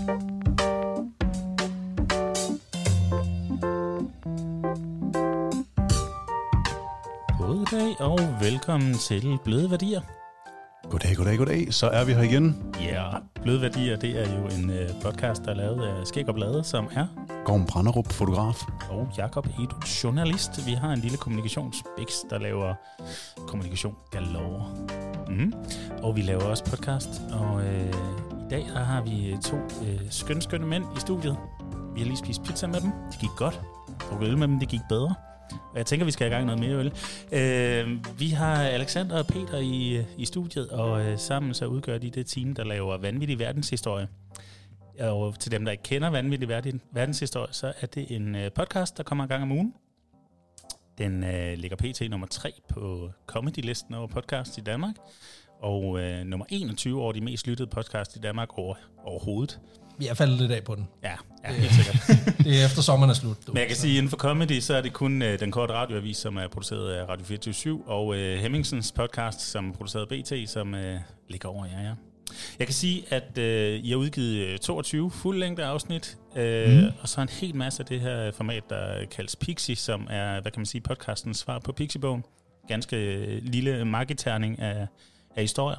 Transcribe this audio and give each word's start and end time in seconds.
Goddag 0.00 0.16
og 8.00 8.18
velkommen 8.40 8.94
til 8.94 9.38
Bløde 9.44 9.70
Værdier. 9.70 10.00
Goddag, 10.90 11.16
goddag, 11.16 11.38
goddag. 11.38 11.74
Så 11.74 11.88
er 11.88 12.04
vi 12.04 12.12
her 12.12 12.22
igen. 12.22 12.74
Ja, 12.80 13.10
yeah. 13.10 13.22
Bløde 13.42 13.60
Værdier, 13.60 13.96
det 13.96 14.20
er 14.20 14.38
jo 14.38 14.46
en 14.46 14.70
uh, 14.70 14.76
podcast, 15.02 15.44
der 15.44 15.50
er 15.50 15.54
lavet 15.54 15.86
af 15.86 16.06
Skæg 16.06 16.28
og 16.28 16.34
Blade, 16.34 16.64
som 16.64 16.88
er 16.94 17.06
Gorm 17.44 17.66
Branderup, 17.66 18.12
fotograf. 18.12 18.64
og 18.90 19.08
Jakob 19.18 19.46
Edu, 19.46 19.76
journalist. 20.04 20.66
Vi 20.66 20.72
har 20.72 20.92
en 20.92 20.98
lille 20.98 21.16
kommunikationsbiks, 21.16 22.24
der 22.30 22.38
laver 22.38 22.74
kommunikation 23.46 23.94
galore. 24.10 24.66
Mm. 25.28 25.52
Og 26.02 26.16
vi 26.16 26.22
laver 26.22 26.42
også 26.42 26.64
podcast, 26.64 27.22
og 27.32 27.62
øh, 27.64 27.92
dag 28.50 28.66
der 28.74 28.84
har 28.84 29.02
vi 29.02 29.30
øh, 29.30 29.40
to 29.40 29.56
øh, 29.56 30.00
skønne, 30.10 30.42
skønne 30.42 30.66
mænd 30.66 30.84
i 30.96 31.00
studiet. 31.00 31.36
Vi 31.94 32.00
har 32.00 32.06
lige 32.06 32.16
spist 32.16 32.42
pizza 32.42 32.66
med 32.66 32.80
dem. 32.80 32.90
Det 33.10 33.20
gik 33.20 33.30
godt. 33.36 33.60
Og 34.10 34.24
øl 34.24 34.38
med 34.38 34.48
dem, 34.48 34.58
det 34.58 34.68
gik 34.68 34.80
bedre. 34.88 35.14
Og 35.50 35.76
jeg 35.76 35.86
tænker, 35.86 36.04
vi 36.04 36.10
skal 36.10 36.24
have 36.24 36.32
i 36.32 36.36
gang 36.36 36.46
noget 36.46 36.60
mere 36.60 36.76
øl. 36.76 36.92
Øh, 37.32 38.20
vi 38.20 38.28
har 38.28 38.62
Alexander 38.62 39.18
og 39.18 39.26
Peter 39.26 39.58
i, 39.58 39.96
øh, 39.96 40.04
i 40.18 40.24
studiet, 40.24 40.68
og 40.70 41.04
øh, 41.04 41.18
sammen 41.18 41.54
så 41.54 41.66
udgør 41.66 41.98
de 41.98 42.10
det 42.10 42.26
team, 42.26 42.54
der 42.54 42.64
laver 42.64 42.98
vanvittig 42.98 43.38
verdenshistorie. 43.38 44.08
Og 45.00 45.38
til 45.38 45.52
dem, 45.52 45.64
der 45.64 45.72
ikke 45.72 45.82
kender 45.82 46.10
vanvittig 46.10 46.48
verdenshistorie, 46.92 47.52
så 47.52 47.72
er 47.80 47.86
det 47.86 48.16
en 48.16 48.34
øh, 48.34 48.50
podcast, 48.52 48.96
der 48.96 49.02
kommer 49.02 49.24
en 49.24 49.28
gang 49.28 49.42
om 49.42 49.52
ugen. 49.52 49.74
Den 50.98 51.24
øh, 51.24 51.58
ligger 51.58 51.76
pt. 51.76 52.10
nummer 52.10 52.26
3 52.26 52.52
på 52.68 53.10
comedy-listen 53.26 53.94
over 53.94 54.06
podcast 54.06 54.58
i 54.58 54.60
Danmark, 54.60 54.94
og 55.62 56.00
øh, 56.00 56.24
nummer 56.24 56.46
21 56.48 57.02
over 57.02 57.12
de 57.12 57.20
mest 57.20 57.46
lyttede 57.46 57.70
podcast 57.70 58.16
i 58.16 58.18
Danmark 58.18 58.58
over, 58.58 58.74
overhovedet. 59.04 59.60
Vi 59.98 60.06
er 60.06 60.14
faldet 60.14 60.38
lidt 60.38 60.52
af 60.52 60.64
på 60.64 60.74
den. 60.74 60.88
Ja, 61.02 61.12
ja 61.44 61.52
helt 61.52 61.72
sikkert. 61.72 61.96
Det 62.44 62.60
er 62.60 62.66
efter 62.66 62.82
sommeren 62.82 63.10
er 63.10 63.14
slut. 63.14 63.36
Du. 63.46 63.52
Men 63.52 63.58
jeg 63.58 63.66
kan 63.66 63.76
sige, 63.76 63.92
at 63.92 63.96
inden 63.96 64.10
for 64.10 64.16
comedy, 64.16 64.60
så 64.60 64.74
er 64.74 64.80
det 64.80 64.92
kun 64.92 65.22
øh, 65.22 65.40
den 65.40 65.50
korte 65.50 65.72
radioavis, 65.72 66.16
som 66.16 66.36
er 66.36 66.48
produceret 66.48 66.92
af 66.92 67.08
Radio 67.08 67.26
24 67.26 67.82
og 67.86 68.16
øh, 68.16 68.38
Hemmingsens 68.38 68.92
podcast, 68.92 69.40
som 69.40 69.68
er 69.68 69.72
produceret 69.72 70.12
af 70.12 70.22
BT, 70.22 70.50
som 70.50 70.74
øh, 70.74 71.00
ligger 71.28 71.48
over 71.48 71.66
jer, 71.66 71.82
ja. 71.82 71.92
Jeg 72.58 72.66
kan 72.66 72.74
sige, 72.74 73.04
at 73.10 73.38
øh, 73.38 73.80
I 73.84 73.90
har 73.90 73.96
udgivet 73.96 74.46
øh, 74.46 74.58
22 74.58 75.10
fuldlængde 75.10 75.64
afsnit, 75.64 76.18
øh, 76.36 76.72
mm. 76.72 76.88
og 77.00 77.08
så 77.08 77.20
en 77.20 77.28
hel 77.28 77.54
masse 77.54 77.82
af 77.82 77.86
det 77.86 78.00
her 78.00 78.32
format, 78.32 78.62
der 78.70 79.04
kaldes 79.10 79.36
Pixie, 79.36 79.76
som 79.76 80.06
er, 80.10 80.40
hvad 80.40 80.52
kan 80.52 80.60
man 80.60 80.66
sige, 80.66 80.80
podcastens 80.80 81.38
svar 81.38 81.58
på 81.58 81.72
Pixiebogen. 81.72 82.24
Ganske 82.68 82.96
øh, 82.96 83.42
lille 83.42 83.84
marketerning 83.84 84.58
af, 84.58 84.86
af 85.36 85.42
historier. 85.42 85.78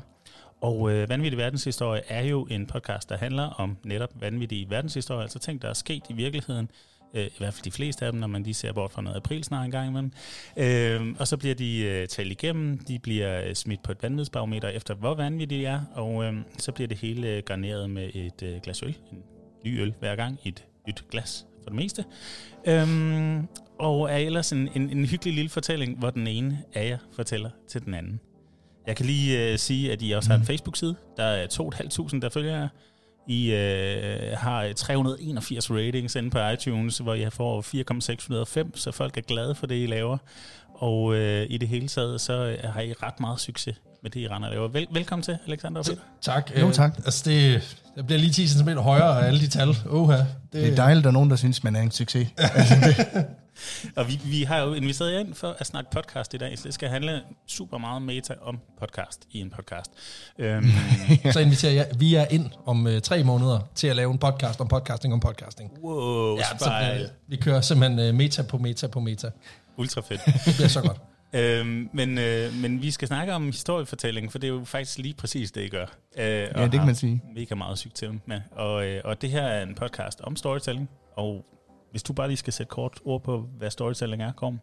Og 0.61 0.91
øh, 0.91 1.09
Vanvittig 1.09 1.37
Verdenshistorie 1.37 2.01
er 2.07 2.23
jo 2.23 2.47
en 2.49 2.65
podcast, 2.65 3.09
der 3.09 3.17
handler 3.17 3.43
om 3.43 3.77
netop 3.83 4.09
vanvittige 4.21 4.69
verdenshistorier, 4.69 5.21
altså 5.21 5.39
ting, 5.39 5.61
der 5.61 5.69
er 5.69 5.73
sket 5.73 6.03
i 6.09 6.13
virkeligheden, 6.13 6.69
øh, 7.13 7.25
i 7.25 7.37
hvert 7.37 7.53
fald 7.53 7.63
de 7.63 7.71
fleste 7.71 8.05
af 8.05 8.11
dem, 8.11 8.19
når 8.19 8.27
man 8.27 8.43
lige 8.43 8.53
ser 8.53 8.73
bort 8.73 8.91
fra 8.91 9.01
noget 9.01 9.17
aprilsnar 9.17 9.63
en 9.63 9.71
gang 9.71 9.87
imellem. 9.89 10.11
Øh, 10.57 11.15
og 11.19 11.27
så 11.27 11.37
bliver 11.37 11.55
de 11.55 11.79
øh, 11.79 12.07
talt 12.07 12.31
igennem, 12.31 12.77
de 12.77 12.99
bliver 12.99 13.43
øh, 13.45 13.53
smidt 13.53 13.83
på 13.83 13.91
et 13.91 14.03
vanvidsbarometer 14.03 14.67
efter, 14.67 14.93
hvor 14.93 15.15
vanvittige 15.15 15.59
de 15.59 15.65
er, 15.65 15.81
og 15.93 16.23
øh, 16.23 16.33
så 16.57 16.71
bliver 16.71 16.87
det 16.87 16.97
hele 16.97 17.27
øh, 17.27 17.43
garneret 17.45 17.89
med 17.89 18.09
et 18.13 18.43
øh, 18.43 18.61
glas 18.63 18.83
øl, 18.83 18.97
en 19.11 19.23
ny 19.65 19.81
øl 19.81 19.93
hver 19.99 20.15
gang, 20.15 20.39
et 20.45 20.65
nyt 20.87 21.03
glas 21.11 21.45
for 21.63 21.69
det 21.69 21.75
meste. 21.75 22.05
Øhm, 22.67 23.47
og 23.79 24.11
er 24.11 24.17
ellers 24.17 24.51
en, 24.51 24.69
en, 24.75 24.89
en 24.89 25.05
hyggelig 25.05 25.33
lille 25.33 25.49
fortælling, 25.49 25.99
hvor 25.99 26.09
den 26.09 26.27
ene 26.27 26.63
af 26.73 26.89
jer 26.89 26.97
fortæller 27.15 27.49
til 27.67 27.85
den 27.85 27.93
anden. 27.93 28.19
Jeg 28.87 28.95
kan 28.95 29.05
lige 29.05 29.51
øh, 29.51 29.57
sige, 29.59 29.91
at 29.91 30.01
I 30.01 30.11
også 30.11 30.29
har 30.29 30.37
en 30.37 30.45
Facebook-side. 30.45 30.95
Der 31.17 31.23
er 31.23 31.47
2.500, 31.47 32.19
der 32.19 32.29
følger 32.29 32.57
jer. 32.57 32.67
I 33.27 33.51
øh, 33.51 34.37
har 34.37 34.73
381 34.75 35.71
ratings 35.71 36.15
inde 36.15 36.29
på 36.29 36.39
iTunes, 36.39 36.97
hvor 36.97 37.13
I 37.13 37.29
får 37.29 37.61
4,605, 37.61 38.77
så 38.77 38.91
folk 38.91 39.17
er 39.17 39.21
glade 39.21 39.55
for 39.55 39.67
det, 39.67 39.83
I 39.83 39.85
laver. 39.85 40.17
Og 40.75 41.15
øh, 41.15 41.47
i 41.49 41.57
det 41.57 41.67
hele 41.67 41.87
taget, 41.87 42.21
så 42.21 42.33
øh, 42.33 42.57
har 42.73 42.81
I 42.81 42.93
ret 42.93 43.19
meget 43.19 43.39
succes 43.39 43.75
med 44.03 44.11
det, 44.11 44.19
I 44.19 44.27
render 44.27 44.47
og 44.47 44.53
laver. 44.53 44.67
Vel, 44.67 44.87
velkommen 44.91 45.23
til, 45.23 45.37
Alexander 45.47 45.79
og 45.79 45.85
Peter. 45.85 46.01
Tak. 46.21 46.51
Jo, 46.59 46.67
øh, 46.67 46.73
tak. 46.73 46.97
Altså 46.97 47.29
det, 47.29 47.61
det 47.95 48.05
bliver 48.05 48.19
lige 48.19 48.31
10 48.31 48.47
cm 48.47 48.69
højere 48.69 49.21
af 49.23 49.27
alle 49.27 49.39
de 49.39 49.47
tal. 49.47 49.77
Oha. 49.89 50.17
Det, 50.17 50.25
Det 50.53 50.67
er 50.71 50.75
dejligt, 50.75 50.97
at 50.97 51.03
der 51.03 51.09
er 51.09 51.13
nogen, 51.13 51.29
der 51.29 51.35
synes, 51.35 51.63
man 51.63 51.75
er 51.75 51.81
en 51.81 51.91
succes. 51.91 52.27
Og 53.95 54.07
vi, 54.07 54.19
vi 54.25 54.43
har 54.43 54.59
jo 54.59 54.73
inviteret 54.73 55.13
jer 55.13 55.19
ind 55.19 55.33
for 55.33 55.55
at 55.59 55.67
snakke 55.67 55.89
podcast 55.91 56.33
i 56.33 56.37
dag, 56.37 56.57
så 56.57 56.63
det 56.65 56.73
skal 56.73 56.89
handle 56.89 57.21
super 57.47 57.77
meget 57.77 58.01
meta 58.01 58.33
om 58.41 58.59
podcast 58.79 59.27
i 59.31 59.39
en 59.39 59.49
podcast. 59.49 59.91
Øhm, 60.39 60.63
Så 61.33 61.39
inviterer 61.39 61.73
jeg 61.73 61.87
vi 61.99 62.15
er 62.15 62.25
ind 62.29 62.49
om 62.65 62.87
øh, 62.87 63.01
tre 63.01 63.23
måneder 63.23 63.59
til 63.75 63.87
at 63.87 63.95
lave 63.95 64.11
en 64.11 64.17
podcast 64.17 64.61
om 64.61 64.67
podcasting 64.67 65.13
om 65.13 65.19
podcasting. 65.19 65.71
wow, 65.83 66.37
Ja, 66.37 66.43
så, 66.59 66.99
øh, 66.99 67.09
vi 67.27 67.35
kører 67.35 67.61
simpelthen 67.61 67.99
øh, 67.99 68.13
meta 68.13 68.41
på 68.41 68.57
meta 68.57 68.87
på 68.87 68.99
meta. 68.99 69.29
Ultra 69.77 70.01
fedt. 70.01 70.21
Det 70.45 70.55
bliver 70.55 70.67
så 70.67 70.81
godt. 70.81 70.97
øhm, 71.33 71.89
men, 71.93 72.17
øh, 72.17 72.53
men 72.53 72.81
vi 72.81 72.91
skal 72.91 73.07
snakke 73.07 73.33
om 73.33 73.45
historiefortælling, 73.45 74.31
for 74.31 74.39
det 74.39 74.47
er 74.47 74.51
jo 74.51 74.63
faktisk 74.65 74.97
lige 74.97 75.13
præcis 75.13 75.51
det, 75.51 75.61
I 75.61 75.67
gør. 75.69 75.85
Øh, 76.17 76.25
Ja, 76.25 76.63
det 76.63 76.71
kan 76.71 76.85
man 76.85 76.95
sige. 76.95 77.21
Mega 77.35 77.55
meget 77.55 77.79
succes 77.79 78.09
med. 78.25 78.41
Og, 78.51 78.85
øh, 78.85 79.01
og 79.05 79.21
det 79.21 79.29
her 79.29 79.41
er 79.41 79.63
en 79.63 79.75
podcast 79.75 80.21
om 80.21 80.35
storytelling, 80.35 80.89
og 81.15 81.45
hvis 81.91 82.03
du 82.03 82.13
bare 82.13 82.27
lige 82.27 82.37
skal 82.37 82.53
sætte 82.53 82.69
kort 82.69 82.99
ord 83.05 83.23
på, 83.23 83.49
hvad 83.57 83.71
storytelling 83.71 84.21
er, 84.21 84.31
kom. 84.31 84.59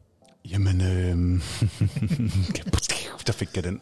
Jamen, 0.50 0.80
øh, 0.80 1.40
der 3.26 3.32
fik 3.32 3.56
jeg 3.56 3.64
den. 3.64 3.80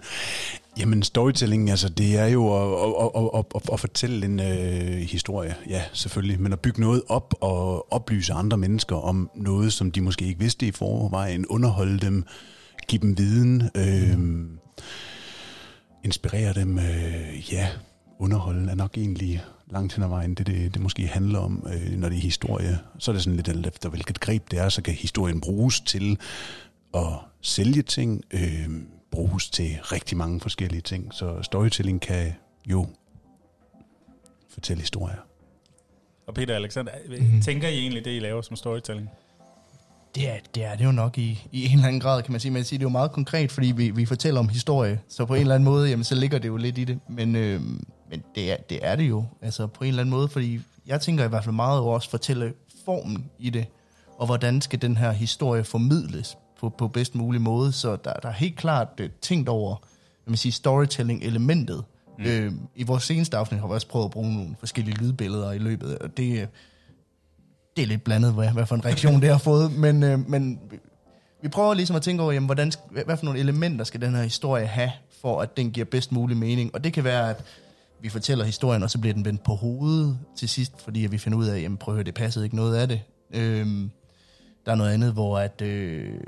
Jamen, 0.79 1.03
storytelling, 1.03 1.71
altså, 1.71 1.89
det 1.89 2.19
er 2.19 2.27
jo 2.27 2.43
at, 2.55 3.05
at, 3.05 3.31
at, 3.39 3.45
at, 3.55 3.73
at 3.73 3.81
fortælle 3.81 4.27
en 4.27 4.41
øh, 4.41 4.99
historie, 4.99 5.55
ja, 5.69 5.83
selvfølgelig, 5.93 6.41
men 6.41 6.53
at 6.53 6.61
bygge 6.61 6.81
noget 6.81 7.03
op 7.09 7.35
og 7.41 7.93
oplyse 7.93 8.33
andre 8.33 8.57
mennesker 8.57 8.97
om 8.97 9.31
noget, 9.35 9.73
som 9.73 9.91
de 9.91 10.01
måske 10.01 10.25
ikke 10.25 10.41
vidste 10.41 10.67
i 10.67 10.73
forvejen, 10.73 11.47
underholde 11.47 11.99
dem, 11.99 12.25
give 12.89 13.03
dem 13.03 13.19
viden, 13.19 13.71
øh, 13.75 14.19
inspirere 16.05 16.53
dem, 16.53 16.79
øh, 16.79 17.53
ja, 17.53 17.69
underholde 18.19 18.71
er 18.71 18.75
nok 18.75 18.97
egentlig 18.97 19.45
langt 19.71 19.95
hen 19.95 20.05
ad 20.05 20.09
vejen, 20.09 20.35
det 20.35 20.47
det, 20.47 20.75
det 20.75 20.83
måske 20.83 21.07
handler 21.07 21.39
om, 21.39 21.67
øh, 21.75 21.99
når 21.99 22.09
det 22.09 22.17
er 22.19 22.23
historie. 22.23 22.79
Så 22.99 23.11
er 23.11 23.13
det 23.13 23.23
sådan 23.23 23.37
lidt 23.37 23.49
alt 23.49 23.67
efter, 23.67 23.89
hvilket 23.89 24.21
greb 24.21 24.51
det 24.51 24.59
er, 24.59 24.69
så 24.69 24.83
kan 24.83 24.95
historien 24.95 25.41
bruges 25.41 25.81
til 25.81 26.19
at 26.95 27.07
sælge 27.41 27.83
ting, 27.83 28.23
øh, 28.31 28.69
bruges 29.11 29.51
til 29.51 29.79
rigtig 29.83 30.17
mange 30.17 30.41
forskellige 30.41 30.81
ting. 30.81 31.15
Så 31.15 31.43
storytelling 31.43 32.01
kan 32.01 32.33
jo 32.67 32.87
fortælle 34.51 34.81
historier. 34.81 35.17
Og 36.27 36.35
Peter 36.35 36.55
Alexander, 36.55 36.93
Mhm. 37.09 37.23
mm-hmm. 37.25 37.43
tænker 37.43 37.69
I 37.69 37.79
egentlig 37.79 38.05
det, 38.05 38.17
I 38.17 38.19
laver 38.19 38.43
som 38.43 38.57
storytelling? 38.57 39.09
Det 40.15 40.29
er, 40.31 40.37
det 40.55 40.65
er 40.65 40.77
det 40.77 40.85
jo 40.85 40.93
nok 40.93 41.19
i, 41.19 41.47
i 41.53 41.65
en 41.67 41.73
eller 41.73 41.87
anden 41.87 42.01
grad, 42.01 42.23
kan 42.23 42.33
man 42.33 42.41
sige. 42.41 42.53
Man 42.53 42.59
kan 42.61 42.67
sige, 42.67 42.79
det 42.79 42.83
er 42.83 42.89
jo 42.89 42.93
meget 42.93 43.13
konkret, 43.13 43.53
fordi 43.53 43.73
vi, 43.73 43.91
vi 43.91 44.07
fortæller 44.07 44.41
om 44.41 44.49
historie. 44.49 45.01
Så 45.09 45.27
på 45.27 45.35
en 45.35 45.41
eller 45.41 45.55
anden 45.55 45.65
måde, 45.65 45.89
jamen, 45.89 46.05
så 46.05 46.15
ligger 46.15 46.39
det 46.39 46.49
jo 46.49 46.57
lidt 46.57 46.79
i 46.79 46.85
det. 46.85 46.99
Men, 47.09 47.37
øh, 47.37 47.61
men 48.11 48.23
det, 48.35 48.53
er, 48.53 48.57
det 48.57 48.79
er 48.83 48.97
det 48.97 49.09
jo, 49.09 49.25
altså 49.43 49.67
på 49.67 49.85
en 49.85 49.89
eller 49.89 50.01
anden 50.01 50.11
måde. 50.11 50.29
Fordi 50.29 50.61
jeg 50.87 51.01
tænker 51.01 51.25
i 51.25 51.29
hvert 51.29 51.45
fald 51.45 51.55
meget 51.55 51.81
over 51.81 51.95
også 51.95 52.11
fortælle 52.11 52.53
formen 52.85 53.31
i 53.39 53.51
det. 53.51 53.67
Og 54.19 54.27
hvordan 54.27 54.61
skal 54.61 54.83
den 54.83 54.97
her 54.97 55.13
historie 55.13 55.65
formidles 55.65 56.37
på, 56.61 56.69
på 56.69 56.89
bedst 56.89 57.15
mulig 57.15 57.41
måde. 57.41 57.73
Så 57.73 57.97
der, 57.97 58.13
der 58.13 58.29
er 58.29 58.33
helt 58.33 58.57
klart 58.57 58.89
uh, 59.01 59.07
tænkt 59.21 59.49
over, 59.49 59.77
kan 59.77 60.31
man 60.31 60.37
sige, 60.37 60.53
storytelling-elementet. 60.53 61.85
Mm. 62.19 62.25
Øh, 62.25 62.53
I 62.77 62.83
vores 62.83 63.03
seneste 63.03 63.37
afsnit 63.37 63.61
har 63.61 63.67
vi 63.67 63.75
også 63.75 63.89
prøvet 63.89 64.05
at 64.05 64.11
bruge 64.11 64.35
nogle 64.35 64.57
forskellige 64.59 64.97
lydbilleder 64.97 65.53
i 65.53 65.59
løbet. 65.59 65.99
Og 65.99 66.17
det, 66.17 66.41
øh, 66.41 66.47
det 67.77 67.83
er 67.83 67.87
lidt 67.87 68.05
blandet, 68.05 68.33
hvad, 68.33 68.49
hvad 68.49 68.67
for 68.67 68.75
en 68.75 68.85
reaktion 68.85 69.21
det 69.21 69.29
har 69.31 69.39
fået, 69.39 69.73
men, 69.85 70.03
øh, 70.03 70.31
men 70.31 70.61
vi- 71.43 71.49
prøver 71.49 71.75
ligesom 71.75 71.97
at 71.97 72.03
tænke 72.03 72.23
over, 72.23 72.33
jamen, 72.33 72.47
hvordan, 72.47 72.73
hvad 73.05 73.17
for 73.17 73.25
nogle 73.25 73.41
elementer 73.41 73.85
skal 73.85 74.01
den 74.01 74.15
her 74.15 74.23
historie 74.23 74.67
have, 74.67 74.93
for 75.21 75.41
at 75.41 75.57
den 75.57 75.71
giver 75.71 75.85
bedst 75.85 76.13
mulig 76.13 76.37
mening. 76.37 76.75
Og 76.75 76.85
det 76.85 76.93
kan 76.93 77.05
være, 77.05 77.31
at 77.31 77.45
vi 78.01 78.09
fortæller 78.09 78.45
historien, 78.45 78.83
og 78.83 78.91
så 78.91 78.99
bliver 78.99 79.15
den 79.15 79.25
vendt 79.25 79.43
på 79.43 79.55
hovedet 79.55 80.19
til 80.37 80.49
sidst, 80.49 80.81
fordi 80.81 81.01
vi 81.01 81.19
finder 81.19 81.39
ud 81.39 81.47
af, 81.47 81.61
jamen 81.61 81.79
prøv 81.79 81.95
at 81.95 81.97
høre, 81.97 82.05
det 82.05 82.15
passede 82.15 82.45
ikke 82.45 82.57
noget 82.57 82.77
af 82.77 82.89
det. 82.89 83.03
Øh, 83.31 83.67
der 84.67 84.73
er 84.73 84.77
noget 84.77 84.93
andet, 84.93 85.13
hvor 85.13 85.39
at, 85.39 85.63
øh, 85.63 86.21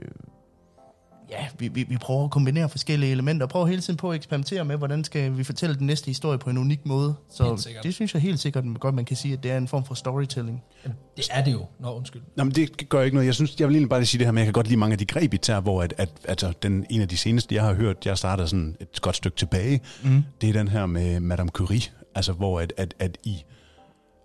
ja, 1.30 1.46
vi, 1.58 1.68
vi, 1.68 1.82
vi 1.88 1.96
prøver 1.96 2.24
at 2.24 2.30
kombinere 2.30 2.68
forskellige 2.68 3.12
elementer, 3.12 3.46
og 3.46 3.50
prøver 3.50 3.66
hele 3.66 3.80
tiden 3.80 3.96
på 3.96 4.10
at 4.10 4.16
eksperimentere 4.16 4.64
med, 4.64 4.76
hvordan 4.76 5.04
skal 5.04 5.38
vi 5.38 5.44
fortælle 5.44 5.76
den 5.76 5.86
næste 5.86 6.06
historie 6.06 6.38
på 6.38 6.50
en 6.50 6.58
unik 6.58 6.86
måde. 6.86 7.14
Så 7.30 7.68
det 7.82 7.94
synes 7.94 8.14
jeg 8.14 8.22
helt 8.22 8.40
sikkert 8.40 8.64
godt, 8.80 8.94
man 8.94 9.04
kan 9.04 9.16
sige, 9.16 9.34
at 9.34 9.42
det 9.42 9.50
er 9.50 9.56
en 9.56 9.68
form 9.68 9.84
for 9.84 9.94
storytelling. 9.94 10.62
Jamen, 10.84 10.98
det 11.16 11.28
er 11.30 11.44
det 11.44 11.52
jo. 11.52 11.66
Nå, 11.80 11.94
undskyld. 11.94 12.22
Nå, 12.36 12.44
men 12.44 12.54
det 12.54 12.88
gør 12.88 13.02
ikke 13.02 13.14
noget. 13.14 13.26
Jeg 13.26 13.34
synes, 13.34 13.60
jeg 13.60 13.68
vil 13.68 13.74
egentlig 13.74 13.88
bare 13.88 14.00
lige 14.00 14.06
sige 14.06 14.18
det 14.18 14.26
her 14.26 14.32
med, 14.32 14.42
at 14.42 14.44
jeg 14.44 14.46
kan 14.46 14.52
godt 14.52 14.66
lide 14.66 14.78
mange 14.78 14.92
af 14.92 14.98
de 14.98 15.06
greb, 15.06 15.34
I 15.34 15.38
tager, 15.38 15.60
hvor 15.60 15.82
at, 15.82 15.94
at, 15.96 16.10
altså, 16.28 16.52
den, 16.62 16.86
en 16.90 17.00
af 17.00 17.08
de 17.08 17.16
seneste, 17.16 17.54
jeg 17.54 17.62
har 17.62 17.74
hørt, 17.74 18.06
jeg 18.06 18.18
starter 18.18 18.46
sådan 18.46 18.76
et 18.80 19.00
godt 19.00 19.16
stykke 19.16 19.36
tilbage, 19.36 19.80
mm. 20.04 20.24
det 20.40 20.48
er 20.48 20.52
den 20.52 20.68
her 20.68 20.86
med 20.86 21.20
Madame 21.20 21.50
Curie, 21.50 21.82
altså 22.14 22.32
hvor 22.32 22.60
at, 22.60 22.72
at, 22.76 22.94
at 22.98 23.18
I 23.24 23.36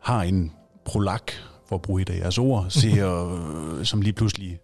har 0.02 0.22
en 0.22 0.52
prolak, 0.86 1.32
for 1.70 1.76
at 1.76 1.82
bruge 1.82 2.02
et 2.02 2.10
af 2.10 2.18
jeres 2.18 2.38
ord, 2.38 2.66
ser, 2.70 3.84
som 3.84 4.02
lige 4.02 4.14
pludselig 4.14 4.60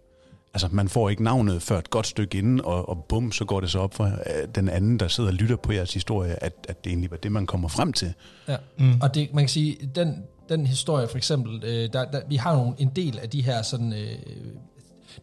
Altså, 0.54 0.68
man 0.70 0.88
får 0.88 1.08
ikke 1.10 1.24
navnet 1.24 1.62
før 1.62 1.78
et 1.78 1.90
godt 1.90 2.06
stykke 2.06 2.38
inden, 2.38 2.60
og, 2.64 2.88
og 2.88 3.04
bum, 3.08 3.32
så 3.32 3.44
går 3.44 3.60
det 3.60 3.70
så 3.70 3.78
op 3.78 3.94
for 3.94 4.04
øh, 4.04 4.10
den 4.54 4.68
anden, 4.68 4.98
der 4.98 5.08
sidder 5.08 5.30
og 5.30 5.34
lytter 5.34 5.56
på 5.56 5.72
jeres 5.72 5.94
historie, 5.94 6.44
at, 6.44 6.52
at 6.68 6.84
det 6.84 6.90
egentlig 6.90 7.10
var 7.10 7.16
det, 7.16 7.32
man 7.32 7.46
kommer 7.46 7.68
frem 7.68 7.92
til. 7.92 8.12
Ja. 8.48 8.56
Mm. 8.78 9.00
Og 9.02 9.14
det, 9.14 9.34
man 9.34 9.44
kan 9.44 9.48
sige, 9.48 9.76
den, 9.94 10.22
den 10.48 10.66
historie 10.66 11.08
for 11.08 11.16
eksempel, 11.16 11.64
øh, 11.64 11.92
der, 11.92 12.04
der, 12.04 12.20
vi 12.28 12.36
har 12.36 12.56
nogle, 12.56 12.72
en 12.78 12.90
del 12.96 13.18
af 13.18 13.30
de 13.30 13.42
her 13.42 13.62
sådan... 13.62 13.92
Øh, 13.92 14.08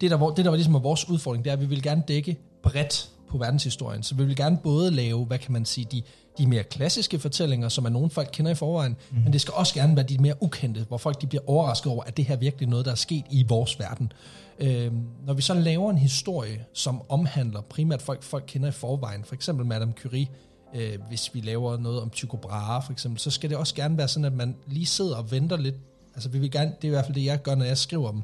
det, 0.01 0.11
der, 0.11 0.17
hvor- 0.17 0.29
det, 0.29 0.45
der 0.45 0.51
var 0.51 0.57
ligesom 0.57 0.75
er 0.75 0.79
vores 0.79 1.09
udfordring, 1.09 1.43
det 1.43 1.49
er, 1.49 1.53
at 1.53 1.61
vi 1.61 1.65
vil 1.65 1.81
gerne 1.83 2.03
dække 2.07 2.37
bredt 2.63 3.09
på 3.29 3.37
verdenshistorien. 3.37 4.03
Så 4.03 4.15
vi 4.15 4.25
vil 4.25 4.35
gerne 4.35 4.57
både 4.63 4.91
lave, 4.91 5.25
hvad 5.25 5.37
kan 5.37 5.53
man 5.53 5.65
sige, 5.65 5.87
de, 5.91 6.01
de 6.37 6.47
mere 6.47 6.63
klassiske 6.63 7.19
fortællinger, 7.19 7.69
som 7.69 7.85
er 7.85 7.89
nogen 7.89 8.09
folk 8.09 8.29
kender 8.33 8.51
i 8.51 8.55
forvejen, 8.55 8.95
mm. 9.11 9.17
men 9.23 9.33
det 9.33 9.41
skal 9.41 9.53
også 9.53 9.73
gerne 9.73 9.95
være 9.95 10.05
de 10.05 10.17
mere 10.17 10.33
ukendte, 10.43 10.85
hvor 10.87 10.97
folk 10.97 11.21
de 11.21 11.27
bliver 11.27 11.41
overrasket 11.47 11.91
over, 11.91 12.03
at 12.03 12.17
det 12.17 12.25
her 12.25 12.35
virkelig 12.35 12.65
er 12.65 12.69
noget, 12.69 12.85
der 12.85 12.91
er 12.91 12.95
sket 12.95 13.25
i 13.29 13.45
vores 13.47 13.79
verden. 13.79 14.11
Øh, 14.59 14.91
når 15.25 15.33
vi 15.33 15.41
så 15.41 15.53
laver 15.53 15.91
en 15.91 15.97
historie, 15.97 16.65
som 16.73 17.01
omhandler 17.09 17.61
primært 17.61 18.01
folk, 18.01 18.23
folk 18.23 18.43
kender 18.47 18.67
i 18.67 18.71
forvejen, 18.71 19.23
for 19.23 19.35
eksempel 19.35 19.65
Madame 19.65 19.93
Curie, 20.01 20.27
øh, 20.75 20.97
hvis 21.07 21.33
vi 21.33 21.41
laver 21.41 21.77
noget 21.77 22.01
om 22.01 22.09
Tycho 22.09 22.37
Brahe 22.37 22.81
for 22.85 22.91
eksempel, 22.91 23.19
så 23.19 23.31
skal 23.31 23.49
det 23.49 23.57
også 23.57 23.75
gerne 23.75 23.97
være 23.97 24.07
sådan, 24.07 24.25
at 24.25 24.33
man 24.33 24.55
lige 24.67 24.85
sidder 24.85 25.15
og 25.15 25.31
venter 25.31 25.57
lidt. 25.57 25.75
Altså 26.13 26.29
vi 26.29 26.39
vil 26.39 26.51
gerne, 26.51 26.73
det 26.81 26.83
er 26.83 26.87
i 26.87 26.89
hvert 26.89 27.05
fald 27.05 27.15
det, 27.15 27.25
jeg 27.25 27.41
gør, 27.41 27.55
når 27.55 27.65
jeg 27.65 27.77
skriver 27.77 28.09
om, 28.09 28.23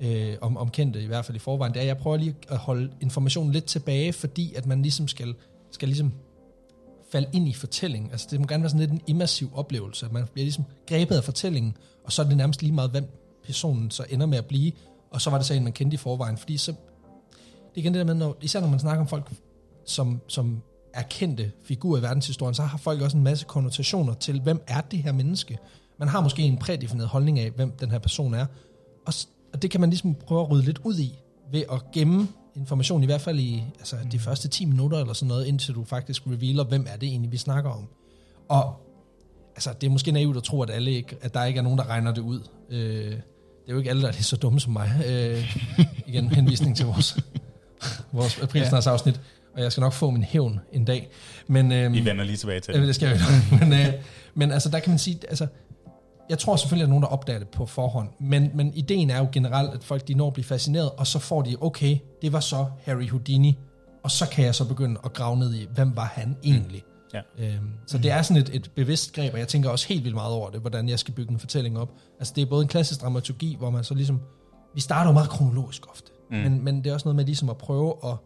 øh, 0.00 0.34
om, 0.40 0.56
om 0.56 0.70
kendte, 0.70 1.02
i 1.02 1.06
hvert 1.06 1.24
fald 1.24 1.36
i 1.36 1.38
forvejen, 1.38 1.72
det 1.72 1.78
er, 1.78 1.82
at 1.82 1.88
jeg 1.88 1.98
prøver 1.98 2.16
lige 2.16 2.34
at 2.48 2.58
holde 2.58 2.90
informationen 3.00 3.52
lidt 3.52 3.64
tilbage, 3.64 4.12
fordi 4.12 4.54
at 4.54 4.66
man 4.66 4.82
ligesom 4.82 5.08
skal, 5.08 5.34
skal 5.70 5.88
ligesom 5.88 6.12
falde 7.12 7.28
ind 7.32 7.48
i 7.48 7.52
fortællingen. 7.52 8.10
Altså 8.10 8.26
det 8.30 8.40
må 8.40 8.46
gerne 8.46 8.62
være 8.62 8.70
sådan 8.70 8.80
lidt 8.80 8.90
en 8.90 9.00
immersiv 9.06 9.50
oplevelse. 9.54 10.08
Man 10.12 10.24
bliver 10.32 10.44
ligesom 10.44 10.64
grebet 10.86 11.16
af 11.16 11.24
fortællingen, 11.24 11.76
og 12.04 12.12
så 12.12 12.22
er 12.22 12.26
det 12.26 12.36
nærmest 12.36 12.62
lige 12.62 12.72
meget, 12.72 12.90
hvem 12.90 13.08
personen 13.44 13.90
så 13.90 14.04
ender 14.10 14.26
med 14.26 14.38
at 14.38 14.46
blive, 14.46 14.72
og 15.10 15.20
så 15.20 15.30
var 15.30 15.38
det 15.38 15.46
så 15.46 15.54
en, 15.54 15.64
man 15.64 15.72
kendte 15.72 15.94
i 15.94 15.98
forvejen. 15.98 16.36
Fordi 16.36 16.56
så, 16.56 16.72
det 16.72 16.76
er 17.74 17.78
igen 17.78 17.94
det 17.94 17.98
der 17.98 18.04
med, 18.04 18.14
når, 18.14 18.36
især 18.40 18.60
når 18.60 18.68
man 18.68 18.78
snakker 18.78 19.00
om 19.00 19.08
folk, 19.08 19.32
som, 19.84 20.20
som 20.28 20.62
er 20.94 21.02
kendte 21.02 21.52
figurer 21.64 21.98
i 21.98 22.02
verdenshistorien, 22.02 22.54
så 22.54 22.62
har 22.62 22.78
folk 22.78 23.02
også 23.02 23.16
en 23.16 23.24
masse 23.24 23.44
konnotationer 23.48 24.14
til, 24.14 24.40
hvem 24.40 24.62
er 24.66 24.80
det 24.80 24.98
her 24.98 25.12
menneske? 25.12 25.58
Man 25.98 26.08
har 26.08 26.20
måske 26.20 26.42
en 26.42 26.56
prædefineret 26.56 27.08
holdning 27.08 27.38
af, 27.38 27.50
hvem 27.50 27.70
den 27.70 27.90
her 27.90 27.98
person 27.98 28.34
er, 28.34 28.46
og, 29.06 29.14
og 29.52 29.62
det 29.62 29.70
kan 29.70 29.80
man 29.80 29.90
ligesom 29.90 30.14
prøve 30.14 30.40
at 30.40 30.50
rydde 30.50 30.64
lidt 30.64 30.80
ud 30.84 30.98
i, 30.98 31.18
ved 31.52 31.62
at 31.72 31.82
gemme 31.92 32.28
information, 32.56 33.02
i 33.02 33.06
hvert 33.06 33.20
fald 33.20 33.38
i 33.38 33.64
altså, 33.78 33.96
de 34.12 34.18
første 34.18 34.48
10 34.48 34.64
minutter 34.64 34.98
eller 34.98 35.12
sådan 35.12 35.28
noget, 35.28 35.46
indtil 35.46 35.74
du 35.74 35.84
faktisk 35.84 36.26
revealer, 36.26 36.64
hvem 36.64 36.86
er 36.88 36.96
det 36.96 37.08
egentlig, 37.08 37.32
vi 37.32 37.36
snakker 37.36 37.70
om. 37.70 37.88
Og 38.48 38.74
altså, 39.54 39.72
det 39.80 39.86
er 39.86 39.90
måske 39.90 40.12
naivt 40.12 40.36
at 40.36 40.42
tro, 40.42 40.62
at, 40.62 40.70
alle 40.70 40.90
ikke, 40.90 41.16
at 41.20 41.34
der 41.34 41.44
ikke 41.44 41.58
er 41.58 41.62
nogen, 41.62 41.78
der 41.78 41.88
regner 41.88 42.14
det 42.14 42.22
ud. 42.22 42.40
Øh, 42.70 43.14
det 43.66 43.72
er 43.72 43.74
jo 43.74 43.78
ikke 43.78 43.90
alle, 43.90 44.02
der 44.02 44.08
er 44.08 44.12
lige 44.12 44.22
så 44.22 44.36
dumme 44.36 44.60
som 44.60 44.72
mig. 44.72 44.92
Øh, 45.06 45.56
igen, 46.08 46.28
henvisning 46.28 46.76
til 46.76 46.86
vores, 46.86 47.18
vores 48.12 48.38
aprilsnarsafsnit. 48.42 49.20
Og 49.54 49.62
jeg 49.62 49.72
skal 49.72 49.80
nok 49.80 49.92
få 49.92 50.10
min 50.10 50.22
hævn 50.22 50.60
en 50.72 50.84
dag. 50.84 51.08
Men, 51.46 51.72
øhm, 51.72 51.94
Vi 51.94 52.04
vender 52.04 52.24
lige 52.24 52.36
tilbage 52.36 52.60
til 52.60 52.74
det. 52.74 52.86
det 52.86 52.94
skal 52.94 53.08
jeg 53.08 53.20
jo. 53.20 53.56
men, 53.66 53.72
øh, 53.72 53.92
men 54.34 54.52
altså, 54.52 54.68
der 54.68 54.78
kan 54.78 54.90
man 54.90 54.98
sige, 54.98 55.18
altså, 55.28 55.46
jeg 56.28 56.38
tror 56.38 56.56
selvfølgelig, 56.56 56.82
at 56.82 56.86
der 56.86 56.90
er 56.90 57.00
nogen, 57.00 57.02
der 57.02 57.08
opdager 57.08 57.38
det 57.38 57.48
på 57.48 57.66
forhånd, 57.66 58.08
men, 58.20 58.50
men 58.54 58.74
ideen 58.74 59.10
er 59.10 59.18
jo 59.18 59.28
generelt, 59.32 59.74
at 59.74 59.84
folk 59.84 60.08
de 60.08 60.14
når 60.14 60.26
at 60.26 60.32
blive 60.32 60.44
fascineret, 60.44 60.90
og 60.90 61.06
så 61.06 61.18
får 61.18 61.42
de, 61.42 61.56
okay, 61.60 61.98
det 62.22 62.32
var 62.32 62.40
så 62.40 62.66
Harry 62.84 63.08
Houdini, 63.08 63.58
og 64.02 64.10
så 64.10 64.28
kan 64.28 64.44
jeg 64.44 64.54
så 64.54 64.64
begynde 64.64 65.00
at 65.04 65.12
grave 65.12 65.36
ned 65.36 65.54
i, 65.54 65.68
hvem 65.74 65.96
var 65.96 66.12
han 66.14 66.36
egentlig? 66.44 66.82
Ja. 67.14 67.20
Øhm, 67.38 67.70
så 67.86 67.98
det 67.98 68.10
er 68.10 68.22
sådan 68.22 68.42
et, 68.42 68.50
et 68.54 68.70
bevidst 68.74 69.12
greb, 69.12 69.32
og 69.32 69.38
jeg 69.38 69.48
tænker 69.48 69.70
også 69.70 69.88
helt 69.88 70.04
vildt 70.04 70.14
meget 70.14 70.32
over 70.32 70.50
det, 70.50 70.60
hvordan 70.60 70.88
jeg 70.88 70.98
skal 70.98 71.14
bygge 71.14 71.32
en 71.32 71.38
fortælling 71.38 71.78
op. 71.78 71.92
Altså 72.18 72.32
det 72.36 72.42
er 72.42 72.46
både 72.46 72.62
en 72.62 72.68
klassisk 72.68 73.02
dramaturgi, 73.02 73.56
hvor 73.58 73.70
man 73.70 73.84
så 73.84 73.94
ligesom, 73.94 74.20
vi 74.74 74.80
starter 74.80 75.10
jo 75.10 75.12
meget 75.12 75.28
kronologisk 75.28 75.90
ofte, 75.90 76.12
mm. 76.30 76.36
men, 76.36 76.64
men 76.64 76.84
det 76.84 76.90
er 76.90 76.94
også 76.94 77.08
noget 77.08 77.16
med 77.16 77.24
ligesom 77.24 77.50
at 77.50 77.56
prøve 77.56 77.94
at, 78.04 78.16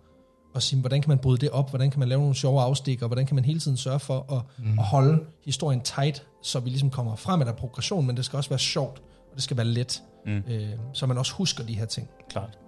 at 0.54 0.62
sige, 0.62 0.80
hvordan 0.80 1.02
kan 1.02 1.08
man 1.08 1.18
bryde 1.18 1.38
det 1.38 1.50
op, 1.50 1.70
hvordan 1.70 1.90
kan 1.90 1.98
man 1.98 2.08
lave 2.08 2.20
nogle 2.20 2.34
sjove 2.34 2.60
afstikker, 2.60 3.06
hvordan 3.06 3.26
kan 3.26 3.34
man 3.34 3.44
hele 3.44 3.60
tiden 3.60 3.76
sørge 3.76 4.00
for 4.00 4.32
at, 4.32 4.64
mm. 4.64 4.78
at 4.78 4.84
holde 4.84 5.24
historien 5.44 5.80
tight, 5.80 6.26
så 6.42 6.60
vi 6.60 6.68
ligesom 6.70 6.90
kommer 6.90 7.16
frem 7.16 7.38
med 7.38 7.46
der 7.46 7.52
progression, 7.52 8.06
men 8.06 8.16
det 8.16 8.24
skal 8.24 8.36
også 8.36 8.50
være 8.50 8.58
sjovt, 8.58 8.98
og 8.98 9.34
det 9.34 9.42
skal 9.42 9.56
være 9.56 9.66
let, 9.66 10.02
Mm. 10.26 10.42
øh, 10.48 10.68
så 10.92 11.06
man 11.06 11.18
også 11.18 11.34
husker 11.34 11.64
de 11.64 11.74
her 11.74 11.84
ting. 11.84 12.08
Klart. 12.30 12.58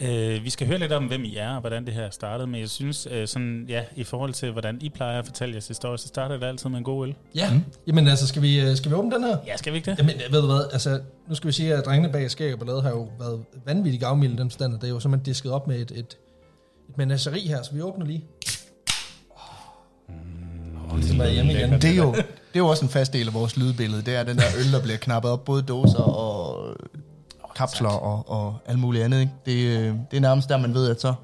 Øh, 0.00 0.44
vi 0.44 0.50
skal 0.50 0.66
høre 0.66 0.78
lidt 0.78 0.92
om, 0.92 1.04
hvem 1.04 1.24
I 1.24 1.36
er, 1.36 1.54
og 1.54 1.60
hvordan 1.60 1.86
det 1.86 1.94
her 1.94 2.10
startede, 2.10 2.46
men 2.46 2.60
jeg 2.60 2.68
synes, 2.68 3.08
øh, 3.10 3.28
sådan, 3.28 3.66
ja, 3.68 3.84
i 3.96 4.04
forhold 4.04 4.32
til, 4.32 4.52
hvordan 4.52 4.78
I 4.80 4.88
plejer 4.88 5.18
at 5.18 5.26
fortælle 5.26 5.52
jeres 5.52 5.68
historie, 5.68 5.98
så 5.98 6.08
starter 6.08 6.38
det 6.38 6.46
altid 6.46 6.70
med 6.70 6.78
en 6.78 6.84
god 6.84 7.06
øl. 7.06 7.14
Ja, 7.34 7.52
mm. 7.52 7.64
jamen 7.86 8.08
altså, 8.08 8.26
skal 8.26 8.42
vi, 8.42 8.60
øh, 8.60 8.76
skal 8.76 8.90
vi 8.90 8.96
åbne 8.96 9.14
den 9.14 9.24
her? 9.24 9.36
Ja, 9.46 9.56
skal 9.56 9.72
vi 9.72 9.76
ikke 9.78 9.90
det? 9.90 9.98
Jamen, 9.98 10.14
ved 10.30 10.40
du 10.40 10.46
hvad, 10.46 10.68
altså, 10.72 11.00
nu 11.28 11.34
skal 11.34 11.48
vi 11.48 11.52
sige, 11.52 11.74
at 11.74 11.84
drengene 11.84 12.12
bag 12.12 12.30
skæg 12.30 12.52
og 12.52 12.58
ballade 12.58 12.82
har 12.82 12.90
jo 12.90 13.08
været 13.18 13.44
vanvittigt 13.66 14.02
gavmilde 14.02 14.38
den 14.38 14.50
stand, 14.50 14.74
og 14.74 14.80
det 14.80 14.86
er 14.86 14.92
jo 14.92 15.00
simpelthen 15.00 15.24
disket 15.24 15.52
op 15.52 15.66
med 15.66 15.76
et, 15.76 15.90
et, 15.90 15.98
et 15.98 16.16
menageri 16.96 17.40
her, 17.40 17.62
så 17.62 17.74
vi 17.74 17.82
åbner 17.82 18.06
lige. 18.06 18.24
Oh, 20.90 20.96
ligesom 20.96 21.20
er 21.20 21.28
hjemme 21.28 21.52
igen. 21.52 21.72
Det 21.72 21.84
er, 21.84 21.94
jo, 21.94 22.12
det 22.14 22.54
er 22.54 22.58
jo 22.58 22.66
også 22.66 22.84
en 22.84 22.90
fast 22.90 23.12
del 23.12 23.26
af 23.26 23.34
vores 23.34 23.56
lydbillede. 23.56 24.02
Det 24.02 24.16
er 24.16 24.22
den 24.22 24.36
der 24.36 24.44
øl, 24.58 24.72
der 24.72 24.82
bliver 24.82 24.98
knappet 24.98 25.30
op, 25.30 25.44
både 25.44 25.62
dåser 25.62 25.98
og 25.98 26.76
kapsler 27.58 27.88
og, 27.88 28.28
og 28.28 28.56
alt 28.66 28.78
muligt 28.78 29.04
andet. 29.04 29.20
Ikke? 29.20 29.32
Det, 29.46 29.78
øh, 29.78 29.94
det 30.10 30.16
er 30.16 30.20
nærmest 30.20 30.48
der, 30.48 30.56
man 30.56 30.74
ved, 30.74 30.90
at 30.90 31.00
så, 31.00 31.14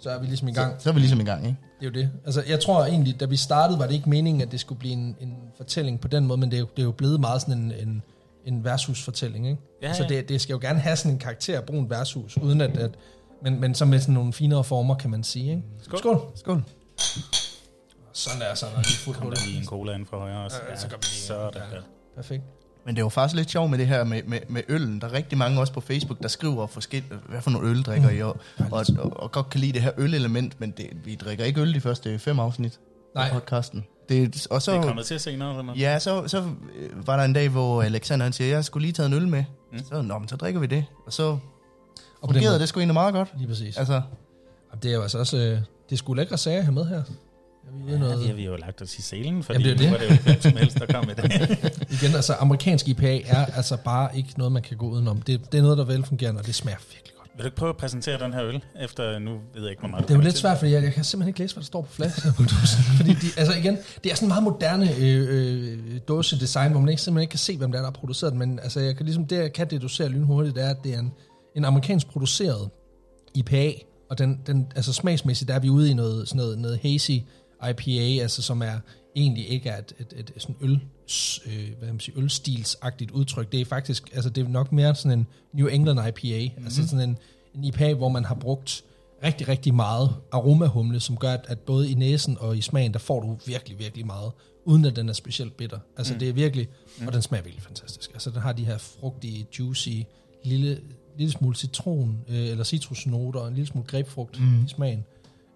Så 0.00 0.10
er 0.10 0.18
vi 0.20 0.26
ligesom 0.26 0.48
i 0.48 0.52
gang. 0.52 0.74
så, 0.78 0.82
så 0.84 0.88
er 0.90 0.94
vi 0.94 1.00
ligesom 1.00 1.20
i 1.20 1.24
gang. 1.24 1.46
Ikke? 1.46 1.58
Det 1.80 1.86
er 1.86 1.90
jo 1.90 1.94
det. 2.02 2.10
Altså, 2.24 2.42
jeg 2.48 2.60
tror 2.60 2.84
egentlig, 2.84 3.20
da 3.20 3.24
vi 3.24 3.36
startede, 3.36 3.78
var 3.78 3.86
det 3.86 3.94
ikke 3.94 4.10
meningen, 4.10 4.40
at 4.42 4.52
det 4.52 4.60
skulle 4.60 4.78
blive 4.78 4.92
en, 4.92 5.16
en 5.20 5.36
fortælling 5.56 6.00
på 6.00 6.08
den 6.08 6.26
måde, 6.26 6.40
men 6.40 6.50
det 6.50 6.56
er 6.56 6.60
jo, 6.60 6.66
det 6.76 6.82
er 6.82 6.86
jo 6.86 6.92
blevet 6.92 7.20
meget 7.20 7.40
sådan 7.42 7.58
en, 7.58 7.72
en, 7.88 8.02
en 8.44 8.64
værtshusfortælling, 8.64 9.48
ikke? 9.48 9.60
Ja, 9.82 9.92
Så 9.94 10.02
ja. 10.02 10.08
det, 10.08 10.28
det 10.28 10.40
skal 10.40 10.52
jo 10.54 10.58
gerne 10.62 10.78
have 10.78 10.96
sådan 10.96 11.12
en 11.12 11.18
karakter 11.18 11.58
at 11.58 11.64
bruge 11.64 11.80
en 11.82 11.90
værtshus, 11.90 12.36
uden 12.36 12.60
at, 12.60 12.76
at 12.76 12.90
men, 13.42 13.60
men 13.60 13.74
så 13.74 13.84
med 13.84 13.98
sådan 14.00 14.14
nogle 14.14 14.32
finere 14.32 14.64
former, 14.64 14.94
kan 14.94 15.10
man 15.10 15.24
sige, 15.24 15.50
ikke? 15.50 15.62
Skål. 15.82 15.98
Skål. 15.98 16.20
Skål. 16.34 16.62
Sådan 18.12 18.40
der, 18.40 18.54
sådan 18.54 18.74
der. 18.74 18.82
Lige 18.82 18.96
fuldt 18.98 19.18
Kom 19.18 19.30
der 19.30 19.36
lige 19.46 19.58
en 19.58 19.66
cola 19.66 19.94
ind 19.94 20.06
fra 20.06 20.18
højre 20.18 20.44
også. 20.44 20.56
Ja, 20.70 20.76
så 20.76 20.88
gør 20.88 20.96
vi 20.96 21.02
lige- 21.04 21.20
sådan 21.22 21.50
ja. 21.54 21.76
der. 21.76 21.82
Perfekt. 22.16 22.42
Men 22.86 22.94
det 22.94 23.00
er 23.00 23.04
jo 23.04 23.08
faktisk 23.08 23.36
lidt 23.36 23.50
sjovt 23.50 23.70
med 23.70 23.78
det 23.78 23.86
her 23.86 24.04
med, 24.04 24.22
med, 24.22 24.38
med 24.48 24.62
øllen. 24.68 25.00
Der 25.00 25.06
er 25.08 25.12
rigtig 25.12 25.38
mange 25.38 25.60
også 25.60 25.72
på 25.72 25.80
Facebook, 25.80 26.22
der 26.22 26.28
skriver 26.28 26.66
forskellige, 26.66 27.12
hvad 27.28 27.40
for 27.40 27.50
nogle 27.50 27.68
øl 27.68 27.82
drikker 27.82 28.10
I, 28.10 28.22
og, 28.22 28.36
og, 28.70 28.84
og, 28.98 29.20
og 29.22 29.32
godt 29.32 29.50
kan 29.50 29.60
lide 29.60 29.72
det 29.72 29.82
her 29.82 29.90
ølelement, 29.98 30.60
men 30.60 30.70
det, 30.70 30.86
vi 31.04 31.14
drikker 31.14 31.44
ikke 31.44 31.60
øl 31.60 31.74
de 31.74 31.80
første 31.80 32.18
fem 32.18 32.40
afsnit 32.40 32.80
Nej. 33.14 33.24
af 33.24 33.32
podcasten. 33.32 33.84
Det, 34.08 34.46
og 34.50 34.62
så, 34.62 34.72
Det 34.72 34.78
er 34.78 34.82
kommet 34.82 35.06
til 35.06 35.20
senere, 35.20 35.58
eller? 35.58 35.74
Ja, 35.76 35.98
så, 35.98 36.28
så 36.28 36.38
øh, 36.78 37.06
var 37.06 37.16
der 37.16 37.24
en 37.24 37.32
dag, 37.32 37.48
hvor 37.48 37.82
Alexander 37.82 38.24
han 38.26 38.32
siger, 38.32 38.48
jeg 38.48 38.64
skulle 38.64 38.82
lige 38.82 38.92
tage 38.92 39.06
en 39.06 39.12
øl 39.12 39.28
med. 39.28 39.44
Mm. 39.72 39.78
Mm. 39.78 39.84
Så, 39.84 40.02
Nå, 40.02 40.18
men 40.18 40.28
så 40.28 40.36
drikker 40.36 40.60
vi 40.60 40.66
det. 40.66 40.84
Og 41.06 41.12
så 41.12 41.38
Og 42.20 42.30
fungerede 42.32 42.58
det 42.58 42.68
sgu 42.68 42.80
egentlig 42.80 42.94
meget 42.94 43.14
godt. 43.14 43.32
lige 43.38 43.48
præcis. 43.48 43.76
Altså, 43.76 44.02
det 44.82 44.90
er 44.90 44.94
jo 44.94 45.02
altså 45.02 45.18
også, 45.18 45.36
øh, 45.36 45.42
det 45.42 45.92
er 45.92 45.96
sgu 45.96 46.14
lækre 46.14 46.38
sager 46.38 46.62
have 46.62 46.74
med 46.74 46.84
her. 46.84 47.02
Vi 47.86 47.92
Ja, 47.92 47.98
noget? 47.98 48.18
det 48.18 48.26
har 48.26 48.34
vi 48.34 48.44
jo 48.44 48.56
lagt 48.56 48.82
os 48.82 48.98
i 48.98 49.02
selen, 49.02 49.42
fordi 49.42 49.58
Jamen, 49.68 49.78
det 49.78 49.86
er 49.86 49.90
det. 49.90 50.00
var 50.00 50.06
det 50.08 50.16
jo 50.16 50.22
hvem 50.22 50.40
som 50.42 50.56
helst, 50.56 50.78
der 50.78 50.86
kom 50.86 51.06
med 51.06 51.14
det. 51.14 52.02
Igen, 52.02 52.14
altså 52.14 52.32
amerikansk 52.32 52.88
IPA 52.88 53.20
er 53.26 53.46
altså 53.46 53.76
bare 53.76 54.16
ikke 54.16 54.30
noget, 54.36 54.52
man 54.52 54.62
kan 54.62 54.76
gå 54.76 54.88
udenom. 54.88 55.22
Det, 55.22 55.52
det 55.52 55.58
er 55.58 55.62
noget, 55.62 55.78
der 55.78 55.84
er 55.84 55.88
velfungerende, 55.88 56.40
og 56.40 56.46
det 56.46 56.54
smager 56.54 56.78
virkelig 56.92 57.12
godt. 57.18 57.30
Vil 57.36 57.42
du 57.42 57.46
ikke 57.46 57.56
prøve 57.56 57.68
at 57.68 57.76
præsentere 57.76 58.18
den 58.24 58.32
her 58.32 58.44
øl, 58.44 58.62
efter 58.80 59.18
nu 59.18 59.30
ved 59.30 59.62
jeg 59.62 59.70
ikke, 59.70 59.80
hvor 59.80 59.88
meget 59.88 60.08
Det 60.08 60.14
er 60.14 60.18
jo 60.18 60.20
lidt 60.24 60.36
svært, 60.36 60.58
fordi 60.58 60.70
jeg, 60.72 60.82
jeg 60.82 60.92
kan 60.92 61.04
simpelthen 61.04 61.28
ikke 61.28 61.40
læse, 61.40 61.54
hvad 61.54 61.62
der 61.62 61.66
står 61.66 61.82
på 61.82 61.92
flasken. 61.92 62.32
fordi 62.98 63.10
de, 63.12 63.26
altså 63.36 63.54
igen, 63.54 63.78
det 64.04 64.12
er 64.12 64.16
sådan 64.16 64.28
meget 64.28 64.42
moderne 64.42 64.96
øh, 64.98 65.26
øh, 65.30 66.00
dåsedesign, 66.08 66.70
hvor 66.70 66.80
man 66.80 66.88
ikke, 66.88 67.02
simpelthen 67.02 67.22
ikke 67.22 67.30
kan 67.30 67.38
se, 67.38 67.56
hvem 67.56 67.72
det 67.72 67.78
er, 67.78 67.82
der 67.82 67.90
har 67.90 67.92
produceret 68.00 68.32
den. 68.32 68.38
Men 68.38 68.58
altså, 68.58 68.80
jeg 68.80 68.96
kan 68.96 69.06
ligesom, 69.06 69.26
det, 69.26 69.36
jeg 69.36 69.52
kan 69.52 69.70
deducere 69.70 70.08
lynhurtigt, 70.08 70.56
det 70.56 70.64
er, 70.64 70.70
at 70.70 70.84
det 70.84 70.94
er 70.94 70.98
en, 70.98 71.12
en 71.56 71.64
amerikansk 71.64 72.06
produceret 72.08 72.68
IPA, 73.34 73.72
og 74.10 74.18
den, 74.18 74.40
den, 74.46 74.66
altså 74.76 74.92
smagsmæssigt, 74.92 75.48
der 75.48 75.54
er 75.54 75.58
vi 75.60 75.68
ude 75.70 75.90
i 75.90 75.94
noget, 75.94 76.28
sådan 76.28 76.38
noget, 76.38 76.58
noget 76.58 76.78
hazy 76.82 77.10
IPA, 77.70 78.22
altså 78.22 78.42
som 78.42 78.62
er 78.62 78.78
egentlig 79.16 79.48
ikke 79.48 79.68
er 79.68 79.78
et, 79.78 79.92
et, 79.98 80.14
et, 80.16 80.32
et 80.36 80.42
sådan 80.42 80.56
øl, 80.60 80.80
øh, 81.46 81.78
hvad 81.78 81.88
man 81.88 82.00
sige, 82.00 82.18
ølstilsagtigt 82.18 83.10
udtryk. 83.10 83.52
Det 83.52 83.60
er 83.60 83.64
faktisk, 83.64 84.10
altså 84.14 84.30
det 84.30 84.44
er 84.44 84.48
nok 84.48 84.72
mere 84.72 84.94
sådan 84.94 85.18
en 85.18 85.26
New 85.52 85.66
England 85.66 86.00
IPA, 86.08 86.44
mm-hmm. 86.44 86.64
altså 86.64 86.88
sådan 86.88 87.08
en, 87.08 87.18
en 87.54 87.64
IPA, 87.64 87.94
hvor 87.94 88.08
man 88.08 88.24
har 88.24 88.34
brugt 88.34 88.84
rigtig, 89.24 89.48
rigtig 89.48 89.74
meget 89.74 90.10
aromahumle, 90.32 91.00
som 91.00 91.16
gør, 91.16 91.32
at, 91.32 91.44
at 91.48 91.58
både 91.58 91.90
i 91.90 91.94
næsen 91.94 92.36
og 92.40 92.58
i 92.58 92.60
smagen, 92.60 92.92
der 92.92 92.98
får 92.98 93.20
du 93.20 93.38
virkelig, 93.46 93.78
virkelig 93.78 94.06
meget, 94.06 94.32
uden 94.64 94.84
at 94.84 94.96
den 94.96 95.08
er 95.08 95.12
specielt 95.12 95.56
bitter. 95.56 95.78
Altså 95.96 96.12
mm. 96.12 96.18
det 96.18 96.28
er 96.28 96.32
virkelig, 96.32 96.68
og 97.06 97.12
den 97.12 97.22
smager 97.22 97.42
virkelig 97.42 97.62
fantastisk. 97.62 98.10
Altså 98.12 98.30
den 98.30 98.40
har 98.40 98.52
de 98.52 98.64
her 98.64 98.78
frugtige, 98.78 99.46
juicy, 99.58 99.88
lille, 100.44 100.80
lille 101.18 101.32
smule 101.32 101.56
citron, 101.56 102.18
øh, 102.28 102.36
eller 102.36 102.64
citrusnoter, 102.64 103.40
og 103.40 103.48
en 103.48 103.54
lille 103.54 103.66
smule 103.66 103.86
grapefrugt 103.86 104.40
mm. 104.40 104.64
i 104.64 104.68
smagen. 104.68 105.04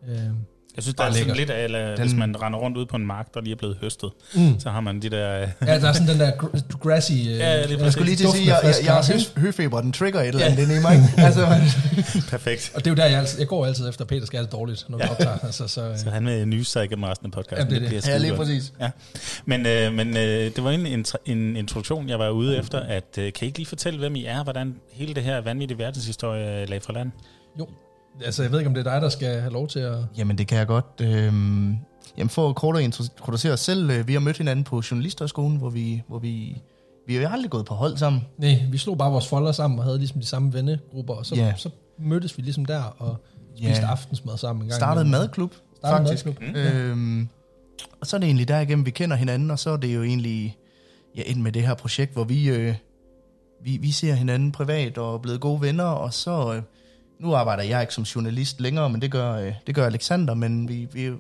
Øh, 0.09 0.31
Jeg 0.77 0.83
synes, 0.83 0.95
der 0.95 1.05
er 1.05 1.13
sådan 1.13 1.37
lidt 1.37 1.51
af, 1.51 1.65
eller, 1.65 1.97
hvis 1.97 2.15
man 2.15 2.43
render 2.43 2.59
rundt 2.59 2.77
ude 2.77 2.87
på 2.87 2.97
en 2.97 3.07
mark, 3.07 3.35
der 3.35 3.41
lige 3.41 3.53
er 3.53 3.57
blevet 3.57 3.77
høstet, 3.81 4.11
Mm. 4.35 4.61
så 4.61 4.71
har 4.71 4.81
man 4.81 5.03
de 5.03 5.09
der... 5.11 5.43
øh, 5.43 5.49
ja, 5.67 5.81
der 5.81 5.89
er 5.89 5.93
sådan 5.93 6.09
den 6.09 6.21
der 6.21 6.31
gr- 6.33 6.79
grassy... 6.79 7.13
Øh, 7.13 7.27
Ja, 7.27 7.67
lige 7.67 7.83
jeg 7.85 7.93
skulle 7.93 8.07
lige 8.07 8.17
til 8.17 8.25
at 8.25 8.31
sige, 8.31 8.55
jeg, 8.55 8.61
jeg, 8.65 8.75
jeg 8.85 8.93
har 8.95 9.13
hø- 9.13 9.41
høfeber, 9.41 9.81
den 9.81 9.93
trigger 9.93 10.21
et 10.21 10.29
eller 10.29 10.45
andet 10.45 10.59
ja. 10.59 10.63
inde 10.63 10.77
i 10.77 10.81
mig. 10.81 11.03
altså, 11.19 11.47
Perfekt. 12.31 12.73
Og 12.75 12.85
det 12.85 12.87
er 12.87 12.91
jo 12.91 12.97
der, 12.97 13.05
jeg, 13.07 13.19
altid, 13.19 13.39
jeg 13.39 13.49
går 13.49 13.67
altid 13.67 13.89
efter, 13.89 14.03
at 14.05 14.09
Peter 14.09 14.27
skal 14.27 14.37
have 14.37 14.45
det 14.45 14.53
dårligt, 14.53 14.85
når 14.89 14.99
vi 14.99 15.05
optager. 15.11 15.39
Altså, 15.45 15.69
så, 15.69 15.89
øh, 15.89 15.99
Så 15.99 16.11
han 16.11 16.27
vil 16.27 16.49
nyse 16.49 16.71
sig 16.71 16.85
igennem 16.85 17.05
resten 17.05 17.27
af 17.27 17.33
podcasten. 17.33 17.59
Jamen, 17.59 17.71
det 17.71 17.77
er 17.77 17.81
det. 17.81 18.03
bliver 18.03 18.13
ja, 18.15 18.19
lige 18.19 18.31
godt. 18.31 18.41
præcis. 18.41 18.73
Ja. 18.81 18.91
Men, 19.45 19.67
øh, 19.67 19.93
men 19.95 20.17
øh, 20.17 20.23
det 20.57 20.65
var 20.65 20.71
en, 20.71 21.05
en 21.27 21.57
introduktion, 21.57 22.09
jeg 22.09 22.19
var 22.19 22.29
ude 22.31 22.57
efter, 22.59 22.81
at 22.81 23.05
øh, 23.19 23.33
kan 23.33 23.45
I 23.45 23.47
ikke 23.47 23.59
lige 23.59 23.67
fortælle, 23.69 23.99
hvem 23.99 24.17
I 24.17 24.25
er, 24.25 24.45
hvordan 24.45 24.75
hele 24.93 25.15
det 25.15 25.23
her 25.23 25.41
vanvittige 25.41 25.79
verdenshistorie 25.79 26.63
øh, 26.63 26.69
lag 26.69 26.83
fra 26.83 26.93
land? 26.93 27.11
jo, 27.59 27.67
altså 28.25 28.43
jeg 28.43 28.53
ved 28.53 28.59
ikke, 28.59 28.69
om 28.69 28.75
det 28.75 28.87
er 28.87 28.93
dig, 28.93 29.03
der 29.03 29.09
skal 29.09 29.41
have 29.41 29.53
lov 29.53 29.69
til 29.69 29.79
at... 29.79 29.99
Jamen, 30.19 30.39
det 30.39 30.47
kan 30.49 30.59
jeg 30.59 30.67
godt. 30.67 30.87
Øhm, 31.03 31.77
jamen, 32.19 32.31
for 32.31 32.53
kort 32.53 32.77
at 32.77 32.83
introducere 32.83 33.53
os 33.53 33.61
selv, 33.61 33.91
øh, 33.91 34.09
vi 34.09 34.13
har 34.13 34.21
mødt 34.21 34.39
hinanden 34.39 34.65
på 34.65 34.83
Journalisterskolen, 34.91 35.57
hvor 35.57 35.71
vi, 35.71 36.03
hvor 36.09 36.19
vi 36.19 36.57
vi 37.07 37.15
har 37.15 37.23
jo 37.23 37.29
aldrig 37.29 37.51
gået 37.51 37.67
på 37.67 37.75
hold 37.75 37.97
sammen. 37.97 38.23
Nej, 38.39 38.63
vi 38.71 38.79
slog 38.79 38.99
bare 38.99 39.11
vores 39.11 39.29
folder 39.29 39.53
sammen 39.53 39.79
og 39.79 39.85
havde 39.85 39.99
ligesom 39.99 40.21
de 40.21 40.27
samme 40.27 40.53
vennegrupper, 40.53 41.15
og 41.15 41.27
så, 41.27 41.35
Ja. 41.35 41.53
så 41.57 41.71
mødtes 41.99 42.39
vi 42.39 42.43
ligesom 42.43 42.65
der 42.65 42.83
og 42.99 43.17
spiste 43.57 43.83
Ja. 43.83 43.87
aftensmad 43.91 44.37
sammen 44.39 44.63
en 44.63 44.69
gang. 44.69 44.77
Startede 44.81 45.05
en 45.05 45.11
madklub, 45.11 45.55
Startede 45.79 46.09
faktisk. 46.09 46.27
madklub. 46.27 46.57
Øhm, 46.57 47.29
og 48.01 48.07
så 48.07 48.17
er 48.17 48.21
det 48.21 48.27
egentlig 48.27 48.49
derigennem, 48.49 48.87
vi 48.87 48.91
kender 48.91 49.17
hinanden, 49.17 49.51
og 49.51 49.59
så 49.59 49.71
er 49.71 49.77
det 49.77 49.95
jo 49.95 50.03
egentlig 50.03 50.57
ja, 51.17 51.23
ind 51.27 51.41
med 51.43 51.53
det 51.53 51.63
her 51.67 51.75
projekt, 51.75 52.13
hvor 52.13 52.25
vi, 52.25 52.49
øh, 52.49 52.75
vi, 53.65 53.77
vi 53.77 53.91
ser 53.91 54.15
hinanden 54.15 54.53
privat 54.53 54.99
og 54.99 55.15
er 55.15 55.19
blevet 55.19 55.41
gode 55.41 55.61
venner, 55.61 55.85
og 55.85 56.13
så... 56.15 56.55
Øh, 56.55 56.63
nu 57.19 57.35
arbejder 57.35 57.63
jeg 57.63 57.81
ikke 57.81 57.95
som 57.95 58.05
journalist 58.05 58.61
længere, 58.61 58.91
men 58.91 59.03
det 59.03 59.11
gør, 59.11 59.33
øh, 59.33 59.53
det 59.67 59.75
gør 59.75 59.87
Alexander, 59.87 60.35
men 60.35 60.69
vi, 60.69 60.89
vi 60.93 61.13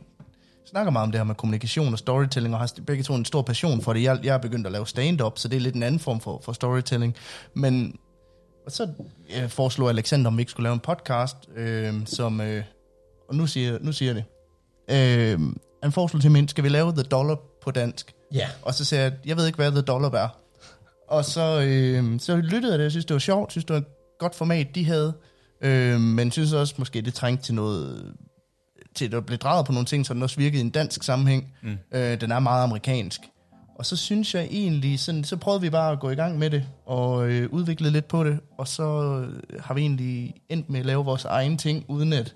snakker 0.66 0.92
meget 0.92 1.06
om 1.06 1.12
det 1.12 1.18
her 1.18 1.24
med 1.24 1.34
kommunikation 1.34 1.92
og 1.92 1.98
storytelling, 1.98 2.54
og 2.54 2.60
har 2.60 2.72
begge 2.86 3.02
to 3.02 3.14
en 3.14 3.24
stor 3.24 3.42
passion 3.42 3.82
for 3.82 3.92
det. 3.92 4.02
Jeg, 4.02 4.18
jeg 4.22 4.34
er 4.34 4.38
begyndt 4.38 4.66
at 4.66 4.72
lave 4.72 4.86
stand-up, 4.86 5.38
så 5.38 5.48
det 5.48 5.56
er 5.56 5.60
lidt 5.60 5.74
en 5.74 5.82
anden 5.82 6.00
form 6.00 6.20
for, 6.20 6.40
for 6.44 6.52
storytelling. 6.52 7.14
Men 7.54 7.98
og 8.66 8.72
så 8.72 8.88
øh, 9.36 9.48
foreslog 9.48 9.88
Alexander, 9.88 10.26
om 10.30 10.36
vi 10.36 10.42
ikke 10.42 10.50
skulle 10.50 10.64
lave 10.64 10.74
en 10.74 10.80
podcast, 10.80 11.36
øh, 11.56 11.94
som... 12.06 12.40
Øh, 12.40 12.64
og 13.28 13.34
nu 13.34 13.46
siger, 13.46 13.78
nu 13.80 13.92
siger 13.92 14.14
jeg 14.14 14.24
det. 14.88 15.34
Øh, 15.34 15.40
han 15.82 15.92
foreslog 15.92 16.22
til 16.22 16.30
mig, 16.30 16.50
skal 16.50 16.64
vi 16.64 16.68
lave 16.68 16.92
The 16.92 17.02
Dollar 17.02 17.36
på 17.62 17.70
dansk? 17.70 18.14
Ja. 18.34 18.48
Og 18.62 18.74
så 18.74 18.84
sagde 18.84 19.04
jeg, 19.04 19.12
jeg 19.24 19.36
ved 19.36 19.46
ikke, 19.46 19.56
hvad 19.56 19.70
The 19.70 19.80
Dollar 19.80 20.10
er. 20.10 20.28
Og 21.08 21.24
så, 21.24 21.60
øh, 21.60 22.20
så 22.20 22.36
lyttede 22.36 22.72
jeg 22.72 22.78
det, 22.78 22.84
jeg 22.84 22.90
synes, 22.90 23.04
det 23.04 23.14
var 23.14 23.18
sjovt, 23.18 23.50
synes, 23.52 23.64
det 23.64 23.74
var 23.74 23.80
et 23.80 23.86
godt 24.18 24.34
format, 24.34 24.66
de 24.74 24.84
havde. 24.84 25.14
Øh, 25.60 26.00
men 26.00 26.30
synes 26.30 26.52
også, 26.52 26.74
måske 26.78 27.00
det 27.00 27.14
trængte 27.14 27.44
til 27.44 27.54
noget, 27.54 28.12
til 28.94 29.14
at 29.14 29.26
blive 29.26 29.36
drejet 29.36 29.66
på 29.66 29.72
nogle 29.72 29.86
ting, 29.86 30.06
så 30.06 30.14
den 30.14 30.22
også 30.22 30.36
virkede 30.36 30.58
i 30.58 30.64
en 30.64 30.70
dansk 30.70 31.02
sammenhæng. 31.02 31.54
Mm. 31.62 31.78
Øh, 31.92 32.20
den 32.20 32.32
er 32.32 32.38
meget 32.38 32.62
amerikansk. 32.62 33.20
Og 33.78 33.86
så 33.86 33.96
synes 33.96 34.34
jeg 34.34 34.48
egentlig, 34.50 35.00
sådan, 35.00 35.24
så 35.24 35.36
prøvede 35.36 35.60
vi 35.60 35.70
bare 35.70 35.92
at 35.92 36.00
gå 36.00 36.10
i 36.10 36.14
gang 36.14 36.38
med 36.38 36.50
det, 36.50 36.64
og 36.86 37.28
øh, 37.28 37.48
udvikle 37.50 37.90
lidt 37.90 38.08
på 38.08 38.24
det, 38.24 38.40
og 38.58 38.68
så 38.68 38.82
øh, 38.82 39.60
har 39.60 39.74
vi 39.74 39.80
egentlig 39.80 40.34
endt 40.48 40.70
med 40.70 40.80
at 40.80 40.86
lave 40.86 41.04
vores 41.04 41.24
egen 41.24 41.58
ting, 41.58 41.84
uden 41.88 42.12
at 42.12 42.34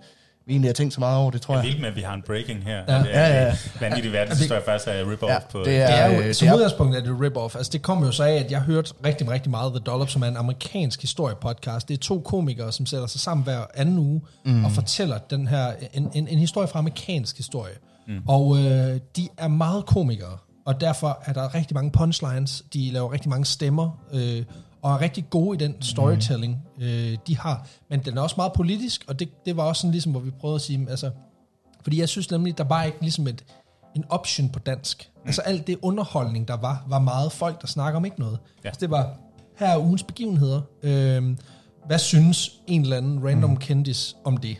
vi 0.50 0.54
egentlig 0.54 0.68
har 0.68 0.74
tænkt 0.74 0.94
så 0.94 1.00
meget 1.00 1.18
over 1.18 1.30
det, 1.30 1.42
tror 1.42 1.54
Jeg 1.54 1.58
er 1.58 1.62
jeg. 1.64 1.68
vildt 1.68 1.80
med, 1.80 1.88
at 1.88 1.96
vi 1.96 2.00
har 2.00 2.14
en 2.14 2.22
breaking 2.26 2.62
her. 2.64 2.76
Ja. 2.88 2.98
Det 2.98 3.06
er 3.16 3.28
Ja, 3.28 3.44
ja. 3.44 3.56
vanvittigt 3.80 4.12
verdenshistorie 4.12 4.62
faktisk 4.64 4.88
er 4.88 5.12
rip-off 5.12 5.32
Ja, 5.32 5.38
på... 5.52 5.58
det 5.64 5.76
er- 5.76 5.86
Det 5.86 5.98
er 6.22 6.26
jo, 6.26 6.32
som 6.32 6.46
det 6.46 6.52
er- 6.52 6.56
udgangspunkt 6.56 6.96
er 6.96 7.00
det 7.00 7.10
rip-off. 7.20 7.56
Altså, 7.56 7.70
det 7.72 7.82
kommer 7.82 8.06
jo 8.06 8.12
så 8.12 8.24
af, 8.24 8.32
at 8.34 8.50
jeg 8.50 8.60
hørte 8.60 8.92
rigtig, 9.04 9.30
rigtig 9.30 9.50
meget 9.50 9.72
The 9.72 9.80
Dollop, 9.80 10.10
som 10.10 10.22
er 10.22 10.26
en 10.26 10.36
amerikansk 10.36 11.00
historiepodcast. 11.00 11.88
Det 11.88 11.94
er 11.94 11.98
to 11.98 12.20
komikere, 12.20 12.72
som 12.72 12.86
sætter 12.86 13.06
sig 13.06 13.20
sammen 13.20 13.44
hver 13.44 13.60
anden 13.74 13.98
uge 13.98 14.20
mm. 14.44 14.64
og 14.64 14.70
fortæller 14.72 15.18
den 15.18 15.46
her, 15.46 15.72
en, 15.94 16.10
en, 16.14 16.28
en 16.28 16.38
historie 16.38 16.68
fra 16.68 16.78
amerikansk 16.78 17.36
historie. 17.36 17.74
Mm. 18.08 18.18
Og 18.28 18.56
øh, 18.58 19.00
de 19.16 19.28
er 19.38 19.48
meget 19.48 19.86
komikere, 19.86 20.36
og 20.66 20.80
derfor 20.80 21.22
er 21.24 21.32
der 21.32 21.54
rigtig 21.54 21.74
mange 21.74 21.90
punchlines. 21.90 22.62
De 22.74 22.90
laver 22.92 23.12
rigtig 23.12 23.30
mange 23.30 23.44
stemmer, 23.46 24.00
øh, 24.12 24.42
og 24.82 24.92
er 24.92 25.00
rigtig 25.00 25.30
gode 25.30 25.56
i 25.56 25.58
den 25.58 25.82
storytelling, 25.82 26.62
mm. 26.76 26.82
øh, 26.82 27.18
de 27.26 27.38
har. 27.38 27.66
Men 27.90 28.00
den 28.00 28.18
er 28.18 28.22
også 28.22 28.34
meget 28.38 28.52
politisk, 28.52 29.04
og 29.08 29.18
det, 29.18 29.28
det 29.46 29.56
var 29.56 29.62
også 29.62 29.80
sådan 29.80 29.92
ligesom, 29.92 30.12
hvor 30.12 30.20
vi 30.20 30.30
prøvede 30.30 30.54
at 30.54 30.60
sige, 30.60 30.86
altså, 30.90 31.10
fordi 31.82 32.00
jeg 32.00 32.08
synes 32.08 32.30
nemlig, 32.30 32.58
der 32.58 32.64
var 32.64 32.82
ikke 32.82 33.00
ligesom 33.00 33.26
et, 33.26 33.44
en 33.96 34.04
option 34.08 34.48
på 34.48 34.58
dansk. 34.58 35.10
Mm. 35.14 35.22
Altså 35.26 35.42
alt 35.42 35.66
det 35.66 35.78
underholdning, 35.82 36.48
der 36.48 36.56
var, 36.56 36.84
var 36.88 36.98
meget 36.98 37.32
folk, 37.32 37.60
der 37.60 37.66
snakker 37.66 37.96
om 37.96 38.04
ikke 38.04 38.20
noget. 38.20 38.38
Ja. 38.64 38.68
Altså 38.68 38.80
det 38.80 38.90
var, 38.90 39.14
her 39.56 39.68
er 39.68 39.78
ugens 39.78 40.02
begivenheder. 40.02 40.60
Øhm, 40.82 41.38
hvad 41.86 41.98
synes 41.98 42.60
en 42.66 42.82
eller 42.82 42.96
anden 42.96 43.24
random 43.24 43.50
mm. 43.50 43.56
kendis 43.56 44.16
om 44.24 44.36
det? 44.36 44.56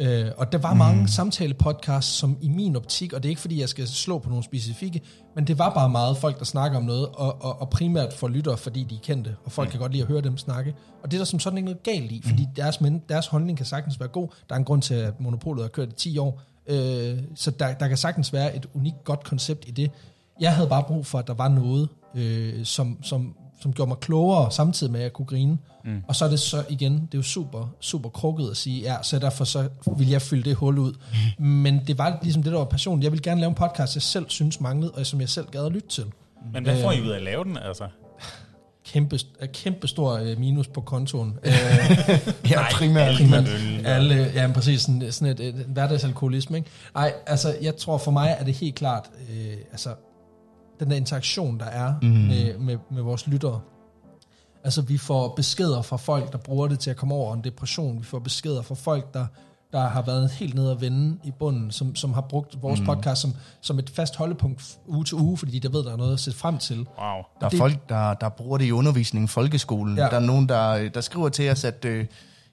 Øh, 0.00 0.26
og 0.36 0.52
der 0.52 0.58
var 0.58 0.72
mm. 0.72 0.78
mange 0.78 1.08
samtale-podcasts, 1.08 2.18
som 2.18 2.38
i 2.40 2.48
min 2.48 2.76
optik, 2.76 3.12
og 3.12 3.22
det 3.22 3.28
er 3.28 3.30
ikke 3.30 3.40
fordi, 3.40 3.60
jeg 3.60 3.68
skal 3.68 3.88
slå 3.88 4.18
på 4.18 4.28
nogle 4.28 4.44
specifikke, 4.44 5.00
men 5.34 5.46
det 5.46 5.58
var 5.58 5.74
bare 5.74 5.88
meget 5.88 6.16
folk, 6.16 6.38
der 6.38 6.44
snakker 6.44 6.78
om 6.78 6.84
noget, 6.84 7.08
og, 7.08 7.42
og, 7.42 7.60
og 7.60 7.70
primært 7.70 8.12
for 8.12 8.28
lyttere, 8.28 8.56
fordi 8.56 8.86
de 8.90 8.94
er 8.94 8.98
kendte, 9.02 9.36
og 9.44 9.52
folk 9.52 9.68
mm. 9.68 9.70
kan 9.70 9.80
godt 9.80 9.92
lide 9.92 10.02
at 10.02 10.08
høre 10.08 10.20
dem 10.20 10.36
snakke. 10.36 10.74
Og 11.02 11.10
det 11.10 11.16
er 11.16 11.20
der 11.20 11.24
som 11.24 11.40
sådan 11.40 11.56
ikke 11.56 11.64
noget 11.64 11.82
galt 11.82 12.12
i, 12.12 12.22
fordi 12.26 12.48
deres, 12.56 12.80
men, 12.80 13.02
deres 13.08 13.26
holdning 13.26 13.58
kan 13.58 13.66
sagtens 13.66 14.00
være 14.00 14.08
god. 14.08 14.28
Der 14.48 14.54
er 14.54 14.58
en 14.58 14.64
grund 14.64 14.82
til, 14.82 14.94
at 14.94 15.20
Monopolet 15.20 15.64
har 15.64 15.68
kørt 15.68 15.88
i 15.88 15.94
10 15.94 16.18
år, 16.18 16.42
øh, 16.66 17.18
så 17.34 17.50
der, 17.50 17.74
der 17.74 17.88
kan 17.88 17.96
sagtens 17.96 18.32
være 18.32 18.56
et 18.56 18.66
unikt 18.74 19.04
godt 19.04 19.24
koncept 19.24 19.68
i 19.68 19.70
det. 19.70 19.90
Jeg 20.40 20.54
havde 20.54 20.68
bare 20.68 20.82
brug 20.82 21.06
for, 21.06 21.18
at 21.18 21.26
der 21.26 21.34
var 21.34 21.48
noget, 21.48 21.88
øh, 22.14 22.64
som, 22.64 22.98
som, 23.02 23.34
som 23.60 23.72
gjorde 23.72 23.88
mig 23.88 23.98
klogere, 23.98 24.50
samtidig 24.52 24.92
med 24.92 25.00
at 25.00 25.04
jeg 25.04 25.12
kunne 25.12 25.26
grine. 25.26 25.58
Mm. 25.84 26.02
Og 26.08 26.16
så 26.16 26.24
er 26.24 26.28
det 26.28 26.40
så 26.40 26.64
igen, 26.68 26.92
det 26.92 27.14
er 27.14 27.18
jo 27.18 27.22
super, 27.22 27.74
super 27.80 28.08
krukket 28.08 28.50
at 28.50 28.56
sige, 28.56 28.80
ja, 28.80 28.96
så 29.02 29.18
derfor 29.18 29.44
så 29.44 29.68
vil 29.96 30.08
jeg 30.08 30.22
fylde 30.22 30.42
det 30.48 30.56
hul 30.56 30.78
ud. 30.78 30.92
Mm. 31.38 31.44
Men 31.64 31.80
det 31.86 31.98
var 31.98 32.18
ligesom 32.22 32.42
det, 32.42 32.52
der 32.52 32.58
var 32.58 32.64
passionen. 32.64 33.02
Jeg 33.02 33.12
ville 33.12 33.22
gerne 33.22 33.40
lave 33.40 33.48
en 33.48 33.54
podcast, 33.54 33.94
jeg 33.94 34.02
selv 34.02 34.26
synes 34.28 34.60
manglede, 34.60 34.90
og 34.90 35.06
som 35.06 35.20
jeg 35.20 35.28
selv 35.28 35.46
gad 35.50 35.66
at 35.66 35.72
lytte 35.72 35.88
til. 35.88 36.04
Men 36.52 36.62
hvad 36.64 36.82
får 36.82 36.92
I 36.92 37.02
ud 37.02 37.08
af 37.08 37.16
at 37.16 37.22
lave 37.22 37.44
den, 37.44 37.56
altså? 37.56 37.84
Kæmpe, 38.86 39.18
kæmpe 39.52 39.88
stor 39.88 40.12
øh, 40.12 40.38
minus 40.38 40.66
på 40.68 40.80
kontoen. 40.80 41.38
Øh, 41.44 41.52
Ja, 42.50 42.62
primært. 42.72 43.14
Primært. 43.16 43.48
Alle, 43.84 44.30
ja, 44.34 44.50
præcis, 44.54 44.80
sådan, 44.80 45.12
sådan 45.12 45.32
et, 45.32 45.40
et, 45.40 45.54
et 45.54 45.66
hverdagsalkoholisme, 45.66 46.56
ikke? 46.56 46.70
Ej, 46.96 47.12
altså, 47.26 47.56
jeg 47.62 47.76
tror 47.76 47.98
for 47.98 48.10
mig 48.10 48.36
er 48.40 48.44
det 48.44 48.54
helt 48.54 48.74
klart, 48.74 49.10
øh, 49.30 49.52
altså, 49.72 49.90
den 50.80 50.90
der 50.90 50.96
interaktion, 50.96 51.58
der 51.60 51.66
er 51.66 51.94
mm. 52.02 52.08
med, 52.08 52.58
med, 52.58 52.76
med 52.90 53.02
vores 53.02 53.26
lyttere. 53.26 53.60
Altså, 54.64 54.82
vi 54.82 54.98
får 54.98 55.32
beskeder 55.36 55.82
fra 55.82 55.96
folk, 55.96 56.32
der 56.32 56.38
bruger 56.38 56.68
det 56.68 56.78
til 56.78 56.90
at 56.90 56.96
komme 56.96 57.14
over 57.14 57.34
en 57.34 57.44
depression. 57.44 57.98
Vi 57.98 58.04
får 58.04 58.18
beskeder 58.18 58.62
fra 58.62 58.74
folk, 58.74 59.14
der, 59.14 59.26
der 59.72 59.88
har 59.88 60.02
været 60.02 60.30
helt 60.30 60.54
nede 60.54 60.70
at 60.70 60.80
vende 60.80 61.18
i 61.24 61.30
bunden, 61.38 61.70
som, 61.70 61.94
som 61.94 62.12
har 62.12 62.20
brugt 62.20 62.62
vores 62.62 62.80
mm. 62.80 62.86
podcast 62.86 63.20
som, 63.22 63.34
som 63.60 63.78
et 63.78 63.90
fast 63.90 64.16
holdepunkt 64.16 64.78
uge 64.86 65.04
til 65.04 65.14
uge, 65.14 65.36
fordi 65.36 65.58
der 65.58 65.68
ved, 65.68 65.84
der 65.84 65.92
er 65.92 65.96
noget 65.96 66.12
at 66.12 66.20
sætte 66.20 66.38
frem 66.38 66.58
til. 66.58 66.76
Wow. 66.76 66.86
Der 67.40 67.46
er 67.46 67.48
Det- 67.48 67.58
folk, 67.58 67.88
der, 67.88 68.14
der 68.14 68.28
bruger 68.28 68.58
det 68.58 68.64
i 68.64 68.72
undervisningen 68.72 69.24
i 69.24 69.28
folkeskolen. 69.28 69.96
Ja. 69.96 70.02
Ja. 70.04 70.08
Der 70.10 70.16
er 70.16 70.20
nogen, 70.26 70.48
der, 70.48 70.88
der 70.88 71.00
skriver 71.00 71.28
til 71.28 71.50
os, 71.50 71.64
at 71.64 71.84
øh, 71.84 72.06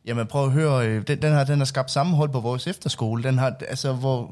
jamen, 0.05 0.27
prøv 0.27 0.45
at 0.45 0.51
høre, 0.51 0.87
øh, 0.87 1.07
den, 1.07 1.21
den, 1.21 1.33
her, 1.33 1.43
den 1.43 1.57
har 1.57 1.65
skabt 1.65 1.91
sammenhold 1.91 2.29
på 2.29 2.39
vores 2.39 2.67
efterskole. 2.67 3.23
Den 3.23 3.37
har, 3.37 3.55
altså, 3.69 3.93
hvor 3.93 4.31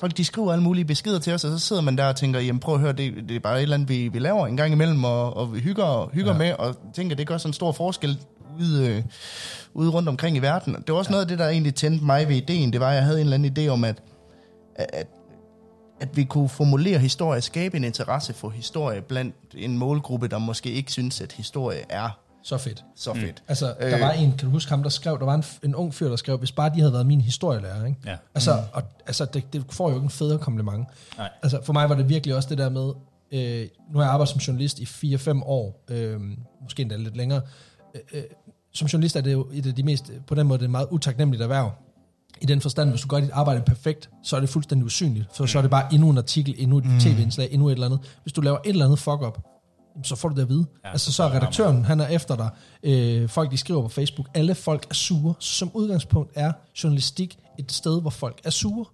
folk 0.00 0.16
de 0.16 0.24
skriver 0.24 0.52
alle 0.52 0.64
mulige 0.64 0.84
beskeder 0.84 1.18
til 1.18 1.32
os, 1.32 1.44
og 1.44 1.50
så 1.50 1.66
sidder 1.66 1.82
man 1.82 1.98
der 1.98 2.04
og 2.04 2.16
tænker, 2.16 2.40
jamen 2.40 2.60
prøv 2.60 2.74
at 2.74 2.80
høre, 2.80 2.92
det, 2.92 3.14
det 3.28 3.36
er 3.36 3.40
bare 3.40 3.56
et 3.56 3.62
eller 3.62 3.74
andet, 3.74 3.88
vi, 3.88 4.08
vi 4.08 4.18
laver 4.18 4.46
en 4.46 4.56
gang 4.56 4.72
imellem, 4.72 5.04
og, 5.04 5.36
og 5.36 5.54
vi 5.54 5.60
hygger, 5.60 6.10
hygger 6.12 6.32
ja. 6.32 6.38
med, 6.38 6.52
og 6.52 6.76
tænker, 6.94 7.16
det 7.16 7.26
gør 7.26 7.38
sådan 7.38 7.48
en 7.48 7.54
stor 7.54 7.72
forskel 7.72 8.18
ude, 8.60 8.88
øh, 8.88 9.02
ude 9.74 9.90
rundt 9.90 10.08
omkring 10.08 10.36
i 10.36 10.40
verden. 10.40 10.74
Det 10.74 10.92
var 10.92 10.98
også 10.98 11.10
ja. 11.10 11.12
noget 11.12 11.24
af 11.24 11.28
det, 11.28 11.38
der 11.38 11.48
egentlig 11.48 11.74
tændte 11.74 12.04
mig 12.04 12.28
ved 12.28 12.36
ideen. 12.36 12.72
Det 12.72 12.80
var, 12.80 12.88
at 12.88 12.94
jeg 12.94 13.04
havde 13.04 13.20
en 13.20 13.26
eller 13.26 13.34
anden 13.34 13.66
idé 13.66 13.68
om, 13.68 13.84
at, 13.84 14.02
at 14.76 15.06
at 16.00 16.16
vi 16.16 16.24
kunne 16.24 16.48
formulere 16.48 16.98
historie, 16.98 17.40
skabe 17.40 17.76
en 17.76 17.84
interesse 17.84 18.34
for 18.34 18.48
historie 18.48 19.02
blandt 19.02 19.34
en 19.54 19.78
målgruppe, 19.78 20.28
der 20.28 20.38
måske 20.38 20.70
ikke 20.70 20.92
synes, 20.92 21.20
at 21.20 21.32
historie 21.32 21.80
er 21.88 22.18
Så 22.42 22.58
fedt. 22.58 22.84
så 22.96 23.14
fedt. 23.14 23.42
Altså, 23.48 23.74
der 23.80 23.94
Øh. 23.94 24.00
var 24.00 24.10
en, 24.10 24.30
kan 24.30 24.46
du 24.48 24.50
huske 24.50 24.70
ham, 24.70 24.82
der 24.82 24.90
skrev, 24.90 25.18
der 25.18 25.24
var 25.24 25.34
en, 25.34 25.44
en 25.62 25.74
ung 25.74 25.94
fyr, 25.94 26.08
der 26.08 26.16
skrev, 26.16 26.38
hvis 26.38 26.52
bare 26.52 26.70
de 26.74 26.78
havde 26.80 26.92
været 26.92 27.06
min 27.06 27.20
historielærer, 27.20 27.86
ikke? 27.86 27.98
Ja. 28.06 28.16
Altså, 28.34 28.54
mm. 28.54 28.58
og, 28.72 28.82
altså 29.06 29.24
det, 29.24 29.52
det 29.52 29.64
får 29.70 29.88
jo 29.88 29.94
ikke 29.94 30.04
en 30.04 30.10
federe 30.10 30.38
kompliment. 30.38 30.86
Nej. 31.18 31.28
Altså, 31.42 31.60
for 31.64 31.72
mig 31.72 31.88
var 31.88 31.94
det 31.94 32.08
virkelig 32.08 32.36
også 32.36 32.48
det 32.48 32.58
der 32.58 32.68
med, 32.68 32.92
øh, 33.32 33.68
nu 33.92 33.98
har 33.98 34.04
jeg 34.04 34.12
arbejdet 34.12 34.28
som 34.28 34.38
journalist 34.38 34.78
i 34.78 35.14
4-5 35.16 35.42
år, 35.44 35.84
øh, 35.88 36.20
måske 36.62 36.82
endda 36.82 36.96
lidt 36.96 37.16
længere. 37.16 37.40
Øh, 37.94 38.00
øh, 38.12 38.22
som 38.72 38.86
journalist 38.86 39.16
er 39.16 39.20
det 39.20 39.32
jo 39.32 39.46
et 39.52 39.66
af 39.66 39.74
de 39.74 39.82
mest, 39.82 40.12
på 40.26 40.34
den 40.34 40.46
måde, 40.46 40.58
det 40.58 40.64
et 40.64 40.70
meget 40.70 40.86
utaknemmeligt 40.90 41.42
erhverv. 41.42 41.70
I 42.40 42.46
den 42.46 42.60
forstand, 42.60 42.90
hvis 42.90 43.00
du 43.00 43.08
gør 43.08 43.20
dit 43.20 43.30
arbejde 43.32 43.62
perfekt, 43.62 44.10
så 44.22 44.36
er 44.36 44.40
det 44.40 44.48
fuldstændig 44.48 44.84
usynligt. 44.84 45.26
For 45.36 45.46
så 45.46 45.58
er 45.58 45.62
det 45.62 45.70
bare 45.70 45.94
endnu 45.94 46.10
en 46.10 46.18
artikel, 46.18 46.54
endnu 46.58 46.78
et 46.78 46.84
mm. 46.84 47.00
tv-indslag, 47.00 47.48
endnu 47.50 47.68
et 47.68 47.72
eller 47.72 47.86
andet. 47.86 48.00
Hvis 48.22 48.32
du 48.32 48.40
laver 48.40 48.58
et 48.64 48.68
eller 48.70 48.84
andet 48.84 48.98
fuck-up, 48.98 49.38
så 50.02 50.16
får 50.16 50.28
du 50.28 50.34
det 50.34 50.42
at 50.42 50.48
vide. 50.48 50.66
Ja, 50.84 50.90
altså 50.90 51.12
så 51.12 51.22
er 51.22 51.34
redaktøren, 51.34 51.84
han 51.84 52.00
er 52.00 52.06
efter 52.08 52.36
dig. 52.36 52.50
Øh, 52.82 53.28
folk, 53.28 53.50
de 53.50 53.56
skriver 53.56 53.82
på 53.82 53.88
Facebook. 53.88 54.26
Alle 54.34 54.54
folk 54.54 54.86
er 54.90 54.94
sure. 54.94 55.34
Som 55.38 55.70
udgangspunkt 55.74 56.32
er 56.34 56.52
journalistik 56.82 57.38
et 57.58 57.72
sted, 57.72 58.00
hvor 58.00 58.10
folk 58.10 58.40
er 58.44 58.50
sure. 58.50 58.84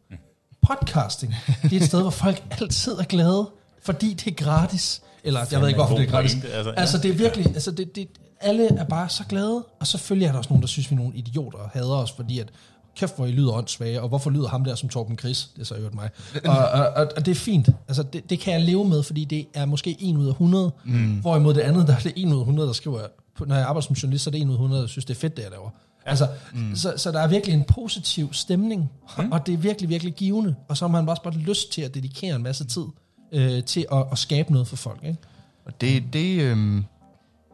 Podcasting, 0.63 1.35
det 1.63 1.73
er 1.73 1.77
et 1.77 1.87
sted, 1.87 2.01
hvor 2.01 2.11
folk 2.11 2.43
altid 2.61 2.93
er 2.93 3.05
glade, 3.05 3.51
fordi 3.83 4.15
det 4.15 4.27
er 4.27 4.45
gratis. 4.45 5.03
Eller 5.25 5.41
jeg 5.51 5.61
ved 5.61 5.69
ikke, 5.69 5.79
hvorfor 5.79 5.97
det 5.97 6.07
er 6.07 6.11
gratis. 6.11 6.35
altså, 6.35 6.49
Altså, 6.57 6.71
ja. 6.71 6.81
altså 6.81 6.99
det 6.99 7.11
er 7.11 7.15
virkelig, 7.15 7.47
altså 7.47 7.71
det, 7.71 7.97
det, 7.97 8.09
alle 8.41 8.79
er 8.79 8.85
bare 8.85 9.09
så 9.09 9.25
glade, 9.29 9.65
og 9.81 9.87
selvfølgelig 9.87 10.27
er 10.27 10.31
der 10.33 10.39
også 10.39 10.51
nogen, 10.51 10.63
der 10.63 10.69
synes, 10.69 10.91
vi 10.91 10.95
er 10.95 10.99
nogle 10.99 11.15
idioter 11.15 11.59
og 11.59 11.71
hader 11.71 11.97
os, 11.97 12.13
fordi 12.13 12.39
at, 12.39 12.49
kæft, 12.97 13.17
hvor 13.17 13.27
I 13.27 13.31
lyder 13.31 13.53
åndssvage, 13.53 14.03
og 14.03 14.09
hvorfor 14.09 14.31
lyder 14.31 14.49
ham 14.49 14.65
der 14.65 14.75
som 14.75 14.89
Torben 14.89 15.19
Chris? 15.19 15.51
Det 15.55 15.61
er 15.61 15.65
så 15.65 15.75
øvrigt 15.75 15.95
mig. 15.95 16.11
Og, 16.45 16.59
og, 16.81 16.89
og, 16.97 17.09
og 17.17 17.27
det 17.27 17.31
er 17.31 17.35
fint. 17.35 17.69
Altså, 17.89 18.03
det, 18.03 18.31
det 18.31 18.41
kan 18.41 18.53
jeg 18.53 18.63
leve 18.63 18.85
med, 18.85 19.03
fordi 19.03 19.25
det 19.25 19.47
er 19.55 19.65
måske 19.65 19.97
1 20.01 20.17
ud 20.17 20.27
af 20.27 20.31
100, 20.31 20.73
mm. 20.85 21.19
hvorimod 21.21 21.55
det 21.55 21.61
andet, 21.61 21.87
der 21.87 21.95
er 21.95 21.99
det 21.99 22.13
1 22.17 22.27
ud 22.27 22.33
af 22.33 22.41
100, 22.41 22.67
der 22.67 22.73
skriver, 22.73 23.01
når 23.47 23.55
jeg 23.55 23.65
arbejder 23.65 23.87
som 23.87 23.95
journalist, 23.95 24.25
så 24.25 24.31
er 24.31 24.33
det 24.33 24.43
1 24.43 24.47
ud 24.47 24.53
af 24.53 24.55
100, 24.55 24.83
der 24.83 24.89
synes, 24.89 25.05
det 25.05 25.15
er 25.15 25.21
fedt, 25.21 25.37
det 25.37 25.43
jeg 25.43 25.51
laver. 25.51 25.71
Altså, 26.07 26.29
mm. 26.55 26.77
så, 26.77 26.95
så 26.97 27.13
der 27.13 27.21
er 27.21 27.29
virkelig 27.29 27.55
en 27.55 27.65
positiv 27.65 28.33
stemning, 28.33 28.91
mm. 29.19 29.33
og 29.33 29.47
det 29.47 29.55
er 29.55 29.59
virkelig, 29.59 29.89
virkelig 29.89 30.15
givende, 30.15 30.55
og 30.69 30.77
så 30.77 30.87
har 30.87 30.93
man 30.93 31.09
også 31.09 31.23
bare 31.23 31.35
lyst 31.35 31.73
til 31.73 31.83
at 31.83 31.95
dedikere 31.95 32.37
en 32.37 32.43
masse 32.43 32.65
tid 32.65 32.85
øh, 33.33 33.65
til 33.65 33.87
at, 33.93 34.07
at 34.13 34.19
skabe 34.19 34.53
noget 34.53 34.69
for 34.69 34.77
folk. 34.77 35.05
Ikke? 35.05 35.19
Og 35.65 35.81
det, 35.81 36.03
det, 36.13 36.41
øhm, 36.41 36.85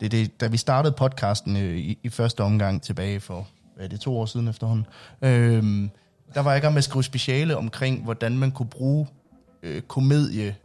det, 0.00 0.12
det, 0.12 0.40
da 0.40 0.46
vi 0.46 0.56
startede 0.56 0.94
podcasten 0.98 1.56
øh, 1.56 1.78
i, 1.78 1.98
i 2.02 2.08
første 2.08 2.42
omgang 2.42 2.82
tilbage 2.82 3.20
for, 3.20 3.48
er 3.82 3.88
det, 3.88 4.00
to 4.00 4.18
år 4.18 4.26
siden 4.26 4.48
efterhånden, 4.48 4.86
øhm, 5.22 5.90
der 6.34 6.40
var 6.40 6.50
jeg 6.50 6.58
i 6.58 6.60
gang 6.60 6.74
med 6.74 6.78
at 6.78 6.84
skrive 6.84 7.04
speciale 7.04 7.56
omkring, 7.56 8.04
hvordan 8.04 8.38
man 8.38 8.50
kunne 8.50 8.68
bruge 8.68 9.06
øh, 9.62 9.82
komedie 9.82 10.56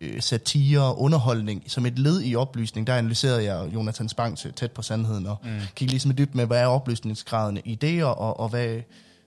øh, 0.00 0.22
satire, 0.22 0.98
underholdning, 0.98 1.62
som 1.66 1.86
et 1.86 1.98
led 1.98 2.22
i 2.24 2.36
oplysning. 2.36 2.86
Der 2.86 2.94
analyserede 2.94 3.44
jeg 3.44 3.74
Jonathan 3.74 4.08
Spang 4.08 4.38
tæt 4.38 4.72
på 4.72 4.82
sandheden, 4.82 5.26
og 5.26 5.36
mm. 5.44 5.50
kiggede 5.74 5.90
ligesom 5.90 6.16
dybt 6.16 6.34
med, 6.34 6.46
hvad 6.46 6.60
er 6.60 6.66
oplysningsgraden 6.66 7.58
i 7.64 7.78
idéer, 7.82 8.04
og, 8.04 8.40
og 8.40 8.48
hvad, 8.48 8.80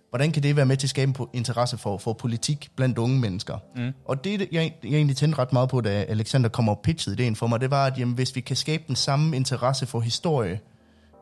hvordan 0.10 0.32
kan 0.32 0.44
det 0.44 0.56
være 0.56 0.66
med 0.66 0.78
til 0.78 0.86
at 0.86 0.90
skabe 0.90 1.14
interesse 1.34 1.78
for, 1.78 1.98
for 1.98 2.14
politik 2.14 2.70
blandt 2.76 2.98
unge 2.98 3.20
mennesker? 3.20 3.58
Mm. 3.76 3.94
Og 4.06 4.24
det, 4.24 4.48
jeg, 4.52 4.74
jeg 4.84 4.94
egentlig 4.94 5.18
tændte 5.18 5.38
ret 5.40 5.54
meget 5.54 5.70
på, 5.70 5.82
da 5.82 5.90
Alexander 5.90 6.50
kom 6.50 6.70
og 6.70 6.80
pitchede 6.84 7.16
ideen 7.22 7.36
for 7.36 7.48
mig, 7.48 7.62
det 7.62 7.72
var, 7.72 7.86
at 7.86 7.98
jamen, 7.98 8.16
hvis 8.16 8.36
vi 8.36 8.42
kan 8.42 8.56
skabe 8.56 8.84
den 8.88 8.96
samme 8.96 9.36
interesse 9.36 9.86
for 9.86 10.00
historie, 10.00 10.60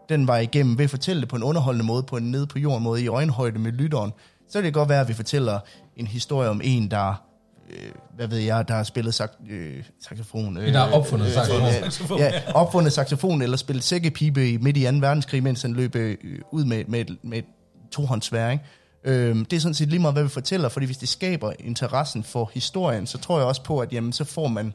den 0.09 0.27
var 0.27 0.37
igennem 0.37 0.77
ved 0.77 0.83
at 0.83 0.89
fortælle 0.89 1.21
det 1.21 1.29
på 1.29 1.35
en 1.35 1.43
underholdende 1.43 1.85
måde, 1.85 2.03
på 2.03 2.17
en 2.17 2.31
nede 2.31 2.47
på 2.47 2.59
jorden 2.59 2.83
måde, 2.83 3.03
i 3.03 3.07
øjenhøjde 3.07 3.59
med 3.59 3.71
lytteren, 3.71 4.13
så 4.49 4.57
kan 4.57 4.65
det 4.65 4.73
godt 4.73 4.89
være, 4.89 5.01
at 5.01 5.07
vi 5.07 5.13
fortæller 5.13 5.59
en 5.95 6.07
historie 6.07 6.49
om 6.49 6.61
en, 6.63 6.91
der 6.91 7.25
øh, 7.69 7.91
hvad 8.15 8.27
ved 8.27 8.37
jeg, 8.37 8.67
der 8.67 8.73
har 8.73 8.83
spillet 8.83 9.13
sak, 9.13 9.31
øh, 9.49 9.83
saxofon. 10.07 10.57
Øh, 10.57 10.73
der 10.73 10.79
har 10.79 10.91
opfundet 10.91 11.27
øh, 11.27 11.33
saxofon. 11.33 12.19
Ja, 12.19 12.25
ja, 12.25 12.53
opfundet 12.53 12.93
saxofon, 12.93 13.41
eller 13.41 13.57
spillet 13.57 13.83
sækkepibe 13.83 14.57
midt 14.57 14.77
i 14.77 14.83
2. 14.83 14.89
verdenskrig, 14.91 15.43
mens 15.43 15.61
han 15.61 15.73
løb 15.73 15.95
øh, 15.95 16.17
ud 16.51 16.65
med, 16.65 16.85
med, 16.87 17.05
med 17.21 17.37
et 17.37 17.45
tohåndsvær, 17.91 18.49
ikke? 18.49 18.63
Øh, 19.03 19.35
det 19.35 19.53
er 19.53 19.59
sådan 19.59 19.73
set 19.73 19.89
lige 19.89 19.99
meget, 19.99 20.15
hvad 20.15 20.23
vi 20.23 20.29
fortæller, 20.29 20.69
fordi 20.69 20.85
hvis 20.85 20.97
det 20.97 21.09
skaber 21.09 21.51
interessen 21.59 22.23
for 22.23 22.51
historien, 22.53 23.07
så 23.07 23.17
tror 23.17 23.37
jeg 23.37 23.47
også 23.47 23.63
på, 23.63 23.79
at 23.79 23.93
jamen, 23.93 24.13
så 24.13 24.23
får 24.23 24.47
man 24.47 24.73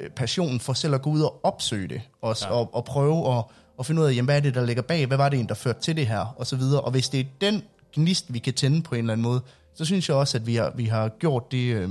øh, 0.00 0.10
passionen 0.10 0.60
for 0.60 0.72
selv 0.72 0.94
at 0.94 1.02
gå 1.02 1.10
ud 1.10 1.20
og 1.20 1.44
opsøge 1.44 1.88
det, 1.88 2.00
og, 2.22 2.36
ja. 2.42 2.50
og, 2.50 2.74
og 2.74 2.84
prøve 2.84 3.38
at, 3.38 3.44
og 3.80 3.86
finde 3.86 4.02
ud 4.02 4.06
af, 4.06 4.10
jamen, 4.10 4.24
hvad 4.24 4.36
er 4.36 4.40
det, 4.40 4.54
der 4.54 4.66
ligger 4.66 4.82
bag, 4.82 5.06
hvad 5.06 5.16
var 5.16 5.28
det 5.28 5.40
en, 5.40 5.48
der 5.48 5.54
førte 5.54 5.80
til 5.80 5.96
det 5.96 6.06
her, 6.06 6.34
og 6.36 6.46
så 6.46 6.56
videre. 6.56 6.80
Og 6.80 6.90
hvis 6.90 7.08
det 7.08 7.20
er 7.20 7.24
den 7.40 7.62
gnist, 7.94 8.34
vi 8.34 8.38
kan 8.38 8.54
tænde 8.54 8.82
på 8.82 8.94
en 8.94 8.98
eller 8.98 9.12
anden 9.12 9.22
måde, 9.22 9.40
så 9.74 9.84
synes 9.84 10.08
jeg 10.08 10.16
også, 10.16 10.38
at 10.38 10.46
vi 10.46 10.54
har, 10.54 10.72
vi 10.76 10.84
har 10.84 11.08
gjort 11.08 11.52
det, 11.52 11.74
øh, 11.74 11.90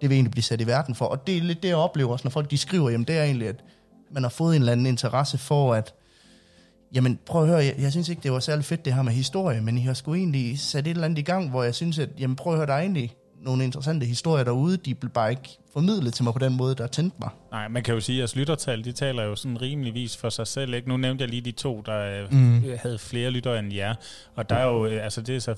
det 0.00 0.10
vi 0.10 0.14
egentlig 0.14 0.30
bliver 0.30 0.42
sat 0.42 0.60
i 0.60 0.66
verden 0.66 0.94
for. 0.94 1.04
Og 1.04 1.26
det 1.26 1.36
er 1.36 1.40
lidt 1.40 1.62
det, 1.62 1.68
jeg 1.68 1.76
oplever 1.76 2.12
også, 2.12 2.24
når 2.24 2.30
folk 2.30 2.50
de 2.50 2.58
skriver, 2.58 2.90
jamen 2.90 3.06
det 3.06 3.18
er 3.18 3.24
egentlig, 3.24 3.48
at 3.48 3.64
man 4.10 4.22
har 4.22 4.30
fået 4.30 4.56
en 4.56 4.62
eller 4.62 4.72
anden 4.72 4.86
interesse 4.86 5.38
for, 5.38 5.74
at 5.74 5.94
jamen 6.94 7.18
prøv 7.26 7.42
at 7.42 7.48
høre, 7.48 7.64
jeg, 7.64 7.74
jeg 7.78 7.90
synes 7.90 8.08
ikke, 8.08 8.22
det 8.22 8.32
var 8.32 8.40
særlig 8.40 8.64
fedt 8.64 8.84
det 8.84 8.94
her 8.94 9.02
med 9.02 9.12
historie, 9.12 9.60
men 9.60 9.78
I 9.78 9.80
har 9.80 9.94
sgu 9.94 10.14
egentlig 10.14 10.60
sat 10.60 10.86
et 10.86 10.90
eller 10.90 11.04
andet 11.04 11.18
i 11.18 11.22
gang, 11.22 11.50
hvor 11.50 11.62
jeg 11.62 11.74
synes, 11.74 11.98
at 11.98 12.08
jamen 12.18 12.36
prøv 12.36 12.52
at 12.52 12.58
høre, 12.58 12.66
der 12.66 12.74
er 12.74 12.80
egentlig 12.80 13.14
nogle 13.42 13.64
interessante 13.64 14.06
historier 14.06 14.44
derude, 14.44 14.76
de 14.76 14.94
blev 14.94 15.10
bare 15.10 15.30
ikke 15.30 15.58
formidlet 15.72 16.14
til 16.14 16.24
mig 16.24 16.32
på 16.32 16.38
den 16.38 16.56
måde, 16.56 16.74
der 16.74 16.86
tændte 16.86 17.16
mig. 17.20 17.28
Nej, 17.50 17.68
man 17.68 17.82
kan 17.82 17.94
jo 17.94 18.00
sige, 18.00 18.16
at 18.16 18.18
jeres 18.18 18.36
lyttertal, 18.36 18.84
de 18.84 18.92
taler 18.92 19.24
jo 19.24 19.36
sådan 19.36 19.62
rimeligvis 19.62 20.16
for 20.16 20.28
sig 20.28 20.46
selv. 20.46 20.74
Ikke? 20.74 20.88
Nu 20.88 20.96
nævnte 20.96 21.22
jeg 21.22 21.28
lige 21.28 21.40
de 21.40 21.52
to, 21.52 21.82
der 21.86 22.26
mm. 22.30 22.64
havde 22.82 22.98
flere 22.98 23.30
lyttere 23.30 23.58
end 23.58 23.74
jer. 23.74 23.94
Og 24.34 24.50
der 24.50 24.56
er 24.56 24.66
jo, 24.66 24.84
altså 24.84 25.20
det 25.20 25.36
er 25.36 25.40
så 25.40 25.52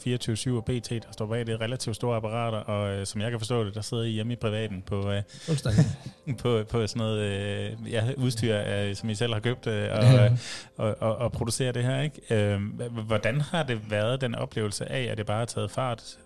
24-7 0.50 0.56
og 0.56 0.64
BT, 0.64 0.90
der 0.90 1.12
står 1.12 1.26
bag 1.26 1.46
det 1.46 1.60
relativt 1.60 1.96
store 1.96 2.16
apparater, 2.16 2.58
og 2.58 2.94
øh, 2.94 3.06
som 3.06 3.20
jeg 3.20 3.30
kan 3.30 3.40
forstå 3.40 3.64
det, 3.64 3.74
der 3.74 3.80
sidder 3.80 4.02
I 4.02 4.10
hjemme 4.10 4.32
i 4.32 4.36
privaten 4.36 4.82
på, 4.86 5.10
øh, 5.10 5.22
på, 6.42 6.62
på 6.70 6.86
sådan 6.86 7.00
noget 7.00 7.20
øh, 7.20 7.92
ja, 7.92 8.12
udstyr, 8.16 8.62
øh, 8.66 8.96
som 8.96 9.08
I 9.10 9.14
selv 9.14 9.32
har 9.32 9.40
købt 9.40 9.66
øh, 9.66 9.88
og, 9.92 10.30
og, 10.76 10.96
og, 11.00 11.16
og 11.16 11.32
producerer 11.32 11.72
det 11.72 11.84
her. 11.84 12.00
Ikke? 12.00 12.54
Øh, 12.54 12.60
hvordan 13.06 13.40
har 13.40 13.62
det 13.62 13.90
været, 13.90 14.20
den 14.20 14.34
oplevelse 14.34 14.92
af, 14.92 15.02
at 15.02 15.18
det 15.18 15.26
bare 15.26 15.38
har 15.38 15.44
taget 15.44 15.70
fart? 15.70 16.16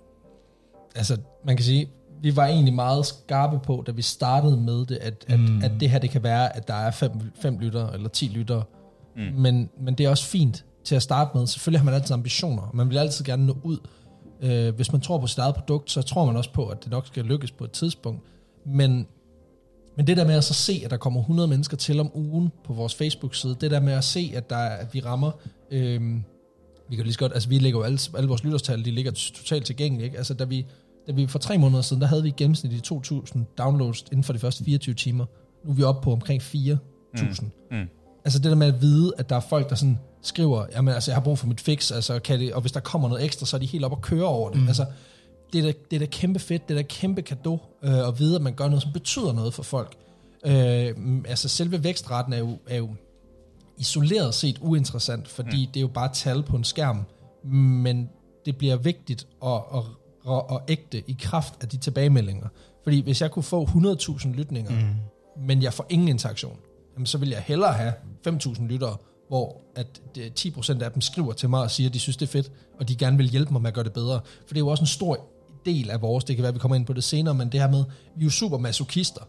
Altså, 0.97 1.16
man 1.45 1.57
kan 1.57 1.64
sige, 1.64 1.88
vi 2.23 2.37
var 2.37 2.47
egentlig 2.47 2.75
meget 2.75 3.07
skarpe 3.07 3.59
på, 3.59 3.85
da 3.87 3.92
vi 3.92 4.02
startede 4.02 4.57
med 4.57 4.87
det, 4.87 4.99
at, 5.00 5.25
mm. 5.28 5.59
at, 5.59 5.64
at 5.64 5.80
det 5.80 5.90
her 5.90 5.99
det 5.99 6.11
kan 6.11 6.23
være, 6.23 6.57
at 6.57 6.68
der 6.68 6.75
er 6.75 6.90
fem, 6.90 7.12
fem 7.42 7.59
lytter 7.59 7.88
eller 7.90 8.09
ti 8.09 8.26
lytter. 8.26 8.62
Mm. 9.16 9.23
Men, 9.23 9.71
men 9.80 9.95
det 9.95 10.07
er 10.07 10.11
også 10.11 10.25
fint 10.25 10.64
til 10.85 10.95
at 10.95 11.02
starte 11.02 11.30
med. 11.35 11.47
Selvfølgelig 11.47 11.80
har 11.80 11.85
man 11.85 11.95
altid 11.95 12.14
ambitioner, 12.14 12.71
man 12.75 12.90
vil 12.90 12.99
altid 12.99 13.25
gerne 13.25 13.47
nå 13.47 13.57
ud. 13.62 13.78
Øh, 14.42 14.75
hvis 14.75 14.92
man 14.92 15.00
tror 15.00 15.18
på 15.18 15.26
sit 15.26 15.38
eget 15.38 15.54
produkt, 15.54 15.90
så 15.90 16.02
tror 16.02 16.25
man 16.26 16.37
også 16.37 16.52
på, 16.52 16.66
at 16.66 16.85
det 16.85 16.90
nok 16.90 17.07
skal 17.07 17.25
lykkes 17.25 17.50
på 17.50 17.64
et 17.64 17.71
tidspunkt. 17.71 18.23
Men, 18.66 19.07
men 19.97 20.07
det 20.07 20.16
der 20.16 20.26
med 20.26 20.35
at 20.35 20.45
så 20.45 20.54
se, 20.54 20.83
at 20.85 20.90
der 20.90 20.97
kommer 20.97 21.21
100 21.21 21.49
mennesker 21.49 21.76
til 21.76 22.00
om 22.00 22.11
ugen 22.14 22.52
på 22.64 22.72
vores 22.72 22.94
Facebook-side, 22.94 23.57
det 23.61 23.70
der 23.70 23.81
med 23.81 23.92
at 23.92 24.05
se, 24.05 24.33
at, 24.35 24.51
der, 24.51 24.57
at 24.57 24.94
vi 24.94 25.01
rammer... 25.01 25.31
Øh, 25.70 26.20
vi 26.88 26.96
kan 26.96 27.05
lige 27.05 27.12
så 27.12 27.18
godt, 27.18 27.33
altså 27.33 27.48
vi 27.48 27.59
lægger 27.59 27.79
jo 27.81 27.85
alle, 27.85 27.98
alle 28.16 28.29
vores 28.29 28.44
lytterstal, 28.44 28.85
de 28.85 28.90
ligger 28.90 29.11
totalt 29.11 29.66
tilgængelige, 29.66 30.05
ikke? 30.05 30.18
Altså 30.18 30.35
da 30.35 30.44
vi, 30.44 30.66
da 31.07 31.12
vi 31.12 31.27
for 31.27 31.38
tre 31.38 31.59
måneder 31.59 31.83
siden, 31.83 32.01
der 32.03 32.09
havde 32.09 32.22
vi 32.22 32.31
gennemsnitligt 32.37 32.92
2.000 32.92 33.38
downloads 33.59 34.03
inden 34.03 34.24
for 34.24 34.33
de 34.33 34.38
første 34.38 34.64
24 34.64 34.94
timer. 34.94 35.24
Nu 35.64 35.70
er 35.70 35.74
vi 35.74 35.83
oppe 35.83 36.05
på 36.05 36.12
omkring 36.12 36.42
4.000. 36.42 37.42
Mm. 37.42 37.77
Mm. 37.77 37.88
Altså 38.24 38.38
det 38.38 38.51
der 38.51 38.57
med 38.57 38.66
at 38.66 38.83
vide, 38.83 39.12
at 39.18 39.31
der 39.31 39.37
er 39.37 39.40
folk, 39.40 39.70
der 39.70 39.74
sådan 39.74 39.98
skriver, 40.22 40.66
jamen 40.72 40.94
altså 40.94 41.11
jeg 41.11 41.16
har 41.16 41.22
brug 41.22 41.38
for 41.38 41.46
mit 41.46 41.61
fix, 41.61 41.92
altså 41.92 42.18
kan 42.18 42.40
det, 42.40 42.53
og 42.53 42.61
hvis 42.61 42.72
der 42.72 42.81
kommer 42.81 43.09
noget 43.09 43.24
ekstra, 43.24 43.46
så 43.46 43.57
er 43.57 43.61
de 43.61 43.66
helt 43.66 43.85
op 43.85 43.92
og 43.92 44.01
køre 44.01 44.24
over 44.24 44.51
det. 44.51 44.61
Mm. 44.61 44.68
Altså 44.68 44.87
det 45.53 45.59
er, 45.59 45.62
da, 45.62 45.72
det 45.90 45.96
er 45.96 46.01
da 46.01 46.07
kæmpe 46.07 46.38
fedt, 46.38 46.68
det 46.68 46.74
er 46.74 46.83
da 46.83 46.87
kæmpe 46.88 47.22
gave 47.22 47.59
øh, 47.83 48.09
at 48.09 48.18
vide, 48.18 48.37
at 48.37 48.42
man 48.42 48.55
gør 48.55 48.66
noget, 48.66 48.83
som 48.83 48.92
betyder 48.92 49.33
noget 49.33 49.55
for 49.55 49.62
folk. 49.62 49.96
Øh, 50.46 50.94
altså 51.29 51.48
selve 51.48 51.85
vækstraten 51.85 52.33
er 52.33 52.38
jo, 52.38 52.59
er 52.66 52.77
jo 52.77 52.88
isoleret 53.79 54.35
set 54.35 54.59
uinteressant, 54.61 55.29
fordi 55.29 55.67
mm. 55.67 55.73
det 55.73 55.77
er 55.77 55.81
jo 55.81 55.88
bare 55.88 56.12
tal 56.12 56.43
på 56.43 56.57
en 56.57 56.64
skærm, 56.64 57.05
men 57.45 58.11
det 58.47 58.57
bliver 58.57 58.77
vigtigt 58.77 59.27
at, 59.45 59.62
at 59.75 59.83
og, 60.25 60.51
og 60.51 60.62
ægte 60.69 61.11
i 61.11 61.17
kraft 61.21 61.55
af 61.61 61.69
de 61.69 61.77
tilbagemeldinger. 61.77 62.49
Fordi 62.83 63.01
hvis 63.01 63.21
jeg 63.23 63.31
kunne 63.31 63.43
få 63.43 63.64
100.000 63.64 64.29
lytninger, 64.29 64.71
mm. 64.71 65.47
men 65.47 65.62
jeg 65.62 65.73
får 65.73 65.87
ingen 65.88 66.09
interaktion, 66.09 66.57
jamen 66.95 67.07
så 67.07 67.19
vil 67.19 67.29
jeg 67.29 67.43
hellere 67.47 67.73
have 67.73 67.93
5.000 68.29 68.67
lyttere, 68.67 68.97
hvor 69.29 69.61
at 69.77 69.87
10% 70.19 70.83
af 70.83 70.93
dem 70.93 71.01
skriver 71.01 71.33
til 71.33 71.49
mig 71.49 71.61
og 71.61 71.71
siger, 71.71 71.88
at 71.88 71.95
de 71.95 71.99
synes, 71.99 72.17
det 72.17 72.27
er 72.27 72.31
fedt, 72.31 72.53
og 72.81 72.88
de 72.88 72.97
gerne 72.97 73.17
vil 73.17 73.29
hjælpe 73.29 73.53
mig 73.53 73.62
med 73.62 73.69
at 73.69 73.75
gøre 73.75 73.85
det 73.85 73.93
bedre. 73.93 74.21
For 74.47 74.49
det 74.49 74.57
er 74.57 74.61
jo 74.61 74.69
også 74.69 74.83
en 74.83 74.87
stor 74.87 75.27
del 75.67 75.91
af 75.91 76.03
vores, 76.03 76.25
det 76.25 76.37
kan 76.37 76.43
være, 76.43 76.49
at 76.49 76.55
vi 76.55 76.59
kommer 76.59 76.77
ind 76.77 76.87
på 76.87 76.93
det 76.93 77.05
senere, 77.05 77.35
men 77.35 77.53
det 77.53 77.61
her 77.61 77.71
med, 77.71 77.85
vi 78.17 78.23
er 78.23 78.25
jo 78.25 78.31
super 78.31 78.59
masochister. 78.59 79.23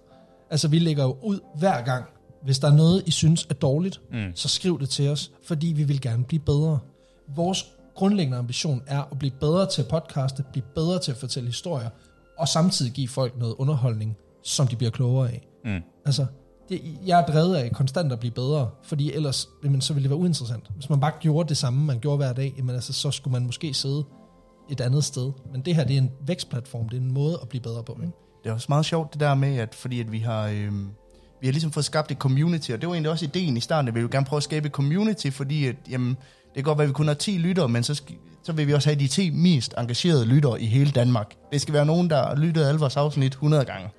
Altså, 0.50 0.68
vi 0.68 0.80
lægger 0.80 1.04
jo 1.04 1.18
ud 1.22 1.40
hver 1.56 1.82
gang, 1.82 2.06
hvis 2.44 2.60
der 2.60 2.68
er 2.68 2.76
noget, 2.76 3.04
I 3.06 3.12
synes 3.12 3.48
er 3.50 3.54
dårligt, 3.54 4.02
mm. 4.12 4.32
så 4.36 4.48
skriv 4.48 4.80
det 4.80 4.90
til 4.90 5.10
os, 5.10 5.32
fordi 5.44 5.68
vi 5.68 5.84
vil 5.84 6.02
gerne 6.02 6.24
blive 6.24 6.40
bedre. 6.40 6.80
Vores 7.36 7.66
grundlæggende 7.96 8.38
ambition 8.38 8.84
er 8.88 9.04
at 9.12 9.20
blive 9.20 9.34
bedre 9.40 9.70
til 9.70 9.82
at 9.82 9.88
podcaste, 9.88 10.44
blive 10.52 10.66
bedre 10.76 11.00
til 11.00 11.12
at 11.12 11.18
fortælle 11.18 11.48
historier, 11.48 11.90
og 12.38 12.48
samtidig 12.48 12.92
give 12.92 13.08
folk 13.08 13.38
noget 13.38 13.56
underholdning, 13.58 14.18
som 14.44 14.68
de 14.68 14.76
bliver 14.76 14.92
klogere 14.92 15.30
af. 15.30 15.48
Mm. 15.66 15.82
Altså, 16.06 16.26
det, 16.70 16.82
jeg 17.06 17.22
er 17.22 17.26
drevet 17.26 17.56
af 17.56 17.72
konstant 17.72 18.12
at 18.12 18.20
blive 18.20 18.32
bedre, 18.32 18.70
fordi 18.84 19.14
ellers 19.14 19.50
jamen, 19.64 19.82
så 19.82 19.94
ville 19.94 20.04
det 20.04 20.10
være 20.10 20.20
uinteressant. 20.20 20.72
Hvis 20.76 20.90
man 20.90 21.00
bare 21.00 21.12
gjorde 21.20 21.50
det 21.50 21.58
samme, 21.58 21.86
man 21.86 22.00
gjorde 22.00 22.18
hver 22.18 22.34
dag, 22.34 22.54
jamen, 22.58 22.76
altså, 22.76 22.94
så 22.94 23.12
skulle 23.12 23.32
man 23.32 23.46
måske 23.46 23.74
sidde 23.74 24.04
et 24.70 24.82
andet 24.82 25.04
sted. 25.04 25.32
Men 25.52 25.62
det 25.62 25.76
her, 25.76 25.84
det 25.84 25.94
er 25.94 25.98
en 25.98 26.12
vækstplatform, 26.28 26.90
det 26.90 26.98
er 26.98 27.02
en 27.02 27.14
måde 27.14 27.40
at 27.42 27.50
blive 27.50 27.62
bedre 27.62 27.84
på. 27.84 27.98
Ikke? 28.02 28.14
Det 28.44 28.50
er 28.50 28.54
også 28.54 28.66
meget 28.70 28.86
sjovt 28.86 29.14
det 29.14 29.20
der 29.20 29.36
med, 29.36 29.58
at 29.58 29.76
fordi 29.76 30.00
at 30.00 30.12
vi 30.12 30.20
har... 30.20 30.48
Øh, 30.48 30.72
vi 31.42 31.48
har 31.48 31.52
ligesom 31.52 31.72
fået 31.72 31.86
skabt 31.86 32.12
et 32.12 32.18
community, 32.18 32.72
og 32.72 32.82
det 32.82 32.90
var 32.90 32.96
egentlig 32.96 33.12
også 33.12 33.26
ideen 33.26 33.58
i 33.58 33.60
starten, 33.60 33.88
at 33.88 33.96
vi 33.96 34.00
ville 34.00 34.12
gerne 34.12 34.26
prøve 34.26 34.38
at 34.38 34.44
skabe 34.44 34.66
et 34.66 34.72
community, 34.72 35.30
fordi 35.30 35.66
at, 35.66 35.76
jamen, 35.90 36.10
det 36.10 36.56
kan 36.56 36.64
godt 36.64 36.78
være, 36.78 36.84
at 36.84 36.90
vi 36.90 36.94
kun 36.94 37.08
har 37.08 37.14
10 37.14 37.32
lyttere, 37.32 37.70
men 37.70 37.84
så, 37.84 38.02
så 38.44 38.52
vil 38.52 38.68
vi 38.68 38.74
også 38.74 38.90
have 38.90 39.00
de 39.00 39.08
10 39.08 39.30
mest 39.30 39.74
engagerede 39.78 40.26
lyttere 40.26 40.62
i 40.62 40.66
hele 40.66 40.92
Danmark. 40.92 41.36
Det 41.52 41.62
skal 41.62 41.74
være 41.74 41.86
nogen, 41.86 42.10
der 42.10 42.28
har 42.28 42.36
lyttet 42.36 42.66
alle 42.66 42.80
vores 42.80 42.98
afsnit 42.98 43.32
100 43.32 43.66
gange. 43.66 43.90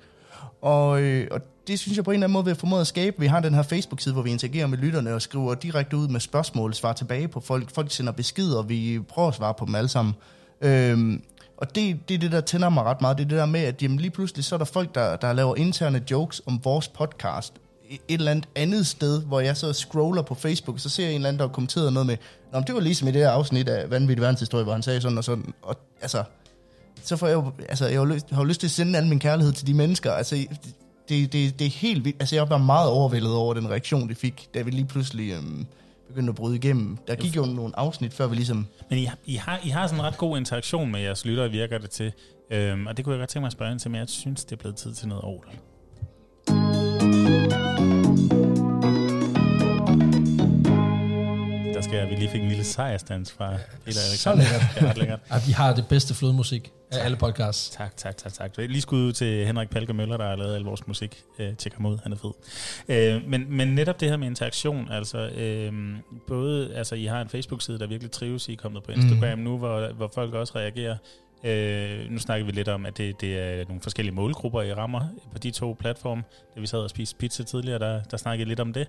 Og, 0.61 1.01
øh, 1.01 1.27
og 1.31 1.41
det 1.67 1.79
synes 1.79 1.97
jeg 1.97 2.05
på 2.05 2.11
en 2.11 2.15
eller 2.15 2.27
anden 2.27 2.33
måde, 2.33 2.45
vi 2.45 2.49
har 2.49 2.55
formået 2.55 2.81
at 2.81 2.87
skabe. 2.87 3.15
Vi 3.19 3.27
har 3.27 3.39
den 3.39 3.53
her 3.53 3.61
Facebook-side, 3.61 4.13
hvor 4.13 4.23
vi 4.23 4.29
interagerer 4.31 4.67
med 4.67 4.77
lytterne 4.77 5.13
og 5.13 5.21
skriver 5.21 5.53
direkte 5.53 5.97
ud 5.97 6.07
med 6.07 6.19
spørgsmål, 6.19 6.73
svarer 6.73 6.93
tilbage 6.93 7.27
på 7.27 7.39
folk. 7.39 7.69
Folk 7.69 7.91
sender 7.91 8.11
beskeder, 8.11 8.57
og 8.57 8.69
vi 8.69 8.99
prøver 9.09 9.27
at 9.27 9.35
svare 9.35 9.53
på 9.53 9.65
dem 9.65 9.75
alle 9.75 9.87
sammen. 9.87 10.13
Øhm, 10.61 11.23
og 11.61 11.75
det, 11.75 12.09
det 12.09 12.15
er 12.15 12.19
det, 12.19 12.31
der 12.31 12.41
tænder 12.41 12.69
mig 12.69 12.83
ret 12.83 13.01
meget. 13.01 13.17
Det 13.17 13.23
er 13.23 13.27
det 13.27 13.37
der 13.37 13.45
med, 13.45 13.59
at 13.59 13.83
jamen, 13.83 13.97
lige 13.97 14.11
pludselig 14.11 14.45
så 14.45 14.55
er 14.55 14.57
der 14.57 14.65
folk, 14.65 14.95
der, 14.95 15.15
der 15.15 15.33
laver 15.33 15.55
interne 15.55 16.01
jokes 16.11 16.41
om 16.45 16.59
vores 16.63 16.87
podcast, 16.87 17.53
et 17.89 17.99
eller 18.09 18.31
andet 18.31 18.49
andet 18.55 18.87
sted, 18.87 19.21
hvor 19.21 19.39
jeg 19.39 19.57
så 19.57 19.73
scroller 19.73 20.21
på 20.21 20.35
Facebook, 20.35 20.79
så 20.79 20.89
ser 20.89 21.03
jeg 21.03 21.11
en 21.11 21.15
eller 21.15 21.29
anden, 21.29 21.39
der 21.39 21.47
har 21.47 21.53
kommenteret 21.53 21.93
noget 21.93 22.07
med, 22.07 22.17
Nå, 22.53 22.59
det 22.59 22.75
var 22.75 22.81
ligesom 22.81 23.07
i 23.07 23.11
det 23.11 23.21
her 23.21 23.29
afsnit 23.29 23.69
af 23.69 23.91
Vanvittig 23.91 24.21
Verdenshistorie, 24.21 24.63
hvor 24.63 24.73
han 24.73 24.83
sagde 24.83 25.01
sådan 25.01 25.17
og 25.17 25.23
sådan, 25.23 25.53
og 25.61 25.77
altså, 26.01 26.23
så 27.03 27.17
får 27.17 27.27
jeg 27.27 27.33
jo, 27.33 27.51
altså, 27.69 27.87
jeg 27.87 27.99
har, 27.99 28.05
lyst, 28.05 28.29
har 28.31 28.43
lyst 28.43 28.59
til 28.59 28.67
at 28.67 28.71
sende 28.71 28.97
al 28.97 29.07
min 29.07 29.19
kærlighed 29.19 29.53
til 29.53 29.67
de 29.67 29.73
mennesker, 29.73 30.11
altså, 30.11 30.35
det, 31.09 31.33
det, 31.33 31.59
det 31.59 31.67
er 31.67 31.71
helt 31.71 32.05
vildt, 32.05 32.17
altså, 32.19 32.35
jeg 32.35 32.49
var 32.49 32.57
meget 32.57 32.89
overvældet 32.89 33.33
over 33.33 33.53
den 33.53 33.69
reaktion, 33.69 34.09
det 34.09 34.17
fik, 34.17 34.49
da 34.53 34.61
vi 34.61 34.71
lige 34.71 34.85
pludselig 34.85 35.31
øhm, 35.31 35.65
begyndte 36.11 36.29
at 36.29 36.35
bryde 36.35 36.55
igennem. 36.55 36.97
Der 37.07 37.15
gik 37.15 37.35
jo 37.35 37.45
nogle 37.45 37.79
afsnit, 37.79 38.13
før 38.13 38.27
vi 38.27 38.35
ligesom... 38.35 38.67
Men 38.89 38.99
I, 38.99 39.07
I, 39.25 39.35
har, 39.35 39.59
I 39.63 39.69
har 39.69 39.87
sådan 39.87 39.99
en 39.99 40.05
ret 40.05 40.17
god 40.17 40.37
interaktion 40.37 40.91
med 40.91 40.99
jeres 41.01 41.25
lyttere, 41.25 41.49
virker 41.49 41.77
det 41.77 41.89
til, 41.89 42.13
øhm, 42.51 42.87
og 42.87 42.97
det 42.97 43.05
kunne 43.05 43.13
jeg 43.13 43.19
godt 43.19 43.29
tænke 43.29 43.41
mig 43.41 43.47
at 43.47 43.53
spørge 43.53 43.71
ind 43.71 43.79
til, 43.79 43.91
men 43.91 43.99
jeg 43.99 44.09
synes, 44.09 44.45
det 44.45 44.51
er 44.51 44.59
blevet 44.59 44.75
tid 44.75 44.93
til 44.93 45.07
noget 45.07 45.23
ordentligt. 45.23 45.61
Der 51.91 51.97
skal 51.97 52.09
vi 52.09 52.15
lige 52.15 52.29
fik 52.29 52.41
en 52.41 52.47
lille 52.47 52.63
sejrstans 52.63 53.31
fra 53.31 53.53
Peter 53.85 53.99
Så 53.99 54.35
lækkert. 54.35 54.61
Det 54.75 54.83
er 54.83 54.89
ret 54.89 54.97
lækkert. 54.97 55.19
At 55.35 55.47
vi 55.47 55.51
har 55.51 55.73
det 55.75 55.87
bedste 55.87 56.13
flødemusik 56.13 56.71
af 56.91 57.05
alle 57.05 57.17
podcasts. 57.17 57.69
Tak, 57.69 57.97
tak, 57.97 58.17
tak, 58.17 58.33
tak. 58.33 58.57
Lige 58.57 58.81
skud 58.81 58.99
ud 58.99 59.13
til 59.13 59.45
Henrik 59.45 59.69
Palke 59.69 59.93
Møller, 59.93 60.17
der 60.17 60.27
har 60.27 60.35
lavet 60.35 60.55
al 60.55 60.61
vores 60.61 60.87
musik. 60.87 61.23
Øh, 61.39 61.55
tjek 61.55 61.73
ham 61.73 61.85
ud, 61.85 61.97
han 62.03 62.11
er 62.11 62.17
fed. 62.17 62.31
Øh, 62.87 63.29
men, 63.29 63.45
men 63.49 63.67
netop 63.67 63.99
det 63.99 64.09
her 64.09 64.17
med 64.17 64.27
interaktion, 64.27 64.91
altså 64.91 65.17
øh, 65.17 65.73
både, 66.27 66.75
altså 66.75 66.95
I 66.95 67.05
har 67.05 67.21
en 67.21 67.29
Facebook-side, 67.29 67.79
der 67.79 67.87
virkelig 67.87 68.11
trives, 68.11 68.47
I 68.47 68.53
er 68.53 68.57
kommet 68.57 68.83
på 68.83 68.91
Instagram 68.91 69.37
mm. 69.37 69.43
nu, 69.43 69.57
hvor, 69.57 69.93
hvor 69.93 70.11
folk 70.15 70.33
også 70.33 70.53
reagerer 70.55 70.97
Øh, 71.43 72.09
nu 72.11 72.19
snakker 72.19 72.45
vi 72.45 72.51
lidt 72.51 72.67
om, 72.67 72.85
at 72.85 72.97
det, 72.97 73.21
det 73.21 73.39
er 73.39 73.65
nogle 73.67 73.81
forskellige 73.81 74.15
målgrupper, 74.15 74.61
I 74.61 74.73
rammer 74.73 75.01
på 75.31 75.37
de 75.37 75.51
to 75.51 75.75
platforme. 75.79 76.23
Da 76.55 76.59
vi 76.59 76.67
sad 76.67 76.79
og 76.79 76.89
spiste 76.89 77.15
pizza 77.15 77.43
tidligere, 77.43 77.79
der, 77.79 78.03
der 78.03 78.17
snakkede 78.17 78.49
lidt 78.49 78.59
om 78.59 78.73
det. 78.73 78.87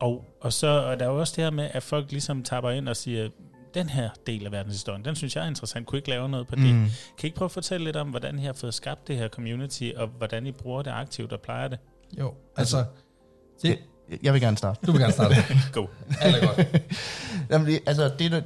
Og, 0.00 0.24
og 0.40 0.52
så 0.52 0.66
er 0.66 0.94
der 0.94 1.06
jo 1.06 1.20
også 1.20 1.32
det 1.36 1.44
her 1.44 1.50
med, 1.50 1.68
at 1.72 1.82
folk 1.82 2.10
ligesom 2.10 2.42
tapper 2.42 2.70
ind 2.70 2.88
og 2.88 2.96
siger, 2.96 3.28
den 3.74 3.88
her 3.88 4.10
del 4.26 4.46
af 4.46 4.52
verdenshistorien, 4.52 5.04
den 5.04 5.16
synes 5.16 5.36
jeg 5.36 5.44
er 5.44 5.48
interessant. 5.48 5.86
Kunne 5.86 5.96
I 5.96 5.98
ikke 5.98 6.10
lave 6.10 6.28
noget 6.28 6.46
på 6.46 6.54
det? 6.54 6.74
Mm. 6.74 6.84
Kan 6.84 6.90
I 7.22 7.26
ikke 7.26 7.36
prøve 7.36 7.46
at 7.46 7.52
fortælle 7.52 7.84
lidt 7.84 7.96
om, 7.96 8.08
hvordan 8.08 8.38
I 8.38 8.42
har 8.42 8.52
fået 8.52 8.74
skabt 8.74 9.08
det 9.08 9.16
her 9.16 9.28
community, 9.28 9.90
og 9.96 10.06
hvordan 10.06 10.46
I 10.46 10.52
bruger 10.52 10.82
det 10.82 10.90
aktivt 10.90 11.32
og 11.32 11.40
plejer 11.40 11.68
det? 11.68 11.78
Jo, 12.18 12.34
altså, 12.56 12.84
det, 13.62 13.78
Jeg 14.22 14.32
vil 14.32 14.40
gerne 14.40 14.56
starte. 14.56 14.86
du 14.86 14.92
vil 14.92 15.00
gerne 15.00 15.12
starte. 15.12 15.34
Go. 15.72 15.86
Alt 16.20 16.36
er 16.36 16.46
godt. 16.46 16.66
Jamen, 17.50 17.66
det, 17.66 17.80
altså, 17.86 18.10
det, 18.18 18.44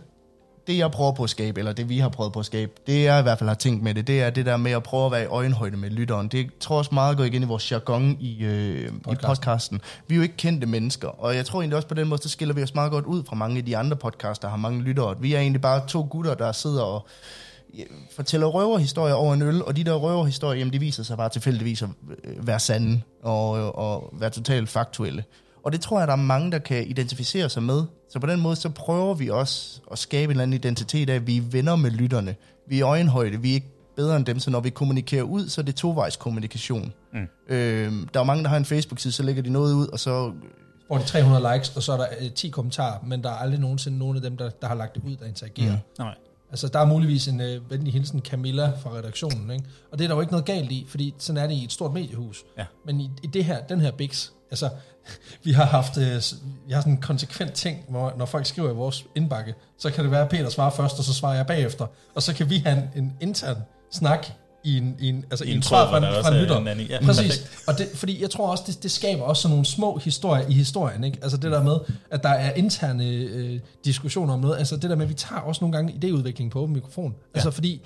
det 0.66 0.78
jeg 0.78 0.90
prøver 0.90 1.12
på 1.12 1.24
at 1.24 1.30
skabe, 1.30 1.58
eller 1.58 1.72
det 1.72 1.88
vi 1.88 1.98
har 1.98 2.08
prøvet 2.08 2.32
på 2.32 2.40
at 2.40 2.46
skabe, 2.46 2.72
det 2.86 3.04
jeg 3.04 3.18
i 3.18 3.22
hvert 3.22 3.38
fald 3.38 3.48
har 3.48 3.54
tænkt 3.54 3.82
med 3.82 3.94
det, 3.94 4.06
det 4.06 4.22
er 4.22 4.30
det 4.30 4.46
der 4.46 4.56
med 4.56 4.72
at 4.72 4.82
prøve 4.82 5.06
at 5.06 5.12
være 5.12 5.22
i 5.22 5.26
øjenhøjde 5.26 5.76
med 5.76 5.90
lytteren. 5.90 6.28
Det 6.28 6.50
tror 6.60 6.74
jeg 6.74 6.78
også 6.78 6.94
meget 6.94 7.16
går 7.16 7.24
igen 7.24 7.42
i 7.42 7.46
vores 7.46 7.72
jargon 7.72 8.16
i, 8.20 8.44
øh, 8.44 8.92
i 9.12 9.14
podcasten. 9.24 9.80
Vi 10.08 10.14
er 10.14 10.16
jo 10.16 10.22
ikke 10.22 10.36
kendte 10.36 10.66
mennesker, 10.66 11.08
og 11.08 11.36
jeg 11.36 11.46
tror 11.46 11.60
egentlig 11.60 11.76
også 11.76 11.88
på 11.88 11.94
den 11.94 12.08
måde, 12.08 12.22
så 12.22 12.28
skiller 12.28 12.54
vi 12.54 12.62
os 12.62 12.74
meget 12.74 12.90
godt 12.90 13.04
ud 13.04 13.24
fra 13.24 13.36
mange 13.36 13.58
af 13.58 13.64
de 13.64 13.76
andre 13.76 13.96
podcasts, 13.96 14.38
der 14.38 14.48
har 14.48 14.56
mange 14.56 14.82
lyttere. 14.82 15.20
Vi 15.20 15.34
er 15.34 15.40
egentlig 15.40 15.60
bare 15.60 15.86
to 15.88 16.06
gutter, 16.10 16.34
der 16.34 16.52
sidder 16.52 16.82
og 16.82 17.06
fortæller 18.10 18.46
røverhistorier 18.46 19.14
over 19.14 19.34
en 19.34 19.42
øl, 19.42 19.62
og 19.64 19.76
de 19.76 19.84
der 19.84 19.94
røverhistorier, 19.94 20.58
jamen 20.58 20.72
de 20.72 20.78
viser 20.78 21.02
sig 21.02 21.16
bare 21.16 21.28
tilfældigvis 21.28 21.82
at 21.82 21.88
øh, 22.24 22.46
være 22.46 22.60
sande 22.60 23.00
og, 23.22 23.78
og 23.78 24.10
være 24.12 24.30
totalt 24.30 24.68
faktuelle. 24.68 25.24
Og 25.64 25.72
det 25.72 25.80
tror 25.80 25.98
jeg, 25.98 26.08
der 26.08 26.12
er 26.12 26.16
mange, 26.16 26.52
der 26.52 26.58
kan 26.58 26.86
identificere 26.86 27.48
sig 27.48 27.62
med. 27.62 27.82
Så 28.10 28.18
på 28.18 28.26
den 28.26 28.40
måde, 28.40 28.56
så 28.56 28.70
prøver 28.70 29.14
vi 29.14 29.30
også 29.30 29.80
at 29.92 29.98
skabe 29.98 30.24
en 30.24 30.30
eller 30.30 30.42
anden 30.42 30.54
identitet 30.54 31.10
af, 31.10 31.14
at 31.14 31.26
vi 31.26 31.36
er 31.36 31.42
venner 31.42 31.76
med 31.76 31.90
lytterne. 31.90 32.34
Vi 32.68 32.74
er 32.74 32.78
i 32.78 32.82
øjenhøjde, 32.82 33.40
vi 33.40 33.50
er 33.50 33.54
ikke 33.54 33.72
bedre 33.96 34.16
end 34.16 34.26
dem, 34.26 34.38
så 34.38 34.50
når 34.50 34.60
vi 34.60 34.70
kommunikerer 34.70 35.22
ud, 35.22 35.48
så 35.48 35.60
er 35.60 35.64
det 35.64 35.74
tovejs 35.74 36.16
kommunikation. 36.16 36.92
Mm. 37.12 37.28
Øhm, 37.48 38.08
der 38.14 38.20
er 38.20 38.24
mange, 38.24 38.44
der 38.44 38.48
har 38.48 38.56
en 38.56 38.64
Facebook-side, 38.64 39.12
så 39.12 39.22
lægger 39.22 39.42
de 39.42 39.50
noget 39.50 39.74
ud, 39.74 39.86
og 39.86 40.00
så... 40.00 40.32
Får 40.88 40.98
de 40.98 41.04
300 41.04 41.54
likes, 41.54 41.76
og 41.76 41.82
så 41.82 41.92
er 41.92 41.96
der 41.96 42.06
øh, 42.20 42.30
10 42.30 42.48
kommentarer, 42.48 42.98
men 43.06 43.22
der 43.22 43.30
er 43.30 43.34
aldrig 43.34 43.60
nogensinde 43.60 43.98
nogen 43.98 44.16
af 44.16 44.22
dem, 44.22 44.36
der, 44.36 44.50
der 44.50 44.68
har 44.68 44.74
lagt 44.74 44.94
det 44.94 45.02
ud, 45.04 45.16
der 45.16 45.26
interagerer. 45.26 45.72
Mm. 45.72 46.04
Nej. 46.04 46.14
Altså, 46.50 46.68
der 46.68 46.78
er 46.78 46.84
muligvis 46.84 47.28
en 47.28 47.40
øh, 47.40 47.70
venlig 47.70 47.92
hilsen 47.92 48.20
Camilla 48.20 48.72
fra 48.82 48.90
redaktionen, 48.90 49.50
ikke? 49.50 49.64
Og 49.92 49.98
det 49.98 50.04
er 50.04 50.08
der 50.08 50.14
jo 50.14 50.20
ikke 50.20 50.32
noget 50.32 50.46
galt 50.46 50.72
i, 50.72 50.86
fordi 50.88 51.14
sådan 51.18 51.42
er 51.42 51.46
det 51.46 51.54
i 51.54 51.64
et 51.64 51.72
stort 51.72 51.92
mediehus. 51.92 52.44
Ja. 52.58 52.64
Men 52.86 53.00
i, 53.00 53.10
i 53.22 53.26
det 53.26 53.44
her, 53.44 53.60
den 53.60 53.80
her 53.80 53.90
Bix, 53.90 54.30
altså, 54.50 54.70
vi 55.44 55.52
har 55.52 55.64
haft, 55.64 55.96
øh, 55.98 56.22
vi 56.66 56.72
har 56.72 56.80
sådan 56.80 56.92
en 56.92 57.00
konsekvent 57.00 57.52
ting, 57.52 57.78
hvor 57.88 58.14
når 58.18 58.26
folk 58.26 58.46
skriver 58.46 58.70
i 58.70 58.74
vores 58.74 59.04
indbakke, 59.14 59.54
så 59.78 59.90
kan 59.90 60.04
det 60.04 60.10
være, 60.12 60.22
at 60.22 60.28
Peter 60.28 60.50
svarer 60.50 60.70
først, 60.70 60.98
og 60.98 61.04
så 61.04 61.14
svarer 61.14 61.34
jeg 61.34 61.46
bagefter. 61.46 61.86
Og 62.14 62.22
så 62.22 62.34
kan 62.34 62.50
vi 62.50 62.58
have 62.58 62.76
en, 62.78 63.04
en 63.04 63.12
intern 63.20 63.56
snak 63.92 64.26
i 64.64 64.78
en, 64.78 64.96
i 65.00 65.08
en, 65.08 65.24
altså 65.30 65.44
I 65.44 65.50
en 65.50 65.56
en 65.56 65.62
tråd, 65.62 65.88
fra, 65.88 65.96
en, 65.96 66.02
fra 66.02 66.28
en 66.30 66.36
er 66.36 66.40
lytter. 66.40 66.56
en 66.56 66.68
anden 66.68 66.86
i. 66.86 66.88
Ja, 66.88 67.04
Præcis. 67.04 67.38
perfekt. 67.38 67.68
Og 67.68 67.78
det, 67.78 67.88
fordi 67.94 68.22
jeg 68.22 68.30
tror 68.30 68.50
også, 68.50 68.64
det, 68.66 68.82
det 68.82 68.90
skaber 68.90 69.22
også 69.22 69.42
sådan 69.42 69.52
nogle 69.52 69.66
små 69.66 69.98
historier 69.98 70.46
i 70.48 70.52
historien. 70.52 71.04
Ikke? 71.04 71.18
Altså 71.22 71.36
det 71.36 71.52
der 71.52 71.62
med, 71.62 71.76
at 72.10 72.22
der 72.22 72.28
er 72.28 72.54
interne 72.54 73.06
øh, 73.06 73.60
diskussioner 73.84 74.34
om 74.34 74.40
noget. 74.40 74.58
Altså 74.58 74.76
det 74.76 74.90
der 74.90 74.96
med, 74.96 75.02
at 75.04 75.08
vi 75.08 75.14
tager 75.14 75.40
også 75.40 75.64
nogle 75.64 75.76
gange 75.76 75.92
idéudvikling 75.92 76.48
på 76.50 76.60
åben 76.60 76.74
mikrofon. 76.74 77.14
Ja. 77.18 77.38
Altså 77.38 77.50
fordi, 77.50 77.82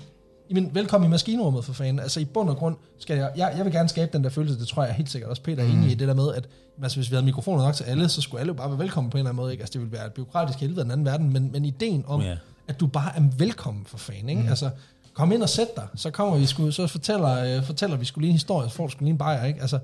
jamen, 0.49 0.75
velkommen 0.75 1.07
i 1.07 1.11
maskinrummet 1.11 1.65
for 1.65 1.73
fanden. 1.73 1.99
Altså 1.99 2.19
i 2.19 2.25
bund 2.25 2.49
og 2.49 2.57
grund 2.57 2.75
skal 2.99 3.17
jeg, 3.17 3.31
jeg, 3.35 3.53
jeg 3.57 3.65
vil 3.65 3.73
gerne 3.73 3.89
skabe 3.89 4.11
den 4.13 4.23
der 4.23 4.29
følelse, 4.29 4.59
det 4.59 4.67
tror 4.67 4.83
jeg 4.83 4.93
helt 4.93 5.09
sikkert 5.09 5.29
også 5.29 5.41
Peter 5.41 5.63
er 5.63 5.67
enig 5.67 5.91
i, 5.91 5.95
det 5.95 6.07
der 6.07 6.13
med, 6.13 6.33
at 6.33 6.49
altså, 6.83 6.97
hvis 6.97 7.09
vi 7.09 7.15
havde 7.15 7.25
mikrofoner 7.25 7.63
nok 7.63 7.75
til 7.75 7.83
alle, 7.83 8.09
så 8.09 8.21
skulle 8.21 8.39
alle 8.41 8.49
jo 8.49 8.53
bare 8.53 8.69
være 8.69 8.79
velkommen 8.79 9.11
på 9.11 9.17
en 9.17 9.19
eller 9.19 9.29
anden 9.29 9.41
måde. 9.41 9.51
Ikke? 9.51 9.61
Altså 9.61 9.73
det 9.73 9.81
ville 9.81 9.97
være 9.97 10.05
et 10.05 10.13
byråkratisk 10.13 10.59
helvede 10.59 10.79
af 10.79 10.85
den 10.85 10.91
anden 10.91 11.05
verden, 11.05 11.33
men, 11.33 11.51
men 11.51 11.65
ideen 11.65 12.03
om, 12.07 12.21
ja. 12.21 12.37
at 12.67 12.79
du 12.79 12.87
bare 12.87 13.15
er 13.15 13.21
velkommen 13.37 13.85
for 13.85 13.97
fanden. 13.97 14.29
Ikke? 14.29 14.41
Mm. 14.41 14.47
Altså, 14.47 14.69
kom 15.13 15.31
ind 15.31 15.43
og 15.43 15.49
sæt 15.49 15.75
dig, 15.75 15.87
så 15.95 16.11
kommer 16.11 16.37
vi 16.37 16.45
sgu, 16.45 16.71
så 16.71 16.87
fortæller, 16.87 17.57
øh, 17.57 17.63
fortæller 17.63 17.97
vi 17.97 18.05
skulle 18.05 18.23
lige 18.23 18.29
en 18.29 18.35
historie, 18.35 18.69
så 18.69 18.75
får 18.75 18.85
du 18.85 18.91
skulle 18.91 19.05
lige 19.05 19.11
en 19.11 19.17
bajer, 19.17 19.45
ikke? 19.45 19.61
Altså, 19.61 19.79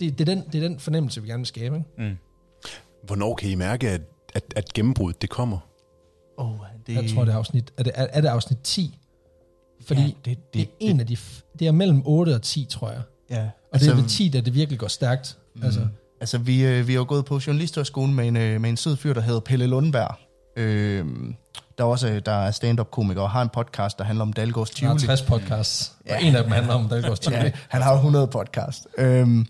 det, 0.00 0.18
det, 0.18 0.28
er 0.28 0.34
den, 0.34 0.44
det 0.52 0.64
er 0.64 0.68
den 0.68 0.78
fornemmelse, 0.78 1.22
vi 1.22 1.28
gerne 1.28 1.40
vil 1.40 1.46
skabe, 1.46 1.76
ikke? 1.76 2.10
Mm. 2.10 2.16
Hvornår 3.06 3.34
kan 3.34 3.50
I 3.50 3.54
mærke, 3.54 3.90
at, 3.90 4.00
at, 4.34 4.42
at 4.56 4.72
gennembruddet 4.72 5.22
det 5.22 5.30
kommer? 5.30 5.58
Oh, 6.36 6.58
det, 6.86 6.94
Jeg 6.94 7.10
tror, 7.14 7.24
det 7.24 7.34
er 7.34 7.38
afsnit, 7.38 7.72
er 7.76 7.82
det, 7.82 7.92
er, 7.94 8.06
er 8.10 8.20
det 8.20 8.28
afsnit 8.28 8.58
10? 8.64 8.98
Fordi 9.86 10.00
Ja, 10.00 10.06
det- 10.06 10.14
det, 10.24 10.24
det- 10.24 10.38
det, 10.54 10.54
det, 10.54 10.86
er 10.86 10.90
en 10.90 11.00
af 11.00 11.06
de, 11.06 11.16
det 11.58 11.66
er 11.66 11.72
mellem 11.72 12.02
8 12.04 12.34
og 12.34 12.42
10, 12.42 12.66
tror 12.70 12.90
jeg. 12.90 13.00
Ja. 13.30 13.42
Og 13.42 13.50
altså, 13.72 13.90
det 13.90 13.96
er 13.98 14.00
ved 14.02 14.08
10, 14.08 14.28
der 14.28 14.40
det 14.40 14.54
virkelig 14.54 14.78
går 14.78 14.88
stærkt. 14.88 15.36
Mm. 15.56 15.62
Altså, 15.64 15.80
Altså, 16.20 16.38
vi, 16.38 16.64
øh, 16.64 16.88
vi 16.88 16.94
har 16.94 17.04
gået 17.04 17.24
på 17.24 17.40
journalisthøjskolen 17.46 18.14
med 18.14 18.28
en, 18.28 18.36
øh, 18.36 18.60
med 18.60 18.70
en 18.70 18.76
sød 18.76 18.96
fyr, 18.96 19.12
der 19.14 19.20
hedder 19.20 19.40
Pelle 19.40 19.66
Lundberg. 19.66 20.14
Øh, 20.56 21.06
der 21.78 21.84
er 21.84 21.88
også 21.88 22.08
øh, 22.08 22.22
der 22.26 22.32
er 22.32 22.50
stand-up-komiker 22.50 23.22
og 23.22 23.30
har 23.30 23.42
en 23.42 23.48
podcast, 23.48 23.98
der 23.98 24.04
handler 24.04 24.22
om 24.22 24.32
Dalgårds 24.32 24.70
der 24.70 24.86
er 24.86 24.90
Tivoli. 24.90 25.06
60 25.06 25.22
podcasts, 25.22 25.92
ja. 26.06 26.16
Og 26.16 26.22
en 26.22 26.36
af 26.36 26.42
dem 26.42 26.52
handler 26.52 26.74
om 26.74 26.88
Dalgårds 26.88 27.20
Tivoli. 27.20 27.42
Ja, 27.44 27.50
han 27.68 27.82
har 27.82 27.90
jo 27.90 27.96
100 27.96 28.26
podcast. 28.26 28.86
Øhm, 28.98 29.46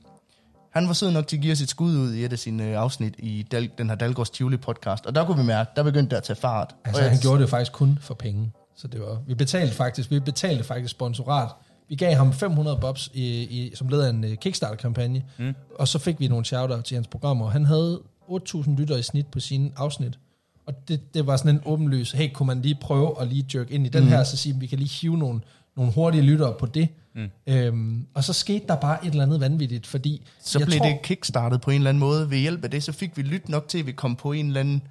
han 0.72 0.86
var 0.88 0.92
sød 0.92 1.10
nok 1.10 1.26
til 1.26 1.36
at 1.36 1.42
give 1.42 1.52
os 1.52 1.60
et 1.60 1.68
skud 1.68 1.96
ud 1.96 2.12
i 2.14 2.24
et 2.24 2.32
af 2.32 2.38
sine 2.38 2.76
afsnit 2.76 3.14
i 3.18 3.42
Dal, 3.52 3.70
den 3.78 3.88
her 3.88 3.96
Dalgårds 3.96 4.30
Tivoli 4.30 4.56
podcast. 4.56 5.06
Og 5.06 5.14
der 5.14 5.24
kunne 5.26 5.38
vi 5.38 5.44
mærke, 5.46 5.70
der 5.76 5.82
begyndte 5.82 6.10
det 6.10 6.16
at 6.16 6.22
tage 6.22 6.36
fart. 6.36 6.74
Altså, 6.84 7.00
og 7.00 7.04
jeg, 7.04 7.10
han 7.12 7.20
gjorde 7.20 7.42
det 7.42 7.50
faktisk 7.50 7.72
kun 7.72 7.98
for 8.00 8.14
penge. 8.14 8.52
Så 8.76 8.88
det 8.88 9.00
var, 9.00 9.22
vi 9.26 9.34
betalte 9.34 9.74
faktisk, 9.74 10.10
vi 10.10 10.20
betalte 10.20 10.64
faktisk 10.64 10.90
sponsorat. 10.90 11.48
Vi 11.88 11.96
gav 11.96 12.14
ham 12.14 12.32
500 12.32 12.78
bobs 12.80 13.10
i, 13.14 13.42
i, 13.42 13.72
som 13.74 13.88
led 13.88 14.00
af 14.00 14.10
en 14.10 14.24
øh, 14.24 14.36
Kickstarter-kampagne, 14.36 15.24
mm. 15.38 15.54
og 15.78 15.88
så 15.88 15.98
fik 15.98 16.20
vi 16.20 16.28
nogle 16.28 16.44
shout 16.44 16.84
til 16.84 16.94
hans 16.94 17.06
programmer. 17.06 17.50
Han 17.50 17.64
havde 17.64 18.00
8.000 18.28 18.76
lytter 18.76 18.96
i 18.96 19.02
snit 19.02 19.26
på 19.26 19.40
sine 19.40 19.70
afsnit. 19.76 20.18
Og 20.66 20.88
det, 20.88 21.14
det 21.14 21.26
var 21.26 21.36
sådan 21.36 21.54
en 21.54 21.60
åbenlys, 21.64 22.12
hey, 22.12 22.32
kunne 22.32 22.46
man 22.46 22.62
lige 22.62 22.78
prøve 22.80 23.20
at 23.20 23.28
lige 23.28 23.46
jerk 23.54 23.70
ind 23.70 23.86
i 23.86 23.88
den 23.88 24.02
mm. 24.02 24.08
her, 24.08 24.24
så 24.24 24.36
sige, 24.36 24.54
vi 24.60 24.66
kan 24.66 24.78
lige 24.78 24.90
hive 25.00 25.18
nogle, 25.18 25.40
nogle 25.76 25.92
hurtige 25.92 26.22
lyttere 26.22 26.54
på 26.58 26.66
det. 26.66 26.88
Mm. 27.14 27.30
Øhm, 27.46 28.06
og 28.14 28.24
så 28.24 28.32
skete 28.32 28.64
der 28.68 28.76
bare 28.76 29.06
et 29.06 29.10
eller 29.10 29.22
andet 29.22 29.40
vanvittigt, 29.40 29.86
fordi 29.86 30.22
så 30.40 30.64
blev 30.64 30.78
tror, 30.78 30.86
det 30.86 31.02
kickstartet 31.02 31.60
på 31.60 31.70
en 31.70 31.76
eller 31.76 31.88
anden 31.88 32.00
måde. 32.00 32.30
Ved 32.30 32.38
hjælp 32.38 32.64
af 32.64 32.70
det, 32.70 32.82
så 32.82 32.92
fik 32.92 33.16
vi 33.16 33.22
lyt 33.22 33.48
nok 33.48 33.68
til, 33.68 33.78
at 33.78 33.86
vi 33.86 33.92
kom 33.92 34.16
på 34.16 34.32
en 34.32 34.46
eller 34.46 34.60
anden 34.60 34.82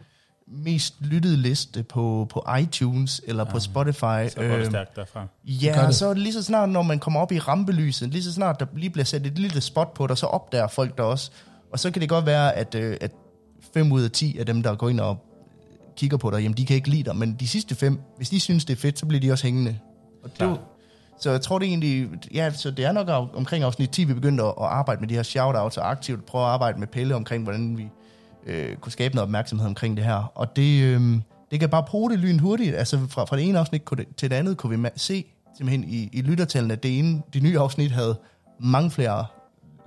mest 0.51 0.95
lyttede 0.99 1.37
liste 1.37 1.83
på, 1.83 2.27
på 2.29 2.45
iTunes 2.61 3.21
eller 3.27 3.43
på 3.43 3.59
Spotify. 3.59 3.99
Så 4.29 4.33
går 4.35 4.43
det 4.43 4.51
Øhm, 4.51 4.65
stærkt 4.65 4.95
derfra. 4.95 5.27
Ja, 5.45 5.83
det. 5.87 5.95
så 5.95 6.07
er 6.07 6.13
det 6.13 6.23
lige 6.23 6.33
så 6.33 6.43
snart, 6.43 6.69
når 6.69 6.81
man 6.81 6.99
kommer 6.99 7.19
op 7.19 7.31
i 7.31 7.39
rampelyset, 7.39 8.09
lige 8.09 8.23
så 8.23 8.33
snart 8.33 8.59
der 8.59 8.65
lige 8.75 8.89
bliver 8.89 9.05
sat 9.05 9.25
et 9.27 9.39
lille 9.39 9.61
spot 9.61 9.93
på 9.93 10.07
dig, 10.07 10.17
så 10.17 10.25
opdager 10.25 10.67
folk 10.67 10.97
der 10.97 11.03
også. 11.03 11.31
Og 11.73 11.79
så 11.79 11.91
kan 11.91 12.01
det 12.01 12.09
godt 12.09 12.25
være, 12.25 12.53
at, 12.55 12.75
øh, 12.75 12.97
at 13.01 13.11
5 13.73 13.91
ud 13.91 14.01
af 14.03 14.11
10 14.11 14.37
af 14.37 14.45
dem, 14.45 14.63
der 14.63 14.75
går 14.75 14.89
ind 14.89 14.99
og 14.99 15.17
kigger 15.95 16.17
på 16.17 16.31
dig, 16.31 16.37
jamen 16.41 16.57
de 16.57 16.65
kan 16.65 16.75
ikke 16.75 16.89
lide 16.89 17.03
dig, 17.03 17.15
men 17.15 17.35
de 17.39 17.47
sidste 17.47 17.75
fem, 17.75 17.99
hvis 18.17 18.29
de 18.29 18.39
synes, 18.39 18.65
det 18.65 18.73
er 18.73 18.77
fedt, 18.81 18.99
så 18.99 19.05
bliver 19.05 19.21
de 19.21 19.31
også 19.31 19.43
hængende. 19.43 19.79
Og 20.23 20.29
det, 20.33 20.41
er 20.41 20.55
så 21.19 21.31
jeg 21.31 21.41
tror 21.41 21.59
det 21.59 21.67
egentlig, 21.67 22.09
ja, 22.33 22.51
så 22.51 22.71
det 22.71 22.85
er 22.85 22.91
nok 22.91 23.29
omkring 23.33 23.63
afsnit 23.63 23.89
10, 23.89 24.03
vi 24.03 24.13
begyndte 24.13 24.43
at, 24.43 24.49
at 24.49 24.65
arbejde 24.65 25.01
med 25.01 25.09
de 25.09 25.13
her 25.13 25.23
shoutouts 25.23 25.77
og 25.77 25.91
aktivt 25.91 26.25
prøve 26.25 26.43
at 26.43 26.49
arbejde 26.49 26.79
med 26.79 26.87
Pelle 26.87 27.15
omkring, 27.15 27.43
hvordan 27.43 27.77
vi 27.77 27.89
øh, 28.47 28.75
kunne 28.75 28.91
skabe 28.91 29.15
noget 29.15 29.23
opmærksomhed 29.23 29.67
omkring 29.67 29.97
det 29.97 30.05
her. 30.05 30.31
Og 30.35 30.55
det, 30.55 30.83
øh, 30.83 31.01
det 31.51 31.59
kan 31.59 31.69
bare 31.69 31.83
bruge 31.83 32.11
det 32.11 32.19
lyn 32.19 32.39
hurtigt. 32.39 32.75
Altså 32.75 32.99
fra, 33.09 33.25
fra 33.25 33.37
det 33.37 33.49
ene 33.49 33.59
afsnit 33.59 33.81
til 34.17 34.29
det 34.29 34.35
andet 34.35 34.57
kunne 34.57 34.81
vi 34.83 34.89
se 34.95 35.25
simpelthen 35.57 35.89
i, 35.89 36.09
i 36.13 36.21
lyttertallene, 36.21 36.73
at 36.73 36.83
det 36.83 36.99
ene, 36.99 37.21
de 37.33 37.39
nye 37.39 37.59
afsnit 37.59 37.91
havde 37.91 38.15
mange 38.59 38.91
flere 38.91 39.25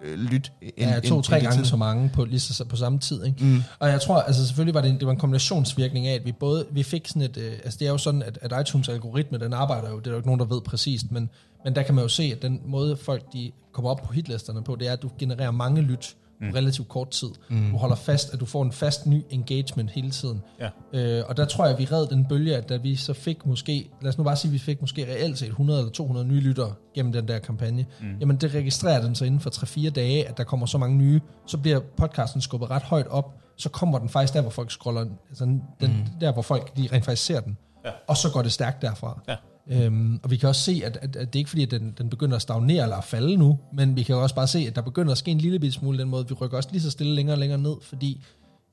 øh, 0.05 0.19
lyt 0.19 0.53
end, 0.63 0.91
Ja, 0.91 1.01
to-tre 1.01 1.35
gange 1.35 1.51
tidligere. 1.51 1.67
så 1.69 1.77
mange 1.77 2.11
på, 2.15 2.25
lige 2.25 2.41
så, 2.41 2.65
på 2.65 2.77
samme 2.77 2.99
tid. 2.99 3.25
Ikke? 3.25 3.45
Mm. 3.45 3.63
Og 3.79 3.89
jeg 3.89 4.01
tror, 4.01 4.21
altså 4.21 4.47
selvfølgelig 4.47 4.75
var 4.75 4.81
det 4.81 4.91
en, 4.91 4.99
det 4.99 5.07
var 5.07 5.13
en 5.13 5.19
kombinationsvirkning 5.19 6.07
af, 6.07 6.15
at 6.15 6.25
vi 6.25 6.33
både, 6.33 6.67
vi 6.71 6.83
fik 6.83 7.09
sådan 7.09 7.23
et, 7.23 7.37
øh, 7.37 7.53
altså 7.65 7.79
det 7.79 7.87
er 7.87 7.91
jo 7.91 7.99
sådan, 7.99 8.23
at, 8.23 8.39
at 8.43 8.61
iTunes 8.61 8.89
algoritme, 8.89 9.39
den 9.39 9.53
arbejder 9.53 9.91
jo, 9.91 9.99
det 9.99 10.07
er 10.07 10.11
jo 10.11 10.17
ikke 10.17 10.29
nogen, 10.29 10.41
der 10.41 10.47
ved 10.47 10.61
præcist, 10.61 11.11
men, 11.11 11.31
men 11.65 11.75
der 11.75 11.83
kan 11.83 11.95
man 11.95 12.03
jo 12.03 12.09
se, 12.09 12.23
at 12.23 12.43
den 12.43 12.61
måde 12.67 12.97
folk, 12.97 13.33
de 13.33 13.53
kommer 13.73 13.91
op 13.91 14.01
på 14.07 14.13
hitlisterne 14.13 14.63
på, 14.65 14.77
det 14.77 14.89
er, 14.89 14.93
at 14.93 15.03
du 15.03 15.11
genererer 15.19 15.51
mange 15.51 15.83
lyt 15.83 16.17
på 16.41 16.57
relativt 16.57 16.89
kort 16.89 17.11
tid. 17.11 17.29
Mm. 17.51 17.71
Du 17.71 17.77
holder 17.77 17.97
fast, 17.97 18.35
at 18.35 18.41
du 18.41 18.47
får 18.47 18.63
en 18.63 18.73
fast 18.73 19.07
ny 19.07 19.23
engagement 19.31 19.91
hele 19.91 20.11
tiden. 20.11 20.43
Ja. 20.61 20.69
Øh, 20.93 21.25
og 21.29 21.37
der 21.37 21.45
tror 21.45 21.65
jeg, 21.65 21.73
at 21.73 21.79
vi 21.79 21.85
red 21.85 22.07
den 22.07 22.27
bølge, 22.27 22.57
at 22.57 22.69
da 22.69 22.77
vi 22.77 22.97
så 22.97 23.13
fik 23.13 23.47
måske, 23.47 23.91
lad 24.03 24.09
os 24.09 24.19
nu 24.19 24.25
bare 24.25 24.37
sige, 24.37 24.49
at 24.49 24.53
vi 24.53 24.59
fik 24.59 24.81
måske 24.81 25.05
reelt 25.05 25.39
set 25.39 25.49
100 25.49 25.79
eller 25.79 25.93
200 25.93 26.27
nye 26.27 26.41
lyttere 26.41 26.75
gennem 26.95 27.13
den 27.13 27.29
der 27.29 27.39
kampagne, 27.39 27.87
mm. 28.01 28.07
jamen 28.21 28.37
det 28.37 28.55
registrerer 28.55 29.03
den 29.03 29.15
så 29.15 29.25
inden 29.25 29.41
for 29.41 29.51
3-4 29.51 29.91
dage, 29.91 30.29
at 30.29 30.37
der 30.37 30.45
kommer 30.45 30.67
så 30.67 30.79
mange 30.79 30.97
nye, 30.97 31.21
så 31.47 31.59
bliver 31.59 31.81
podcasten 31.97 32.41
skubbet 32.41 32.71
ret 32.71 32.83
højt 32.83 33.07
op, 33.07 33.35
så 33.57 33.69
kommer 33.69 33.99
den 33.99 34.09
faktisk 34.09 34.35
der, 34.35 34.41
hvor 34.41 34.51
folk 34.51 34.71
scroller, 34.71 35.07
altså 35.29 35.45
den, 35.45 35.63
mm. 35.81 36.07
der, 36.21 36.33
hvor 36.33 36.43
folk 36.43 36.77
de 36.77 36.89
rent 36.93 37.05
faktisk 37.05 37.25
ser 37.25 37.41
den. 37.41 37.57
Ja. 37.85 37.91
Og 38.09 38.17
så 38.17 38.31
går 38.33 38.43
det 38.43 38.53
stærkt 38.53 38.83
derfra. 38.83 39.21
Ja. 39.29 39.37
Øhm, 39.71 40.21
og 40.23 40.31
vi 40.31 40.37
kan 40.37 40.49
også 40.49 40.61
se, 40.61 40.83
at, 40.85 40.99
at, 41.03 41.17
at 41.17 41.33
det 41.33 41.39
er 41.39 41.41
ikke 41.41 41.51
fordi, 41.51 41.63
at 41.63 41.71
den, 41.71 41.95
den 41.99 42.11
begynder 42.11 42.37
at 42.37 42.43
stagnere 42.43 42.83
eller 42.83 42.97
at 42.97 43.05
falde 43.05 43.37
nu, 43.37 43.59
men 43.73 43.97
vi 43.97 44.03
kan 44.03 44.17
også 44.17 44.35
bare 44.35 44.47
se, 44.47 44.59
at 44.59 44.77
der 44.77 44.83
begynder 44.83 45.13
at 45.13 45.19
ske 45.19 45.31
en 45.31 45.39
lille 45.39 45.59
bitte 45.59 45.75
smule 45.75 45.99
den 45.99 46.09
måde. 46.09 46.29
Vi 46.29 46.35
rykker 46.35 46.57
også 46.57 46.69
lige 46.73 46.83
så 46.83 46.91
stille 46.91 47.15
længere 47.15 47.35
og 47.35 47.39
længere 47.39 47.59
ned, 47.59 47.75
fordi 47.83 48.21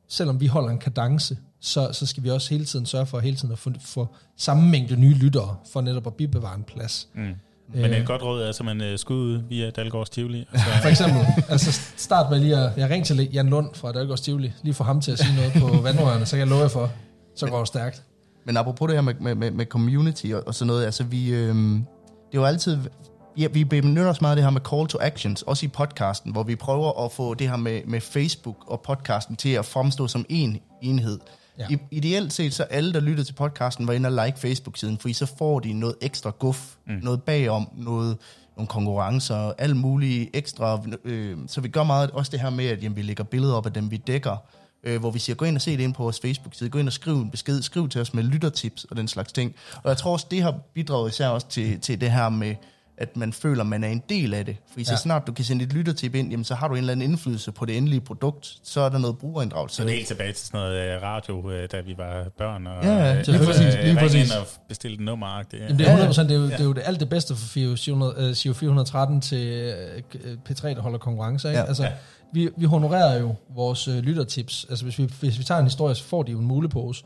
selvom 0.08 0.40
vi 0.40 0.48
holder 0.48 0.70
en 0.70 0.78
kadence, 0.78 1.38
så, 1.60 1.90
så 1.94 2.06
skal 2.06 2.24
vi 2.24 2.30
også 2.30 2.50
hele 2.50 2.66
tiden 2.66 2.86
sørge 2.86 3.06
for 3.06 3.20
hele 3.20 3.38
tiden 3.38 3.52
at 3.52 3.60
få, 3.60 3.72
få 3.86 4.08
samme 4.38 4.70
mængde 4.70 4.96
nye 4.96 5.14
lyttere, 5.14 5.56
for 5.72 5.82
netop 5.82 6.08
at 6.08 6.14
bibevare 6.14 6.56
en 6.56 6.64
plads. 6.64 7.08
Mm. 7.16 7.36
Men 7.74 7.94
et 7.94 8.06
godt 8.06 8.24
råd 8.24 8.42
er, 8.42 8.50
at 8.50 8.66
man 8.66 8.82
uh, 8.82 8.98
skud 8.98 9.18
ud 9.18 9.42
via 9.50 9.70
Dalgårds 9.70 10.10
Tivoli. 10.10 10.46
Så, 10.54 10.60
For 10.82 10.90
eksempel, 10.90 11.22
altså 11.50 11.82
start 11.98 12.32
med 12.32 12.40
lige 12.40 12.58
at, 12.58 12.78
jeg 12.78 12.90
ringte 12.90 13.16
til 13.16 13.30
Jan 13.34 13.50
Lund 13.50 13.76
fra 13.76 13.92
Dalgårds 13.92 14.22
Tivoli, 14.22 14.54
lige 14.64 14.74
få 14.74 14.84
ham 14.84 15.02
til 15.02 15.12
at 15.12 15.20
sige 15.20 15.36
noget 15.36 15.54
på 15.54 15.82
vandrørene, 15.82 16.26
så 16.26 16.32
kan 16.32 16.40
jeg 16.40 16.48
love 16.48 16.62
jer 16.62 16.68
for, 16.68 16.92
så 17.36 17.48
går 17.48 17.60
det 17.60 17.68
stærkt. 17.68 18.04
Men 18.46 18.58
apropos 18.58 18.88
det 18.88 18.98
her 18.98 19.02
med, 19.02 19.14
med, 19.20 19.36
med, 19.36 19.52
med 19.52 19.66
community 19.66 20.26
og, 20.34 20.44
og 20.48 20.56
sådan 20.56 20.68
noget, 20.68 20.86
altså 20.86 21.04
vi, 21.04 21.30
øh, 21.30 21.56
det 21.56 22.38
er 22.38 22.42
jo 22.42 22.46
altid... 22.46 22.78
Ja, 23.38 23.48
vi 23.48 23.64
benytter 23.64 24.10
os 24.10 24.22
meget 24.22 24.32
af 24.32 24.36
det 24.36 24.44
her 24.44 24.52
med 24.52 24.62
call 24.62 24.88
to 24.88 24.98
actions, 25.02 25.42
også 25.42 25.66
i 25.66 25.70
podcasten, 25.70 26.32
hvor 26.32 26.44
vi 26.44 26.56
prøver 26.56 27.06
at 27.06 27.12
få 27.12 27.34
det 27.34 27.50
her 27.50 27.58
med, 27.58 27.82
med 27.86 28.02
Facebook 28.02 28.56
og 28.68 28.82
podcasten 28.82 29.36
til 29.36 29.50
at 29.50 29.66
fremstå 29.66 30.08
som 30.08 30.26
en 30.30 30.60
enhed. 30.82 31.20
Ja. 31.60 31.66
I, 31.70 31.78
ideelt 31.92 32.34
set, 32.34 32.54
så 32.54 32.64
alle, 32.64 32.94
der 32.94 33.00
lytter 33.00 33.24
til 33.24 33.34
podcasten, 33.34 33.88
var 33.88 33.94
inde 33.94 34.08
og 34.08 34.26
like 34.26 34.40
Facebook-siden, 34.40 34.98
fordi 34.98 35.14
så 35.14 35.26
får 35.38 35.60
de 35.60 35.74
noget 35.74 35.96
ekstra 36.02 36.32
guf, 36.40 36.76
mm. 36.88 36.94
noget 37.04 37.24
bagom, 37.24 37.70
noget, 37.78 38.18
nogle 38.58 38.68
konkurrencer, 38.68 39.54
alt 39.58 39.78
muligt 39.78 40.30
ekstra. 40.34 40.82
Øh, 41.06 41.38
så 41.48 41.62
vi 41.62 41.68
gør 41.68 41.84
meget 41.84 42.12
også 42.12 42.32
det 42.32 42.40
her 42.40 42.50
med, 42.50 42.66
at 42.66 42.84
jamen, 42.84 42.96
vi 42.96 43.02
lægger 43.02 43.24
billeder 43.24 43.54
op 43.54 43.66
af 43.66 43.74
dem, 43.74 43.92
vi 43.92 43.98
dækker, 43.98 44.38
øh, 44.84 45.00
hvor 45.00 45.12
vi 45.12 45.20
siger, 45.20 45.36
gå 45.36 45.46
ind 45.46 45.56
og 45.56 45.62
se 45.62 45.78
det 45.78 45.84
ind 45.84 45.94
på 45.94 46.04
vores 46.04 46.20
Facebook-side, 46.20 46.70
gå 46.70 46.80
ind 46.80 46.88
og 46.88 46.94
skriv 46.94 47.22
en 47.22 47.32
besked, 47.32 47.62
skriv 47.62 47.90
til 47.90 48.02
os 48.02 48.14
med 48.14 48.24
lyttertips 48.24 48.84
og 48.84 48.98
den 48.98 49.08
slags 49.08 49.34
ting. 49.34 49.56
Og 49.84 49.90
jeg 49.90 49.98
tror 49.98 50.12
også, 50.12 50.28
det 50.32 50.42
har 50.42 50.52
bidraget 50.74 51.10
især 51.10 51.28
også 51.28 51.48
til, 51.48 51.80
til 51.80 52.02
det 52.02 52.12
her 52.12 52.30
med, 52.30 52.56
at 53.02 53.18
man 53.18 53.34
føler, 53.34 53.64
man 53.64 53.84
er 53.84 53.88
en 53.88 54.04
del 54.10 54.34
af 54.34 54.46
det. 54.46 54.56
Fordi 54.72 54.84
så 54.84 54.92
Ja. 54.94 54.98
snart 54.98 55.28
du 55.28 55.32
kan 55.32 55.46
sende 55.46 55.64
et 55.66 55.74
lyttertip 55.74 56.16
ind, 56.16 56.30
jamen, 56.32 56.44
så 56.44 56.56
har 56.56 56.68
du 56.68 56.74
en 56.74 56.78
eller 56.80 56.92
anden 56.92 57.10
indflydelse 57.12 57.52
på 57.52 57.66
det 57.66 57.78
endelige 57.78 58.02
produkt, 58.02 58.54
så 58.64 58.82
er 58.82 58.90
der 58.90 58.98
noget 58.98 59.18
brugerinddragelse. 59.18 59.76
Så 59.76 59.84
det 59.84 59.90
er 59.92 59.96
helt 59.96 60.08
tilbage 60.08 60.34
til 60.34 60.46
sådan 60.48 60.60
noget 60.60 60.96
øh, 60.96 61.02
radio, 61.02 61.52
øh, 61.52 61.70
da 61.72 61.82
vi 61.82 61.96
var 61.98 62.24
børn, 62.38 62.68
og 62.68 62.84
Ja, 62.84 62.90
ja, 62.98 63.20
øh, 63.20 63.28
lige 63.28 63.46
præcis, 63.46 63.76
lige 63.84 63.96
præcis. 63.96 64.32
ind 64.32 64.40
og 64.40 64.48
bestilte 64.68 64.94
et 64.96 65.00
nummer. 65.00 65.28
Ja. 65.54 65.58
Jamen, 65.64 65.80
det 65.80 65.88
er 65.88 66.08
100%, 66.12 66.22
det 66.24 66.32
er 66.32 66.36
jo, 66.36 66.44
det 66.46 66.60
er 66.60 66.64
jo 66.64 66.74
det, 66.74 66.82
alt 66.86 67.00
det 67.00 67.10
bedste 67.10 67.36
for 67.36 67.48
Fio 67.48 67.76
700, 67.76 68.16
øh, 68.18 68.34
Giro 68.36 68.54
413 68.54 69.22
til 69.22 69.48
øh, 69.48 70.02
P3, 70.50 70.68
der 70.68 70.82
holder 70.82 70.98
konkurrencer. 70.98 71.50
Ikke? 71.50 71.60
Ja. 71.62 71.68
Altså, 71.68 71.88
vi, 72.34 72.50
vi 72.58 72.66
honorerer 72.66 73.20
jo 73.20 73.36
vores 73.56 73.88
lyttertips. 73.88 74.66
Altså, 74.70 74.86
hvis 74.86 75.00
vi, 75.00 75.10
hvis 75.20 75.40
vi 75.40 75.44
tager 75.44 75.60
en 75.60 75.66
historie, 75.66 75.96
så 75.96 76.04
får 76.04 76.24
de 76.24 76.32
jo 76.32 76.40
en 76.40 76.46
mulepose. 76.46 77.04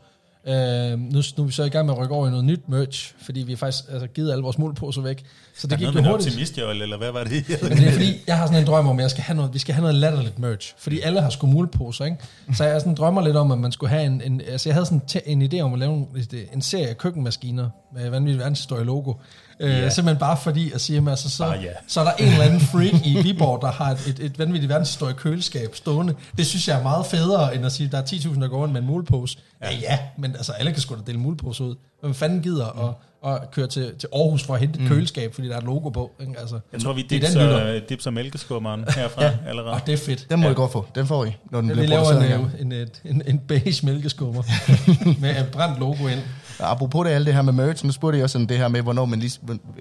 Øh, 0.48 0.98
nu, 0.98 1.22
nu 1.36 1.42
er 1.42 1.46
vi 1.46 1.52
så 1.52 1.64
i 1.64 1.68
gang 1.68 1.86
med 1.86 1.94
at 1.94 2.00
rykke 2.00 2.14
over 2.14 2.26
i 2.26 2.30
noget 2.30 2.44
nyt 2.44 2.68
merch, 2.68 3.14
fordi 3.22 3.40
vi 3.40 3.52
har 3.52 3.56
faktisk 3.56 3.84
altså, 3.90 4.06
givet 4.06 4.30
alle 4.32 4.42
vores 4.42 4.58
muleposer 4.58 5.02
væk. 5.02 5.24
Så 5.56 5.66
det 5.66 5.72
Er 5.72 5.76
gik 5.76 5.82
noget 5.84 5.94
med 5.94 6.10
hurtigt. 6.10 6.28
optimistjold, 6.28 6.82
eller 6.82 6.96
hvad 6.96 7.12
var 7.12 7.24
det? 7.24 7.44
Men 7.62 7.72
det 7.78 7.86
er 7.88 7.92
fordi, 7.92 8.12
jeg 8.26 8.38
har 8.38 8.46
sådan 8.46 8.60
en 8.60 8.66
drøm 8.66 8.88
om, 8.88 8.98
at 8.98 9.02
jeg 9.02 9.10
skal 9.10 9.22
have 9.22 9.36
noget, 9.36 9.54
vi 9.54 9.58
skal 9.58 9.74
have 9.74 9.82
noget 9.82 9.94
latterligt 9.94 10.38
merch. 10.38 10.74
Fordi 10.78 11.00
alle 11.00 11.20
har 11.20 11.30
sgu 11.30 11.46
muleposer, 11.46 12.04
ikke? 12.04 12.16
Så 12.54 12.64
jeg 12.64 12.80
sådan 12.80 12.94
drømmer 12.94 13.22
lidt 13.24 13.36
om, 13.36 13.50
at 13.50 13.58
man 13.58 13.72
skulle 13.72 13.90
have 13.90 14.04
en... 14.04 14.22
en 14.24 14.40
altså 14.48 14.68
jeg 14.68 14.74
havde 14.74 14.86
sådan 14.86 15.02
en 15.26 15.42
idé 15.42 15.60
om 15.60 15.72
at 15.72 15.78
lave 15.78 15.92
en, 15.94 16.08
en 16.52 16.62
serie 16.62 16.88
af 16.88 16.98
køkkenmaskiner 16.98 17.70
med 17.94 18.10
vanvittig 18.10 18.38
verdenshistorie 18.38 18.84
logo. 18.84 19.12
Øh, 19.60 19.70
Ja. 19.70 19.90
Simpelthen 19.90 20.18
bare 20.20 20.36
fordi 20.36 20.72
at 20.72 20.80
sige, 20.80 20.98
at 20.98 21.08
altså, 21.08 21.30
så, 21.30 21.44
Bare 21.44 21.58
ja. 21.58 21.68
så 21.88 22.00
er 22.00 22.04
der 22.04 22.12
en 22.12 22.28
eller 22.28 22.44
anden 22.44 22.60
freak 22.60 23.06
i 23.06 23.22
Viborg, 23.22 23.62
der 23.62 23.70
har 23.72 23.90
et, 23.90 24.06
et, 24.08 24.18
et 24.24 24.38
vanvittigt 24.38 24.68
verdenshistorie 24.68 25.14
køleskab 25.14 25.74
stående. 25.76 26.14
Det 26.36 26.46
synes 26.46 26.68
jeg 26.68 26.78
er 26.78 26.82
meget 26.82 27.06
federe, 27.06 27.54
end 27.54 27.66
at 27.66 27.72
sige, 27.72 27.86
at 27.86 27.92
der 27.92 27.98
er 27.98 28.02
10.000, 28.02 28.40
der 28.40 28.48
går 28.48 28.56
rundt 28.58 28.72
med 28.72 28.80
en 28.80 28.86
mulepose. 28.86 29.38
Ja, 29.62 29.70
ja, 29.82 29.98
men 30.18 30.34
altså 30.36 30.52
alle 30.52 30.72
kan 30.72 30.80
sgu 30.80 30.94
da 30.94 31.00
dele 31.06 31.18
mulepose 31.18 31.64
ud. 31.64 31.74
Hvem 32.00 32.14
fanden 32.14 32.42
gider 32.42 32.88
at, 33.24 33.32
at 33.32 33.50
køre 33.50 33.66
til, 33.66 33.92
til 33.98 34.08
Aarhus 34.14 34.42
for 34.44 34.54
at 34.54 34.60
hente 34.60 34.80
et 34.82 34.88
køleskab, 34.88 35.34
fordi 35.34 35.48
der 35.48 35.54
er 35.54 35.58
et 35.58 35.64
logo 35.64 35.88
på? 35.88 36.10
Ikke? 36.20 36.32
Altså, 36.40 36.58
Jeg 36.72 36.80
tror, 36.80 36.92
vi 36.92 37.02
det 37.02 37.16
er 37.16 37.20
den 37.20 37.32
dipser, 37.32 37.80
dipser 37.88 38.10
mælkeskummeren 38.10 38.84
herfra 38.96 39.24
ja. 39.24 39.32
allerede. 39.48 39.72
Og 39.72 39.80
det 39.86 39.92
er 39.92 39.96
fedt. 39.98 40.26
Den 40.30 40.40
må 40.40 40.46
ja. 40.46 40.52
I 40.52 40.54
godt 40.54 40.72
få. 40.72 40.86
Den 40.94 41.06
får 41.06 41.24
I, 41.24 41.36
når 41.50 41.60
den 41.60 41.68
Vi 41.68 41.74
bliver 41.74 41.88
laver 41.88 42.04
produceret. 42.04 42.40
en, 42.60 42.72
En, 42.72 42.72
en, 42.72 42.88
en, 43.04 43.14
en, 43.16 43.22
en 43.26 43.38
beige 43.38 43.86
mælkeskummer 43.86 44.42
med 45.20 45.30
et 45.40 45.48
brændt 45.52 45.78
logo 45.80 46.06
ind. 46.06 46.20
Apropos 46.60 47.06
det, 47.06 47.12
alt 47.12 47.26
det 47.26 47.34
her 47.34 47.42
med 47.42 47.52
merch, 47.52 47.84
nu 47.86 47.92
spurgte 47.92 48.16
jeg 48.18 48.24
også 48.24 48.32
sådan 48.32 48.46
det 48.46 48.56
her 48.58 48.68
med, 48.68 48.82
hvornår 48.82 49.04
man, 49.04 49.18
lig, 49.20 49.30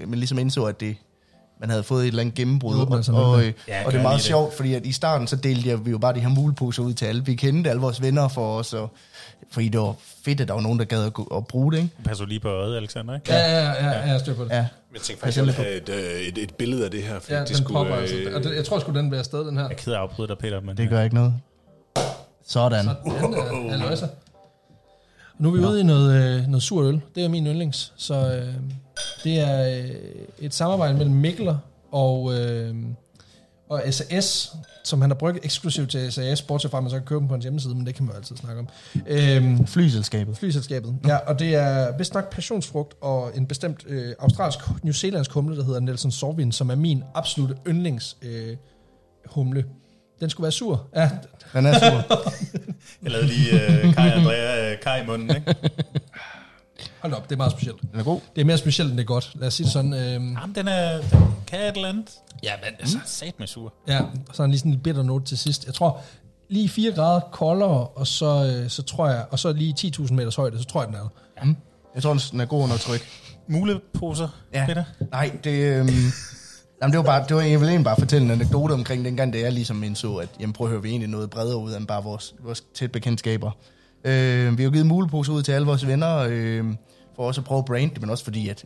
man 0.07 0.19
ligesom 0.19 0.39
indså, 0.39 0.63
at 0.65 0.79
det, 0.79 0.95
man 1.59 1.69
havde 1.69 1.83
fået 1.83 2.01
et 2.03 2.07
eller 2.07 2.21
andet 2.21 2.35
gennembrud. 2.35 2.75
Åbner 2.81 3.09
Og, 3.13 3.31
og, 3.31 3.43
øh, 3.45 3.53
Ja, 3.67 3.85
og 3.85 3.91
det 3.91 3.97
er 3.97 4.01
meget 4.01 4.17
det. 4.17 4.25
sjovt, 4.25 4.53
fordi 4.53 4.73
at 4.73 4.85
i 4.85 4.91
starten 4.91 5.27
så 5.27 5.35
delte 5.35 5.69
jeg, 5.69 5.85
vi 5.85 5.91
jo 5.91 5.97
bare 5.97 6.13
de 6.13 6.19
her 6.19 6.29
muleposer 6.29 6.83
ud 6.83 6.93
til 6.93 7.05
alle. 7.05 7.25
Vi 7.25 7.35
kendte 7.35 7.69
alle 7.69 7.81
vores 7.81 8.01
venner 8.01 8.27
for 8.27 8.57
os, 8.57 8.73
og, 8.73 8.91
fordi 9.51 9.69
det 9.69 9.79
var 9.79 9.95
fedt, 10.25 10.41
at 10.41 10.47
der 10.47 10.53
var 10.53 10.61
nogen, 10.61 10.79
der 10.79 10.85
gad 10.85 11.03
at, 11.05 11.11
at 11.35 11.47
bruge 11.47 11.71
det. 11.71 11.77
Ikke? 11.77 11.89
Pas 12.03 12.21
lige 12.27 12.39
på 12.39 12.47
øjet, 12.49 12.77
Alexander, 12.77 13.15
ikke? 13.15 13.33
Ja, 13.33 13.57
ja, 13.57 13.71
ja, 13.71 13.89
ja, 13.89 14.11
jeg 14.11 14.19
styr 14.19 14.33
på 14.35 14.43
det. 14.43 14.49
Ja. 14.49 14.55
Jeg 14.93 15.01
tænkte 15.01 15.21
faktisk, 15.21 15.39
at 15.41 15.47
jeg 15.47 15.55
have 15.55 15.75
et, 15.77 15.89
øh, 15.89 16.21
et, 16.27 16.37
et 16.37 16.53
billede 16.55 16.85
af 16.85 16.91
det 16.91 17.03
her, 17.03 17.19
fordi 17.19 17.33
Ja, 17.33 17.39
det 17.39 17.47
den 17.47 17.57
skulle... 17.57 17.73
popper 17.77 17.95
altså. 17.95 18.15
øh, 18.15 18.35
Og 18.35 18.43
det, 18.43 18.55
jeg 18.55 18.65
tror 18.65 18.79
sgu, 18.79 18.93
den 18.93 19.09
bliver 19.09 19.19
afsted, 19.19 19.39
den 19.47 19.57
her. 19.57 19.63
Jeg 19.63 19.71
er 19.71 19.75
ked 19.75 19.91
af 19.93 19.97
at 19.97 20.01
afbryde 20.01 20.27
dig, 20.27 20.37
Peter, 20.37 20.61
men 20.61 20.77
Det 20.77 20.89
gør 20.89 21.01
ikke 21.01 21.15
noget. 21.15 21.33
Sådan. 22.47 22.85
Sådan 22.85 23.31
der, 23.33 23.69
halløjsa. 23.69 24.05
Nu 25.39 25.49
er 25.49 25.53
vi 25.53 25.65
ude 25.65 25.79
i 25.79 25.83
noget, 25.83 26.39
øh, 26.39 26.47
noget 26.47 26.63
sur 26.63 26.83
øl. 26.83 27.01
Det 27.15 27.25
er 27.25 27.29
min 27.29 27.47
yndlings. 27.47 27.93
Så 27.95 28.13
øh, 28.15 28.53
det 29.23 29.39
er 29.39 29.79
øh, 29.83 29.91
et 30.39 30.53
samarbejde 30.53 30.97
mellem 30.97 31.15
Mikler 31.15 31.57
og, 31.91 32.33
øh, 32.33 32.75
og 33.69 33.81
SAS, 33.89 34.55
som 34.83 35.01
han 35.01 35.09
har 35.09 35.15
brugt 35.15 35.37
eksklusivt 35.43 35.89
til 35.89 36.11
SAS, 36.11 36.41
bortset 36.41 36.71
fra, 36.71 36.77
at 36.77 36.83
man 36.83 36.89
så 36.89 36.97
kan 36.97 37.05
købe 37.05 37.19
dem 37.19 37.27
på 37.27 37.33
hans 37.33 37.43
hjemmeside, 37.43 37.75
men 37.75 37.85
det 37.85 37.95
kan 37.95 38.05
man 38.05 38.13
jo 38.13 38.17
altid 38.17 38.37
snakke 38.37 38.59
om. 38.59 38.67
Øh, 39.07 39.67
Flyselskabet. 39.67 40.37
flyselskabet. 40.37 40.95
Ja, 41.07 41.17
og 41.17 41.39
det 41.39 41.55
er 41.55 41.97
vist 41.97 42.13
nok 42.13 42.29
passionsfrugt 42.29 42.93
og 43.01 43.31
en 43.35 43.45
bestemt 43.47 43.85
øh, 43.87 44.13
australsk, 44.19 44.59
New 44.83 44.93
Zealandsk 44.93 45.31
humle, 45.31 45.57
der 45.57 45.63
hedder 45.63 45.79
Nelson 45.79 46.11
Sorvin, 46.11 46.51
som 46.51 46.69
er 46.69 46.75
min 46.75 47.03
absolute 47.13 47.55
yndlings 47.67 48.17
øh, 48.21 48.57
humle. 49.25 49.65
Den 50.19 50.29
skulle 50.29 50.43
være 50.45 50.51
sur. 50.51 50.87
Ja, 50.95 51.09
Den 51.53 51.65
er 51.65 51.79
sur. 51.79 52.23
jeg 53.03 53.11
lavede 53.11 53.27
lige 53.27 53.53
uh, 53.87 53.93
Kai 53.93 54.09
Andrea 54.11 54.73
uh, 54.73 54.79
Kai 54.79 55.03
i 55.03 55.05
munden, 55.05 55.35
ikke? 55.35 55.55
hold 56.99 57.13
op, 57.13 57.23
det 57.23 57.31
er 57.31 57.37
meget 57.37 57.51
specielt. 57.51 57.81
Den 57.91 57.99
er 57.99 58.03
god. 58.03 58.19
Det 58.35 58.41
er 58.41 58.45
mere 58.45 58.57
specielt, 58.57 58.89
end 58.89 58.97
det 58.97 59.03
er 59.03 59.07
godt. 59.07 59.31
Lad 59.35 59.47
os 59.47 59.53
sige 59.53 59.63
det 59.65 59.73
sådan. 59.73 59.93
Øh, 59.93 59.99
Jamen, 60.01 60.55
den 60.55 60.67
er... 60.67 61.01
Den 61.01 61.35
kan 61.47 61.59
et 61.59 61.75
eller 61.75 61.89
andet. 61.89 62.09
ja, 62.43 62.51
men 62.63 62.73
altså, 62.79 62.97
Sat 63.05 63.39
med 63.39 63.47
sur. 63.47 63.73
ja, 63.87 64.01
og 64.29 64.35
så 64.35 64.43
er 64.43 64.47
lige 64.47 64.59
sådan 64.59 64.71
en 64.71 64.79
bitter 64.79 65.03
note 65.03 65.25
til 65.25 65.37
sidst. 65.37 65.65
Jeg 65.65 65.73
tror, 65.73 66.01
lige 66.49 66.69
4 66.69 66.91
grader 66.91 67.19
koldere, 67.19 67.87
og 67.87 68.07
så, 68.07 68.59
øh, 68.63 68.69
så 68.69 68.83
tror 68.83 69.07
jeg, 69.09 69.25
og 69.31 69.39
så 69.39 69.53
lige 69.53 69.75
10.000 69.99 70.13
meters 70.13 70.35
højde, 70.35 70.59
så 70.59 70.65
tror 70.65 70.81
jeg, 70.81 70.87
den 70.87 70.95
er 70.95 70.99
der. 71.39 71.53
Jeg 71.95 72.03
tror, 72.03 72.13
den 72.31 72.39
er 72.41 72.45
god 72.45 72.63
under 72.63 72.77
tryk. 72.77 73.07
Muleposer, 73.47 74.27
Ja. 74.53 74.65
Peter? 74.65 74.83
Nej, 75.11 75.31
det... 75.43 75.51
Øhm, 75.51 75.89
jamen, 76.81 76.91
det 76.91 76.97
var 76.97 77.03
bare, 77.03 77.25
det 77.27 77.35
var, 77.35 77.41
jeg 77.41 77.59
vil 77.59 77.67
egentlig 77.67 77.85
bare 77.85 77.99
fortælle 77.99 78.25
en 78.25 78.31
anekdote 78.31 78.71
omkring 78.71 79.05
dengang, 79.05 79.33
da 79.33 79.39
jeg 79.39 79.51
ligesom 79.51 79.83
indså, 79.83 80.15
at 80.15 80.29
jamen, 80.39 80.53
prøv 80.53 80.67
at 80.67 80.71
høre, 80.71 80.81
vi 80.81 80.89
egentlig 80.89 81.09
noget 81.09 81.29
bredere 81.29 81.57
ud 81.57 81.75
end 81.75 81.87
bare 81.87 82.03
vores, 82.03 82.35
vores 82.43 82.63
tæt 82.73 82.91
bekendtskaber. 82.91 83.51
Øh, 84.03 84.57
vi 84.57 84.63
har 84.63 84.69
givet 84.69 84.85
muleposer 84.85 85.33
ud 85.33 85.43
til 85.43 85.51
alle 85.51 85.67
vores 85.67 85.87
venner, 85.87 86.25
øh, 86.29 86.65
for 87.15 87.27
også 87.27 87.41
at 87.41 87.45
prøve 87.45 87.59
at 87.59 87.65
brande 87.65 87.89
det, 87.93 88.01
men 88.01 88.09
også 88.09 88.23
fordi, 88.23 88.49
at 88.49 88.65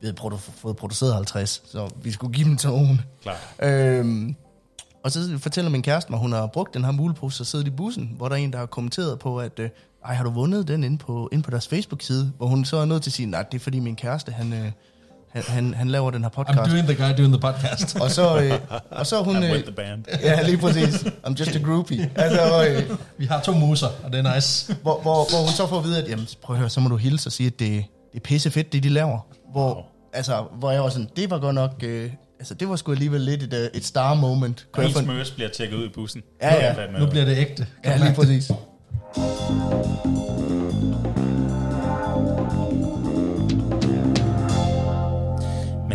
vi 0.00 0.06
havde 0.06 0.16
produ- 0.20 0.36
fået 0.36 0.76
produceret 0.76 1.14
50, 1.14 1.62
så 1.66 1.90
vi 2.02 2.10
skulle 2.10 2.34
give 2.34 2.48
dem 2.48 2.56
til 2.56 2.68
nogen. 2.70 3.00
Klar. 3.22 3.36
Øhm, 3.62 4.34
og 5.04 5.12
så 5.12 5.38
fortæller 5.38 5.70
min 5.70 5.82
kæreste 5.82 6.12
mig, 6.12 6.16
at 6.16 6.20
hun 6.20 6.32
har 6.32 6.46
brugt 6.46 6.74
den 6.74 6.84
her 6.84 6.92
mulepose 6.92 7.42
og 7.42 7.46
siddet 7.46 7.66
i 7.66 7.70
bussen, 7.70 8.14
hvor 8.16 8.28
der 8.28 8.36
er 8.36 8.40
en, 8.40 8.52
der 8.52 8.58
har 8.58 8.66
kommenteret 8.66 9.18
på, 9.18 9.40
at 9.40 9.58
øh, 9.58 9.70
ej, 10.04 10.14
har 10.14 10.24
du 10.24 10.30
vundet 10.30 10.68
den 10.68 10.84
inde 10.84 10.98
på, 10.98 11.28
inde 11.32 11.44
på 11.44 11.50
deres 11.50 11.68
Facebook-side? 11.68 12.32
Hvor 12.36 12.46
hun 12.46 12.64
så 12.64 12.76
er 12.76 12.84
nødt 12.84 13.02
til 13.02 13.10
at 13.10 13.14
sige, 13.14 13.26
nej, 13.26 13.42
det 13.42 13.54
er 13.58 13.62
fordi 13.62 13.80
min 13.80 13.96
kæreste, 13.96 14.32
han, 14.32 14.52
øh, 14.52 14.72
han, 15.32 15.42
han, 15.48 15.74
han 15.74 15.88
laver 15.88 16.10
den 16.10 16.22
her 16.22 16.30
I'm 16.30 16.32
podcast. 16.34 16.70
doing 16.70 16.86
the 16.86 16.94
guy 16.94 17.18
doing 17.18 17.32
the 17.32 17.40
podcast. 17.40 17.96
Og 18.00 18.10
så, 18.10 18.40
øh, 18.42 18.52
og 18.90 19.06
så 19.06 19.22
hun... 19.22 19.36
I'm 19.36 19.44
Øh, 19.44 19.52
with 19.52 19.62
the 19.64 19.72
band. 19.72 20.04
ja, 20.22 20.42
lige 20.42 20.58
præcis. 20.58 20.94
I'm 21.26 21.34
just 21.40 21.56
a 21.56 21.58
groupie. 21.58 22.10
Altså, 22.16 22.66
øh, 22.68 22.96
Vi 23.18 23.26
har 23.26 23.40
to 23.40 23.52
muser, 23.52 23.86
og 24.04 24.12
det 24.12 24.26
er 24.26 24.34
nice. 24.34 24.74
hvor, 24.82 25.00
hvor, 25.02 25.14
hvor 25.30 25.38
hun 25.38 25.48
så 25.48 25.66
får 25.66 25.78
at 25.78 25.84
vide, 25.84 26.02
at 26.02 26.08
jamen, 26.10 26.26
prøv 26.42 26.56
at 26.56 26.60
høre, 26.60 26.70
så 26.70 26.80
må 26.80 26.88
du 26.88 26.96
hilse 26.96 27.28
og 27.28 27.32
sige, 27.32 27.46
at 27.46 27.58
det, 27.58 27.84
det 28.12 28.16
er 28.16 28.20
pisse 28.24 28.50
fedt, 28.50 28.72
det 28.72 28.82
de 28.82 28.88
laver. 28.88 29.18
Hvor, 29.52 29.74
Wow. 29.74 29.82
altså, 30.12 30.44
hvor 30.58 30.70
jeg 30.70 30.82
var 30.82 30.88
sådan, 30.88 31.08
det 31.16 31.30
var 31.30 31.38
godt 31.38 31.54
nok... 31.54 31.70
Øh, 31.82 32.10
altså, 32.38 32.54
det 32.54 32.68
var 32.68 32.76
sgu 32.76 32.92
alligevel 32.92 33.20
lidt 33.20 33.42
et, 33.42 33.52
øh, 33.54 33.68
et 33.74 33.84
star 33.84 34.14
moment. 34.14 34.66
Ens 34.78 34.92
få- 34.92 35.02
møs 35.02 35.30
bliver 35.30 35.48
tjekket 35.50 35.76
ud 35.76 35.84
i 35.84 35.88
bussen. 35.94 36.22
Ja, 36.42 36.72
Nu 36.74 36.80
ja. 36.80 36.98
Nu 37.00 37.06
bliver 37.06 37.24
det 37.24 37.38
ægte. 37.38 37.66
Ja, 37.84 37.96
lige 37.96 38.14
præcis. 38.14 38.50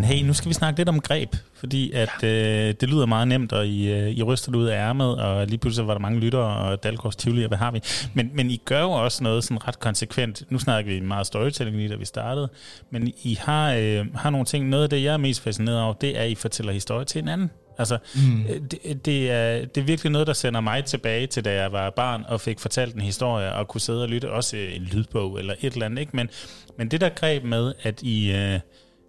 Hey, 0.07 0.23
nu 0.23 0.33
skal 0.33 0.49
vi 0.49 0.53
snakke 0.53 0.79
lidt 0.79 0.89
om 0.89 1.01
greb, 1.01 1.35
fordi 1.53 1.91
at 1.91 2.23
øh, 2.23 2.73
det 2.81 2.89
lyder 2.89 3.05
meget 3.05 3.27
nemt, 3.27 3.53
og 3.53 3.67
I, 3.67 3.91
øh, 3.91 4.09
I 4.09 4.23
ryster 4.23 4.51
det 4.51 4.59
ud 4.59 4.65
af 4.65 4.77
ærmet, 4.77 5.21
og 5.21 5.47
lige 5.47 5.57
pludselig 5.57 5.87
var 5.87 5.93
der 5.93 6.01
mange 6.01 6.19
lyttere, 6.19 6.57
og 6.57 6.83
Dalgårds 6.83 7.15
Tivoli, 7.15 7.43
og 7.43 7.47
hvad 7.47 7.57
har 7.57 7.71
vi? 7.71 7.81
Men, 8.13 8.31
men 8.33 8.51
I 8.51 8.61
gør 8.65 8.81
jo 8.81 8.91
også 8.91 9.23
noget 9.23 9.43
sådan 9.43 9.67
ret 9.67 9.79
konsekvent. 9.79 10.43
Nu 10.49 10.59
snakker 10.59 10.93
vi 10.93 10.99
meget 10.99 11.27
storytelling 11.27 11.77
lige, 11.77 11.89
da 11.89 11.95
vi 11.95 12.05
startede, 12.05 12.49
men 12.91 13.13
I 13.23 13.37
har, 13.41 13.73
øh, 13.73 14.05
har 14.15 14.29
nogle 14.29 14.45
ting, 14.45 14.69
noget 14.69 14.83
af 14.83 14.89
det, 14.89 15.03
jeg 15.03 15.13
er 15.13 15.17
mest 15.17 15.41
fascineret 15.41 15.81
over, 15.81 15.93
det 15.93 16.17
er, 16.17 16.21
at 16.21 16.29
I 16.29 16.35
fortæller 16.35 16.73
historie 16.73 17.05
til 17.05 17.21
en 17.21 17.27
anden. 17.27 17.51
Altså, 17.79 17.97
mm. 18.15 18.43
det, 18.71 19.05
det, 19.05 19.31
er, 19.31 19.65
det 19.65 19.81
er 19.81 19.85
virkelig 19.85 20.11
noget, 20.11 20.27
der 20.27 20.33
sender 20.33 20.61
mig 20.61 20.85
tilbage 20.85 21.27
til, 21.27 21.45
da 21.45 21.53
jeg 21.61 21.71
var 21.71 21.89
barn 21.89 22.23
og 22.27 22.41
fik 22.41 22.59
fortalt 22.59 22.95
en 22.95 23.01
historie 23.01 23.53
og 23.53 23.67
kunne 23.67 23.81
sidde 23.81 24.01
og 24.01 24.09
lytte, 24.09 24.31
også 24.31 24.57
en 24.57 24.81
lydbog 24.81 25.39
eller 25.39 25.53
et 25.61 25.73
eller 25.73 25.85
andet. 25.85 25.99
Ikke? 25.99 26.15
Men, 26.15 26.29
men 26.77 26.91
det 26.91 27.01
der 27.01 27.09
greb 27.09 27.43
med, 27.43 27.73
at 27.83 28.01
I, 28.01 28.31
øh, 28.31 28.59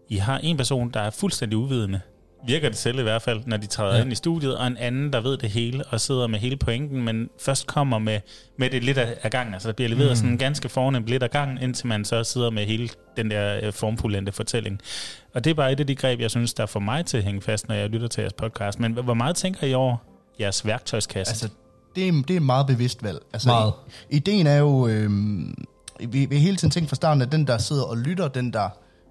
I 0.09 0.17
har 0.17 0.39
en 0.39 0.57
person, 0.57 0.91
der 0.91 1.01
er 1.01 1.11
fuldstændig 1.11 1.59
uvidende, 1.59 2.01
virker 2.47 2.69
det 2.69 2.79
selv 2.79 2.99
i 2.99 3.03
hvert 3.03 3.23
fald, 3.23 3.43
når 3.47 3.57
de 3.57 3.67
træder 3.67 3.97
ja. 3.97 4.03
Ind 4.03 4.13
i 4.13 4.15
studiet, 4.15 4.57
og 4.57 4.67
en 4.67 4.77
anden, 4.77 5.13
der 5.13 5.21
ved 5.21 5.37
det 5.37 5.51
hele 5.51 5.85
og 5.85 6.01
sidder 6.01 6.27
med 6.27 6.39
hele 6.39 6.57
pointen, 6.57 7.05
men 7.05 7.29
først 7.41 7.67
kommer 7.67 7.99
med, 7.99 8.21
med 8.59 8.71
det 8.71 8.85
lidt 8.85 8.99
af, 8.99 9.31
gangen. 9.31 9.55
Altså 9.55 9.69
der 9.69 9.75
bliver 9.75 9.89
leveret 9.89 10.11
mm. 10.11 10.17
sådan 10.17 10.31
en 10.31 10.39
ganske 10.39 10.69
fornemt 10.69 11.07
lidt 11.07 11.23
af 11.23 11.31
gangen, 11.31 11.59
indtil 11.59 11.87
man 11.87 12.05
så 12.05 12.25
sidder 12.25 12.51
med 12.51 12.67
hele 12.67 12.89
den 13.17 13.31
der 13.31 13.61
øh, 13.63 13.73
formfuldendte 13.73 14.33
fortælling. 14.33 14.81
Og 15.35 15.45
det 15.45 15.51
er 15.51 15.55
bare 15.55 15.73
et 15.73 15.81
af 15.81 15.87
de 15.87 15.95
greb, 15.95 16.21
jeg 16.21 16.31
synes, 16.31 16.55
der 16.55 16.67
får 16.67 16.81
mig 16.81 17.07
til 17.07 17.19
at 17.19 17.25
hænge 17.25 17.43
fast, 17.43 17.69
når 17.69 17.75
jeg 17.75 17.91
lytter 17.91 18.09
til 18.09 18.21
jeres 18.21 18.33
podcast. 18.33 18.81
Men 18.81 18.93
hvor 18.93 19.15
meget 19.15 19.37
tænker 19.37 19.67
I 19.67 19.75
over 19.75 19.97
jeres 20.41 20.67
værktøjskasse? 20.67 21.31
Altså, 21.31 21.49
det 21.97 22.09
er, 22.09 22.13
det 22.13 22.31
er 22.31 22.37
et 22.37 22.43
meget 22.43 22.67
bevidst 22.67 23.03
valg. 23.03 23.19
Altså, 23.33 23.49
Meget. 23.49 23.73
Ideen 24.11 24.47
er 24.47 24.57
jo, 24.57 24.89
øh, 24.89 25.11
vi, 26.09 26.27
vi 26.27 26.39
hele 26.39 26.57
tiden 26.57 26.71
tænkt 26.71 26.89
fra 26.89 26.97
starten, 26.97 27.23
at 27.23 27.33
den, 27.33 27.47
der 27.47 27.59
sidder 27.59 27.83
og 27.83 27.97
lytter, 27.97 28.29
den, 28.29 28.53
der 28.53 28.69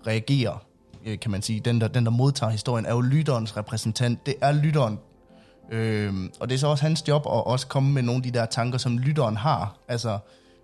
reagerer, 0.08 0.64
Øh, 1.08 1.20
kan 1.20 1.32
man 1.32 1.42
sige, 1.42 1.60
den 1.60 1.82
der, 1.82 1.88
den 1.88 2.06
der 2.06 2.12
modtager 2.12 2.52
historien, 2.52 2.86
er 2.86 2.94
jo 2.94 3.02
lytterens 3.02 3.58
repræsentant. 3.58 4.26
Det 4.26 4.36
er 4.42 4.52
lytteren. 4.52 5.00
Øh, 5.72 6.14
og 6.40 6.50
det 6.50 6.56
er 6.56 6.60
så 6.60 6.68
også 6.68 6.84
hans 6.84 7.08
job 7.08 7.22
at 7.26 7.46
også 7.46 7.68
komme 7.68 7.92
med 7.92 8.02
nogle 8.02 8.18
af 8.18 8.24
de 8.24 8.40
der 8.40 8.46
tanker, 8.46 8.78
som 8.78 8.98
lytteren 8.98 9.38
har. 9.38 9.78
Altså 9.88 10.20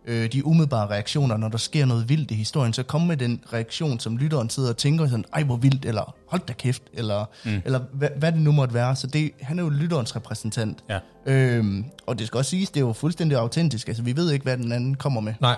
øh, 0.06 0.32
de 0.34 0.46
umiddelbare 0.46 0.89
reaktioner, 0.89 1.38
når 1.38 1.50
der 1.50 1.58
sker 1.58 1.86
noget 1.86 2.10
vildt 2.10 2.32
i 2.32 2.34
historien, 2.34 2.74
så 2.74 2.84
komme 2.84 3.08
med 3.08 3.18
den 3.18 3.44
reaktion, 3.54 4.00
som 4.00 4.18
lytteren 4.18 4.50
sidder 4.50 4.70
og 4.70 4.78
tænker 4.78 5.08
sådan, 5.08 5.26
ej 5.34 5.44
hvor 5.44 5.56
vildt, 5.56 5.86
eller 5.86 6.16
hold 6.28 6.42
da 6.48 6.54
kæft, 6.54 6.84
eller, 6.94 7.26
mm. 7.46 7.62
eller 7.66 7.80
hvad, 7.94 8.10
hvad 8.18 8.32
det 8.32 8.42
nu 8.42 8.52
måtte 8.52 8.74
være. 8.74 8.96
Så 8.96 9.08
det, 9.08 9.32
han 9.42 9.60
er 9.60 9.63
jo 9.63 9.70
lytterens 9.70 10.16
repræsentant. 10.16 10.84
Ja. 10.89 11.00
Øhm, 11.26 11.86
og 12.08 12.20
det 12.20 12.28
skal 12.28 12.38
også 12.38 12.50
siges, 12.50 12.70
det 12.70 12.78
er 12.78 12.86
jo 12.86 12.94
fuldstændig 12.94 13.38
autentisk. 13.38 13.88
Altså 13.88 14.04
vi 14.04 14.16
ved 14.16 14.32
ikke, 14.32 14.44
hvad 14.44 14.58
den 14.58 14.72
anden 14.72 14.96
kommer 14.96 15.22
med. 15.22 15.34
Nej, 15.42 15.56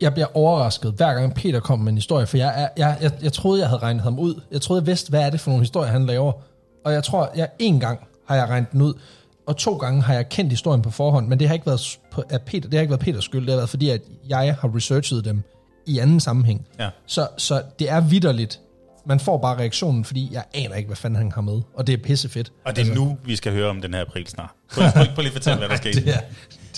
jeg 0.00 0.12
bliver 0.12 0.36
overrasket, 0.36 0.92
hver 0.92 1.14
gang 1.14 1.34
Peter 1.34 1.60
kommer 1.60 1.84
med 1.84 1.92
en 1.92 1.98
historie, 1.98 2.26
for 2.26 2.36
jeg, 2.36 2.62
er, 2.62 2.68
jeg, 2.76 2.98
jeg, 3.00 3.12
jeg 3.22 3.32
troede, 3.32 3.60
jeg 3.60 3.68
havde 3.68 3.82
regnet 3.82 4.02
ham 4.02 4.18
ud. 4.18 4.40
Jeg 4.50 4.60
troede, 4.60 4.80
jeg 4.80 4.86
vidste, 4.86 5.10
hvad 5.10 5.20
er 5.20 5.30
det 5.30 5.40
for 5.40 5.50
nogle 5.50 5.62
historier, 5.62 5.92
han 5.92 6.06
laver. 6.06 6.32
Og 6.84 6.92
jeg 6.92 7.04
tror, 7.04 7.30
jeg 7.36 7.48
en 7.58 7.80
gang 7.80 8.00
har 8.28 8.36
jeg 8.36 8.48
regnet 8.48 8.72
den 8.72 8.82
ud, 8.82 8.94
og 9.46 9.56
to 9.56 9.76
gange 9.76 10.02
har 10.02 10.14
jeg 10.14 10.28
kendt 10.28 10.50
historien 10.50 10.82
på 10.82 10.90
forhånd, 10.90 11.28
men 11.28 11.40
det 11.40 11.48
har 11.48 11.54
ikke 11.54 11.66
været, 11.66 11.98
på, 12.10 12.22
af 12.30 12.42
Peter, 12.42 12.68
det 12.68 12.74
har 12.74 12.80
ikke 12.80 12.90
været 12.90 13.00
Peters 13.00 13.24
skyld, 13.24 13.40
det 13.40 13.50
har 13.50 13.56
været 13.56 13.70
fordi, 13.70 13.90
at 13.90 14.00
jeg 14.28 14.56
har 14.60 14.76
researchet 14.76 15.24
dem 15.24 15.42
i 15.86 15.98
anden 15.98 16.20
sammenhæng. 16.20 16.66
Ja. 16.78 16.88
Så, 17.06 17.28
så 17.38 17.62
det 17.78 17.90
er 17.90 18.00
vidderligt. 18.00 18.60
Man 19.06 19.20
får 19.20 19.38
bare 19.38 19.58
reaktionen, 19.58 20.04
fordi 20.04 20.28
jeg 20.32 20.44
aner 20.54 20.74
ikke, 20.74 20.86
hvad 20.86 20.96
fanden 20.96 21.16
han 21.16 21.32
har 21.32 21.40
med. 21.40 21.60
Og 21.74 21.86
det 21.86 21.92
er 21.92 21.96
pissefedt. 21.96 22.52
Og 22.64 22.76
det 22.76 22.90
er 22.90 22.94
nu, 22.94 23.18
vi 23.24 23.36
skal 23.36 23.52
høre 23.52 23.70
om 23.70 23.80
den 23.80 23.94
her 23.94 24.00
april 24.00 24.26
snart. 24.26 24.50
Prøv, 24.74 24.84
prøv, 24.94 25.04
prøv 25.14 25.22
lige 25.22 25.26
at 25.26 25.32
fortælle, 25.32 25.58
hvad 25.58 25.68
der 25.68 25.76
skete. 25.84 26.04
Det 26.04 26.14
er, 26.14 26.20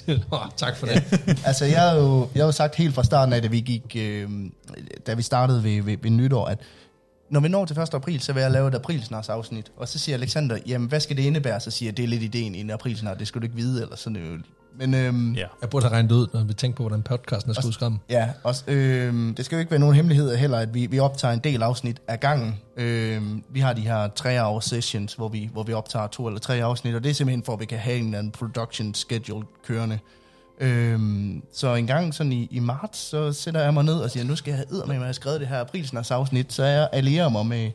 det, 0.07 0.25
åh, 0.33 0.39
tak 0.57 0.77
for 0.77 0.87
det. 0.87 1.21
altså, 1.49 1.65
jeg 1.65 1.81
har 1.81 1.95
jo, 1.97 2.29
jeg 2.35 2.45
har 2.45 2.51
sagt 2.51 2.75
helt 2.75 2.95
fra 2.95 3.05
starten 3.05 3.33
af, 3.33 3.43
da 3.43 3.49
vi 3.49 3.61
gik, 3.61 3.97
øh, 3.97 4.29
da 5.07 5.15
vi 5.15 5.23
startede 5.23 5.65
ved, 5.65 5.83
ved, 5.83 5.97
ved 6.03 6.11
nytår, 6.11 6.47
at 6.47 6.59
når 7.31 7.41
vi 7.41 7.49
når 7.49 7.65
til 7.65 7.79
1. 7.79 7.95
april, 7.95 8.21
så 8.21 8.33
vil 8.33 8.41
jeg 8.41 8.51
lave 8.51 8.69
et 8.69 8.75
aprilsnars 8.75 9.29
afsnit. 9.29 9.73
Og 9.77 9.89
så 9.89 9.99
siger 9.99 10.17
Alexander, 10.17 10.59
jamen 10.67 10.89
hvad 10.89 11.01
skal 11.01 11.17
det 11.17 11.23
indebære? 11.23 11.61
Så 11.61 11.71
siger 11.71 11.89
jeg, 11.89 11.97
det 11.97 12.03
er 12.03 12.07
lidt 12.09 12.23
ideen 12.23 12.55
i 12.55 12.61
en 12.61 12.71
aprilsnar, 12.71 13.15
det 13.15 13.29
skulle 13.29 13.43
du 13.43 13.45
ikke 13.45 13.57
vide, 13.57 13.83
eller 13.83 13.97
sådan 13.97 14.23
noget. 14.23 14.41
Men 14.79 14.95
øhm, 14.95 15.33
Ja. 15.33 15.47
Jeg 15.61 15.71
burde 15.71 15.87
have 15.87 15.95
regnet 15.95 16.13
ud, 16.13 16.27
når 16.33 16.45
vi 16.45 16.55
tænker 16.55 16.77
på, 16.77 16.83
hvordan 16.83 17.03
podcasten 17.03 17.51
er 17.51 17.55
skudt 17.61 17.75
sammen. 17.75 18.01
ja, 18.11 18.29
også, 18.43 18.65
øhm, 18.67 19.35
det 19.35 19.45
skal 19.45 19.57
jo 19.57 19.61
ikke 19.61 19.71
være 19.71 19.81
nogen 19.81 19.95
hemmelighed 19.95 20.37
heller, 20.37 20.59
at 20.59 20.75
vi, 20.75 20.87
vi 20.87 20.99
optager 20.99 21.35
en 21.35 21.41
del 21.41 21.63
afsnit 21.63 22.01
af 22.09 22.21
gangen. 22.21 22.61
Øhm, 22.77 23.43
vi 23.51 23.61
har 23.61 23.73
de 23.73 23.81
her 23.81 24.09
tre 24.09 24.41
hour 24.41 24.61
sessions, 24.61 25.15
hvor 25.15 25.29
vi, 25.29 25.51
hvor 25.53 25.63
vi 25.63 25.73
optager 25.73 26.07
to 26.07 26.27
eller 26.27 26.41
tre 26.41 26.63
afsnit, 26.63 26.95
og 26.95 27.05
det 27.05 27.11
er 27.11 27.15
simpelthen 27.15 27.45
for, 27.45 27.53
at 27.53 27.61
vi 27.61 27.65
kan 27.65 27.79
have 27.79 27.97
en 27.97 28.05
eller 28.05 28.19
anden 28.19 28.33
production 28.33 28.95
schedule 28.95 29.47
kørende. 29.67 29.99
Øhm, 30.61 31.43
så 31.53 31.75
en 31.75 31.87
gang 31.87 32.15
sådan 32.15 32.33
i, 32.33 32.49
i 32.51 32.59
marts, 32.59 32.99
så 32.99 33.33
sætter 33.33 33.63
jeg 33.63 33.75
mig 33.75 33.85
ned 33.85 33.95
og 33.95 34.11
siger, 34.11 34.25
nu 34.25 34.37
skal 34.37 34.51
jeg 34.51 34.57
have 34.57 34.87
med, 34.87 34.95
at 34.95 35.01
jeg 35.01 35.07
har 35.07 35.13
skrevet 35.13 35.41
det 35.41 35.49
her 35.49 35.61
aprilsnars 35.61 36.11
afsnit, 36.11 36.53
så 36.53 36.65
jeg 36.65 36.89
allierer 36.93 37.29
mig 37.29 37.47
med, 37.47 37.71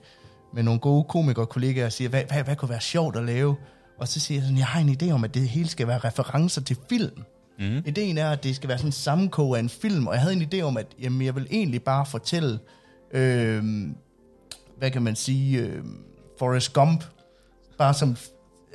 med 0.54 0.64
nogle 0.64 0.80
gode 0.80 1.04
komikere-kollegaer 1.04 1.86
og 1.86 1.92
siger, 1.92 2.10
hvad, 2.10 2.24
hvad, 2.32 2.44
hvad 2.44 2.56
kunne 2.56 2.70
være 2.70 2.82
sjovt 2.82 3.16
at 3.16 3.24
lave? 3.24 3.56
Og 3.98 4.08
så 4.08 4.20
siger 4.20 4.40
jeg 4.40 4.44
sådan, 4.44 4.58
jeg 4.58 4.66
har 4.66 4.82
en 4.82 4.98
idé 5.02 5.12
om, 5.12 5.24
at 5.24 5.34
det 5.34 5.50
hele 5.50 5.70
skal 5.70 5.88
være 5.88 5.98
referencer 5.98 6.62
til 6.62 6.78
film. 6.90 7.24
Mm. 7.60 7.82
Ideen 7.86 8.18
er, 8.18 8.32
at 8.32 8.44
det 8.44 8.56
skal 8.56 8.70
være 8.70 8.78
sådan 8.78 8.88
en 8.88 8.92
sammenkog 8.92 9.56
af 9.56 9.60
en 9.60 9.70
film, 9.70 10.08
og 10.08 10.14
jeg 10.14 10.22
havde 10.22 10.34
en 10.34 10.50
idé 10.54 10.62
om, 10.62 10.78
at 10.78 10.88
jamen, 11.02 11.22
jeg 11.22 11.36
vil 11.36 11.48
egentlig 11.52 11.84
bare 11.84 12.06
fortælle, 12.06 12.60
øhm, 13.12 13.96
hvad 14.78 14.92
kan 14.92 15.02
man 15.02 15.16
sige, 15.16 15.60
øhm, 15.60 15.98
Forrest 16.40 16.74
Gump, 16.74 17.04
bare 17.78 17.94
som... 17.94 18.16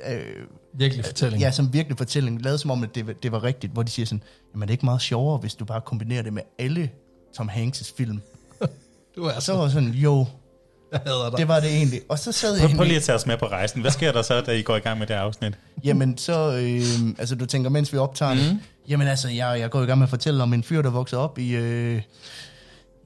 Øh, 0.07 0.43
Virkelig 0.77 1.05
fortælling. 1.05 1.41
Ja, 1.41 1.51
som 1.51 1.73
virkelig 1.73 1.97
fortælling, 1.97 2.41
lavet 2.41 2.59
som 2.59 2.71
om, 2.71 2.83
at 2.83 2.95
det, 2.95 3.23
det 3.23 3.31
var 3.31 3.43
rigtigt, 3.43 3.73
hvor 3.73 3.83
de 3.83 3.91
siger 3.91 4.05
sådan, 4.05 4.23
jamen 4.53 4.63
er 4.63 4.65
det 4.65 4.73
ikke 4.73 4.85
meget 4.85 5.01
sjovere, 5.01 5.37
hvis 5.37 5.55
du 5.55 5.65
bare 5.65 5.81
kombinerer 5.81 6.21
det 6.21 6.33
med 6.33 6.41
alle 6.59 6.89
Tom 7.37 7.49
Hanks' 7.49 7.93
film? 7.97 8.21
Du 9.15 9.23
er 9.23 9.33
så 9.33 9.41
så... 9.41 9.53
var 9.53 9.61
jeg 9.61 9.71
sådan, 9.71 9.89
jo, 9.89 10.25
Jeg 10.91 10.99
hader 11.05 11.29
dig. 11.29 11.39
det 11.39 11.47
var 11.47 11.59
det 11.59 11.69
egentlig. 11.75 12.01
Og 12.09 12.19
så 12.19 12.31
sad 12.31 12.51
jeg 12.51 12.59
Prøv, 12.59 12.67
prøv 12.67 12.71
egentlig, 12.71 12.87
lige 12.87 12.97
at 12.97 13.03
tage 13.03 13.15
os 13.15 13.25
med 13.25 13.37
på 13.37 13.45
rejsen. 13.45 13.81
Hvad 13.81 13.91
sker 13.91 14.11
der 14.11 14.21
så, 14.21 14.41
da 14.41 14.51
I 14.51 14.61
går 14.61 14.75
i 14.75 14.79
gang 14.79 14.99
med 14.99 15.07
det 15.07 15.13
afsnit? 15.13 15.53
jamen 15.83 16.17
så, 16.17 16.51
øh, 16.51 17.15
altså 17.17 17.35
du 17.35 17.45
tænker, 17.45 17.69
mens 17.69 17.93
vi 17.93 17.97
optager 17.97 18.33
mm. 18.33 18.59
jamen 18.87 19.07
altså, 19.07 19.29
jeg, 19.29 19.59
jeg 19.59 19.69
går 19.69 19.81
i 19.81 19.85
gang 19.85 19.99
med 19.99 20.05
at 20.05 20.09
fortælle 20.09 20.43
om 20.43 20.53
en 20.53 20.63
fyr, 20.63 20.81
der 20.81 20.89
vokser 20.89 21.17
op 21.17 21.39
i, 21.39 21.55
øh, 21.55 22.01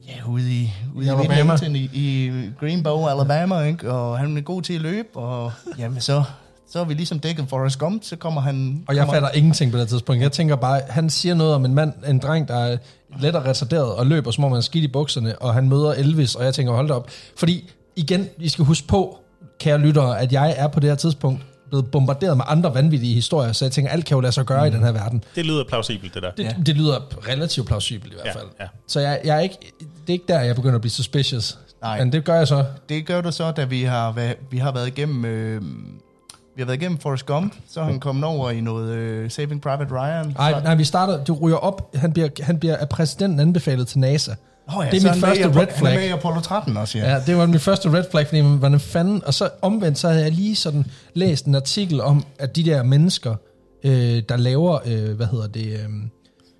ja, 0.07 0.13
ude 0.27 0.51
i, 0.51 0.73
ude 0.95 1.05
i, 1.05 1.09
Alabama. 1.09 1.57
I, 1.65 1.89
i 1.93 2.31
Greenbow, 2.59 3.07
Alabama, 3.07 3.61
ikke? 3.61 3.91
og 3.91 4.19
han 4.19 4.37
er 4.37 4.41
god 4.41 4.61
til 4.61 4.73
at 4.73 4.81
løbe, 4.81 5.07
og 5.13 5.51
jamen 5.77 6.01
så, 6.01 6.23
så 6.71 6.79
er 6.79 6.83
vi 6.83 6.93
ligesom 6.93 7.19
dækket 7.19 7.45
Forrest 7.49 7.79
Gump, 7.79 8.03
så 8.03 8.15
kommer 8.15 8.41
han... 8.41 8.83
Og 8.87 8.95
jeg 8.95 9.01
kommer, 9.05 9.13
fatter 9.13 9.29
ingenting 9.37 9.71
på 9.71 9.77
det 9.77 9.87
tidspunkt. 9.89 10.21
Jeg 10.21 10.31
tænker 10.31 10.55
bare, 10.55 10.81
han 10.89 11.09
siger 11.09 11.35
noget 11.35 11.55
om 11.55 11.65
en 11.65 11.73
mand, 11.73 11.93
en 12.07 12.19
dreng, 12.19 12.47
der 12.47 12.55
er 12.57 12.77
let 13.19 13.35
og 13.35 13.45
retarderet 13.45 13.93
og 13.95 14.05
løber, 14.05 14.31
som 14.31 14.43
om 14.43 14.51
han 14.51 14.57
er 14.57 14.61
skidt 14.61 14.83
i 14.83 14.87
bukserne, 14.87 15.41
og 15.41 15.53
han 15.53 15.69
møder 15.69 15.93
Elvis, 15.93 16.35
og 16.35 16.45
jeg 16.45 16.53
tænker, 16.53 16.73
hold 16.73 16.87
da 16.87 16.93
op. 16.93 17.09
Fordi 17.37 17.69
igen, 17.95 18.27
vi 18.37 18.49
skal 18.49 18.65
huske 18.65 18.87
på, 18.87 19.19
kære 19.59 19.77
lyttere, 19.77 20.19
at 20.19 20.33
jeg 20.33 20.55
er 20.57 20.67
på 20.67 20.79
det 20.79 20.89
her 20.89 20.95
tidspunkt 20.95 21.41
blevet 21.69 21.91
bombarderet 21.91 22.37
med 22.37 22.45
andre 22.47 22.73
vanvittige 22.73 23.13
historier, 23.13 23.51
så 23.51 23.65
jeg 23.65 23.71
tænker, 23.71 23.91
alt 23.91 24.05
kan 24.05 24.15
jo 24.15 24.21
lade 24.21 24.31
sig 24.31 24.45
gøre 24.45 24.61
mm. 24.69 24.73
i 24.73 24.77
den 24.77 24.85
her 24.85 24.91
verden. 24.91 25.23
Det 25.35 25.45
lyder 25.45 25.63
plausibelt, 25.63 26.13
det 26.13 26.23
der. 26.23 26.31
Det, 26.31 26.43
Ja. 26.43 26.53
det 26.65 26.75
lyder 26.77 27.27
relativt 27.29 27.67
plausibelt 27.67 28.13
i 28.13 28.15
hvert 28.15 28.35
Ja, 28.35 28.39
fald. 28.39 28.47
ja. 28.59 28.65
Så 28.87 28.99
jeg, 28.99 29.19
jeg 29.23 29.35
er 29.35 29.39
ikke, 29.39 29.57
det 29.79 30.09
er 30.09 30.13
ikke 30.13 30.25
der, 30.27 30.39
jeg 30.39 30.55
begynder 30.55 30.75
at 30.75 30.81
blive 30.81 30.91
suspicious. 30.91 31.57
Nej. 31.81 31.99
Men 31.99 32.11
det 32.13 32.23
gør 32.25 32.35
jeg 32.35 32.47
så. 32.47 32.65
Det 32.89 33.05
gør 33.05 33.21
du 33.21 33.31
så, 33.31 33.51
da 33.51 33.63
vi 33.65 33.83
har, 33.83 34.11
været, 34.11 34.35
vi 34.51 34.57
har 34.57 34.71
været 34.71 34.87
igennem... 34.87 35.25
Øh, 35.25 35.61
vi 36.59 36.61
har 36.61 36.65
været 36.65 36.81
igennem 36.81 36.97
Forrest 36.99 37.25
Gump, 37.25 37.53
så 37.71 37.79
er 37.79 37.83
han 37.83 37.99
kommet 37.99 38.23
over 38.23 38.49
i 38.51 38.61
noget 38.61 38.93
øh, 38.95 39.31
Saving 39.31 39.61
Private 39.61 39.91
Ryan. 39.91 40.35
Ej, 40.39 40.51
så, 40.53 40.59
nej, 40.63 40.75
vi 40.75 40.83
starter, 40.83 41.23
du 41.23 41.33
ryger 41.33 41.57
op, 41.57 41.95
han 41.95 42.13
bliver, 42.13 42.29
han 42.41 42.59
bliver 42.59 42.77
af 42.77 42.89
præsidenten 42.89 43.39
anbefalet 43.39 43.87
til 43.87 43.99
NASA. 43.99 44.31
oh, 44.67 44.85
ja, 44.85 44.91
det 44.91 45.05
er 45.05 45.11
mit 45.13 45.21
med 45.21 45.27
første 45.29 45.43
Apollo- 45.43 45.47
red 45.59 45.67
Han 45.75 45.85
er 45.85 45.89
med 45.91 45.97
flag. 45.99 46.07
i 46.07 46.11
Apollo 46.11 46.39
13 46.39 46.77
også, 46.77 46.97
ja. 46.97 47.11
Ja, 47.13 47.19
det 47.25 47.37
var 47.37 47.45
min 47.45 47.59
første 47.59 47.93
red 47.93 48.03
flag, 48.11 48.27
fordi 48.27 48.41
man, 48.41 48.57
hvordan 48.57 48.79
fanden... 48.79 49.21
Og 49.25 49.33
så 49.33 49.49
omvendt, 49.61 49.97
så 49.97 50.07
havde 50.09 50.23
jeg 50.23 50.31
lige 50.31 50.55
sådan 50.55 50.85
læst 51.13 51.45
en 51.45 51.55
artikel 51.55 52.01
om, 52.01 52.23
at 52.39 52.55
de 52.55 52.63
der 52.65 52.83
mennesker, 52.83 53.35
øh, 53.83 54.23
der 54.29 54.37
laver, 54.37 54.79
øh, 54.85 55.15
hvad 55.15 55.27
hedder 55.27 55.47
det... 55.47 55.65
Øh, 55.67 55.89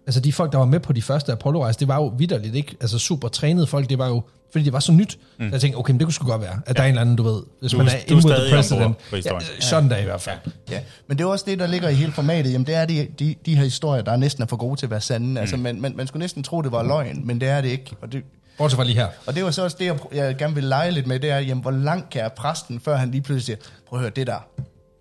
altså 0.09 0.19
de 0.19 0.33
folk, 0.33 0.51
der 0.51 0.57
var 0.57 0.65
med 0.65 0.79
på 0.79 0.93
de 0.93 1.01
første 1.01 1.31
Apollo-rejser, 1.31 1.79
det 1.79 1.87
var 1.87 1.95
jo 1.95 2.13
vidderligt, 2.17 2.55
ikke? 2.55 2.75
Altså 2.81 2.99
super 2.99 3.27
trænede 3.27 3.67
folk, 3.67 3.89
det 3.89 3.97
var 3.97 4.07
jo... 4.07 4.23
Fordi 4.51 4.65
det 4.65 4.73
var 4.73 4.79
så 4.79 4.91
nyt. 4.91 5.17
Mm. 5.39 5.45
Så 5.49 5.53
jeg 5.53 5.61
tænkte, 5.61 5.77
okay, 5.77 5.91
men 5.91 5.99
det 5.99 6.05
kunne 6.05 6.13
sgu 6.13 6.27
godt 6.27 6.41
være, 6.41 6.59
at 6.65 6.67
ja. 6.67 6.73
der 6.73 6.79
er 6.81 6.85
en 6.85 6.89
eller 6.89 7.01
anden, 7.01 7.15
du 7.15 7.23
ved, 7.23 7.41
hvis 7.61 7.71
Du- 7.71 7.77
man 7.77 7.87
er 7.87 7.91
er 7.91 7.95
in 8.07 8.15
with 8.15 8.27
the 8.27 8.55
president. 8.55 8.95
Ja, 9.25 9.31
sådan 9.59 9.89
der 9.89 9.97
i 9.97 10.03
hvert 10.03 10.21
fald. 10.21 10.37
Ja, 10.71 10.79
men 11.07 11.17
det 11.17 11.23
er 11.23 11.27
også 11.27 11.45
det, 11.47 11.59
der 11.59 11.67
ligger 11.67 11.89
i 11.89 11.93
hele 11.93 12.11
formatet. 12.11 12.51
Jamen, 12.53 12.67
det 12.67 12.75
er 12.75 12.85
de, 12.85 13.07
de, 13.19 13.35
de 13.45 13.55
her 13.55 13.63
historier, 13.63 14.01
der 14.03 14.15
næsten 14.17 14.43
er 14.43 14.47
for 14.47 14.55
gode 14.57 14.79
til 14.79 14.85
at 14.85 14.89
være 14.91 15.01
sande. 15.01 15.27
Mm. 15.27 15.37
Altså, 15.37 15.57
man, 15.57 15.81
man, 15.81 15.93
man 15.95 16.07
skulle 16.07 16.21
næsten 16.21 16.43
tro, 16.43 16.61
det 16.61 16.71
var 16.71 16.83
løgn, 16.83 17.21
men 17.27 17.41
det 17.41 17.49
er 17.49 17.61
det 17.61 17.69
ikke. 17.69 17.91
Og 18.01 18.11
det, 18.11 18.23
Bortset 18.57 18.77
fra 18.77 18.83
lige 18.83 18.95
her. 18.95 19.07
og 19.25 19.35
det 19.35 19.43
var 19.43 19.51
så 19.51 19.63
også 19.63 19.77
det, 19.79 19.99
jeg 20.13 20.35
gerne 20.37 20.55
vil 20.55 20.63
lege 20.63 20.91
lidt 20.91 21.07
med, 21.07 21.19
det 21.19 21.29
er, 21.29 21.39
jamen, 21.39 21.61
hvor 21.61 21.71
langt 21.71 22.09
kan 22.09 22.21
jeg 22.21 22.31
præsten, 22.33 22.79
før 22.79 22.95
han 22.97 23.11
lige 23.11 23.21
pludselig 23.21 23.45
siger, 23.45 23.57
prøv 23.89 23.99
at 23.99 24.01
høre, 24.01 24.11
det 24.15 24.27
der. 24.27 24.47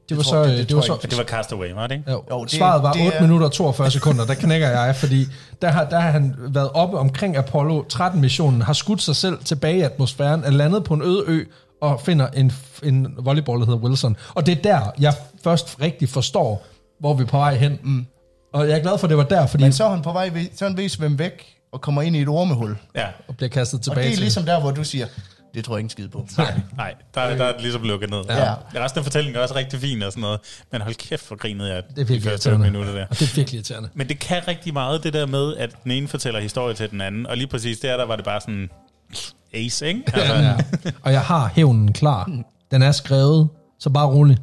Det 0.08 0.16
var 0.16 0.22
så... 0.22 0.44
det- 0.44 0.50
øh, 0.52 0.58
det 0.58 0.68
det 0.68 0.76
var 0.76 0.82
så 0.82 0.98
Det 1.02 1.18
var 1.18 1.24
Castaway, 1.24 1.72
var 1.72 1.86
det 1.86 1.94
ikke? 1.94 2.10
Jo, 2.10 2.24
Jo, 2.30 2.44
det- 2.44 2.50
Svaret 2.52 2.82
var 2.82 2.92
det 2.92 3.06
8 3.06 3.16
er- 3.16 3.22
minutter 3.22 3.46
og 3.46 3.52
42 3.52 3.90
sekunder, 3.90 4.26
der 4.26 4.34
knækker 4.34 4.68
jeg, 4.68 4.96
fordi 4.96 5.26
der 5.62 5.68
har, 5.70 5.84
der 5.84 6.00
har 6.00 6.10
han 6.10 6.34
været 6.38 6.70
oppe 6.74 6.98
omkring 6.98 7.36
Apollo 7.36 7.82
13-missionen, 7.92 8.62
har 8.62 8.72
skudt 8.72 9.02
sig 9.02 9.16
selv 9.16 9.38
tilbage 9.44 9.78
i 9.78 9.80
atmosfæren, 9.80 10.44
er 10.44 10.50
landet 10.50 10.84
på 10.84 10.94
en 10.94 11.02
øde 11.02 11.24
ø 11.26 11.44
og 11.82 12.00
finder 12.00 12.26
en, 12.28 12.52
en 12.82 13.14
volleyball, 13.18 13.60
der 13.60 13.66
hedder 13.66 13.80
Wilson. 13.80 14.16
Og 14.34 14.46
det 14.46 14.58
er 14.58 14.62
der, 14.62 14.80
jeg 15.00 15.14
først 15.44 15.76
rigtig 15.82 16.08
forstår, 16.08 16.66
hvor 17.00 17.14
vi 17.14 17.22
er 17.22 17.26
på 17.26 17.36
vej 17.38 17.54
hen. 17.54 17.78
Mm. 17.82 18.06
Og 18.52 18.68
jeg 18.68 18.78
er 18.78 18.82
glad 18.82 18.98
for, 18.98 19.06
at 19.06 19.08
det 19.10 19.18
var 19.18 19.24
der, 19.24 19.46
fordi 19.46 19.62
Men 19.64 19.72
så 19.72 19.84
er 19.84 19.88
han 19.90 20.02
på 20.02 20.12
vej, 20.12 20.30
så 20.56 20.64
er 20.64 20.68
han 20.68 20.76
ved 20.78 20.84
at 20.84 20.90
svømme 20.90 21.18
væk 21.18 21.46
og 21.72 21.80
kommer 21.80 22.02
ind 22.02 22.16
i 22.16 22.22
et 22.22 22.28
ormehul. 22.28 22.76
Ja. 22.96 23.06
bliver 23.36 23.48
kastet 23.50 23.78
Og 23.78 23.82
tilbage 23.84 24.06
det 24.08 24.14
er 24.16 24.20
ligesom 24.20 24.44
der, 24.44 24.60
hvor 24.60 24.70
du 24.70 24.84
siger, 24.84 25.06
det 25.54 25.64
tror 25.64 25.74
jeg 25.74 25.78
ikke 25.78 25.86
en 25.86 25.90
skid 25.90 26.08
på. 26.08 26.26
Nej, 26.38 26.60
nej 26.76 26.94
der, 27.14 27.36
der 27.36 27.44
er 27.44 27.52
det 27.52 27.60
ligesom 27.62 27.82
lukket 27.82 28.10
ned. 28.10 28.22
Ja. 28.28 28.54
Resten 28.84 28.98
af 28.98 29.04
fortællingen 29.04 29.36
er 29.38 29.42
også 29.42 29.54
rigtig 29.54 29.80
fin 29.80 30.02
og 30.02 30.12
sådan 30.12 30.20
noget. 30.20 30.40
Men 30.72 30.80
hold 30.80 30.94
kæft, 30.94 31.26
hvor 31.28 31.36
grinede 31.36 31.74
jeg 31.74 31.82
Det 31.96 32.02
er 32.02 32.04
de 32.04 32.20
første 32.20 32.58
minutter 32.58 32.92
der. 32.92 33.06
Og 33.10 33.18
det 33.18 33.22
er 33.30 33.34
virkelig 33.36 33.54
irriterende. 33.58 33.88
Men 33.94 34.08
det 34.08 34.18
kan 34.18 34.48
rigtig 34.48 34.72
meget, 34.72 35.04
det 35.04 35.12
der 35.12 35.26
med, 35.26 35.56
at 35.56 35.70
den 35.84 35.90
ene 35.90 36.08
fortæller 36.08 36.40
historie 36.40 36.74
til 36.74 36.90
den 36.90 37.00
anden. 37.00 37.26
Og 37.26 37.36
lige 37.36 37.46
præcis 37.46 37.78
der, 37.78 37.96
der 37.96 38.04
var 38.04 38.16
det 38.16 38.24
bare 38.24 38.40
sådan 38.40 38.70
ace, 39.54 39.86
ikke? 39.86 40.02
Altså, 40.14 40.34
Ja. 40.34 40.56
Og 41.02 41.12
jeg 41.12 41.22
har 41.22 41.50
hævnen 41.54 41.92
klar. 41.92 42.30
Den 42.70 42.82
er 42.82 42.92
skrevet, 42.92 43.48
så 43.78 43.90
bare 43.90 44.06
rolig. 44.06 44.36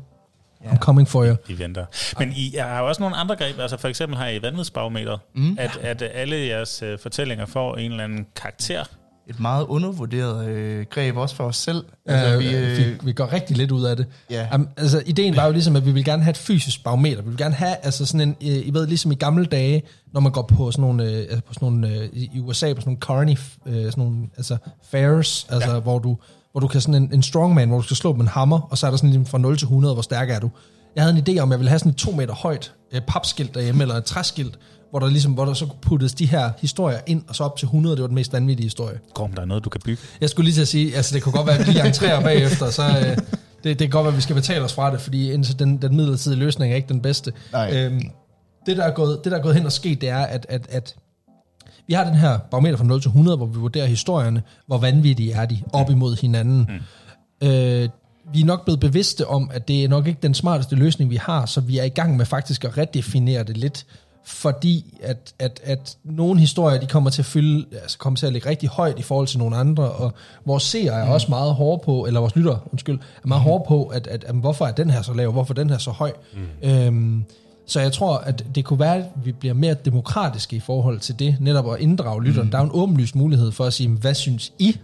I'm 0.66 0.78
coming 0.78 1.08
for 1.08 1.26
you. 1.26 1.36
I 1.50 1.60
venter. 1.60 1.86
Men 2.20 2.32
I 2.36 2.56
har 2.60 2.80
jo 2.80 2.88
også 2.88 3.02
nogle 3.02 3.16
andre 3.16 3.36
greb. 3.36 3.60
Altså 3.60 3.78
for 3.78 3.88
eksempel 3.88 4.18
har 4.18 4.28
I 4.28 4.42
vandvidsbarometer. 4.42 5.18
Mm. 5.36 5.58
At, 5.60 5.78
at 5.82 6.04
alle 6.14 6.36
jeres 6.48 6.84
uh, 6.84 6.90
fortællinger 7.02 7.46
får 7.46 7.76
en 7.76 7.92
eller 7.92 8.04
anden 8.04 8.26
karakter. 8.36 8.84
Et 9.30 9.40
meget 9.40 9.66
undervurderet 9.66 10.48
øh, 10.48 10.86
greb 10.90 11.18
også 11.18 11.36
for 11.36 11.44
os 11.44 11.58
selv. 11.58 11.86
Altså, 12.06 12.38
vi, 12.38 12.48
vi, 12.48 12.56
øh, 12.56 12.78
vi, 12.78 12.84
vi 13.04 13.14
går 13.14 13.34
rigtig 13.34 13.58
lidt 13.58 13.72
ud 13.72 13.84
af 13.84 13.98
det. 13.98 14.06
Ja. 14.30 14.56
Um, 14.56 14.70
altså, 14.78 15.04
ideen 15.06 15.36
var 15.36 15.46
jo 15.46 15.52
ligesom, 15.52 15.76
at 15.76 15.86
vi 15.86 15.92
vil 15.92 16.06
gerne 16.06 16.24
have 16.24 16.30
et 16.30 16.38
fysisk 16.38 16.84
barometer. 16.84 17.22
Vi 17.22 17.30
vil 17.30 17.38
gerne 17.38 17.56
have, 17.56 17.76
altså 17.84 18.06
sådan 18.06 18.22
en, 18.22 18.36
øh, 18.42 18.68
I 18.68 18.74
ved, 18.74 18.88
ligesom 18.88 19.12
i 19.12 19.16
gamle 19.16 19.46
dage, 19.46 19.84
når 20.14 20.20
man 20.20 20.32
går 20.32 20.42
på 20.42 20.72
sådan 20.72 20.82
nogle, 20.82 21.04
øh, 21.04 21.18
altså 21.18 21.42
på 21.48 21.54
sådan 21.54 21.68
nogle 21.68 21.90
øh, 21.90 22.10
i 22.14 22.40
USA, 22.40 22.74
på 22.74 22.82
sådan 22.82 22.98
nogle 23.10 23.26
carny, 23.26 23.38
øh, 23.66 23.86
sådan 23.86 23.92
nogle, 23.98 24.18
altså 24.38 24.58
fairs, 24.92 25.48
altså 25.50 25.74
ja. 25.74 25.80
hvor 25.80 26.00
du, 26.00 26.18
hvor 26.52 26.60
du 26.60 26.68
kan 26.68 26.82
sådan 26.82 27.04
en, 27.04 27.14
en 27.14 27.24
strongman, 27.24 27.68
hvor 27.68 27.78
du 27.78 27.84
skal 27.84 27.98
slå 27.98 28.14
med 28.14 28.22
en 28.22 28.28
hammer, 28.28 28.60
og 28.60 28.78
så 28.78 28.86
er 28.86 28.92
der 28.92 28.98
sådan 28.98 29.10
ligesom 29.10 29.26
fra 29.26 29.38
0 29.38 29.58
til 29.58 29.66
100, 29.66 29.94
hvor 29.94 30.02
stærk 30.02 30.30
er 30.30 30.40
du. 30.40 30.50
Jeg 30.96 31.04
havde 31.04 31.18
en 31.18 31.24
idé 31.28 31.42
om, 31.42 31.52
at 31.52 31.54
jeg 31.54 31.60
ville 31.60 31.70
have 31.70 31.80
sådan 31.80 31.92
et 31.92 31.98
to 31.98 32.12
meter 32.12 32.34
højt 32.34 32.74
øh, 32.92 33.02
papskilt 33.02 33.56
derhjemme, 33.56 33.84
eller 33.84 33.96
et 33.96 34.06
træskilt, 34.06 34.60
hvor 34.96 35.00
der, 35.00 35.10
ligesom, 35.10 35.34
hvor 35.34 35.46
der 35.46 35.54
så 35.54 35.68
puttes 35.82 36.14
de 36.14 36.26
her 36.26 36.52
historier 36.60 37.00
ind, 37.06 37.24
og 37.28 37.36
så 37.36 37.44
op 37.44 37.58
til 37.58 37.66
100, 37.66 37.96
det 37.96 38.02
var 38.02 38.08
den 38.08 38.16
mest 38.16 38.34
vanvittige 38.34 38.66
historie. 38.66 39.00
Gorm, 39.14 39.34
der 39.34 39.42
er 39.42 39.46
noget, 39.46 39.66
du 39.66 39.70
kan 39.70 39.82
bygge. 39.86 40.02
Jeg 40.22 40.30
skulle 40.30 40.46
lige 40.46 40.54
til 40.54 40.62
at 40.62 40.68
sige, 40.68 40.96
altså 40.96 41.16
det 41.16 41.24
kunne 41.24 41.34
godt 41.34 41.48
være, 41.48 41.58
at 41.58 41.68
vi 41.68 41.72
lige 41.72 41.86
entrerer 41.88 42.22
bagefter, 42.22 42.70
så 42.70 42.84
øh, 42.84 43.18
det, 43.18 43.18
det 43.64 43.78
kan 43.78 43.90
godt 43.90 44.04
være, 44.04 44.12
at 44.12 44.18
vi 44.18 44.22
skal 44.22 44.36
betale 44.36 44.64
os 44.64 44.74
fra 44.74 44.92
det, 44.92 45.02
fordi 45.02 45.32
indtil 45.32 45.60
den, 45.60 45.78
den 45.78 45.96
midlertidige 45.96 46.40
løsning 46.40 46.72
er 46.72 46.76
ikke 46.76 46.88
den 46.88 47.02
bedste. 47.02 47.34
Nej. 47.52 47.72
Øhm, 47.74 48.02
det, 48.66 48.78
der 48.78 48.84
er 48.84 48.92
gået, 48.92 49.20
det, 49.24 49.32
der 49.32 49.38
er 49.38 49.42
gået 49.42 49.56
hen 49.56 49.66
og 49.66 49.72
sket, 49.72 50.02
det 50.02 50.10
er, 50.10 50.26
at, 50.26 50.46
at, 50.50 50.68
at 50.70 50.96
vi 51.88 51.94
har 51.94 52.04
den 52.04 52.16
her 52.16 52.38
barometer 52.38 52.78
fra 52.78 52.86
0 52.86 53.02
til 53.02 53.10
100, 53.10 53.38
hvor 53.38 53.46
vi 53.46 53.60
vurderer 53.60 53.86
historierne, 53.86 54.44
hvor 54.68 54.78
vanvittige 54.78 55.34
er 55.34 55.46
de 55.46 55.60
op 55.74 55.90
imod 55.90 56.22
hinanden. 56.22 56.70
Mm. 57.42 57.48
Øh, 57.48 57.90
vi 58.34 58.42
er 58.42 58.46
nok 58.46 58.66
blevet 58.66 58.80
bevidste 58.80 59.28
om, 59.28 59.50
at 59.54 59.68
det 59.68 59.84
er 59.84 59.88
nok 59.88 60.08
ikke 60.08 60.20
den 60.24 60.34
smarteste 60.34 60.76
løsning, 60.76 61.10
vi 61.10 61.16
har, 61.16 61.46
så 61.46 61.62
vi 61.62 61.78
er 61.78 61.84
i 61.84 61.90
gang 61.90 62.18
med 62.18 62.26
faktisk 62.26 62.64
at 62.64 62.78
redefinere 62.78 63.44
det 63.44 63.58
lidt, 63.58 63.86
fordi 64.26 64.98
at, 65.02 65.34
at, 65.40 65.60
at 65.64 65.98
nogle 66.04 66.40
historier, 66.40 66.80
de 66.80 66.88
kommer 66.88 67.10
til 67.10 67.22
at 67.22 67.26
fylde, 67.26 67.66
altså 67.82 67.98
kommer 67.98 68.18
til 68.18 68.26
at 68.26 68.34
ligge 68.34 68.50
rigtig 68.50 68.70
højt 68.70 69.00
i 69.00 69.02
forhold 69.02 69.28
til 69.28 69.40
nogle 69.40 69.56
andre, 69.56 69.92
og 69.92 70.14
vores 70.46 70.64
seere 70.64 70.94
er 71.02 71.06
mm. 71.06 71.12
også 71.12 71.28
meget 71.30 71.54
hårde 71.54 71.82
på, 71.86 72.06
eller 72.06 72.20
vores 72.20 72.36
lytter, 72.36 72.58
undskyld, 72.72 73.00
er 73.24 73.28
meget 73.28 73.42
mm. 73.42 73.50
hårde 73.50 73.64
på, 73.68 73.86
at, 73.86 74.08
at, 74.08 74.24
at, 74.24 74.36
hvorfor 74.36 74.66
er 74.66 74.72
den 74.72 74.90
her 74.90 75.02
så 75.02 75.14
lav, 75.14 75.32
hvorfor 75.32 75.54
er 75.54 75.56
den 75.56 75.70
her 75.70 75.78
så 75.78 75.92
høj. 75.92 76.12
Mm. 76.34 76.70
Øhm, 76.70 77.24
så 77.66 77.80
jeg 77.80 77.92
tror, 77.92 78.18
at 78.18 78.46
det 78.56 78.66
kunne 78.66 78.80
være, 78.80 78.96
at 78.96 79.06
vi 79.24 79.32
bliver 79.32 79.54
mere 79.54 79.74
demokratiske 79.74 80.56
i 80.56 80.60
forhold 80.60 81.00
til 81.00 81.20
det, 81.20 81.38
netop 81.40 81.74
at 81.74 81.80
inddrage 81.80 82.24
lytteren. 82.24 82.48
Mm. 82.48 82.52
Der 82.52 82.58
er 82.58 82.64
en 82.64 82.72
åbenlyst 82.74 83.16
mulighed 83.16 83.52
for 83.52 83.66
at 83.66 83.74
sige, 83.74 83.90
hvad 83.90 84.14
synes 84.14 84.54
I, 84.60 84.78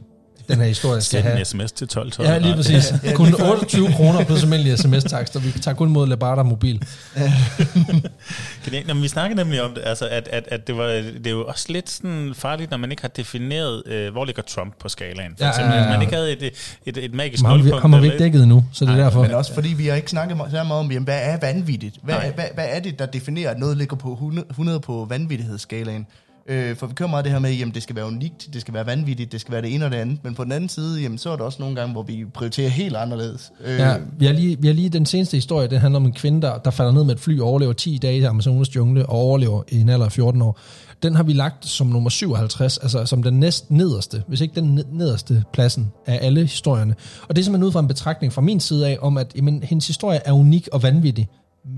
den 0.52 0.60
her 0.60 0.68
historie 0.68 1.02
skal 1.02 1.22
have? 1.22 1.40
en 1.40 1.46
sms 1.46 1.72
til 1.72 1.88
12 1.88 2.12
12. 2.12 2.30
Ja, 2.30 2.38
lige 2.38 2.56
præcis. 2.56 2.94
Kun 3.16 3.34
28 3.52 3.88
kroner 3.94 4.24
plus 4.26 4.44
almindelig 4.44 4.80
sms-takst, 4.80 5.36
og 5.36 5.44
vi 5.44 5.52
tager 5.62 5.76
kun 5.76 5.90
mod 5.90 6.08
Lebarda 6.08 6.44
Mobil. 6.44 6.84
Genialt. 8.66 8.88
Nå, 8.88 8.94
men 8.94 9.04
vi 9.04 9.08
snakkede 9.08 9.38
nemlig 9.38 9.62
om 9.62 9.74
det, 9.74 9.82
altså, 9.86 10.08
at, 10.08 10.28
at, 10.32 10.44
at 10.48 10.68
det, 10.68 10.78
var, 10.78 10.86
det 10.88 11.28
er 11.28 11.32
jo 11.32 11.46
også 11.46 11.66
lidt 11.70 11.90
sådan 11.90 12.32
farligt, 12.36 12.72
når 12.72 12.78
man 12.78 12.92
ikke 12.92 13.02
har 13.04 13.10
defineret, 13.10 13.84
øh, 13.88 14.12
hvor 14.12 14.26
ligger 14.26 14.42
Trump 14.42 14.74
på 14.80 14.90
skalaen. 14.90 15.32
For 15.38 15.44
Ja, 15.46 15.50
eksempel, 15.50 15.74
ja, 15.74 15.78
ja. 15.82 15.86
hvis 15.88 15.94
man 15.94 16.02
ikke 16.02 16.16
havde 16.16 16.32
et, 16.32 16.76
et, 16.86 16.98
et 16.98 17.14
magisk 17.14 17.44
Har 17.44 17.54
vi, 17.54 17.60
nulpunkt. 17.62 17.82
kommer 17.82 18.00
vi 18.00 18.06
ikke 18.06 18.16
et- 18.16 18.20
dækket 18.20 18.44
endnu, 18.44 18.66
så 18.74 18.86
det 18.86 18.92
er 18.92 18.96
derfor. 18.98 19.22
Men 19.22 19.32
også 19.32 19.54
fordi 19.54 19.70
vi 19.70 19.88
har 19.88 19.96
ikke 19.96 20.10
snakket 20.10 20.38
så 20.52 20.64
meget 20.64 20.72
om, 20.80 20.92
jamen, 20.92 21.04
hvad 21.04 21.20
er 21.22 21.38
vanvittigt? 21.42 21.96
Hvad, 22.04 22.16
hvad, 22.36 22.46
hvad 22.54 22.66
er 22.70 22.80
det, 22.80 23.00
der 23.00 23.06
definerer, 23.06 23.52
at 23.52 23.60
noget 23.60 23.78
ligger 23.78 23.96
på 23.98 24.12
100 24.14 24.48
100 24.50 24.80
på 24.80 25.06
vanvittighedsskalaen? 25.10 26.06
Øh, 26.48 26.76
for 26.76 26.88
vi 26.88 26.94
kører 26.94 27.10
meget 27.10 27.26
det 27.26 27.32
her 27.32 27.40
med, 27.40 27.52
jamen 27.54 27.74
det 27.74 27.84
skal 27.84 27.96
være 27.96 28.06
unikt, 28.06 28.50
det 28.54 28.62
skal 28.62 28.74
være 28.74 28.86
vanvittigt, 28.86 29.32
det 29.32 29.42
skal 29.42 29.52
være 29.52 29.62
det 29.62 29.74
ene 29.76 29.86
og 29.86 29.92
det 29.92 29.98
andet. 29.98 30.20
Men 30.24 30.36
på 30.36 30.44
den 30.44 30.52
anden 30.52 30.70
side, 30.70 31.02
jamen 31.02 31.18
så 31.18 31.30
er 31.30 31.36
der 31.36 31.44
også 31.44 31.58
nogle 31.62 31.76
gange, 31.76 31.92
hvor 31.92 32.04
vi 32.04 32.26
prioriterer 32.34 32.70
helt 32.70 32.96
anderledes. 32.96 33.52
Øh, 33.66 33.80
Ja, 33.80 33.96
vi 34.18 34.26
har, 34.26 34.34
lige, 34.34 34.62
vi 34.62 34.68
har 34.68 34.74
lige 34.74 34.90
den 34.90 35.06
seneste 35.06 35.38
historie, 35.38 35.68
det 35.68 35.80
handler 35.80 36.00
om 36.00 36.06
en 36.06 36.14
kvinde, 36.14 36.42
der, 36.42 36.58
der 36.58 36.72
falder 36.72 36.92
ned 36.92 37.04
med 37.04 37.14
et 37.16 37.20
fly 37.20 37.40
og 37.40 37.48
overlever 37.48 37.74
10 37.74 37.98
dage 37.98 38.18
i 38.18 38.24
Amazonas 38.24 38.76
jungle 38.76 39.06
og 39.06 39.16
overlever 39.16 39.64
i 39.68 39.80
en 39.82 39.90
alder 39.90 40.06
af 40.06 40.12
14 40.12 40.42
år. 40.42 40.60
Den 41.04 41.16
har 41.16 41.24
vi 41.24 41.34
lagt 41.34 41.66
som 41.66 41.88
nummer 41.88 42.10
57, 42.10 42.78
altså 42.78 43.06
som 43.06 43.24
den 43.24 43.40
næst 43.40 43.72
nederste, 43.72 44.24
hvis 44.28 44.42
ikke 44.42 44.56
den 44.56 44.80
nederste 44.92 45.44
pladsen 45.54 45.92
af 46.06 46.20
alle 46.22 46.42
historierne. 46.42 46.96
Og 47.30 47.36
det 47.36 47.42
er 47.42 47.44
simpelthen 47.44 47.68
ud 47.68 47.72
fra 47.72 47.80
en 47.80 47.88
betragtning 47.88 48.34
fra 48.34 48.42
min 48.42 48.60
side 48.60 48.88
af, 48.88 48.98
om 49.02 49.18
at 49.18 49.32
jamen, 49.36 49.64
hendes 49.64 49.88
historie 49.88 50.20
er 50.26 50.32
unik 50.32 50.68
og 50.72 50.84
vanvittig, 50.84 51.28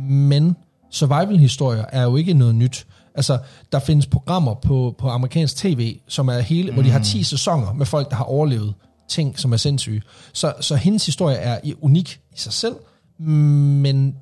men 0.09 0.55
survival-historier 0.91 1.85
er 1.89 2.03
jo 2.03 2.15
ikke 2.15 2.33
noget 2.33 2.55
nyt. 2.55 2.85
Altså, 3.15 3.37
der 3.71 3.79
findes 3.79 4.05
programmer 4.05 4.53
på, 4.53 4.95
på 4.97 5.09
amerikansk 5.09 5.55
tv, 5.55 5.97
som 6.07 6.27
er 6.27 6.39
hele, 6.39 6.69
mm. 6.69 6.73
hvor 6.73 6.83
de 6.83 6.89
har 6.89 6.99
10 6.99 7.23
sæsoner 7.23 7.73
med 7.73 7.85
folk, 7.85 8.09
der 8.09 8.15
har 8.15 8.23
overlevet 8.23 8.73
ting, 9.09 9.39
som 9.39 9.53
er 9.53 9.57
sindssyge. 9.57 10.01
Så, 10.33 10.53
så 10.61 10.75
hendes 10.75 11.05
historie 11.05 11.35
er 11.35 11.59
unik 11.81 12.19
i 12.35 12.39
sig 12.39 12.53
selv, 12.53 12.75
men 13.19 14.15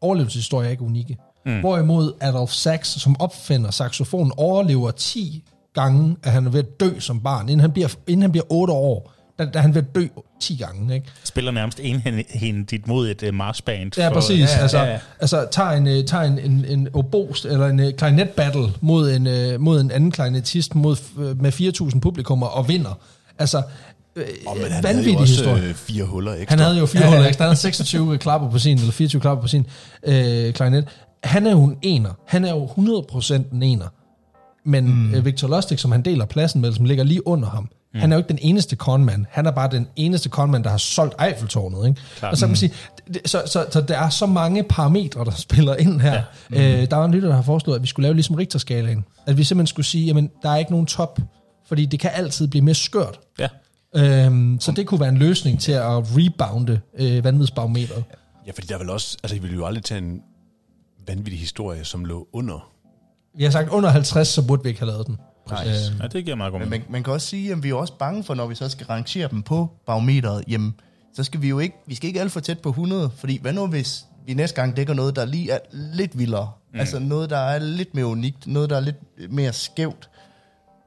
overlevelseshistorier 0.00 0.66
er 0.66 0.70
ikke 0.70 0.82
unikke. 0.82 1.16
Mm. 1.46 1.60
Hvorimod 1.60 2.12
Adolf 2.20 2.50
Sachs, 2.50 2.88
som 2.88 3.20
opfinder 3.20 3.70
saxofonen, 3.70 4.32
overlever 4.36 4.90
10 4.90 5.44
gange, 5.74 6.16
at 6.22 6.32
han 6.32 6.46
er 6.46 6.50
ved 6.50 6.58
at 6.58 6.80
dø 6.80 7.00
som 7.00 7.20
barn, 7.20 7.48
inden 7.48 7.60
han 7.60 7.72
bliver, 7.72 7.88
inden 8.06 8.22
han 8.22 8.30
bliver 8.30 8.44
8 8.50 8.72
år. 8.72 9.12
Da 9.44 9.58
han 9.58 9.74
ved 9.74 9.82
at 9.82 9.94
dø 9.94 10.06
10 10.40 10.56
gange. 10.56 10.94
Ikke? 10.94 11.06
Spiller 11.24 11.50
nærmest 11.50 11.80
enhændigt 11.82 12.86
mod 12.86 13.08
et 13.10 13.22
uh, 13.28 13.34
marsband. 13.34 13.98
Ja, 13.98 14.08
for- 14.08 14.14
præcis. 14.14 14.50
Ja, 14.56 14.58
altså, 14.62 14.78
ja, 14.78 14.84
ja. 14.92 14.98
altså 15.20 15.46
tager 15.50 15.70
en, 15.70 15.86
øh, 15.86 16.04
tager 16.04 16.24
en, 16.24 16.38
en, 16.38 16.64
en 16.68 16.88
obost 16.94 17.44
eller 17.44 17.66
en 17.66 17.80
uh, 17.80 17.86
klarinet 17.98 18.28
battle 18.30 18.66
mod 18.80 19.10
en, 19.10 19.26
uh, 19.26 19.60
mod 19.60 19.80
en 19.80 19.90
anden 19.90 20.10
klarinetist 20.10 20.74
mod, 20.74 20.96
uh, 21.16 21.40
med 21.42 21.52
4.000 21.92 22.00
publikummer 22.00 22.46
og 22.46 22.68
vinder. 22.68 22.98
Altså, 23.38 23.62
øh, 24.16 24.24
Oh, 24.46 24.56
men 24.56 24.62
han 24.64 24.72
havde 24.72 24.84
vanvittig 24.84 25.14
jo 25.14 25.18
også 25.18 25.34
historie. 25.34 25.62
øh, 25.68 25.74
fire 25.74 26.04
huller 26.04 26.32
ekstra. 26.34 26.52
Han 26.56 26.58
havde 26.58 26.78
jo 26.78 26.86
fire 26.86 27.06
huller 27.06 27.26
ekstra. 27.28 27.44
Han 27.44 27.48
havde 27.48 27.56
26 27.60 28.18
klapper 28.18 28.50
på 28.50 28.58
sin, 28.58 28.78
eller 28.78 28.92
24 28.92 29.20
klapper 29.20 29.42
på 29.42 29.48
sin 29.48 29.66
øh, 30.06 30.52
klarinet. 30.52 30.88
Han 31.24 31.46
er 31.46 31.50
jo 31.50 31.64
en 31.64 31.76
ener. 31.82 32.10
Han 32.26 32.44
er 32.44 32.50
jo 32.50 32.66
100% 32.66 33.34
en 33.54 33.62
ener. 33.62 33.86
Men 34.64 34.84
mm. 34.86 35.14
øh, 35.14 35.24
Victor 35.24 35.48
Lustig, 35.48 35.78
som 35.78 35.92
han 35.92 36.02
deler 36.02 36.24
pladsen 36.24 36.60
med, 36.60 36.72
som 36.72 36.84
ligger 36.84 37.04
lige 37.04 37.26
under 37.26 37.48
ham, 37.50 37.68
mm. 37.94 38.00
han 38.00 38.12
er 38.12 38.16
jo 38.16 38.18
ikke 38.18 38.28
den 38.28 38.38
eneste 38.42 38.76
conman. 38.76 39.26
Han 39.30 39.46
er 39.46 39.50
bare 39.50 39.70
den 39.70 39.88
eneste 39.96 40.28
conman, 40.28 40.64
der 40.64 40.70
har 40.70 40.76
solgt 40.76 41.14
Eiffeltårnet. 41.22 41.88
Ikke? 41.88 42.00
Og 42.22 42.36
så 42.36 42.46
kan 42.46 42.50
man 42.50 42.56
sige, 42.56 42.72
det, 43.14 43.20
så, 43.26 43.42
så, 43.46 43.66
så 43.70 43.80
der 43.80 43.98
er 43.98 44.08
så 44.08 44.26
mange 44.26 44.62
parametre, 44.62 45.24
der 45.24 45.30
spiller 45.46 45.76
ind 45.76 46.00
her. 46.00 46.12
Ja. 46.12 46.22
Mm. 46.50 46.56
Øh, 46.56 46.90
der 46.90 46.96
var 46.96 47.04
en 47.04 47.12
lytter, 47.12 47.28
der 47.28 47.36
har 47.36 47.42
foreslået, 47.42 47.76
at 47.76 47.82
vi 47.82 47.86
skulle 47.86 48.04
lave 48.04 48.14
ligesom 48.14 48.34
Richterskalaen. 48.34 49.04
At 49.26 49.38
vi 49.38 49.44
simpelthen 49.44 49.66
skulle 49.66 49.86
sige, 49.86 50.06
jamen, 50.06 50.30
der 50.42 50.50
er 50.50 50.56
ikke 50.56 50.70
nogen 50.70 50.86
top, 50.86 51.18
fordi 51.66 51.86
det 51.86 52.00
kan 52.00 52.10
altid 52.14 52.48
blive 52.48 52.62
mere 52.64 52.74
skørt. 52.74 53.20
ja. 53.38 53.48
Øhm, 53.96 54.60
så 54.60 54.72
det 54.72 54.86
kunne 54.86 55.00
være 55.00 55.08
en 55.08 55.18
løsning 55.18 55.60
til 55.60 55.72
at 55.72 55.82
rebounde 56.16 56.80
øh, 56.98 57.24
vanvidsbarometeret. 57.24 58.04
Ja, 58.46 58.52
fordi 58.52 58.66
der 58.66 58.74
er 58.74 58.78
vel 58.78 58.90
også... 58.90 59.16
Altså, 59.22 59.36
I 59.36 59.38
ville 59.38 59.56
jo 59.56 59.66
aldrig 59.66 59.84
tage 59.84 59.98
en 59.98 60.20
vanvittig 61.06 61.40
historie, 61.40 61.84
som 61.84 62.04
lå 62.04 62.28
under. 62.32 62.70
Vi 63.36 63.44
har 63.44 63.50
sagt 63.50 63.68
under 63.68 63.90
50, 63.90 64.28
så 64.28 64.46
burde 64.46 64.62
vi 64.62 64.68
ikke 64.68 64.80
have 64.80 64.90
lavet 64.90 65.06
den. 65.06 65.16
Nej. 65.50 65.66
Øh, 65.66 66.02
ja, 66.02 66.06
det 66.06 66.24
giver 66.24 66.36
meget 66.36 66.52
god 66.52 66.60
Men 66.60 66.70
mening. 66.70 66.84
man, 66.84 66.92
man 66.92 67.02
kan 67.02 67.12
også 67.12 67.26
sige, 67.26 67.52
at 67.52 67.62
vi 67.62 67.70
er 67.70 67.74
også 67.74 67.92
bange 67.98 68.24
for, 68.24 68.34
når 68.34 68.46
vi 68.46 68.54
så 68.54 68.68
skal 68.68 68.86
rangere 68.86 69.28
dem 69.28 69.42
på 69.42 69.70
barometeret, 69.86 70.44
jamen, 70.48 70.74
så 71.14 71.24
skal 71.24 71.42
vi 71.42 71.48
jo 71.48 71.58
ikke, 71.58 71.76
vi 71.86 71.94
skal 71.94 72.08
ikke 72.08 72.20
alt 72.20 72.32
for 72.32 72.40
tæt 72.40 72.58
på 72.58 72.68
100, 72.68 73.10
fordi 73.16 73.38
hvad 73.42 73.52
nu 73.52 73.66
hvis 73.66 74.04
vi 74.26 74.34
næste 74.34 74.56
gang 74.60 74.76
dækker 74.76 74.94
noget, 74.94 75.16
der 75.16 75.24
lige 75.24 75.50
er 75.50 75.58
lidt 75.72 76.18
vildere, 76.18 76.50
mm. 76.72 76.80
altså 76.80 76.98
noget, 76.98 77.30
der 77.30 77.38
er 77.38 77.58
lidt 77.58 77.94
mere 77.94 78.06
unikt, 78.06 78.46
noget, 78.46 78.70
der 78.70 78.76
er 78.76 78.80
lidt 78.80 78.96
mere 79.30 79.52
skævt, 79.52 80.08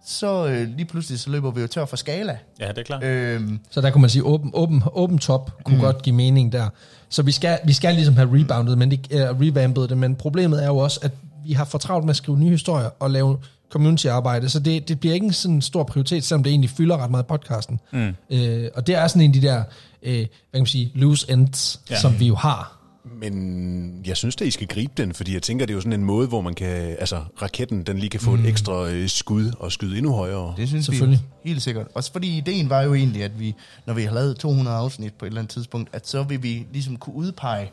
så 0.05 0.47
øh, 0.47 0.67
lige 0.67 0.85
pludselig 0.85 1.19
så 1.19 1.29
løber 1.29 1.51
vi 1.51 1.61
jo 1.61 1.67
tør 1.67 1.85
for 1.85 1.95
skala. 1.95 2.37
Ja, 2.59 2.67
det 2.67 2.77
er 2.77 2.83
klart. 2.83 3.03
Øhm, 3.03 3.59
så 3.69 3.81
der 3.81 3.91
kunne 3.91 4.01
man 4.01 4.09
sige, 4.09 4.23
åben, 4.23 4.51
åben, 4.53 4.83
åben 4.93 5.19
top 5.19 5.63
kunne 5.63 5.75
mm. 5.75 5.81
godt 5.81 6.01
give 6.01 6.15
mening 6.15 6.51
der. 6.51 6.69
Så 7.09 7.23
vi 7.23 7.31
skal, 7.31 7.59
vi 7.65 7.73
skal 7.73 7.95
ligesom 7.95 8.15
have 8.15 8.39
reboundet, 8.39 8.77
men 8.77 8.91
det, 8.91 9.07
uh, 9.11 9.41
revampet 9.41 9.89
det, 9.89 9.97
men 9.97 10.15
problemet 10.15 10.63
er 10.63 10.67
jo 10.67 10.77
også, 10.77 10.99
at 11.03 11.11
vi 11.45 11.53
har 11.53 11.65
for 11.65 11.77
travlt 11.77 12.05
med 12.05 12.09
at 12.09 12.15
skrive 12.15 12.39
nye 12.39 12.49
historier 12.49 12.89
og 12.99 13.09
lave 13.09 13.37
community-arbejde, 13.71 14.49
så 14.49 14.59
det, 14.59 14.87
det 14.87 14.99
bliver 14.99 15.13
ikke 15.13 15.25
en 15.25 15.33
sådan 15.33 15.61
stor 15.61 15.83
prioritet, 15.83 16.23
selvom 16.23 16.43
det 16.43 16.49
egentlig 16.49 16.69
fylder 16.69 16.97
ret 16.97 17.11
meget 17.11 17.23
i 17.23 17.27
podcasten. 17.27 17.79
Mm. 17.93 18.15
Øh, 18.29 18.69
og 18.75 18.87
det 18.87 18.95
er 18.95 19.07
sådan 19.07 19.21
en 19.21 19.29
af 19.29 19.33
de 19.33 19.47
der, 19.47 19.63
øh, 20.03 20.13
hvad 20.13 20.25
kan 20.53 20.59
man 20.59 20.65
sige, 20.65 20.91
loose 20.95 21.31
ends, 21.31 21.81
ja. 21.89 21.99
Som 21.99 22.19
vi 22.19 22.27
jo 22.27 22.35
har. 22.35 22.85
Men 23.21 24.01
jeg 24.05 24.17
synes 24.17 24.35
da, 24.35 24.45
I 24.45 24.51
skal 24.51 24.67
gribe 24.67 24.93
den, 24.97 25.13
fordi 25.13 25.33
jeg 25.33 25.41
tænker, 25.41 25.65
det 25.65 25.73
er 25.73 25.75
jo 25.75 25.81
sådan 25.81 25.93
en 25.93 26.05
måde, 26.05 26.27
hvor 26.27 26.41
man 26.41 26.53
kan... 26.53 26.95
Altså, 26.99 27.23
raketten, 27.41 27.83
den 27.83 27.97
lige 27.97 28.09
kan 28.09 28.19
få 28.19 28.35
mm. 28.35 28.43
et 28.43 28.49
ekstra 28.49 28.89
øh, 28.89 29.09
skud 29.09 29.51
og 29.59 29.71
skyde 29.71 29.97
endnu 29.97 30.11
højere. 30.13 30.53
det 30.57 30.67
synes 30.67 30.85
Selvfølgelig. 30.85 31.19
vi 31.43 31.49
helt 31.49 31.61
sikkert. 31.61 31.87
Også 31.93 32.11
fordi 32.11 32.37
ideen 32.37 32.69
var 32.69 32.81
jo 32.81 32.93
egentlig, 32.93 33.23
at 33.23 33.39
vi, 33.39 33.55
når 33.87 33.93
vi 33.93 34.03
har 34.03 34.13
lavet 34.13 34.37
200 34.37 34.77
afsnit 34.77 35.13
på 35.13 35.25
et 35.25 35.27
eller 35.27 35.41
andet 35.41 35.53
tidspunkt, 35.53 35.89
at 35.93 36.07
så 36.07 36.23
vil 36.23 36.43
vi 36.43 36.67
ligesom 36.73 36.97
kunne 36.97 37.15
udpege, 37.15 37.71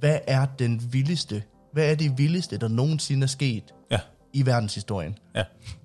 hvad 0.00 0.18
er 0.26 0.46
den 0.58 0.82
vildeste, 0.90 1.42
hvad 1.72 1.90
er 1.90 1.94
det 1.94 2.18
vildeste, 2.18 2.58
der 2.58 2.68
nogensinde 2.68 3.22
er 3.22 3.28
sket 3.28 3.64
i 4.32 4.46
verdenshistorien. 4.46 5.14
ja. 5.36 5.42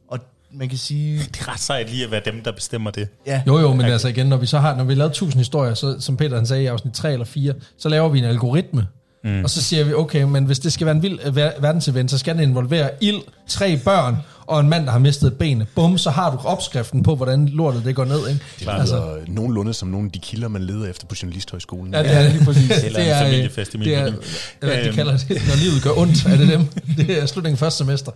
Og 0.08 0.20
man 0.52 0.70
kan 0.70 0.78
sige, 0.78 1.18
Det 1.34 1.42
er 1.42 1.54
ret 1.54 1.60
sejt 1.60 1.90
lige 1.90 2.04
at 2.06 2.12
være 2.12 2.22
dem, 2.26 2.42
der 2.44 2.52
bestemmer 2.52 2.92
det. 2.92 3.08
ja, 3.28 3.42
Jo, 3.48 3.60
jo, 3.60 3.74
men 3.74 3.86
altså 3.86 4.08
igen, 4.08 4.28
når 4.28 4.38
vi 4.38 4.46
så 4.46 4.60
har, 4.60 4.76
når 4.76 4.84
vi 4.84 4.94
lavet 4.96 5.10
1000 5.10 5.40
historier, 5.40 5.74
så, 5.74 5.96
som 6.00 6.18
Peter 6.18 6.36
han 6.36 6.46
sagde 6.46 6.64
i 6.64 6.66
afsnit 6.66 6.94
3 6.94 7.14
eller 7.14 7.26
4, 7.26 7.54
så 7.78 7.90
laver 7.90 8.10
vi 8.10 8.20
en 8.20 8.26
algoritme. 8.26 8.88
Mm. 9.24 9.44
Og 9.44 9.50
så 9.50 9.62
siger 9.62 9.84
vi, 9.84 9.94
okay, 9.94 10.24
men 10.24 10.46
hvis 10.46 10.60
det 10.60 10.74
skal 10.74 10.86
være 10.86 10.96
en 10.96 11.02
vild 11.02 11.20
øh, 11.26 11.36
ver- 11.38 11.62
verdensevent, 11.62 12.12
så 12.12 12.18
skal 12.18 12.36
den 12.36 12.44
involvere 12.44 12.90
ild, 13.02 13.22
tre 13.48 13.78
børn 13.78 14.18
og 14.48 14.60
en 14.60 14.70
mand, 14.70 14.86
der 14.86 14.92
har 14.92 15.00
mistet 15.00 15.28
et 15.28 15.38
ben. 15.38 15.64
Bum, 15.76 15.98
så 15.98 16.10
har 16.10 16.32
du 16.32 16.38
opskriften 16.38 17.04
på, 17.04 17.16
hvordan 17.16 17.46
lortet 17.50 17.86
det 17.86 17.96
går 17.96 18.06
ned. 18.06 18.18
Ikke? 18.28 18.32
Det 18.32 18.62
lyder 18.62 18.72
altså, 18.74 19.18
nogenlunde 19.28 19.74
som 19.74 19.88
nogle 19.88 20.06
af 20.06 20.12
de 20.12 20.20
kilder, 20.20 20.48
man 20.48 20.64
leder 20.64 20.90
efter 20.90 21.08
på 21.08 21.16
Journalisthøjskolen. 21.22 21.94
Ja, 21.94 22.04
det 22.04 22.12
er 22.14 22.30
lige 22.34 22.46
præcis. 22.46 22.84
Eller 22.84 23.00
en 23.00 23.06
det 23.06 23.12
er, 23.14 23.20
øh, 23.24 23.26
familiefest 23.32 23.74
i 23.74 23.78
min 23.78 23.88
det 23.88 23.96
er, 23.96 24.12
by. 24.12 24.16
eller 24.62 24.76
de 24.76 24.86
Øhm. 24.88 24.96
kalder 24.96 25.18
det, 25.18 25.30
når 25.30 25.56
livet 25.64 25.84
gør 25.84 25.92
ondt, 26.02 26.26
er 26.26 26.38
det 26.38 26.48
dem. 26.48 26.66
Det 26.98 27.22
er 27.22 27.26
slutningen 27.26 27.56
af 27.56 27.60
første 27.60 27.78
semester. 27.78 28.12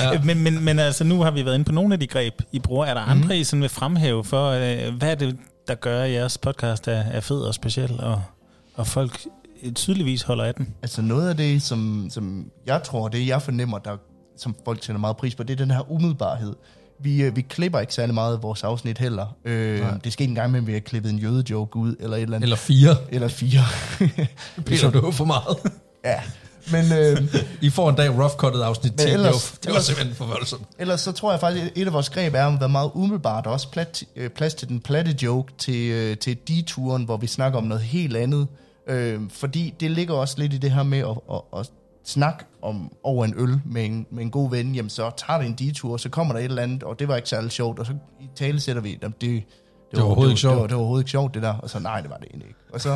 Ja. 0.00 0.20
Men, 0.24 0.38
men, 0.42 0.64
men 0.64 0.78
altså, 0.78 1.04
nu 1.04 1.22
har 1.22 1.30
vi 1.30 1.44
været 1.44 1.54
inde 1.54 1.64
på 1.64 1.72
nogle 1.72 1.94
af 1.94 2.00
de 2.00 2.06
greb, 2.06 2.34
I 2.52 2.58
bruger. 2.58 2.86
Er 2.86 2.94
der 2.94 3.00
andre, 3.00 3.24
mm. 3.24 3.30
I 3.40 3.44
sådan 3.44 3.60
vil 3.62 3.68
fremhæve 3.70 4.24
for, 4.24 4.48
øh, 4.50 4.94
hvad 4.98 5.10
er 5.10 5.14
det, 5.14 5.36
der 5.68 5.74
gør, 5.74 6.02
at 6.02 6.12
jeres 6.12 6.38
podcast 6.38 6.88
er, 6.88 6.92
er 7.12 7.20
fed 7.20 7.40
og 7.40 7.54
speciel, 7.54 8.00
og, 8.00 8.22
og 8.74 8.86
folk 8.86 9.20
øh, 9.62 9.72
tydeligvis 9.72 10.22
holder 10.22 10.44
af 10.44 10.54
den? 10.54 10.68
altså 10.82 11.02
noget 11.02 11.28
af 11.28 11.36
det, 11.36 11.62
som, 11.62 12.06
som 12.10 12.44
jeg 12.66 12.82
tror, 12.82 13.08
det 13.08 13.26
jeg 13.26 13.42
fornemmer, 13.42 13.78
der, 13.78 13.96
som 14.36 14.56
folk 14.64 14.80
tænder 14.80 15.00
meget 15.00 15.16
pris 15.16 15.34
på, 15.34 15.42
det 15.42 15.52
er 15.52 15.56
den 15.56 15.70
her 15.70 15.90
umiddelbarhed. 15.92 16.54
Vi, 17.00 17.22
øh, 17.22 17.36
vi 17.36 17.40
klipper 17.42 17.80
ikke 17.80 17.94
særlig 17.94 18.14
meget 18.14 18.36
af 18.36 18.42
vores 18.42 18.64
afsnit 18.64 18.98
heller. 18.98 19.36
Øh, 19.44 19.82
det 20.04 20.12
sker 20.12 20.22
ikke 20.22 20.30
engang 20.30 20.50
med, 20.52 20.60
at 20.60 20.66
vi 20.66 20.72
har 20.72 20.80
klippet 20.80 21.10
en 21.12 21.18
jødejoke 21.18 21.76
ud, 21.76 21.96
eller 22.00 22.16
et 22.16 22.22
eller 22.22 22.36
andet. 22.36 22.46
Eller 22.46 22.56
fire. 22.56 22.96
eller 23.08 23.28
fire. 23.28 23.60
Peter, 24.66 24.90
du 24.90 24.98
er 25.06 25.10
for 25.10 25.24
meget. 25.24 25.56
ja, 26.04 26.20
men... 26.72 26.92
Øh, 26.92 27.34
I 27.60 27.70
får 27.70 27.90
en 27.90 27.96
dag 27.96 28.10
rough 28.10 28.32
cuttet 28.36 28.62
afsnit 28.62 28.92
10. 28.92 29.04
Men 29.06 29.14
Ellers, 29.14 29.32
det, 29.34 29.52
var, 29.52 29.58
det 29.62 29.68
ellers- 29.68 29.82
simpelthen 29.86 30.14
for 30.16 30.24
voldsomt. 30.24 30.66
Ellers 30.78 31.00
så 31.00 31.12
tror 31.12 31.30
jeg 31.30 31.40
faktisk, 31.40 31.64
at 31.66 31.72
et 31.74 31.86
af 31.86 31.92
vores 31.92 32.10
greb 32.10 32.34
er 32.34 32.46
at 32.46 32.60
være 32.60 32.68
meget 32.68 32.90
umiddelbart, 32.94 33.46
og 33.46 33.52
også 33.52 33.70
plat, 33.70 34.04
øh, 34.16 34.30
plads 34.30 34.54
til 34.54 34.68
den 34.68 34.80
platte 34.80 35.16
joke 35.22 35.52
til, 35.58 35.90
øh, 35.90 36.16
til 36.16 36.36
deturen, 36.48 37.04
hvor 37.04 37.16
vi 37.16 37.26
snakker 37.26 37.58
om 37.58 37.64
noget 37.64 37.82
helt 37.82 38.16
andet. 38.16 38.46
Øh, 38.86 39.20
fordi 39.30 39.74
det 39.80 39.90
ligger 39.90 40.14
også 40.14 40.34
lidt 40.38 40.52
i 40.52 40.58
det 40.58 40.70
her 40.70 40.82
med 40.82 40.98
at, 40.98 41.18
at, 41.32 41.60
at 41.60 41.70
snakke 42.04 42.44
om 42.62 42.92
over 43.02 43.24
en 43.24 43.34
øl 43.36 43.60
med 43.64 43.84
en, 43.84 44.06
med 44.10 44.22
en 44.24 44.30
god 44.30 44.50
ven, 44.50 44.74
jamen 44.74 44.90
så 44.90 45.10
tager 45.26 45.38
det 45.40 45.46
en 45.46 45.54
detur, 45.54 45.96
så 45.96 46.08
kommer 46.08 46.34
der 46.34 46.40
et 46.40 46.44
eller 46.44 46.62
andet, 46.62 46.82
og 46.82 46.98
det 46.98 47.08
var 47.08 47.16
ikke 47.16 47.28
særlig 47.28 47.50
sjovt, 47.50 47.78
og 47.78 47.86
så 47.86 47.92
i 48.20 48.28
tale 48.36 48.60
sætter 48.60 48.82
vi, 48.82 48.98
jamen, 49.02 49.14
det, 49.20 49.30
det, 49.30 49.44
var 49.92 50.02
overhovedet 50.04 50.30
ikke 50.30 50.34
det, 50.34 50.40
sjovt. 50.40 50.56
var, 50.56 50.62
det 50.66 50.70
var 50.74 50.78
overhovedet 50.78 51.02
ikke 51.02 51.10
sjovt, 51.10 51.34
det 51.34 51.42
der. 51.42 51.54
Og 51.54 51.70
så 51.70 51.78
nej, 51.78 52.00
det 52.00 52.10
var 52.10 52.16
det 52.16 52.26
egentlig 52.30 52.48
ikke. 52.48 52.60
Og 52.72 52.80
så, 52.80 52.90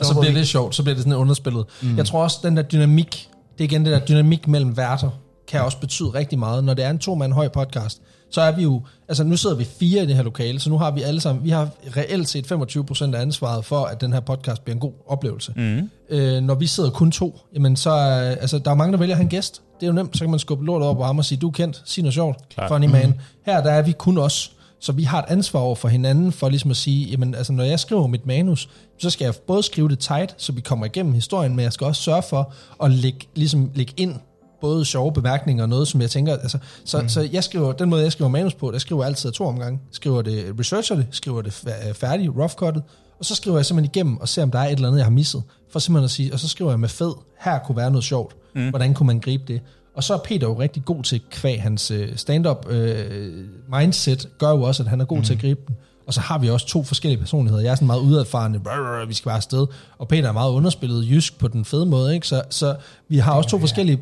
Og 0.00 0.06
så 0.06 0.14
bliver 0.20 0.32
vi- 0.32 0.38
det 0.38 0.48
sjovt, 0.48 0.74
så 0.74 0.82
bliver 0.82 0.94
det 0.94 1.02
sådan 1.04 1.18
underspillet. 1.18 1.64
Mm. 1.82 1.96
Jeg 1.96 2.06
tror 2.06 2.22
også, 2.22 2.38
den 2.42 2.56
der 2.56 2.62
dynamik, 2.62 3.28
det 3.58 3.64
er 3.64 3.68
igen 3.68 3.84
det 3.84 3.92
der 3.92 4.04
dynamik 4.06 4.48
mellem 4.48 4.76
værter, 4.76 5.10
kan 5.48 5.60
også 5.62 5.78
betyde 5.80 6.08
rigtig 6.08 6.38
meget. 6.38 6.64
Når 6.64 6.74
det 6.74 6.84
er 6.84 6.90
en 6.90 6.98
to-mand 6.98 7.32
høj 7.32 7.48
podcast, 7.48 8.02
så 8.32 8.40
er 8.40 8.52
vi 8.52 8.62
jo, 8.62 8.82
altså 9.08 9.24
nu 9.24 9.36
sidder 9.36 9.56
vi 9.56 9.64
fire 9.64 10.02
i 10.02 10.06
det 10.06 10.16
her 10.16 10.22
lokale, 10.22 10.60
så 10.60 10.70
nu 10.70 10.78
har 10.78 10.90
vi 10.90 11.02
alle 11.02 11.20
sammen, 11.20 11.44
vi 11.44 11.50
har 11.50 11.68
reelt 11.96 12.28
set 12.28 12.52
25% 12.52 13.14
af 13.14 13.20
ansvaret 13.22 13.64
for, 13.64 13.84
at 13.84 14.00
den 14.00 14.12
her 14.12 14.20
podcast 14.20 14.64
bliver 14.64 14.74
en 14.74 14.80
god 14.80 14.92
oplevelse. 15.06 15.52
Mm. 15.56 15.90
Øh, 16.10 16.42
når 16.42 16.54
vi 16.54 16.66
sidder 16.66 16.90
kun 16.90 17.10
to, 17.10 17.38
jamen 17.54 17.76
så, 17.76 17.90
er- 17.90 18.30
altså 18.36 18.58
der 18.58 18.70
er 18.70 18.74
mange, 18.74 18.92
der 18.92 18.98
vælger 18.98 19.14
at 19.14 19.16
have 19.16 19.22
en 19.24 19.28
gæst. 19.30 19.62
Det 19.80 19.86
er 19.86 19.90
jo 19.90 19.92
nemt, 19.94 20.16
så 20.18 20.24
kan 20.24 20.30
man 20.30 20.38
skubbe 20.38 20.64
lortet 20.64 20.86
over 20.86 20.94
på 20.96 21.04
ham 21.04 21.18
og 21.18 21.24
sige, 21.24 21.38
du 21.38 21.48
er 21.48 21.52
kendt, 21.52 21.82
sig 21.84 22.02
noget 22.02 22.14
sjovt, 22.14 22.48
Klart. 22.48 22.70
funny 22.70 22.86
man. 22.86 23.14
Her 23.46 23.62
der 23.62 23.70
er 23.70 23.82
vi 23.82 23.92
kun 23.92 24.18
os. 24.18 24.52
Så 24.80 24.92
vi 24.92 25.02
har 25.02 25.18
et 25.18 25.24
ansvar 25.28 25.60
over 25.60 25.74
for 25.74 25.88
hinanden 25.88 26.32
for 26.32 26.48
ligesom 26.48 26.70
at 26.70 26.76
sige, 26.76 27.06
jamen 27.10 27.34
altså 27.34 27.52
når 27.52 27.64
jeg 27.64 27.80
skriver 27.80 28.06
mit 28.06 28.26
manus, 28.26 28.68
så 28.98 29.10
skal 29.10 29.24
jeg 29.24 29.34
både 29.46 29.62
skrive 29.62 29.88
det 29.88 29.98
tight, 29.98 30.34
så 30.38 30.52
vi 30.52 30.60
kommer 30.60 30.86
igennem 30.86 31.12
historien, 31.14 31.56
men 31.56 31.62
jeg 31.62 31.72
skal 31.72 31.86
også 31.86 32.02
sørge 32.02 32.22
for 32.22 32.52
at 32.84 32.90
lægge, 32.90 33.18
ligesom 33.34 33.70
lægge 33.74 33.92
ind 33.96 34.14
både 34.62 34.84
sjove 34.84 35.12
bemærkninger 35.12 35.64
og 35.64 35.68
noget, 35.68 35.88
som 35.88 36.00
jeg 36.00 36.10
tænker, 36.10 36.36
altså, 36.36 36.58
så, 36.84 37.00
mm. 37.00 37.08
så 37.08 37.28
jeg 37.32 37.44
skriver, 37.44 37.72
den 37.72 37.90
måde 37.90 38.02
jeg 38.02 38.12
skriver 38.12 38.28
manus 38.28 38.54
på, 38.54 38.70
der 38.70 38.78
skriver 38.78 39.02
jeg 39.02 39.08
altid 39.08 39.32
to 39.32 39.46
omgange. 39.46 39.80
Skriver 39.90 40.22
det, 40.22 40.54
researcher 40.58 40.96
det, 40.96 41.06
skriver 41.10 41.42
det 41.42 41.50
fa- 41.50 41.92
færdigt, 41.92 42.30
rough 42.36 42.52
cuttet, 42.52 42.82
og 43.18 43.24
så 43.24 43.34
skriver 43.34 43.58
jeg 43.58 43.66
simpelthen 43.66 43.90
igennem 43.94 44.16
og 44.16 44.28
ser, 44.28 44.42
om 44.42 44.50
der 44.50 44.58
er 44.58 44.66
et 44.66 44.72
eller 44.72 44.88
andet, 44.88 44.98
jeg 44.98 45.06
har 45.06 45.10
misset. 45.10 45.42
For 45.72 45.78
simpelthen 45.78 46.04
at 46.04 46.10
sige, 46.10 46.32
og 46.32 46.40
så 46.40 46.48
skriver 46.48 46.70
jeg 46.70 46.80
med 46.80 46.88
fed, 46.88 47.12
her 47.40 47.58
kunne 47.58 47.76
være 47.76 47.90
noget 47.90 48.04
sjovt. 48.04 48.36
Mm. 48.54 48.68
Hvordan 48.68 48.94
kunne 48.94 49.06
man 49.06 49.20
gribe 49.20 49.44
det? 49.48 49.60
Og 49.96 50.04
så 50.04 50.14
er 50.14 50.18
Peter 50.18 50.46
jo 50.46 50.60
rigtig 50.60 50.84
god 50.84 51.02
til, 51.02 51.20
kvæg 51.30 51.62
hans 51.62 51.90
øh, 51.90 52.16
stand-up 52.16 52.66
øh, 52.70 53.44
mindset, 53.78 54.28
gør 54.38 54.50
jo 54.50 54.62
også, 54.62 54.82
at 54.82 54.88
han 54.88 55.00
er 55.00 55.04
god 55.04 55.18
mm. 55.18 55.24
til 55.24 55.34
at 55.34 55.40
gribe 55.40 55.60
den. 55.66 55.76
Og 56.06 56.14
så 56.14 56.20
har 56.20 56.38
vi 56.38 56.50
også 56.50 56.66
to 56.66 56.82
forskellige 56.82 57.18
personligheder. 57.18 57.62
Jeg 57.62 57.70
er 57.70 57.74
sådan 57.74 57.86
meget 57.86 58.00
udadfarende, 58.00 58.60
vi 59.08 59.14
skal 59.14 59.28
bare 59.28 59.36
afsted. 59.36 59.66
Og 59.98 60.08
Peter 60.08 60.28
er 60.28 60.32
meget 60.32 60.50
underspillet 60.50 61.10
jysk 61.10 61.38
på 61.38 61.48
den 61.48 61.64
fede 61.64 61.86
måde. 61.86 62.14
Ikke? 62.14 62.26
Så, 62.26 62.42
så 62.50 62.76
vi 63.08 63.18
har 63.18 63.32
også 63.32 63.50
to 63.50 63.58
forskellige 63.58 64.00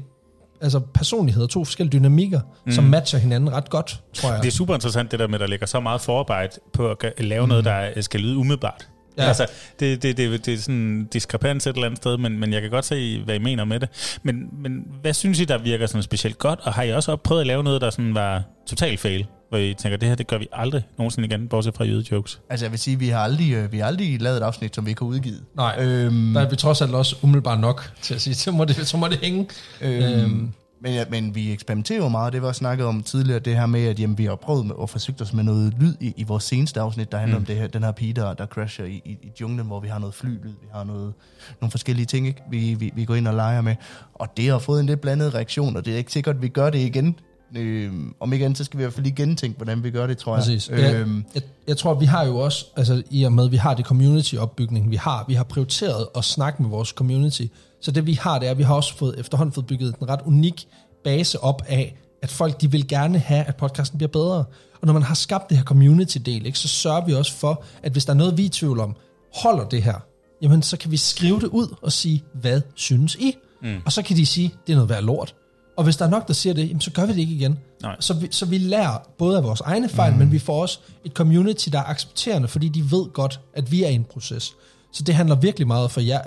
altså 0.61 0.81
personligheder, 0.81 1.47
to 1.47 1.65
forskellige 1.65 1.99
dynamikker, 1.99 2.41
mm. 2.67 2.73
som 2.73 2.85
matcher 2.85 3.19
hinanden 3.19 3.53
ret 3.53 3.71
godt, 3.71 4.01
tror 4.15 4.33
jeg. 4.33 4.43
Det 4.43 4.49
er 4.49 4.53
super 4.53 4.75
interessant, 4.75 5.11
det 5.11 5.19
der 5.19 5.27
med, 5.27 5.35
at 5.35 5.41
der 5.41 5.47
ligger 5.47 5.67
så 5.67 5.81
meget 5.81 6.01
forarbejde 6.01 6.53
på 6.73 6.91
at 6.91 7.25
lave 7.25 7.49
noget, 7.49 7.65
der 7.65 8.01
skal 8.01 8.21
lyde 8.21 8.37
umiddelbart. 8.37 8.89
Ja. 9.19 9.25
Altså, 9.25 9.47
det, 9.81 10.03
det, 10.03 10.17
det, 10.17 10.47
det 10.47 10.55
er 10.55 10.59
sådan 10.59 10.75
en 10.75 11.05
diskrepans 11.05 11.67
et 11.67 11.75
eller 11.75 11.87
andet 11.87 11.99
sted, 11.99 12.17
men, 12.17 12.39
men 12.39 12.53
jeg 12.53 12.63
kan 12.63 12.71
godt 12.71 12.85
se, 12.85 13.23
hvad 13.25 13.35
I 13.35 13.39
mener 13.39 13.65
med 13.65 13.81
det. 13.81 14.19
Men, 14.23 14.49
men 14.63 14.87
hvad 15.01 15.15
synes 15.15 15.41
I, 15.41 15.45
der 15.45 15.59
virker 15.59 15.87
sådan 15.87 16.03
specielt 16.03 16.39
godt? 16.39 16.61
Og 16.63 16.73
har 16.73 16.83
I 16.83 16.93
også 16.93 17.17
prøvet 17.17 17.41
at 17.41 17.47
lave 17.47 17.65
noget, 17.65 17.81
der 17.81 17.91
sådan 17.91 18.15
var 18.15 18.43
total 18.67 18.99
fail? 18.99 19.27
Hvor 19.51 19.59
I 19.59 19.75
tænker, 19.75 19.97
det 19.97 20.09
her, 20.09 20.15
det 20.15 20.27
gør 20.27 20.39
vi 20.39 20.47
aldrig 20.53 20.83
nogensinde 20.99 21.29
igen, 21.29 21.49
bortset 21.49 21.75
fra 21.75 21.85
jødejokes. 21.85 22.41
Altså 22.51 22.67
jeg 22.67 22.71
vil 22.71 22.79
sige, 22.79 22.99
vi 22.99 23.09
har 23.09 23.19
aldrig, 23.19 23.53
øh, 23.53 23.73
vi 23.73 23.79
har 23.79 23.87
aldrig 23.87 24.23
lavet 24.23 24.37
et 24.37 24.43
afsnit, 24.43 24.75
som 24.75 24.87
vi 24.87 24.91
ikke 24.91 25.01
har 25.05 25.09
udgivet. 25.09 25.43
Nej, 25.57 25.77
Øhm, 25.79 26.35
der 26.35 26.41
er 26.41 26.51
vi 26.51 26.57
trods 26.57 26.83
alt 26.83 26.95
også 26.95 27.17
umiddelbart 27.23 27.61
nok 27.61 27.93
til 28.03 28.15
at 28.15 28.21
sige, 28.21 28.35
så 28.45 28.53
må 28.53 28.65
det, 28.65 28.77
så 28.77 28.97
må 28.97 29.09
det 29.09 29.19
hænge. 29.19 29.49
Øhm, 29.81 30.53
men, 30.83 30.95
ja, 30.95 31.05
men 31.11 31.35
vi 31.35 31.53
eksperimenterer 31.53 31.99
jo 31.99 32.09
meget. 32.09 32.33
Det 32.33 32.43
var 32.43 32.53
snakket 32.53 32.87
om 32.87 33.03
tidligere, 33.03 33.39
det 33.39 33.57
her 33.57 33.67
med, 33.67 33.87
at 33.87 34.01
jamen, 34.01 34.19
vi 34.19 34.25
har 34.25 34.35
prøvet 34.35 34.67
med, 34.67 34.75
og 34.75 34.91
forsøgt 34.91 35.21
os 35.21 35.33
med 35.33 35.45
noget 35.45 35.75
lyd 35.81 35.95
i, 36.01 36.15
i 36.17 36.23
vores 36.23 36.45
seneste 36.45 36.81
afsnit, 36.81 37.13
der 37.13 37.19
handler 37.19 37.39
mm. 37.39 37.43
om 37.43 37.47
det 37.47 37.57
her, 37.57 37.67
den 37.67 37.83
her 37.83 37.93
pige, 37.93 38.13
der, 38.13 38.35
der 38.35 38.47
crasher 38.47 38.85
i, 38.85 39.03
i, 39.05 39.11
i 39.23 39.33
junglen, 39.41 39.67
hvor 39.67 39.81
vi 39.81 39.89
har 39.89 39.99
noget 39.99 40.15
flylyd, 40.15 40.51
vi 40.61 40.67
har 40.73 40.85
noget, 40.85 41.13
nogle 41.61 41.71
forskellige 41.71 42.07
ting, 42.07 42.27
ikke? 42.27 42.43
Vi, 42.51 42.75
vi, 42.75 42.93
vi 42.95 43.05
går 43.05 43.15
ind 43.15 43.29
og 43.29 43.35
leger 43.35 43.61
med. 43.61 43.77
Og 44.15 44.37
det 44.37 44.49
har 44.49 44.59
fået 44.59 44.81
en 44.81 44.87
lidt 44.87 45.01
blandet 45.01 45.35
reaktion, 45.35 45.77
og 45.77 45.85
det 45.85 45.93
er 45.93 45.99
ikke 45.99 46.13
sikkert, 46.13 46.37
at 46.37 46.43
vi 46.43 46.49
gør 46.49 46.71
det 46.71 46.79
igen. 46.79 47.17
Øhm, 47.57 48.15
om 48.21 48.33
ikke 48.33 48.45
andet, 48.45 48.59
så 48.59 48.65
skal 48.65 48.79
vi 48.79 48.83
i 48.83 48.85
hvert 48.85 48.93
fald 48.93 49.05
lige 49.05 49.17
gentænke, 49.17 49.57
hvordan 49.57 49.83
vi 49.83 49.91
gør 49.91 50.07
det, 50.07 50.19
tror 50.19 50.37
jeg. 50.37 50.39
Præcis. 50.39 50.71
Øhm. 50.73 51.25
Jeg, 51.35 51.43
jeg 51.69 51.77
tror, 51.77 51.95
vi 51.95 52.05
har 52.05 52.27
jo 52.27 52.39
også, 52.39 52.67
altså 52.77 53.03
i 53.11 53.25
og 53.25 53.33
med, 53.33 53.45
at 53.45 53.53
vi 53.53 53.57
har 53.57 53.75
det 53.75 53.85
community-opbygning, 53.85 54.91
vi 54.91 54.97
har, 54.97 55.25
vi 55.29 55.35
har 55.35 55.45
prioriteret 55.45 56.07
at 56.17 56.25
snakke 56.25 56.63
med 56.63 56.71
vores 56.71 56.89
community. 56.89 57.43
Så 57.81 57.91
det 57.91 58.07
vi 58.07 58.13
har, 58.13 58.39
det 58.39 58.47
er, 58.47 58.51
at 58.51 58.59
vi 58.59 58.63
har 58.63 58.75
også 58.75 58.97
fået, 58.97 59.19
efterhånden 59.19 59.53
fået 59.53 59.67
bygget 59.67 59.95
en 60.01 60.09
ret 60.09 60.21
unik 60.25 60.67
base 61.05 61.45
op 61.45 61.63
af, 61.67 61.97
at 62.23 62.31
folk 62.31 62.61
de 62.61 62.71
vil 62.71 62.89
gerne 62.89 63.19
have, 63.19 63.45
at 63.45 63.57
podcasten 63.57 63.99
bliver 63.99 64.11
bedre. 64.11 64.45
Og 64.81 64.87
når 64.87 64.93
man 64.93 65.03
har 65.03 65.15
skabt 65.15 65.49
det 65.49 65.57
her 65.57 65.65
community-del, 65.65 66.47
ikke, 66.47 66.59
så 66.59 66.69
sørger 66.69 67.07
vi 67.07 67.15
også 67.15 67.33
for, 67.33 67.65
at 67.83 67.93
hvis 67.93 68.05
der 68.05 68.13
er 68.13 68.17
noget, 68.17 68.37
vi 68.37 68.43
er 68.43 68.47
i 68.47 68.49
tvivl 68.49 68.81
om, 68.81 68.97
holder 69.35 69.65
det 69.65 69.83
her, 69.83 69.95
jamen 70.43 70.63
så 70.63 70.77
kan 70.77 70.91
vi 70.91 70.97
skrive 70.97 71.41
det 71.41 71.47
ud 71.47 71.75
og 71.83 71.93
sige, 71.93 72.25
hvad 72.35 72.61
synes 72.75 73.15
I? 73.15 73.35
Mm. 73.63 73.77
Og 73.85 73.93
så 73.93 74.03
kan 74.03 74.17
de 74.17 74.27
sige, 74.27 74.55
det 74.67 74.73
er 74.73 74.77
noget 74.77 74.91
værd 74.91 75.03
lort. 75.03 75.35
Og 75.81 75.85
hvis 75.85 75.97
der 75.97 76.05
er 76.05 76.11
nok, 76.11 76.29
der 76.29 76.35
siger 76.35 76.55
det, 76.55 76.69
jamen, 76.69 76.81
så 76.81 76.91
gør 76.91 77.07
vi 77.07 77.13
det 77.13 77.19
ikke 77.19 77.35
igen. 77.35 77.59
Nej. 77.83 77.97
Så 78.01 78.15
vi, 78.15 78.29
så 78.31 78.47
vi 78.47 78.59
lærer 78.59 78.99
både 79.19 79.37
af 79.37 79.45
vores 79.45 79.61
egne 79.61 79.89
fejl, 79.89 80.13
mm. 80.13 80.19
men 80.19 80.33
vi 80.33 80.39
får 80.39 80.63
også 80.63 80.79
et 81.05 81.13
community, 81.13 81.69
der 81.73 81.79
er 81.79 81.85
accepterende, 81.85 82.49
fordi 82.49 82.69
de 82.69 82.91
ved 82.91 83.13
godt, 83.13 83.41
at 83.55 83.73
vi 83.73 83.85
er 83.85 83.89
i 83.89 83.95
en 83.95 84.05
proces. 84.05 84.53
Så 84.93 85.03
det 85.03 85.15
handler 85.15 85.35
virkelig 85.35 85.67
meget 85.67 85.91
for 85.91 86.01
jer, 86.01 86.21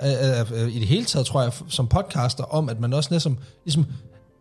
øh, 0.52 0.62
øh, 0.62 0.74
i 0.74 0.78
det 0.78 0.88
hele 0.88 1.04
taget, 1.04 1.26
tror 1.26 1.42
jeg, 1.42 1.52
som 1.68 1.86
podcaster, 1.86 2.44
om 2.44 2.68
at 2.68 2.80
man 2.80 2.92
også 2.92 3.08
næsten, 3.12 3.38
ligesom, 3.64 3.86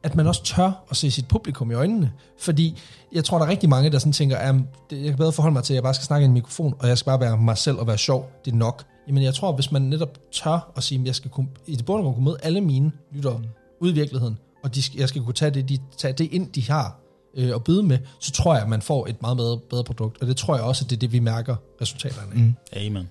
at 0.04 0.16
man 0.16 0.28
også 0.28 0.44
tør 0.44 0.84
at 0.90 0.98
se 0.98 1.12
sit 1.12 1.28
publikum 1.28 1.72
i 1.72 1.74
øjnene. 1.74 2.12
Fordi 2.40 2.82
jeg 3.12 3.24
tror, 3.24 3.38
der 3.38 3.46
er 3.46 3.50
rigtig 3.50 3.70
mange, 3.70 3.90
der 3.90 4.00
sådan 4.00 4.14
tænker, 4.14 4.38
at 4.38 4.56
jeg 4.92 5.04
kan 5.04 5.18
bedre 5.18 5.32
forholde 5.32 5.54
mig 5.54 5.64
til, 5.64 5.74
at 5.74 5.76
jeg 5.76 5.84
bare 5.84 5.94
skal 5.94 6.06
snakke 6.06 6.24
i 6.24 6.28
en 6.28 6.34
mikrofon, 6.34 6.76
og 6.80 6.88
jeg 6.88 6.98
skal 6.98 7.10
bare 7.10 7.20
være 7.20 7.38
mig 7.38 7.58
selv 7.58 7.78
og 7.78 7.88
være 7.88 7.98
sjov. 7.98 8.32
Det 8.46 8.52
er 8.52 8.56
nok. 8.56 8.84
Jamen 9.08 9.24
jeg 9.24 9.34
tror, 9.34 9.52
hvis 9.52 9.72
man 9.72 9.82
netop 9.82 10.18
tør 10.32 10.72
at 10.76 10.84
sige, 10.84 11.02
at 11.02 11.08
jeg 11.08 11.16
skal 11.16 11.32
kunne, 11.32 11.48
i 11.68 11.76
det 11.76 11.86
bund 11.86 11.98
og 12.00 12.04
grund 12.04 12.16
kunne 12.16 12.26
møde 12.26 12.38
alle 12.44 12.62
mine 12.62 12.92
lyttere 13.12 13.38
mm. 13.38 13.46
ud 13.82 13.92
i 13.92 13.94
virkeligheden, 13.94 14.38
og 14.64 14.76
de, 14.76 14.82
jeg 14.96 15.10
skal 15.10 15.22
kunne 15.22 15.34
tage 15.34 15.52
det, 15.52 15.70
de, 15.70 15.78
tage 15.98 16.14
det 16.14 16.30
ind, 16.32 16.52
de 16.52 16.70
har 16.70 17.00
øh, 17.38 17.56
at 17.56 17.64
byde 17.64 17.84
med, 17.84 17.98
så 18.20 18.32
tror 18.32 18.54
jeg, 18.54 18.64
at 18.64 18.70
man 18.70 18.82
får 18.82 19.08
et 19.08 19.22
meget 19.22 19.38
bedre, 19.38 19.60
bedre 19.70 19.84
produkt. 19.84 20.22
Og 20.22 20.28
det 20.28 20.38
tror 20.38 20.56
jeg 20.56 20.64
også, 20.64 20.86
at 20.86 20.90
det 20.90 20.96
er 20.96 21.00
det, 21.00 21.12
vi 21.12 21.20
mærker 21.20 21.56
resultaterne 21.82 22.32
af. 22.32 22.38
Mm. 22.38 22.54
Amen. 22.74 23.10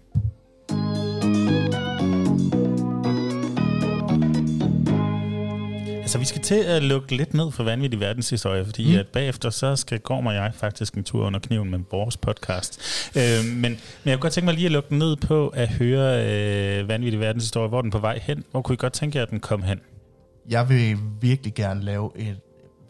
Altså, 6.00 6.18
vi 6.18 6.24
skal 6.24 6.42
til 6.42 6.54
at 6.54 6.82
lukke 6.82 7.16
lidt 7.16 7.34
ned 7.34 7.52
for 7.52 7.64
vanvittig 7.64 8.00
verdenshistorie, 8.00 8.64
fordi 8.64 8.92
mm. 8.92 8.98
at 8.98 9.06
bagefter 9.06 9.50
så 9.50 9.76
skal 9.76 10.00
Gorm 10.00 10.26
og 10.26 10.34
jeg 10.34 10.52
faktisk 10.54 10.94
en 10.94 11.04
tur 11.04 11.26
under 11.26 11.40
kniven 11.40 11.70
med 11.70 11.78
vores 11.90 12.16
podcast. 12.16 12.80
Øh, 13.16 13.22
men, 13.44 13.60
men 13.60 13.78
jeg 14.04 14.14
kunne 14.14 14.22
godt 14.22 14.32
tænke 14.32 14.44
mig 14.44 14.54
lige 14.54 14.66
at 14.66 14.72
lukke 14.72 14.88
den 14.88 14.98
ned 14.98 15.16
på 15.16 15.48
at 15.48 15.68
høre 15.68 16.26
øh, 16.26 16.88
vanvittig 16.88 17.20
verdenshistorie. 17.20 17.68
Hvor 17.68 17.78
er 17.78 17.82
den 17.82 17.90
på 17.90 17.98
vej 17.98 18.18
hen? 18.22 18.44
Hvor 18.50 18.62
kunne 18.62 18.74
I 18.74 18.76
godt 18.76 18.92
tænke 18.92 19.18
jer, 19.18 19.22
at 19.22 19.30
den 19.30 19.40
kom 19.40 19.62
hen? 19.62 19.80
Jeg 20.48 20.68
vil 20.68 20.98
virkelig 21.20 21.54
gerne 21.54 21.82
lave 21.82 22.10
et, 22.16 22.36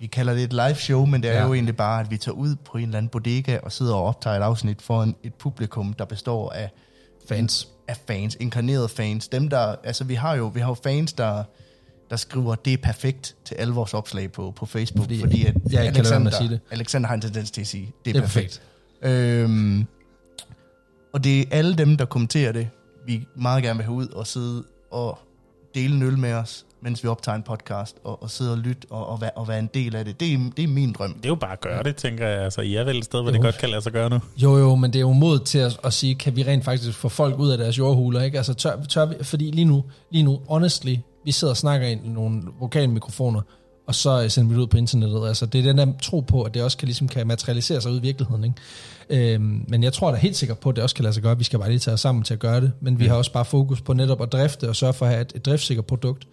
vi 0.00 0.06
kalder 0.06 0.34
det 0.34 0.42
et 0.44 0.52
live 0.52 0.74
show, 0.74 1.06
men 1.06 1.22
det 1.22 1.30
er 1.30 1.34
Ja. 1.34 1.46
jo 1.46 1.54
egentlig 1.54 1.76
bare, 1.76 2.00
at 2.00 2.10
vi 2.10 2.16
tager 2.16 2.34
ud 2.36 2.56
på 2.64 2.78
en 2.78 2.84
eller 2.84 2.98
anden 2.98 3.08
bodega 3.10 3.58
og 3.62 3.72
sidder 3.72 3.94
og 3.94 4.04
optager 4.04 4.36
et 4.36 4.42
afsnit 4.42 4.82
for 4.82 5.02
en, 5.02 5.16
et 5.22 5.34
publikum, 5.34 5.92
der 5.92 6.04
består 6.04 6.50
af 6.50 6.70
Fans. 7.28 7.68
af 7.88 7.96
fans, 8.06 8.36
inkarnerede 8.40 8.88
fans. 8.88 9.28
Dem 9.28 9.48
der, 9.48 9.74
altså 9.84 10.04
vi 10.04 10.14
har 10.14 10.34
jo, 10.36 10.46
vi 10.46 10.60
har 10.60 10.68
jo 10.68 10.74
fans, 10.74 11.12
der, 11.12 11.44
der 12.10 12.16
skriver, 12.16 12.54
det 12.54 12.72
er 12.72 12.76
perfekt 12.76 13.36
til 13.44 13.54
alle 13.54 13.74
vores 13.74 13.94
opslag 13.94 14.32
på, 14.32 14.52
på 14.56 14.66
Facebook, 14.66 15.04
Fordi- 15.04 15.20
fordi, 15.20 15.46
at 15.46 15.54
jeg 15.70 15.84
kan 15.84 15.96
Alexander, 15.96 16.30
at 16.30 16.36
sige 16.36 16.48
det. 16.50 16.60
Alexander 16.70 17.08
har 17.08 17.14
en 17.14 17.20
tendens 17.20 17.50
til 17.50 17.60
at 17.60 17.66
sige, 17.66 17.92
det 18.04 18.10
er, 18.10 18.12
Det 18.12 18.16
er 18.18 18.22
perfekt. 18.22 18.62
perfekt. 19.02 19.18
Øhm, 19.44 19.86
og 21.12 21.24
det 21.24 21.40
er 21.40 21.44
alle 21.50 21.74
dem, 21.74 21.96
der 21.96 22.04
kommenterer 22.04 22.52
det, 22.52 22.68
vi 23.06 23.26
meget 23.36 23.62
gerne 23.62 23.76
vil 23.76 23.84
have 23.84 23.94
ud 23.96 24.08
og 24.08 24.26
sidde 24.26 24.64
og 24.90 25.18
dele 25.74 25.94
en 25.96 26.02
øl 26.02 26.18
med 26.18 26.32
os, 26.32 26.66
mens 26.82 27.02
vi 27.04 27.08
optager 27.08 27.36
en 27.36 27.42
podcast, 27.42 27.96
og, 28.04 28.22
og 28.22 28.30
sidde 28.30 28.52
og 28.52 28.58
lytte 28.58 28.86
og, 28.90 29.06
og, 29.08 29.20
være, 29.20 29.30
og 29.30 29.48
være 29.48 29.58
en 29.58 29.70
del 29.74 29.96
af 29.96 30.04
det. 30.04 30.20
Det 30.20 30.32
er, 30.32 30.38
det 30.56 30.62
er 30.62 30.68
min 30.68 30.92
drøm. 30.92 31.12
Det 31.14 31.24
er 31.24 31.28
jo 31.28 31.34
bare 31.34 31.52
at 31.52 31.60
gøre 31.60 31.82
det, 31.82 31.96
tænker 31.96 32.28
jeg. 32.28 32.44
Altså, 32.44 32.60
I 32.60 32.74
er 32.74 32.84
vel 32.84 32.98
et 32.98 33.04
sted, 33.04 33.20
hvor 33.22 33.30
Jo. 33.30 33.34
det 33.34 33.42
godt 33.42 33.58
kan 33.58 33.68
lade 33.68 33.82
sig 33.82 33.92
gøre 33.92 34.10
nu. 34.10 34.18
Jo, 34.36 34.56
jo, 34.58 34.74
men 34.74 34.92
det 34.92 34.98
er 34.98 35.00
jo 35.00 35.12
mod 35.12 35.38
til 35.38 35.58
at, 35.58 35.80
at 35.84 35.92
sige, 35.92 36.14
kan 36.14 36.36
vi 36.36 36.42
rent 36.42 36.64
faktisk 36.64 36.98
få 36.98 37.08
folk 37.08 37.38
ud 37.38 37.50
af 37.50 37.58
deres 37.58 37.78
jordhuler, 37.78 38.22
ikke? 38.22 38.36
Altså, 38.36 38.54
tør, 38.54 38.82
tør 38.88 39.06
vi, 39.06 39.14
fordi 39.22 39.50
lige 39.50 39.64
nu, 39.64 39.84
lige 40.10 40.22
nu, 40.24 40.40
honestly, 40.48 40.96
vi 41.24 41.32
sidder 41.32 41.52
og 41.52 41.56
snakker 41.56 41.86
ind 41.86 42.06
i 42.06 42.08
nogle 42.08 42.42
vokalmikrofoner, 42.60 43.40
og 43.86 43.94
så 43.94 44.22
øh, 44.22 44.30
sender 44.30 44.48
vi 44.48 44.54
det 44.54 44.60
ud 44.62 44.66
på 44.66 44.76
internettet. 44.76 45.28
Altså, 45.28 45.46
det 45.46 45.58
er 45.58 45.62
den 45.62 45.78
der 45.78 45.86
tro 46.02 46.20
på, 46.20 46.42
at 46.42 46.54
det 46.54 46.62
også 46.62 46.76
kan, 46.78 46.86
ligesom, 46.86 47.08
kan 47.08 47.26
materialisere 47.26 47.80
sig 47.80 47.92
ud 47.92 47.98
i 47.98 48.02
virkeligheden, 48.02 48.44
ikke? 48.44 48.56
Øhm, 49.34 49.64
men 49.68 49.82
jeg 49.82 49.92
tror 49.92 50.10
da 50.10 50.16
helt 50.16 50.36
sikkert 50.36 50.58
på, 50.58 50.68
at 50.68 50.76
det 50.76 50.84
også 50.84 50.96
kan 50.96 51.02
lade 51.02 51.14
sig 51.14 51.22
gøre. 51.22 51.38
Vi 51.38 51.44
skal 51.44 51.58
bare 51.58 51.68
lige 51.68 51.78
tage 51.78 51.94
os 51.94 52.00
sammen 52.00 52.24
til 52.24 52.34
at 52.34 52.40
gøre 52.40 52.60
det. 52.60 52.72
Men 52.80 52.98
vi 52.98 53.06
har 53.06 53.14
også 53.14 53.32
bare 53.32 53.44
fokus 53.44 53.80
på 53.80 53.92
netop 53.92 54.22
at 54.22 54.32
drifte 54.32 54.68
og 54.68 54.76
sørge 54.76 54.92
for 54.92 55.06
at 55.06 55.12
have 55.12 55.22
et, 55.22 55.32
et 55.34 55.46
driftssikkert 55.46 55.86
produkt. 55.86 56.26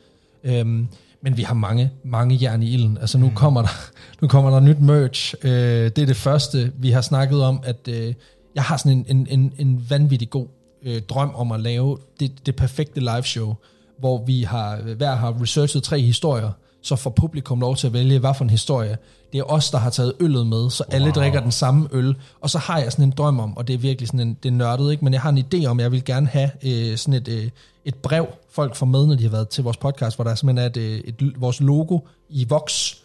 Øhm, 0.44 0.88
men 1.22 1.38
vi 1.38 1.44
har 1.44 1.54
mange, 1.54 1.92
mange 2.04 2.38
jern 2.42 2.64
i 2.64 2.74
ilden. 2.74 2.98
Altså 2.98 3.18
nu, 3.18 3.28
mm. 3.28 3.36
kommer, 3.36 3.62
der, 3.62 3.92
nu 4.22 4.28
kommer 4.28 4.50
der 4.50 4.60
nyt 4.60 4.82
merch. 4.82 5.36
Øh, 5.44 5.52
det 5.52 5.98
er 5.98 6.06
det 6.06 6.16
første, 6.16 6.72
vi 6.78 6.92
har 6.92 7.02
snakket 7.02 7.44
om, 7.44 7.60
at 7.64 7.88
øh, 7.88 8.14
jeg 8.56 8.64
har 8.64 8.78
sådan 8.78 8.92
en, 8.92 9.06
en, 9.18 9.28
en, 9.30 9.54
en 9.58 9.86
vanvittig 9.90 10.30
god 10.30 10.48
øh, 10.84 11.02
drøm 11.02 11.36
om 11.36 11.52
at 11.52 11.60
lave 11.60 11.98
det, 12.20 12.46
det 12.46 12.56
perfekte 12.56 13.00
live 13.00 13.24
show, 13.24 13.56
hvor 14.00 14.26
vi 14.26 14.44
har 14.44 14.78
hver 14.78 15.16
har 15.16 15.42
researchet 15.42 15.84
tre 15.84 16.00
historier, 16.00 16.52
så 16.82 16.96
får 16.96 17.10
publikum 17.10 17.60
lov 17.60 17.76
til 17.76 17.88
at 17.88 17.94
vælge, 17.94 18.20
hvad 18.20 18.34
for 18.34 18.44
en 18.44 18.50
historie. 18.50 18.98
Det 19.34 19.40
er 19.40 19.44
os, 19.44 19.72
der 19.72 19.78
har 19.78 19.90
taget 19.90 20.14
øllet 20.20 20.48
med, 20.48 20.70
så 20.70 20.84
alle 20.92 21.06
wow. 21.06 21.14
drikker 21.14 21.40
den 21.40 21.52
samme 21.52 21.88
øl. 21.92 22.16
Og 22.42 22.50
så 22.50 22.58
har 22.58 22.80
jeg 22.80 22.92
sådan 22.92 23.06
en 23.06 23.12
drøm 23.12 23.40
om, 23.40 23.58
og 23.58 23.68
det 23.68 23.74
er 23.74 23.78
virkelig 23.78 24.08
sådan 24.08 24.20
en, 24.20 24.38
det 24.44 24.50
er 24.50 24.54
nørdet, 24.54 24.92
ikke? 24.92 25.04
men 25.04 25.14
jeg 25.14 25.22
har 25.22 25.30
en 25.30 25.46
idé 25.54 25.66
om, 25.66 25.80
at 25.80 25.84
jeg 25.84 25.92
vil 25.92 26.06
gerne 26.06 26.28
have 26.28 26.52
øh, 26.64 26.98
sådan 26.98 27.14
et, 27.14 27.28
øh, 27.28 27.50
et 27.86 27.96
brev, 27.96 28.28
folk 28.50 28.76
får 28.76 28.86
med, 28.86 29.08
når 29.08 29.16
de 29.16 29.24
har 29.24 29.30
været 29.30 29.50
til 29.50 29.64
vores 29.64 29.78
podcast, 29.78 30.18
hvor 30.18 30.24
der 30.24 30.36
simpelthen 30.36 30.64
er 30.64 30.70
et, 30.70 30.78
øh, 30.78 31.00
et, 31.00 31.42
vores 31.42 31.62
logo 31.62 32.00
i 32.30 32.46
Vox. 32.50 32.96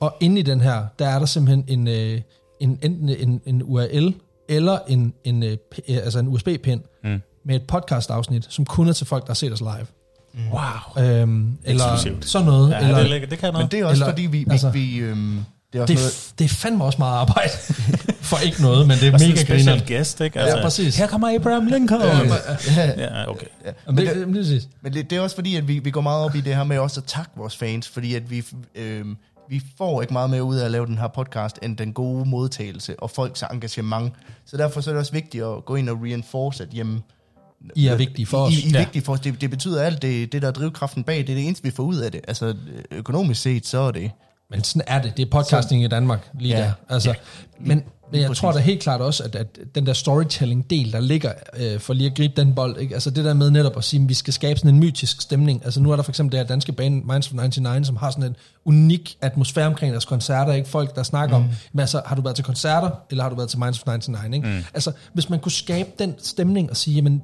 Og 0.00 0.16
inde 0.20 0.38
i 0.38 0.42
den 0.42 0.60
her, 0.60 0.86
der 0.98 1.08
er 1.08 1.18
der 1.18 1.26
simpelthen 1.26 1.64
en, 1.68 1.88
øh, 1.88 2.20
en, 2.60 2.78
enten 2.82 3.08
en, 3.08 3.40
en 3.46 3.62
URL, 3.64 4.14
eller 4.48 4.78
en, 4.88 5.14
en, 5.24 5.42
øh, 5.42 5.56
altså 5.88 6.18
en 6.18 6.28
USB-pind 6.28 6.80
mm. 7.04 7.20
med 7.44 7.56
et 7.56 7.66
podcast-afsnit, 7.66 8.46
som 8.48 8.64
kun 8.64 8.88
er 8.88 8.92
til 8.92 9.06
folk, 9.06 9.22
der 9.22 9.30
har 9.30 9.34
set 9.34 9.52
os 9.52 9.60
live. 9.60 9.86
Mm. 10.34 10.40
Wow. 10.52 11.04
Øhm, 11.04 11.58
eller 11.64 11.84
Exclusivt. 11.94 12.28
sådan 12.28 12.46
noget. 12.46 12.70
Ja, 12.70 12.78
eller, 12.78 12.94
det, 12.96 13.04
er 13.04 13.08
lækkert. 13.08 13.30
det 13.30 13.38
kan 13.38 13.52
noget. 13.52 13.64
Men 13.64 13.70
det 13.70 13.80
er 13.80 13.84
også 13.84 13.94
Eller- 14.02 14.12
fordi, 14.12 14.22
vi, 14.22 14.38
vi, 14.38 14.46
altså- 14.50 14.70
vi 14.70 14.96
øhm, 14.96 15.44
det 15.72 15.78
er 15.78 15.82
også 15.82 15.92
det, 15.94 16.00
noget, 16.00 16.30
er, 16.30 16.32
det 16.38 16.44
er 16.44 16.48
fandme 16.48 16.84
også 16.84 16.98
meget 16.98 17.18
arbejde 17.18 17.50
for 18.30 18.38
ikke 18.38 18.62
noget, 18.62 18.88
men 18.88 18.98
det 18.98 19.08
er 19.08 19.12
mega 19.12 19.42
griner. 19.44 19.80
guest, 19.88 20.20
ikke? 20.20 20.40
Ja, 20.40 20.62
præcis. 20.62 20.96
Her 20.96 21.06
kommer 21.06 21.34
Abraham 21.34 21.66
Lincoln. 21.66 22.00
ja, 22.76 22.92
ja, 22.98 23.30
okay. 23.30 23.46
Men 23.86 23.96
det, 23.96 24.06
det, 24.06 24.16
det, 24.26 24.34
præcis. 24.34 24.68
Men 24.82 24.92
det, 24.92 25.10
det 25.10 25.18
er 25.18 25.20
også 25.20 25.36
fordi, 25.36 25.56
at 25.56 25.68
vi, 25.68 25.78
vi 25.78 25.90
går 25.90 26.00
meget 26.00 26.24
op 26.24 26.34
i 26.34 26.40
det 26.40 26.54
her 26.56 26.64
med 26.64 26.78
også 26.78 27.00
at 27.00 27.04
takke 27.04 27.30
vores 27.36 27.56
fans, 27.56 27.88
fordi 27.88 28.14
at 28.14 28.30
vi, 28.30 28.44
øhm, 28.74 29.16
vi 29.48 29.62
får 29.78 30.00
ikke 30.02 30.12
meget 30.12 30.30
mere 30.30 30.42
ud 30.44 30.56
af 30.56 30.64
at 30.64 30.70
lave 30.70 30.86
den 30.86 30.98
her 30.98 31.08
podcast, 31.08 31.58
end 31.62 31.76
den 31.76 31.92
gode 31.92 32.28
modtagelse 32.28 32.94
og 33.00 33.10
folks 33.10 33.42
engagement. 33.52 34.12
Så 34.46 34.56
derfor 34.56 34.80
så 34.80 34.90
er 34.90 34.94
det 34.94 35.00
også 35.00 35.12
vigtigt 35.12 35.44
at 35.44 35.64
gå 35.64 35.74
ind 35.74 35.88
og 35.88 36.02
reinforce, 36.02 36.62
at 36.62 36.68
jamen, 36.74 37.02
I 37.76 37.86
er 37.86 37.96
vigtige 37.96 38.26
for 38.26 38.38
os. 38.38 38.52
I, 38.54 38.60
I 38.60 38.68
er 38.68 38.72
Ja. 38.72 38.78
vigtige 38.78 39.02
for 39.02 39.12
os. 39.12 39.20
Det, 39.20 39.40
det 39.40 39.50
betyder 39.50 39.82
alt, 39.82 40.02
det, 40.02 40.32
det 40.32 40.42
der 40.42 40.48
er 40.48 40.52
drivkraften 40.52 41.04
bag, 41.04 41.18
det 41.18 41.28
er 41.30 41.34
det 41.34 41.44
eneste, 41.46 41.64
vi 41.64 41.70
får 41.70 41.82
ud 41.82 41.96
af 41.96 42.12
det. 42.12 42.20
Altså 42.28 42.54
økonomisk 42.90 43.42
set, 43.42 43.66
så 43.66 43.78
er 43.78 43.90
det... 43.90 44.10
Men 44.50 44.64
sådan 44.64 44.82
er 44.86 45.02
det. 45.02 45.16
Det 45.16 45.26
er 45.26 45.30
podcasting 45.30 45.84
i 45.84 45.86
Danmark 45.88 46.28
lige 46.38 46.56
Ja. 46.56 46.62
der. 46.62 46.72
Altså, 46.88 47.14
men, 47.60 47.82
men 48.12 48.20
jeg 48.20 48.26
præcis. 48.28 48.40
tror 48.40 48.52
da 48.52 48.58
helt 48.58 48.80
klart 48.82 49.00
også, 49.00 49.22
at, 49.24 49.34
at 49.36 49.46
den 49.74 49.86
der 49.86 49.92
storytelling-del, 49.92 50.92
der 50.92 51.00
ligger, 51.00 51.32
øh, 51.56 51.80
for 51.80 51.94
lige 51.94 52.10
at 52.10 52.16
gribe 52.16 52.34
den 52.36 52.54
bold, 52.54 52.78
ikke? 52.78 52.94
altså 52.94 53.10
det 53.10 53.24
der 53.24 53.34
med 53.34 53.50
netop 53.50 53.76
at 53.76 53.84
sige, 53.84 54.02
at 54.02 54.08
vi 54.08 54.14
skal 54.14 54.32
skabe 54.32 54.58
sådan 54.58 54.74
en 54.74 54.80
mytisk 54.80 55.20
stemning. 55.20 55.64
Altså 55.64 55.80
nu 55.80 55.90
er 55.92 55.96
der 55.96 56.02
for 56.02 56.10
eksempel 56.10 56.32
det 56.32 56.40
her 56.40 56.46
danske 56.46 56.72
band 56.72 57.04
Minds 57.04 57.26
of 57.26 57.32
99, 57.32 57.86
som 57.86 57.96
har 57.96 58.10
sådan 58.10 58.24
en 58.24 58.36
unik 58.64 59.16
atmosfære 59.20 59.66
omkring 59.66 59.92
deres 59.92 60.04
koncerter. 60.04 60.52
Ikke? 60.52 60.68
Folk, 60.68 60.96
der 60.96 61.02
snakker 61.02 61.38
mm. 61.38 61.44
om, 61.44 61.50
men 61.72 61.80
altså, 61.80 62.02
har 62.06 62.16
du 62.16 62.22
været 62.22 62.36
til 62.36 62.44
koncerter, 62.44 62.90
eller 63.10 63.24
har 63.24 63.30
du 63.30 63.36
været 63.36 63.48
til 63.48 63.58
Minds 63.58 63.78
of 63.78 63.86
99? 63.86 64.34
Ikke? 64.36 64.48
Mm. 64.48 64.64
Altså, 64.74 64.92
hvis 65.12 65.30
man 65.30 65.38
kunne 65.38 65.52
skabe 65.52 65.90
den 65.98 66.14
stemning 66.18 66.70
og 66.70 66.76
sige, 66.76 66.94
jamen, 66.94 67.22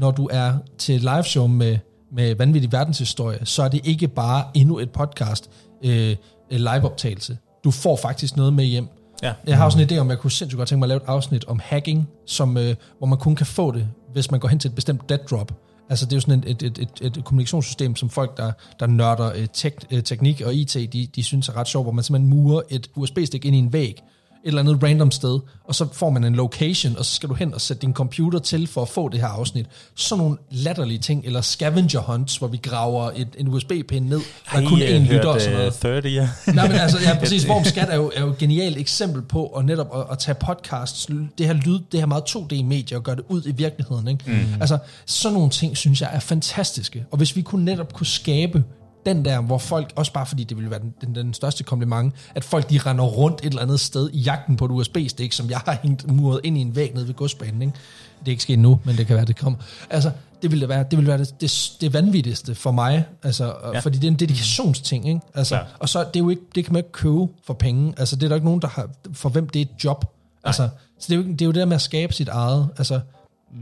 når 0.00 0.10
du 0.10 0.28
er 0.32 0.52
til 0.78 0.94
et 0.94 1.00
liveshow 1.00 1.46
med, 1.46 1.78
med 2.12 2.34
vanvittig 2.34 2.72
verdenshistorie, 2.72 3.38
så 3.44 3.62
er 3.62 3.68
det 3.68 3.80
ikke 3.84 4.08
bare 4.08 4.44
endnu 4.54 4.78
et 4.78 4.90
podcast, 4.90 5.50
øh, 5.84 6.16
liveoptagelse. 6.50 7.38
Du 7.64 7.70
får 7.70 7.96
faktisk 7.96 8.36
noget 8.36 8.52
med 8.52 8.64
hjem. 8.64 8.88
Ja. 9.22 9.32
Jeg 9.46 9.56
har 9.56 9.64
også 9.64 9.78
en 9.78 9.90
idé 9.90 9.98
om, 9.98 10.06
at 10.06 10.10
jeg 10.10 10.18
kunne 10.18 10.30
sindssygt 10.30 10.56
godt 10.56 10.68
tænke 10.68 10.78
mig 10.78 10.86
at 10.86 10.88
lave 10.88 10.96
et 10.96 11.06
afsnit 11.06 11.44
om 11.44 11.60
hacking, 11.64 12.08
som, 12.26 12.56
øh, 12.56 12.74
hvor 12.98 13.06
man 13.06 13.18
kun 13.18 13.36
kan 13.36 13.46
få 13.46 13.72
det, 13.72 13.88
hvis 14.12 14.30
man 14.30 14.40
går 14.40 14.48
hen 14.48 14.58
til 14.58 14.68
et 14.68 14.74
bestemt 14.74 15.08
dead 15.08 15.18
drop. 15.30 15.52
Altså 15.90 16.06
det 16.06 16.12
er 16.12 16.16
jo 16.16 16.20
sådan 16.20 16.44
et, 16.46 16.62
et, 16.62 16.78
et, 16.78 16.88
et, 17.00 17.16
et 17.16 17.24
kommunikationssystem, 17.24 17.96
som 17.96 18.10
folk, 18.10 18.36
der, 18.36 18.52
der 18.80 18.86
nørder 18.86 19.32
øh, 19.36 19.46
tek, 19.52 19.74
øh, 19.90 20.02
teknik 20.02 20.40
og 20.40 20.54
IT, 20.54 20.74
de, 20.74 21.08
de 21.14 21.22
synes 21.22 21.48
er 21.48 21.56
ret 21.56 21.68
sjovt, 21.68 21.84
hvor 21.84 21.92
man 21.92 22.04
simpelthen 22.04 22.30
murer 22.30 22.62
et 22.70 22.90
USB-stik 22.94 23.44
ind 23.44 23.56
i 23.56 23.58
en 23.58 23.72
væg, 23.72 24.02
et 24.44 24.48
eller 24.48 24.60
andet 24.60 24.82
random 24.82 25.10
sted, 25.10 25.40
og 25.64 25.74
så 25.74 25.86
får 25.92 26.10
man 26.10 26.24
en 26.24 26.34
location, 26.34 26.96
og 26.96 27.04
så 27.04 27.14
skal 27.14 27.28
du 27.28 27.34
hen 27.34 27.54
og 27.54 27.60
sætte 27.60 27.80
din 27.80 27.94
computer 27.94 28.38
til 28.38 28.66
for 28.66 28.82
at 28.82 28.88
få 28.88 29.08
det 29.08 29.20
her 29.20 29.26
afsnit. 29.26 29.66
Sådan 29.94 30.24
nogle 30.24 30.36
latterlige 30.50 30.98
ting, 30.98 31.24
eller 31.24 31.40
scavenger 31.40 32.00
hunts, 32.00 32.36
hvor 32.36 32.48
vi 32.48 32.56
graver 32.56 33.10
et, 33.16 33.28
en 33.38 33.48
USB-pind 33.48 34.08
ned, 34.08 34.20
der 34.52 34.58
er 34.58 34.68
kun 34.68 34.78
én 34.82 35.12
lytter 35.12 35.28
og 35.28 35.40
sådan 35.40 35.56
noget. 35.56 35.66
øh, 35.66 36.02
30, 36.02 36.08
ja. 36.08 36.28
Nej, 36.46 36.68
men 36.68 36.76
altså, 36.76 36.98
ja, 37.02 37.18
præcis. 37.20 37.48
Vorm 37.48 37.64
Skat 37.64 37.88
er 37.90 37.96
jo, 37.96 38.12
er 38.14 38.20
jo 38.20 38.30
et 38.30 38.38
genialt 38.38 38.78
eksempel 38.78 39.22
på 39.22 39.46
at 39.46 39.64
netop 39.64 39.96
at, 39.96 40.04
at 40.12 40.18
tage 40.18 40.34
podcasts, 40.34 41.06
det 41.38 41.46
her 41.46 41.52
lyd, 41.52 41.78
det 41.92 42.00
her 42.00 42.06
meget 42.06 42.22
2D-medie, 42.36 42.96
og 42.96 43.02
gøre 43.02 43.16
det 43.16 43.24
ud 43.28 43.42
i 43.46 43.52
virkeligheden. 43.52 44.08
Ikke? 44.08 44.24
Mm. 44.26 44.60
Altså, 44.60 44.78
sådan 45.06 45.34
nogle 45.34 45.50
ting, 45.50 45.76
synes 45.76 46.00
jeg 46.00 46.10
er 46.12 46.20
fantastiske. 46.20 47.04
Og 47.10 47.18
hvis 47.18 47.36
vi 47.36 47.42
kunne 47.42 47.64
netop 47.64 47.92
kunne 47.92 48.06
skabe 48.06 48.64
den 49.06 49.24
der, 49.24 49.40
hvor 49.40 49.58
folk, 49.58 49.92
også 49.96 50.12
bare 50.12 50.26
fordi 50.26 50.44
det 50.44 50.56
ville 50.56 50.70
være 50.70 50.80
den, 50.80 50.94
den, 51.00 51.14
den 51.14 51.34
største 51.34 51.64
kompliment, 51.64 52.14
at 52.34 52.44
folk 52.44 52.70
de 52.70 52.78
render 52.78 53.04
rundt 53.04 53.40
et 53.40 53.46
eller 53.46 53.62
andet 53.62 53.80
sted 53.80 54.10
i 54.12 54.18
jagten 54.18 54.56
på 54.56 54.64
et 54.64 54.70
USB-stik, 54.70 55.32
som 55.32 55.50
jeg 55.50 55.58
har 55.58 55.78
hængt 55.82 56.10
muret 56.12 56.40
ind 56.44 56.58
i 56.58 56.60
en 56.60 56.76
væg 56.76 56.94
nede 56.94 57.06
ved 57.08 57.14
godsbanen. 57.14 57.62
Ikke? 57.62 57.74
Det 58.20 58.26
er 58.26 58.30
ikke 58.30 58.42
sket 58.42 58.58
nu, 58.58 58.80
men 58.84 58.96
det 58.96 59.06
kan 59.06 59.16
være, 59.16 59.24
det 59.24 59.36
kommer. 59.38 59.58
Altså, 59.90 60.10
det 60.42 60.50
ville 60.50 60.68
være 60.68 60.84
det, 60.90 60.98
ville 60.98 61.08
være 61.08 61.18
det, 61.18 61.40
det, 61.40 61.72
det 61.80 61.92
vanvittigste 61.92 62.54
for 62.54 62.70
mig, 62.70 63.04
altså, 63.22 63.44
Ja. 63.44 63.50
ja. 63.72 63.78
fordi 63.78 63.98
det 63.98 64.04
er 64.06 64.10
en 64.10 64.18
dedikationsting, 64.18 65.08
ikke? 65.08 65.20
Altså, 65.34 65.54
Klart. 65.54 65.66
og 65.78 65.88
så 65.88 65.98
det 66.04 66.16
er 66.16 66.20
jo 66.20 66.28
ikke, 66.28 66.42
det 66.54 66.64
kan 66.64 66.72
man 66.72 66.80
ikke 66.80 66.92
købe 66.92 67.26
for 67.46 67.54
penge. 67.54 67.94
Altså, 67.98 68.16
det 68.16 68.22
er 68.22 68.28
der 68.28 68.34
ikke 68.36 68.46
nogen, 68.46 68.62
der 68.62 68.68
har, 68.68 68.88
for 69.12 69.28
hvem 69.28 69.48
det 69.48 69.60
er 69.60 69.64
et 69.64 69.84
job. 69.84 70.04
Altså, 70.44 70.68
så 70.98 71.06
det 71.08 71.12
er, 71.12 71.16
jo, 71.16 71.22
ikke- 71.22 71.32
det 71.32 71.40
er 71.42 71.46
jo 71.46 71.52
det 71.52 71.60
der 71.60 71.64
med 71.66 71.74
at 71.74 71.80
skabe 71.82 72.12
sit 72.12 72.28
eget. 72.28 72.68
Altså, 72.78 73.00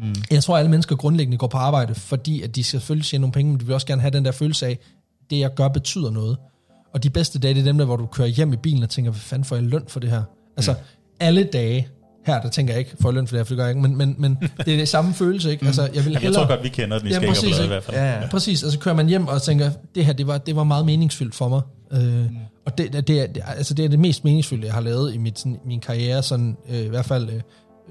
mm. 0.02 0.14
Jeg 0.30 0.42
tror, 0.44 0.54
at 0.54 0.58
alle 0.58 0.70
mennesker 0.70 0.96
grundlæggende 0.96 1.38
går 1.38 1.46
på 1.46 1.56
arbejde, 1.56 1.94
fordi 1.94 2.42
at 2.42 2.56
de 2.56 2.64
selvfølgelig 2.64 3.06
tjene 3.06 3.20
nogle 3.20 3.32
penge, 3.32 3.52
men 3.52 3.60
de 3.60 3.64
vil 3.66 3.74
også 3.74 3.86
gerne 3.86 4.00
have 4.00 4.10
den 4.10 4.24
der 4.24 4.32
følelse 4.32 4.66
af, 4.66 4.78
det 5.30 5.38
jeg 5.38 5.54
gør 5.54 5.68
betyder 5.68 6.10
noget. 6.10 6.36
Og 6.92 7.02
de 7.02 7.10
bedste 7.10 7.38
dage, 7.38 7.54
det 7.54 7.60
er 7.60 7.64
dem 7.64 7.78
der, 7.78 7.84
hvor 7.84 7.96
du 7.96 8.06
kører 8.06 8.28
hjem 8.28 8.52
i 8.52 8.56
bilen 8.56 8.82
og 8.82 8.90
tænker, 8.90 9.10
hvad 9.10 9.20
fanden 9.20 9.44
får 9.44 9.56
jeg 9.56 9.64
løn 9.64 9.84
for 9.88 10.00
det 10.00 10.10
her? 10.10 10.22
Altså, 10.56 10.72
mm. 10.72 10.78
alle 11.20 11.44
dage, 11.44 11.88
her, 12.26 12.40
der 12.40 12.48
tænker 12.48 12.72
jeg 12.72 12.78
ikke, 12.78 12.96
får 13.00 13.08
jeg 13.08 13.14
løn 13.14 13.26
for 13.26 13.36
det 13.36 13.38
her, 13.38 13.44
for 13.44 13.48
det 13.48 13.56
gør 13.56 13.64
jeg 13.64 13.70
ikke, 13.70 13.88
men, 13.88 13.98
men, 13.98 14.14
men 14.18 14.38
det 14.58 14.74
er 14.74 14.78
det 14.78 14.88
samme 14.88 15.14
følelse, 15.14 15.50
ikke? 15.50 15.66
Altså, 15.66 15.82
jeg 15.82 15.90
vil 15.90 15.96
Jamen, 15.96 16.12
jeg 16.12 16.20
hellere... 16.20 16.42
tror 16.42 16.48
godt, 16.48 16.64
vi 16.64 16.68
kender 16.68 16.98
den 16.98 17.08
i 17.08 17.10
Ja, 17.10 17.20
præcis, 17.20 17.58
i 17.58 17.66
hvert 17.66 17.82
fald. 17.82 17.96
Ja, 17.96 18.20
ja. 18.20 18.28
Præcis, 18.28 18.62
og 18.62 18.72
så 18.72 18.78
kører 18.78 18.94
man 18.94 19.06
hjem 19.06 19.28
og 19.28 19.42
tænker, 19.42 19.70
det 19.94 20.04
her, 20.04 20.12
det 20.12 20.26
var, 20.26 20.38
det 20.38 20.56
var 20.56 20.64
meget 20.64 20.86
meningsfyldt 20.86 21.34
for 21.34 21.48
mig. 21.48 21.60
Øh, 21.92 22.00
mm. 22.00 22.36
Og 22.66 22.78
det, 22.78 22.92
det, 22.92 23.20
er, 23.20 23.26
det, 23.26 23.42
altså, 23.46 23.74
det 23.74 23.84
er 23.84 23.88
det 23.88 23.98
mest 23.98 24.24
meningsfulde, 24.24 24.66
jeg 24.66 24.74
har 24.74 24.80
lavet 24.80 25.14
i 25.14 25.18
mit, 25.18 25.38
sådan, 25.38 25.58
min 25.64 25.80
karriere, 25.80 26.22
sådan, 26.22 26.56
øh, 26.68 26.78
i 26.78 26.88
hvert 26.88 27.04
fald, 27.04 27.30
øh, 27.30 27.40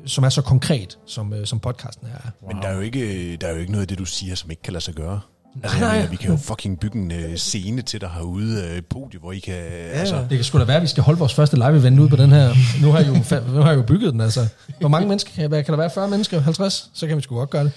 som 0.06 0.24
er 0.24 0.30
så 0.30 0.42
konkret, 0.42 0.98
som, 1.06 1.34
øh, 1.34 1.46
som 1.46 1.60
podcasten 1.60 2.08
her 2.08 2.16
er. 2.16 2.48
Men 2.48 2.62
der 2.62 2.68
er, 2.68 2.76
jo 2.76 2.82
ikke, 2.82 3.36
der 3.36 3.48
er 3.48 3.52
jo 3.52 3.60
ikke 3.60 3.72
noget 3.72 3.82
af 3.82 3.88
det, 3.88 3.98
du 3.98 4.06
siger, 4.06 4.36
som 4.36 4.52
ikke 4.52 4.62
kan 4.62 4.74
lade 4.74 4.84
sig 4.84 4.94
gøre. 4.94 5.20
Altså, 5.64 5.78
Nej, 5.80 5.88
jeg 5.88 5.88
nej. 5.88 5.98
mener, 5.98 6.10
vi 6.10 6.16
kan 6.16 6.30
jo 6.32 6.38
fucking 6.38 6.80
bygge 6.80 6.98
en 7.00 7.12
uh, 7.12 7.36
scene 7.36 7.82
til 7.82 8.02
dig 8.02 8.10
herude, 8.10 8.78
et 8.78 8.86
podie, 8.86 9.20
hvor 9.20 9.32
I 9.32 9.40
kan... 9.40 9.54
Ja, 9.54 9.60
altså, 10.00 10.16
Det 10.30 10.38
kan 10.38 10.44
sgu 10.44 10.60
da 10.60 10.64
være, 10.64 10.76
at 10.76 10.82
vi 10.82 10.88
skal 10.88 11.04
holde 11.04 11.20
vores 11.20 11.34
første 11.34 11.58
live-event 11.58 12.00
ude 12.00 12.10
på 12.10 12.16
den 12.16 12.30
her. 12.32 12.54
Nu 12.82 12.92
har 12.92 13.00
jeg 13.00 13.08
jo, 13.08 13.14
nu 13.56 13.62
har 13.62 13.70
jeg 13.70 13.78
jo 13.78 13.82
bygget 13.84 14.14
den, 14.14 14.22
altså. 14.22 14.48
Hvor 14.80 14.90
mange 14.90 15.08
mennesker 15.08 15.32
kan, 15.36 15.50
hvad, 15.50 15.64
kan 15.64 15.72
der 15.72 15.78
være? 15.78 15.90
40 15.90 16.08
mennesker? 16.08 16.40
50? 16.42 16.90
Så 16.94 17.08
kan 17.08 17.18
vi 17.18 17.22
sgu 17.22 17.36
godt 17.36 17.50
gøre 17.50 17.64
det. 17.64 17.72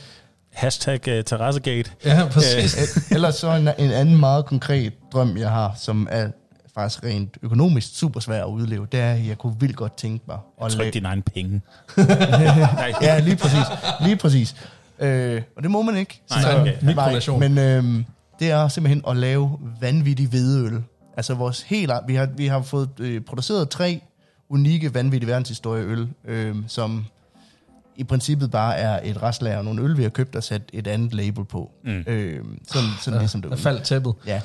Hashtag 0.53 1.01
uh, 1.19 1.25
Terrassegate. 1.25 1.91
Ja, 2.05 2.27
præcis. 2.31 2.75
E- 2.79 3.15
Ellers 3.15 3.35
så 3.35 3.51
en, 3.55 3.69
en 3.79 3.91
anden 3.91 4.17
meget 4.17 4.47
konkret 4.47 4.93
drøm, 5.13 5.37
jeg 5.37 5.51
har, 5.51 5.75
som 5.79 6.09
er 6.11 6.29
faktisk 6.75 7.05
rent 7.05 7.37
økonomisk 7.43 7.89
super 7.99 8.21
svær 8.21 8.45
at 8.45 8.49
udleve, 8.49 8.87
det 8.93 9.01
er, 9.01 9.13
at 9.13 9.27
jeg 9.27 9.39
kunne 9.39 9.55
vildt 9.61 9.77
godt 9.77 9.97
tænke 9.97 10.25
mig 10.29 10.37
at 10.65 10.71
Tryk 10.73 10.79
lave... 10.79 10.91
dine 10.91 11.09
egne 11.09 11.23
penge. 11.23 11.61
Ja, 13.03 13.19
lige 13.19 13.37
præcis. 13.37 13.65
Lige 14.01 14.17
præcis. 14.17 14.55
Øh, 15.01 15.43
og 15.57 15.63
det 15.63 15.71
må 15.71 15.83
man 15.83 15.97
ikke. 15.97 16.23
Nej, 16.31 16.61
okay. 16.61 16.77
Mikrolation. 16.83 17.41
Men 17.41 17.59
øh, 17.59 18.05
det 18.41 18.51
er 18.51 18.69
simpelthen 18.69 19.03
at 19.09 19.17
lave 19.17 19.59
vanvittig 19.81 20.29
hvedeøl. 20.29 20.83
Altså 21.17 21.35
vores 21.35 21.63
helt... 21.63 21.93
Vi 22.07 22.15
har, 22.15 22.29
vi 22.37 22.47
har 22.47 22.63
fået 22.63 22.89
øh, 23.01 23.21
produceret 23.21 23.69
tre 23.69 24.01
unikke, 24.49 24.95
vanvittige 24.95 25.29
verdenshistorieøl, 25.29 26.09
øh, 26.25 26.57
som 26.67 27.05
i 27.97 28.05
princippet 28.05 28.51
bare 28.51 28.77
er 28.77 29.01
et 29.05 29.23
restlager 29.23 29.59
af 29.59 29.65
nogle 29.65 29.83
øl, 29.83 29.97
vi 29.97 30.03
har 30.03 30.11
købt 30.11 30.37
og 30.37 30.43
sat 30.43 30.63
et 30.73 30.87
andet 30.87 31.15
label 31.15 31.45
på. 31.45 31.71
Mm. 31.85 32.05
Øh, 32.07 32.45
sådan 32.69 32.89
sådan 33.01 33.15
ja, 33.15 33.19
ligesom 33.19 33.43
det 33.43 33.51
Der 33.51 33.57
faldt 33.57 33.83
tæppet. 33.83 34.15
Ja, 34.27 34.41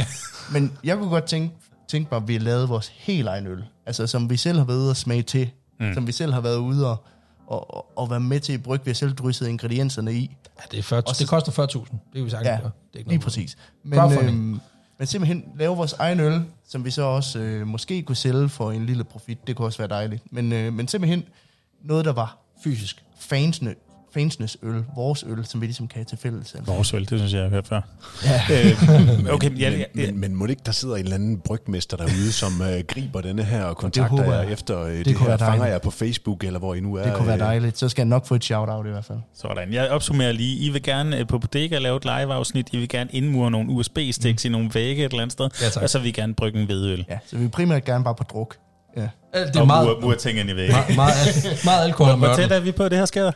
men 0.52 0.72
jeg 0.84 0.98
kunne 0.98 1.10
godt 1.10 1.24
tænke, 1.24 1.56
tænke 1.88 2.08
mig, 2.12 2.22
at 2.22 2.28
vi 2.28 2.38
lavede 2.38 2.68
vores 2.68 2.92
helt 2.96 3.28
egen 3.28 3.48
øl. 3.48 3.64
Altså, 3.86 4.08
som 4.08 4.30
vi 4.30 4.38
selv 4.38 4.58
har 4.58 4.66
været 4.66 4.78
ude 4.78 4.90
og 4.90 4.98
smage 4.98 5.22
til. 5.22 5.50
Mm. 5.80 5.94
Som 5.94 6.08
vi 6.08 6.12
selv 6.12 6.34
har 6.34 6.42
været 6.42 6.58
ude 6.58 6.90
og, 6.90 7.04
og, 7.48 7.98
og, 7.98 8.10
være 8.10 8.20
med 8.20 8.40
til 8.40 8.54
at 8.54 8.64
brygge. 8.64 8.86
Vi 8.86 8.90
har 8.90 8.96
selv 8.96 9.14
drysset 9.14 9.48
ingredienserne 9.48 10.14
i. 10.14 10.36
Ja, 10.60 10.64
det, 10.72 10.80
er 10.80 10.84
40, 10.84 11.02
Og 11.08 11.16
så- 11.16 11.20
det 11.20 11.30
koster 11.30 11.52
40.000. 11.52 11.92
Det 11.92 12.00
kan 12.16 12.26
vi 12.26 12.30
sagtens 12.30 12.48
Ja, 12.48 12.58
gøre. 12.62 12.72
Det 12.88 12.96
er 12.96 12.98
ikke 13.00 13.10
lige 13.10 13.18
noget 13.18 13.22
præcis. 13.22 13.58
Men, 13.84 14.00
øhm, 14.24 14.60
men 15.00 15.08
simpelthen 15.08 15.44
lave 15.58 15.78
vores 15.78 15.94
egen 15.94 16.20
øl, 16.20 16.42
som 16.68 16.86
vi 16.86 16.92
så 16.92 17.02
også 17.02 17.40
øh, 17.40 17.68
måske 17.68 18.02
kunne 18.04 18.16
sælge 18.16 18.50
for 18.50 18.72
en 18.72 18.86
lille 18.86 19.04
profit. 19.04 19.48
Det 19.48 19.56
kunne 19.56 19.68
også 19.68 19.78
være 19.78 19.88
dejligt. 19.90 20.24
Men, 20.32 20.52
øh, 20.54 20.74
men 20.74 20.88
simpelthen 20.88 21.24
noget, 21.84 22.06
der 22.06 22.14
var 22.14 22.38
Fysisk. 22.64 23.04
fansene, 23.20 23.76
fansenes 24.14 24.58
øl, 24.64 24.84
vores 24.96 25.26
øl, 25.28 25.46
som 25.46 25.62
vi 25.62 25.66
ligesom 25.66 25.88
kan 25.88 25.96
have 25.96 26.06
til 26.06 26.18
fælles. 26.18 26.56
Altså. 26.56 26.74
Vores 26.74 26.94
øl, 26.94 27.00
det 27.02 27.20
synes 27.20 27.34
jeg, 27.34 27.38
jeg 27.38 27.46
har 27.46 27.50
hørt 27.50 27.68
før. 27.68 27.82
Ja. 28.24 28.42
Øh, 28.54 29.34
okay, 29.34 29.60
ja, 29.60 29.70
ja, 29.70 29.78
ja. 29.78 29.86
Men, 29.94 30.20
men 30.20 30.36
må 30.36 30.46
det 30.46 30.50
ikke, 30.52 30.62
der 30.66 30.72
sidder 30.72 30.96
en 30.96 31.04
eller 31.04 31.16
anden 31.16 31.40
brygmester 31.40 31.98
derude, 31.98 32.32
som 32.32 32.62
øh, 32.62 32.84
griber 32.88 33.22
denne 33.22 33.44
her 33.44 33.64
og 33.64 33.78
kontakter 33.78 34.10
håber 34.18 34.34
jer 34.34 34.42
jeg. 34.42 34.52
efter 34.52 34.82
øh, 34.82 34.92
det, 34.92 35.06
kunne 35.06 35.14
det 35.14 35.18
her, 35.20 35.28
være 35.28 35.38
fanger 35.38 35.66
jer 35.66 35.78
på 35.78 35.92
Facebook, 35.92 36.44
eller 36.44 36.60
hvor 36.60 36.74
I 36.74 36.80
nu 36.80 36.96
er. 36.96 37.04
Det 37.04 37.14
kunne 37.14 37.28
være 37.28 37.36
øh, 37.36 37.42
dejligt. 37.42 37.78
Så 37.78 37.90
skal 37.90 38.02
jeg 38.02 38.08
nok 38.08 38.26
få 38.26 38.36
et 38.36 38.44
shout-out 38.44 38.86
i 38.86 38.90
hvert 38.90 39.06
fald. 39.06 39.20
Sådan. 39.36 39.74
Jeg 39.74 39.90
opsummerer 39.90 40.32
lige. 40.32 40.58
I 40.66 40.70
vil 40.70 40.84
gerne 40.84 41.18
øh, 41.18 41.28
på 41.28 41.40
Bodega 41.40 41.78
lave 41.78 41.98
et 41.98 42.06
live-afsnit. 42.06 42.68
I 42.72 42.78
vil 42.78 42.90
gerne 42.90 43.10
indmure 43.14 43.52
nogle 43.52 43.70
USB-sticks 43.70 44.46
mm. 44.46 44.50
i 44.50 44.52
nogle 44.52 44.70
vægge 44.74 45.06
et 45.06 45.12
eller 45.12 45.22
andet 45.22 45.34
sted. 45.34 45.50
Ja, 45.62 45.70
tak. 45.70 45.84
Og 45.84 45.90
så 45.90 46.00
vil 46.00 46.08
I 46.08 46.12
gerne 46.12 46.34
brygge 46.34 46.60
en 46.60 46.66
hvedøl. 46.66 47.06
Ja, 47.10 47.18
så 47.26 47.36
vi 47.36 47.42
vil 47.42 47.50
primært 47.50 47.86
gerne 47.86 48.04
bare 48.04 48.16
på 48.16 48.24
druk. 48.24 48.56
Ja. 48.98 49.02
Det 49.02 49.56
er 49.56 49.62
og 49.62 49.68
meget, 49.68 49.88
mure, 49.88 50.02
mure 50.02 50.16
tingene 50.16 50.52
i 50.52 50.56
vægge. 50.56 50.74
meget, 50.74 50.96
meget, 50.96 51.62
meget 51.66 51.84
alkohol 51.84 52.12
og 52.12 52.18
Hvor 52.18 52.36
tæt 52.36 52.52
er 52.52 52.60
vi 52.60 52.72
på, 52.72 52.90
det 52.90 52.98
her 52.98 53.06
sker? 53.06 53.32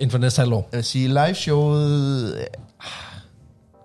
Inden 0.00 0.10
for 0.10 0.18
næste 0.18 0.40
halvår. 0.40 0.68
Jeg 0.72 0.76
vil 0.76 0.84
sige, 0.84 1.08
liveshowet 1.08 2.34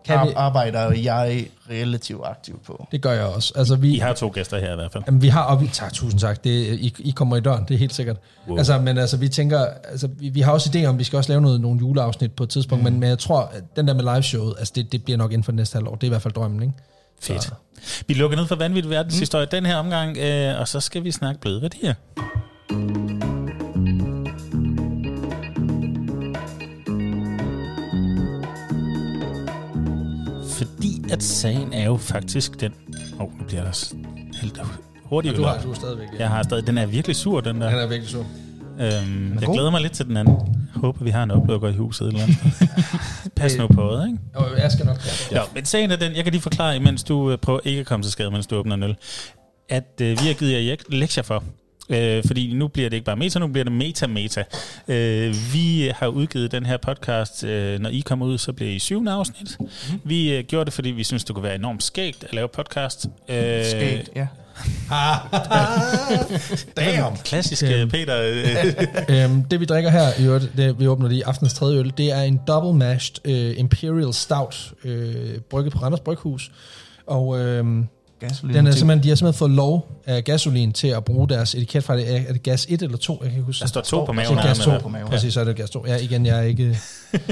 Kan 0.06 0.28
vi, 0.28 0.34
ar- 0.34 0.40
arbejder 0.40 0.92
jeg 0.92 1.46
relativt 1.70 2.22
aktivt 2.26 2.64
på. 2.66 2.88
det 2.92 3.02
gør 3.02 3.12
jeg 3.12 3.24
også. 3.26 3.54
Altså, 3.56 3.76
vi, 3.76 3.96
I 3.96 4.00
har 4.00 4.14
to 4.14 4.32
gæster 4.34 4.60
her 4.60 4.72
i 4.72 4.76
hvert 4.76 4.92
fald. 4.92 5.04
Jamen, 5.08 5.22
vi 5.22 5.28
har, 5.28 5.44
og 5.44 5.62
vi, 5.62 5.68
tak, 5.74 5.94
tusind 5.94 6.20
tak, 6.20 6.44
det, 6.44 6.80
I, 6.80 6.94
I 7.00 7.12
kommer 7.12 7.38
i 7.38 7.40
døren, 7.40 7.66
det 7.68 7.74
er 7.74 7.78
helt 7.78 7.94
sikkert. 7.94 8.18
Wow. 8.48 8.58
Altså, 8.58 8.78
men 8.80 8.98
altså, 8.98 9.18
vi 9.18 9.30
tænker, 9.30 9.66
altså, 9.92 10.08
vi, 10.08 10.30
vi 10.30 10.42
har 10.42 10.52
også 10.52 10.70
idé 10.76 10.86
om, 10.86 11.00
vi 11.00 11.04
skal 11.04 11.18
også 11.18 11.32
lave 11.32 11.42
noget, 11.42 11.62
nogle 11.62 11.80
juleafsnit 11.80 12.32
på 12.32 12.44
et 12.44 12.50
tidspunkt, 12.50 12.84
mm. 12.84 12.92
men, 12.92 13.00
men 13.00 13.10
jeg 13.10 13.20
tror, 13.20 13.40
at 13.54 13.64
den 13.76 13.88
der 13.88 13.94
med 13.94 14.14
liveshowet, 14.14 14.56
altså, 14.60 14.74
det, 14.76 14.92
det 14.92 15.04
bliver 15.04 15.18
nok 15.18 15.32
inden 15.32 15.44
for 15.44 15.52
næste 15.52 15.76
halvår, 15.76 15.96
det 15.96 16.04
er 16.04 16.08
i 16.08 16.10
hvert 16.10 16.22
fald 16.22 16.34
drømmen, 16.34 16.62
ikke? 16.62 16.74
Fedt. 17.22 17.44
Så, 17.44 17.52
Vi 18.08 18.14
lukker 18.14 18.38
ned 18.38 18.48
for 18.48 18.56
vanvittig 18.56 18.90
verdenshistorie 18.92 19.46
mm. 19.46 19.50
den 19.52 19.66
her 19.66 19.76
omgang, 19.76 20.18
øh, 20.18 20.60
og 20.60 20.68
så 20.68 20.80
skal 20.80 21.04
vi 21.04 21.12
snakke 21.12 21.42
bløde 21.42 21.62
værdier. 21.62 21.94
At 31.12 31.24
sagen 31.24 31.74
er 31.74 31.86
jo 31.86 31.98
faktisk 31.98 32.62
den... 32.62 32.74
Åh, 33.14 33.22
oh, 33.22 33.40
nu 33.40 33.44
bliver 33.48 33.64
der 33.64 33.94
helt 34.42 34.62
hurtigt 35.04 35.38
du 35.38 35.44
har, 35.44 35.62
du 35.62 35.72
er 35.72 35.76
stadigvæk, 35.76 36.08
ja. 36.14 36.20
Jeg 36.20 36.30
har 36.30 36.44
stadig... 36.44 36.68
Den 36.68 36.78
er 36.78 36.86
virkelig 36.86 37.16
sur, 37.16 37.42
den 37.42 37.62
der. 37.62 37.70
Han 37.70 37.80
er 37.80 37.88
virkelig 37.88 38.10
sur. 38.10 38.26
Øhm, 38.80 39.34
jeg 39.34 39.44
god. 39.46 39.56
glæder 39.56 39.72
mig 39.72 39.82
lidt 39.82 39.94
til 39.94 40.06
den 40.06 40.18
anden. 40.18 40.38
Håber, 40.76 41.04
vi 41.04 41.10
har 41.10 41.24
en 41.24 41.32
oplukker 41.32 41.70
i 41.70 41.74
huset 41.74 42.08
et 42.08 42.08
eller 42.08 42.24
andet. 42.24 42.38
Pas 43.36 43.58
nu 43.58 43.68
på 43.68 43.92
det, 43.92 44.08
ikke? 44.08 44.20
Og 44.34 44.58
jeg 44.58 44.72
skal 44.72 44.86
nok 44.86 44.98
Ja. 45.32 45.40
Jo, 45.40 45.44
men 45.54 45.66
sagen 45.66 45.92
er 45.92 45.96
den, 45.96 46.16
jeg 46.16 46.24
kan 46.24 46.32
lige 46.32 46.42
forklare, 46.42 46.80
mens 46.80 47.04
du 47.04 47.32
øh, 47.32 47.38
prøver 47.38 47.60
ikke 47.64 47.80
at 47.80 47.86
komme 47.86 48.04
til 48.04 48.12
skade, 48.12 48.32
mens 48.32 48.48
du 48.48 48.56
åbner 48.56 48.76
en 48.76 48.84
øl, 48.84 48.96
at 49.70 50.02
øh, 50.02 50.10
vi 50.10 50.28
har 50.28 50.34
givet 50.34 50.68
jer 50.68 50.76
lektier 50.90 51.24
for. 51.24 51.44
Øh, 51.90 52.24
fordi 52.28 52.54
nu 52.54 52.68
bliver 52.68 52.90
det 52.90 52.96
ikke 52.98 53.06
bare 53.06 53.16
meta, 53.16 53.40
nu 53.40 53.48
bliver 53.48 53.64
det 53.64 53.74
meta-meta. 53.74 54.44
Øh, 54.88 55.36
vi 55.54 55.92
har 55.96 56.08
udgivet 56.08 56.52
den 56.52 56.66
her 56.66 56.78
podcast, 56.78 57.44
øh, 57.44 57.80
når 57.80 57.90
I 57.90 58.00
kommer 58.00 58.26
ud, 58.26 58.38
så 58.38 58.54
bliver 58.54 58.72
I 58.72 58.80
syvende 58.80 59.12
afsnit. 59.12 59.58
Mm. 59.60 59.68
Vi 60.04 60.34
øh, 60.36 60.44
gjorde 60.44 60.66
det, 60.66 60.74
fordi 60.74 60.92
vi 60.92 61.04
synes 61.04 61.24
det 61.24 61.36
kunne 61.36 61.44
være 61.44 61.56
enormt 61.56 61.84
skægt 61.84 62.24
at 62.24 62.34
lave 62.34 62.48
podcast. 62.48 63.06
Øh, 63.30 63.66
Skægt, 63.66 64.10
ja. 64.16 64.28
Damn! 66.78 67.18
Klassisk 67.26 67.64
Øhm. 67.64 67.74
øh, 67.74 67.90
Peter. 67.90 68.22
Øh, 69.10 69.24
øhm, 69.24 69.44
det 69.44 69.60
vi 69.60 69.66
drikker 69.66 69.90
her, 69.90 70.08
i 70.20 70.26
øvrigt, 70.26 70.52
det, 70.58 70.80
vi 70.80 70.88
åbner 70.88 71.10
lige 71.10 71.26
aftens 71.26 71.54
tredje 71.54 71.80
øl, 71.80 71.94
det 71.98 72.12
er 72.12 72.22
en 72.22 72.40
double 72.48 72.74
mashed 72.74 73.16
øh, 73.26 73.60
Imperial 73.60 74.14
Stout, 74.14 74.72
øh, 74.84 75.40
brygget 75.50 75.74
på 75.74 75.80
Randers 75.80 76.00
Bryghus. 76.00 76.52
Og 77.08 77.40
øhm, 77.40 77.88
Gasolin 78.20 78.56
den 78.56 78.68
er 78.68 78.72
simpelthen, 78.72 79.04
de 79.04 79.10
har 79.10 79.16
simpelthen 79.16 79.38
fået 79.40 79.52
lov 79.52 80.02
af 80.06 80.24
gasolin 80.24 80.74
til 80.74 80.88
at 80.88 81.06
bruge 81.06 81.30
deres 81.30 81.56
etiket 81.56 81.84
fra 81.84 81.98
det. 81.98 82.16
Er, 82.16 82.22
er 82.28 82.34
det 82.34 82.44
gas 82.44 82.66
1 82.70 82.82
eller 82.82 82.98
2? 82.98 83.14
Jeg 83.14 83.30
kan 83.30 83.38
ikke 83.38 83.46
huske. 83.46 83.62
der 83.62 83.68
står 83.68 83.82
to 83.82 84.06
på 84.06 84.12
Det 84.12 84.16
maven. 84.16 84.38
er 84.38 84.42
her 84.42 84.48
gas 84.48 84.58
med 84.58 84.66
2. 84.66 84.72
hvad. 84.72 84.82
på 84.82 84.90
maven. 84.90 85.08
Præcis, 85.08 85.34
så 85.34 85.40
er 85.40 85.44
det 85.44 85.56
gas 85.56 85.70
2. 85.70 85.86
Ja, 85.88 85.98
igen, 85.98 86.26
jeg 86.26 86.38
er 86.38 86.42
ikke... 86.44 86.78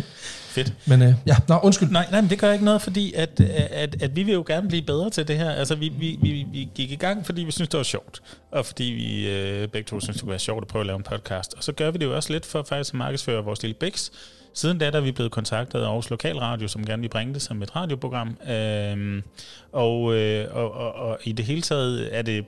Fedt. 0.54 0.74
Men 0.88 1.02
øh, 1.02 1.14
ja, 1.26 1.36
nå, 1.48 1.60
undskyld. 1.64 1.90
Nej, 1.90 2.08
nej, 2.12 2.22
men 2.22 2.30
det 2.30 2.40
gør 2.40 2.54
ikke 2.54 2.66
noget, 2.66 2.82
fordi 2.82 3.14
at, 3.14 3.42
at, 3.42 4.02
at 4.02 4.16
vi 4.16 4.24
vil 4.24 4.34
jo 4.34 4.44
gerne 4.48 4.68
blive 4.68 4.82
bedre 4.84 5.10
til 5.10 5.28
det 5.28 5.38
her. 5.38 5.52
Altså, 5.52 5.76
vi, 5.76 5.92
vi, 6.00 6.20
vi, 6.22 6.46
vi 6.52 6.70
gik 6.76 6.92
i 6.92 6.96
gang, 6.96 7.26
fordi 7.26 7.44
vi 7.44 7.52
synes, 7.52 7.70
det 7.70 7.78
var 7.78 7.84
sjovt. 7.84 8.22
Og 8.52 8.66
fordi 8.66 8.84
vi 8.84 9.30
øh, 9.30 9.68
begge 9.68 9.88
to 9.90 10.00
synes, 10.00 10.16
det 10.16 10.22
kunne 10.22 10.30
være 10.30 10.40
sjovt 10.40 10.62
at 10.64 10.68
prøve 10.68 10.80
at 10.82 10.86
lave 10.86 10.98
en 10.98 11.04
podcast. 11.04 11.54
Og 11.58 11.64
så 11.64 11.72
gør 11.72 11.92
vi 11.92 11.98
det 11.98 12.06
jo 12.06 12.16
også 12.16 12.34
lidt 12.34 12.46
for 12.46 12.66
faktisk 12.70 12.94
at 12.94 12.98
markedsføre 12.98 13.44
vores 13.44 13.62
lille 13.62 13.76
Bix. 13.80 14.10
Siden 14.54 14.78
da 14.78 14.92
der 14.92 14.98
er 14.98 15.02
vi 15.02 15.12
blevet 15.12 15.32
kontaktet 15.32 15.80
af 15.80 15.86
Aarhus 15.86 16.10
Lokalradio, 16.10 16.68
som 16.68 16.86
gerne 16.86 17.02
vil 17.02 17.10
bringe 17.10 17.34
det 17.34 17.42
som 17.42 17.62
et 17.62 17.76
radioprogram. 17.76 18.38
Øhm, 18.50 19.24
og, 19.72 20.16
øh, 20.16 20.56
og, 20.56 20.72
og, 20.72 20.94
og 20.94 21.20
i 21.24 21.32
det 21.32 21.46
hele 21.46 21.62
taget 21.62 22.18
er 22.18 22.22
det 22.22 22.46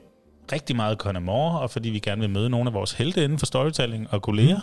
rigtig 0.52 0.76
meget 0.76 0.98
Conor 0.98 1.20
Moore, 1.20 1.60
og 1.60 1.70
fordi 1.70 1.90
vi 1.90 1.98
gerne 1.98 2.20
vil 2.20 2.30
møde 2.30 2.50
nogle 2.50 2.68
af 2.70 2.74
vores 2.74 2.92
helte 2.92 3.24
inden 3.24 3.38
for 3.38 3.46
storytelling 3.46 4.06
og 4.10 4.22
kolleger. 4.22 4.60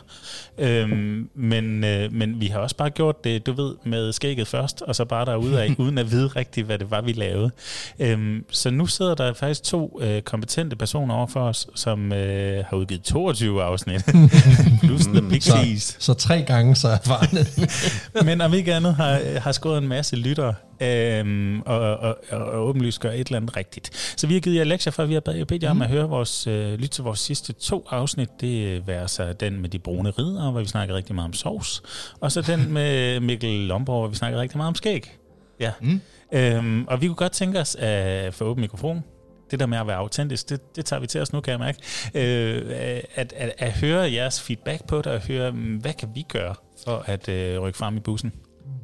Mm. 0.57 0.63
Øhm, 0.63 1.29
men, 1.35 1.83
øh, 1.83 2.13
men 2.13 2.41
vi 2.41 2.47
har 2.47 2.59
også 2.59 2.75
bare 2.75 2.89
gjort 2.89 3.23
det, 3.23 3.45
du 3.45 3.51
ved, 3.51 3.75
med 3.85 4.11
skægget 4.11 4.47
først, 4.47 4.81
og 4.81 4.95
så 4.95 5.05
bare 5.05 5.25
derude 5.25 5.63
af, 5.63 5.75
uden 5.83 5.97
at 5.97 6.11
vide 6.11 6.27
rigtigt, 6.27 6.65
hvad 6.65 6.79
det 6.79 6.91
var, 6.91 7.01
vi 7.01 7.11
lavede. 7.11 7.51
Øhm, 7.99 8.45
så 8.51 8.69
nu 8.69 8.85
sidder 8.85 9.15
der 9.15 9.33
faktisk 9.33 9.63
to 9.63 9.99
øh, 10.01 10.21
kompetente 10.21 10.75
personer 10.75 11.15
over 11.15 11.27
for 11.27 11.39
os, 11.39 11.67
som 11.75 12.13
øh, 12.13 12.63
har 12.69 12.77
udgivet 12.77 13.03
22 13.03 13.63
afsnit, 13.63 14.05
plus 14.83 15.05
The 15.05 15.29
Pixies. 15.29 15.97
Så 15.99 16.13
tre 16.13 16.41
gange 16.41 16.75
så 16.75 16.87
erfaren. 16.87 17.37
Men 18.27 18.41
om 18.41 18.53
ikke 18.53 18.73
andet 18.73 18.95
har, 18.95 19.39
har 19.39 19.51
skåret 19.51 19.77
en 19.77 19.87
masse 19.87 20.15
lyttere, 20.15 20.53
øhm, 20.83 21.61
og, 21.61 21.79
og, 21.79 22.17
og, 22.31 22.39
og 22.39 22.67
åbenlyst 22.67 22.99
gør 22.99 23.11
et 23.11 23.27
eller 23.27 23.37
andet 23.37 23.57
rigtigt. 23.57 24.13
Så 24.17 24.27
vi 24.27 24.33
har 24.33 24.41
givet 24.41 24.55
jer 24.55 24.63
lektier 24.63 24.91
for, 24.91 25.03
at 25.03 25.09
vi 25.09 25.13
har 25.13 25.21
bedt 25.21 25.63
jer 25.63 25.69
om 25.69 25.81
at 25.81 25.89
høre 25.89 26.09
vores, 26.09 26.47
øh, 26.47 26.73
lytte 26.73 26.87
til 26.87 27.03
vores 27.03 27.19
sidste 27.19 27.53
to 27.53 27.87
afsnit. 27.89 28.29
Det 28.41 28.83
er 28.89 29.07
så 29.07 29.33
den 29.33 29.61
med 29.61 29.69
de 29.69 29.79
brune 29.79 30.09
ridder, 30.09 30.51
hvor 30.51 30.59
vi 30.59 30.67
snakker 30.67 30.95
rigtig 30.95 31.15
meget 31.15 31.27
om 31.27 31.33
sovs, 31.33 31.83
og 32.19 32.31
så 32.31 32.41
den 32.41 32.73
med 32.73 33.19
Mikkel 33.27 33.49
Lomborg, 33.49 33.99
hvor 33.99 34.07
vi 34.07 34.15
snakker 34.15 34.39
rigtig 34.39 34.57
meget 34.57 34.67
om 34.67 34.75
skæg. 34.75 35.17
Ja. 35.59 35.71
Mm. 35.81 36.01
Øhm, 36.33 36.85
og 36.87 37.01
vi 37.01 37.07
kunne 37.07 37.15
godt 37.15 37.31
tænke 37.31 37.59
os 37.59 37.75
at 37.75 38.33
få 38.33 38.45
åben 38.45 38.61
mikrofon. 38.61 39.03
Det 39.51 39.59
der 39.59 39.65
med 39.65 39.77
at 39.77 39.87
være 39.87 39.97
autentisk, 39.97 40.49
det, 40.49 40.75
det 40.75 40.85
tager 40.85 40.99
vi 40.99 41.07
til 41.07 41.21
os 41.21 41.33
nu, 41.33 41.41
kan 41.41 41.51
jeg 41.51 41.59
mærke. 41.59 41.79
Øh, 42.15 43.01
at, 43.15 43.33
at, 43.37 43.53
at 43.57 43.71
høre 43.71 44.13
jeres 44.13 44.41
feedback 44.41 44.87
på 44.87 44.97
det, 44.97 45.07
og 45.07 45.19
høre, 45.19 45.51
mm, 45.51 45.75
hvad 45.75 45.93
kan 45.93 46.09
vi 46.15 46.25
gøre 46.29 46.55
for 46.85 47.03
at 47.05 47.29
øh, 47.29 47.59
rykke 47.59 47.77
frem 47.77 47.97
i 47.97 47.99
bussen? 47.99 48.33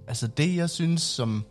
Altså 0.07 0.27
det, 0.27 0.55
jeg 0.55 0.69
synes, 0.69 1.01
som... 1.01 1.45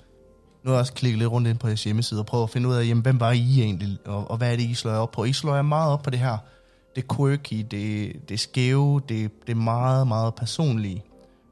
Nu 0.63 0.71
har 0.71 0.77
jeg 0.77 0.81
også 0.81 0.93
klikket 0.93 1.19
lidt 1.19 1.31
rundt 1.31 1.49
ind 1.49 1.59
på 1.59 1.67
jeres 1.67 1.85
hjemmeside 1.85 2.21
og 2.21 2.27
prøvet 2.27 2.45
at 2.45 2.51
finde 2.51 2.69
ud 2.69 2.75
af, 2.75 2.87
jamen, 2.87 3.03
hvem 3.03 3.21
var 3.21 3.33
I 3.33 3.63
egentlig, 3.63 3.99
og, 4.07 4.31
og 4.31 4.37
hvad 4.37 4.53
er 4.53 4.57
det, 4.57 4.63
I 4.63 4.75
slår 4.75 4.93
op 4.93 5.11
på? 5.11 5.25
I 5.25 5.33
slår 5.33 5.55
jer 5.55 5.63
meget 5.63 5.93
op 5.93 6.03
på 6.03 6.11
det 6.11 6.19
her. 6.19 6.39
Det 6.97 7.05
quirky, 7.17 7.67
det, 7.71 8.13
det 8.29 8.41
skæve, 8.41 9.01
det, 9.09 9.31
det 9.47 9.57
meget, 9.57 10.07
meget 10.07 10.35
personlige. 10.35 11.05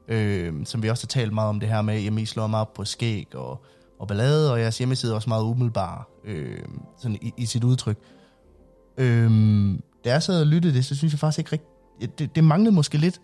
Øh, 0.07 0.53
som 0.65 0.83
vi 0.83 0.89
også 0.89 1.03
har 1.03 1.07
talt 1.07 1.33
meget 1.33 1.49
om 1.49 1.59
det 1.59 1.69
her 1.69 1.81
med, 1.81 2.01
jamen 2.01 2.19
I 2.19 2.25
slår 2.25 2.47
meget 2.47 2.61
op 2.61 2.73
på 2.73 2.85
skæg 2.85 3.27
og, 3.35 3.65
og 3.99 4.07
ballade, 4.07 4.51
og 4.51 4.59
jeres 4.59 4.77
hjemmeside 4.77 5.11
er 5.11 5.15
også 5.15 5.29
meget 5.29 5.43
umiddelbar 5.43 6.09
øh, 6.23 6.59
sådan 6.97 7.17
i, 7.21 7.33
i 7.37 7.45
sit 7.45 7.63
udtryk. 7.63 7.97
Øh, 8.97 9.31
da 10.05 10.09
jeg 10.09 10.23
sad 10.23 10.41
og 10.41 10.47
lyttede 10.47 10.73
det, 10.73 10.85
så 10.85 10.95
synes 10.95 11.13
jeg 11.13 11.19
faktisk 11.19 11.39
ikke 11.39 11.51
rigtigt... 11.51 12.19
Det, 12.19 12.35
det 12.35 12.43
manglede 12.43 12.75
måske 12.75 12.97
lidt 12.97 13.21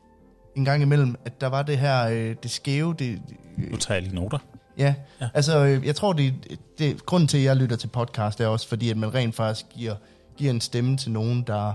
en 0.56 0.66
gang 0.66 0.82
imellem, 0.82 1.16
at 1.26 1.42
der 1.42 1.48
var 1.48 1.64
det 1.64 1.78
her, 1.78 2.08
øh, 2.08 2.36
det 2.44 2.52
skæve, 2.52 2.94
det, 3.00 3.22
Nu 3.58 3.78
tager 3.78 3.96
jeg 3.96 4.04
lige 4.04 4.16
noter. 4.16 4.38
Ja, 4.78 4.96
Ja. 5.22 5.30
altså 5.34 5.66
øh, 5.66 5.86
jeg 5.86 5.96
tror, 5.96 6.14
det, 6.14 6.34
det 6.78 7.06
grunden 7.06 7.28
til, 7.28 7.38
at 7.38 7.44
jeg 7.44 7.56
lytter 7.56 7.76
til 7.76 7.88
podcast, 7.88 8.42
er 8.42 8.48
også 8.48 8.68
fordi, 8.68 8.90
at 8.90 8.98
man 8.98 9.14
rent 9.14 9.36
faktisk 9.36 9.66
giver, 9.70 9.96
giver 10.38 10.52
en 10.52 10.62
stemme 10.62 10.98
til 10.98 11.12
nogen, 11.12 11.44
der, 11.48 11.74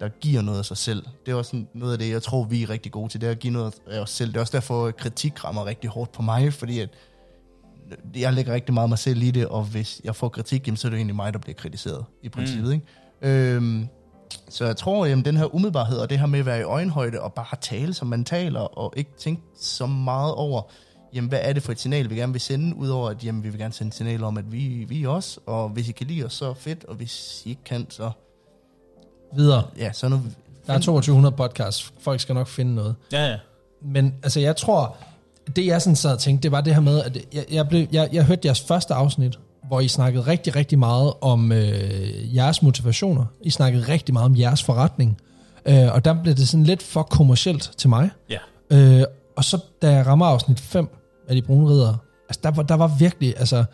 der 0.00 0.08
giver 0.08 0.42
noget 0.42 0.58
af 0.58 0.64
sig 0.64 0.76
selv. 0.76 1.04
Det 1.26 1.32
er 1.32 1.36
også 1.36 1.64
noget 1.74 1.92
af 1.92 1.98
det, 1.98 2.10
jeg 2.10 2.22
tror, 2.22 2.44
vi 2.44 2.62
er 2.62 2.70
rigtig 2.70 2.92
gode 2.92 3.08
til, 3.08 3.20
det 3.20 3.26
er 3.26 3.30
at 3.30 3.38
give 3.38 3.52
noget 3.52 3.74
af 3.90 4.00
os 4.00 4.10
selv. 4.10 4.28
Det 4.30 4.36
er 4.36 4.40
også 4.40 4.52
derfor, 4.52 4.86
at 4.86 4.96
kritik 4.96 5.44
rammer 5.44 5.66
rigtig 5.66 5.90
hårdt 5.90 6.12
på 6.12 6.22
mig, 6.22 6.52
fordi 6.52 6.80
at 6.80 6.88
jeg 8.16 8.32
lægger 8.32 8.54
rigtig 8.54 8.74
meget 8.74 8.88
mig 8.88 8.98
selv 8.98 9.22
i 9.22 9.30
det, 9.30 9.46
og 9.46 9.64
hvis 9.64 10.00
jeg 10.04 10.16
får 10.16 10.28
kritik, 10.28 10.66
jamen, 10.66 10.76
så 10.76 10.88
er 10.88 10.90
det 10.90 10.96
egentlig 10.96 11.16
mig, 11.16 11.32
der 11.32 11.38
bliver 11.38 11.54
kritiseret 11.54 12.04
i 12.22 12.28
princippet. 12.28 12.66
Mm. 12.66 12.72
Ikke? 12.72 13.54
Øhm, 13.54 13.88
så 14.48 14.64
jeg 14.66 14.76
tror, 14.76 15.06
at 15.06 15.24
den 15.24 15.36
her 15.36 15.54
umiddelbarhed, 15.54 15.98
og 15.98 16.10
det 16.10 16.18
her 16.18 16.26
med 16.26 16.38
at 16.38 16.46
være 16.46 16.60
i 16.60 16.62
øjenhøjde, 16.62 17.20
og 17.20 17.32
bare 17.32 17.56
tale, 17.60 17.94
som 17.94 18.08
man 18.08 18.24
taler, 18.24 18.60
og 18.60 18.92
ikke 18.96 19.10
tænke 19.18 19.42
så 19.60 19.86
meget 19.86 20.34
over, 20.34 20.62
jamen, 21.14 21.28
hvad 21.28 21.38
er 21.42 21.52
det 21.52 21.62
for 21.62 21.72
et 21.72 21.80
signal, 21.80 22.10
vi 22.10 22.16
gerne 22.16 22.32
vil 22.32 22.40
sende, 22.40 22.76
udover 22.76 23.10
at 23.10 23.24
jamen, 23.24 23.44
vi 23.44 23.48
vil 23.48 23.58
gerne 23.58 23.74
sende 23.74 23.88
et 23.88 23.94
signal 23.94 24.24
om, 24.24 24.38
at 24.38 24.52
vi, 24.52 24.84
vi 24.88 25.04
er 25.04 25.08
os, 25.08 25.38
og 25.46 25.68
hvis 25.68 25.88
I 25.88 25.92
kan 25.92 26.06
lide 26.06 26.24
os, 26.24 26.32
så 26.32 26.54
fedt, 26.54 26.84
og 26.84 26.94
hvis 26.94 27.42
I 27.46 27.48
ikke 27.48 27.64
kan, 27.64 27.86
så, 27.90 28.10
Videre. 29.36 29.62
ja, 29.78 29.92
så 29.92 30.08
nu... 30.08 30.20
Der 30.66 30.72
er 30.72 30.78
2200 30.78 31.36
podcasts. 31.36 31.92
Folk 32.00 32.20
skal 32.20 32.34
nok 32.34 32.48
finde 32.48 32.74
noget. 32.74 32.94
Ja, 33.12 33.26
ja. 33.30 33.36
Men 33.82 34.14
altså, 34.22 34.40
jeg 34.40 34.56
tror, 34.56 34.96
det 35.56 35.66
jeg 35.66 35.82
sådan 35.82 35.96
sad 35.96 36.12
og 36.12 36.18
tænkte, 36.18 36.42
det 36.42 36.52
var 36.52 36.60
det 36.60 36.74
her 36.74 36.80
med, 36.80 37.02
at 37.02 37.18
jeg, 37.32 37.44
jeg, 37.50 37.68
blev, 37.68 37.86
jeg, 37.92 38.08
jeg 38.12 38.24
hørte 38.24 38.40
jeres 38.44 38.60
første 38.60 38.94
afsnit, 38.94 39.38
hvor 39.68 39.80
I 39.80 39.88
snakkede 39.88 40.26
rigtig, 40.26 40.56
rigtig 40.56 40.78
meget 40.78 41.12
om 41.20 41.52
øh, 41.52 42.36
jeres 42.36 42.62
motivationer. 42.62 43.24
I 43.42 43.50
snakkede 43.50 43.88
rigtig 43.88 44.12
meget 44.12 44.24
om 44.26 44.36
jeres 44.38 44.62
forretning. 44.62 45.20
Øh, 45.66 45.94
og 45.94 46.04
der 46.04 46.22
blev 46.22 46.34
det 46.34 46.48
sådan 46.48 46.64
lidt 46.64 46.82
for 46.82 47.02
kommercielt 47.02 47.70
til 47.76 47.88
mig. 47.88 48.10
ja. 48.30 48.38
Øh, 48.70 49.04
og 49.36 49.44
så 49.44 49.58
da 49.82 49.90
jeg 49.90 50.06
rammer 50.06 50.26
afsnit 50.26 50.60
5 50.60 50.88
af 51.30 51.36
de 51.36 51.42
brune 51.42 51.68
ridder, 51.68 51.94
altså 52.28 52.40
der 52.42 52.50
var, 52.50 52.62
der 52.62 52.74
var 52.74 52.96
virkelig, 52.98 53.34
altså, 53.36 53.64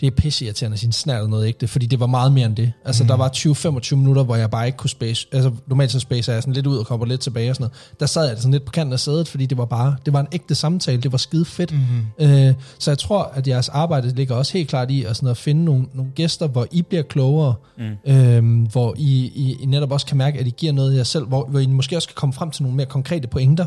det 0.00 0.06
er 0.06 0.10
pisseirriterende 0.10 0.74
at 0.74 0.78
sige 0.78 0.92
snart 0.92 1.30
noget 1.30 1.46
ægte, 1.46 1.68
fordi 1.68 1.86
det 1.86 2.00
var 2.00 2.06
meget 2.06 2.32
mere 2.32 2.46
end 2.46 2.56
det. 2.56 2.72
Altså, 2.84 3.04
mm. 3.04 3.08
der 3.08 3.16
var 3.16 3.28
20-25 3.36 3.94
minutter, 3.96 4.22
hvor 4.22 4.36
jeg 4.36 4.50
bare 4.50 4.66
ikke 4.66 4.78
kunne 4.78 4.90
space. 4.90 5.26
Altså, 5.32 5.52
normalt 5.66 5.90
så 5.90 6.00
spacer 6.00 6.32
jeg 6.32 6.42
sådan 6.42 6.54
lidt 6.54 6.66
ud 6.66 6.76
og 6.76 6.86
kommer 6.86 7.06
lidt 7.06 7.20
tilbage 7.20 7.50
og 7.50 7.56
sådan 7.56 7.62
noget. 7.62 8.00
Der 8.00 8.06
sad 8.06 8.28
jeg 8.28 8.38
sådan 8.38 8.52
lidt 8.52 8.64
på 8.64 8.72
kanten 8.72 8.92
af 8.92 9.00
sædet, 9.00 9.28
fordi 9.28 9.46
det 9.46 9.58
var 9.58 9.64
bare, 9.64 9.96
det 10.06 10.12
var 10.12 10.20
en 10.20 10.26
ægte 10.32 10.54
samtale, 10.54 11.02
det 11.02 11.12
var 11.12 11.18
skide 11.18 11.44
fedt. 11.44 11.72
Mm. 11.72 12.26
Øh, 12.26 12.54
så 12.78 12.90
jeg 12.90 12.98
tror, 12.98 13.22
at 13.34 13.48
jeres 13.48 13.68
arbejde 13.68 14.14
ligger 14.14 14.34
også 14.34 14.52
helt 14.52 14.68
klart 14.68 14.90
i 14.90 15.04
at, 15.04 15.16
sådan 15.16 15.28
at 15.28 15.36
finde 15.36 15.64
nogle, 15.64 15.86
nogle 15.94 16.12
gæster, 16.14 16.46
hvor 16.48 16.66
I 16.70 16.82
bliver 16.82 17.02
klogere, 17.02 17.54
mm. 17.78 18.12
øh, 18.12 18.66
hvor 18.72 18.94
I, 18.98 19.32
I, 19.34 19.56
I 19.60 19.66
netop 19.66 19.92
også 19.92 20.06
kan 20.06 20.16
mærke, 20.16 20.38
at 20.38 20.46
I 20.46 20.54
giver 20.56 20.72
noget 20.72 20.92
af 20.92 20.96
jer 20.96 21.04
selv, 21.04 21.26
hvor, 21.26 21.46
hvor 21.48 21.60
I 21.60 21.66
måske 21.66 21.96
også 21.96 22.08
kan 22.08 22.14
komme 22.14 22.32
frem 22.32 22.50
til 22.50 22.62
nogle 22.62 22.76
mere 22.76 22.86
konkrete 22.86 23.28
pointer. 23.28 23.66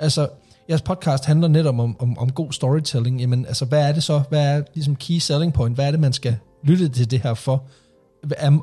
Altså, 0.00 0.28
jeres 0.68 0.82
podcast 0.82 1.24
handler 1.24 1.48
netop 1.48 1.78
om, 1.78 1.96
om, 1.98 2.18
om 2.18 2.32
god 2.32 2.52
storytelling. 2.52 3.20
Jamen, 3.20 3.46
altså, 3.46 3.64
hvad 3.64 3.88
er 3.88 3.92
det 3.92 4.02
så? 4.02 4.22
Hvad 4.28 4.56
er 4.56 4.62
ligesom 4.74 4.96
key 4.96 5.18
selling 5.18 5.52
point? 5.52 5.76
Hvad 5.76 5.86
er 5.86 5.90
det, 5.90 6.00
man 6.00 6.12
skal 6.12 6.36
lytte 6.62 6.88
til 6.88 7.10
det 7.10 7.20
her 7.20 7.34
for? 7.34 7.64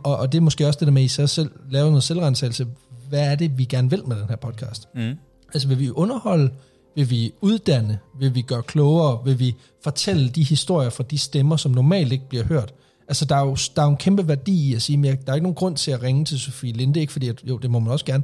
Og, 0.03 0.17
og 0.17 0.31
det 0.31 0.37
er 0.37 0.41
måske 0.41 0.67
også 0.67 0.79
det 0.79 0.85
der 0.85 0.91
med, 0.91 1.01
at 1.01 1.05
I 1.05 1.07
så 1.07 1.27
selv 1.27 1.51
laver 1.69 1.89
noget 1.89 2.03
selvrensagelse. 2.03 2.67
Hvad 3.09 3.31
er 3.31 3.35
det, 3.35 3.57
vi 3.57 3.65
gerne 3.65 3.89
vil 3.89 4.07
med 4.07 4.15
den 4.15 4.29
her 4.29 4.35
podcast? 4.35 4.87
Mm. 4.95 5.13
Altså, 5.53 5.67
vil 5.67 5.79
vi 5.79 5.89
underholde? 5.89 6.51
Vil 6.95 7.09
vi 7.09 7.31
uddanne? 7.41 7.99
Vil 8.19 8.35
vi 8.35 8.41
gøre 8.41 8.63
klogere? 8.63 9.19
Vil 9.25 9.39
vi 9.39 9.55
fortælle 9.83 10.29
de 10.29 10.43
historier 10.43 10.89
fra 10.89 11.03
de 11.03 11.17
stemmer, 11.17 11.55
som 11.55 11.71
normalt 11.71 12.11
ikke 12.11 12.29
bliver 12.29 12.43
hørt? 12.43 12.73
Altså, 13.07 13.25
der 13.25 13.35
er 13.35 13.45
jo, 13.45 13.57
der 13.75 13.81
er 13.81 13.85
jo 13.85 13.91
en 13.91 13.97
kæmpe 13.97 14.27
værdi 14.27 14.69
i 14.69 14.75
at 14.75 14.81
sige, 14.81 15.09
at 15.09 15.25
der 15.25 15.31
er 15.31 15.35
ikke 15.35 15.43
nogen 15.43 15.55
grund 15.55 15.77
til 15.77 15.91
at 15.91 16.03
ringe 16.03 16.25
til 16.25 16.39
Sofie 16.39 16.73
Linde, 16.73 16.99
ikke 16.99 17.11
fordi, 17.13 17.27
at, 17.27 17.41
jo, 17.43 17.57
det 17.57 17.71
må 17.71 17.79
man 17.79 17.91
også 17.91 18.05
gerne, 18.05 18.23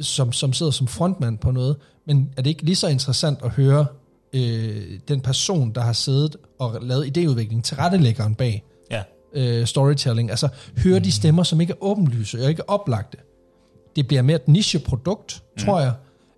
som, 0.00 0.32
som 0.32 0.52
sidder 0.52 0.72
som 0.72 0.86
frontmand 0.86 1.38
på 1.38 1.50
noget, 1.50 1.76
men 2.06 2.28
er 2.36 2.42
det 2.42 2.50
ikke 2.50 2.62
lige 2.62 2.76
så 2.76 2.88
interessant 2.88 3.38
at 3.42 3.50
høre 3.50 3.86
øh, 4.32 5.00
den 5.08 5.20
person, 5.20 5.72
der 5.74 5.80
har 5.80 5.92
siddet 5.92 6.36
og 6.58 6.78
lavet 6.82 7.18
idéudvikling, 7.18 7.62
tilrettelæggeren 7.62 8.34
bag 8.34 8.64
Ja. 8.90 9.02
øh, 9.34 9.66
storytelling, 9.66 10.30
altså 10.30 10.48
høre 10.76 10.98
de 10.98 11.12
stemmer, 11.12 11.42
som 11.42 11.60
ikke 11.60 11.70
er 11.72 11.84
åbenlyse 11.84 12.42
og 12.42 12.48
ikke 12.48 12.70
oplagte. 12.70 13.18
Det 13.96 14.06
bliver 14.08 14.22
mere 14.22 14.36
et 14.36 14.48
nicheprodukt, 14.48 15.42
mm. 15.56 15.64
tror 15.64 15.80
jeg, 15.80 15.92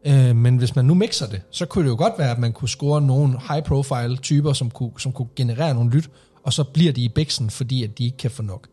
øh, 0.06 0.36
men 0.36 0.56
hvis 0.56 0.76
man 0.76 0.84
nu 0.84 0.94
mixer 0.94 1.26
det, 1.26 1.42
så 1.50 1.66
kunne 1.66 1.84
det 1.84 1.90
jo 1.90 1.96
godt 1.96 2.12
være, 2.18 2.30
at 2.30 2.38
man 2.38 2.52
kunne 2.52 2.68
score 2.68 3.00
nogle 3.02 3.38
high-profile 3.48 4.16
typer, 4.16 4.52
som 4.52 4.70
kunne, 4.70 4.90
som 4.98 5.12
kunne 5.12 5.28
generere 5.36 5.74
nogle 5.74 5.90
lyt, 5.90 6.10
og 6.44 6.52
så 6.52 6.64
bliver 6.64 6.92
de 6.92 7.02
i 7.02 7.08
bæksen, 7.08 7.50
fordi 7.50 7.84
at 7.84 7.98
de 7.98 8.04
ikke 8.04 8.16
kan 8.16 8.30
få 8.30 8.42
nok. 8.42 8.68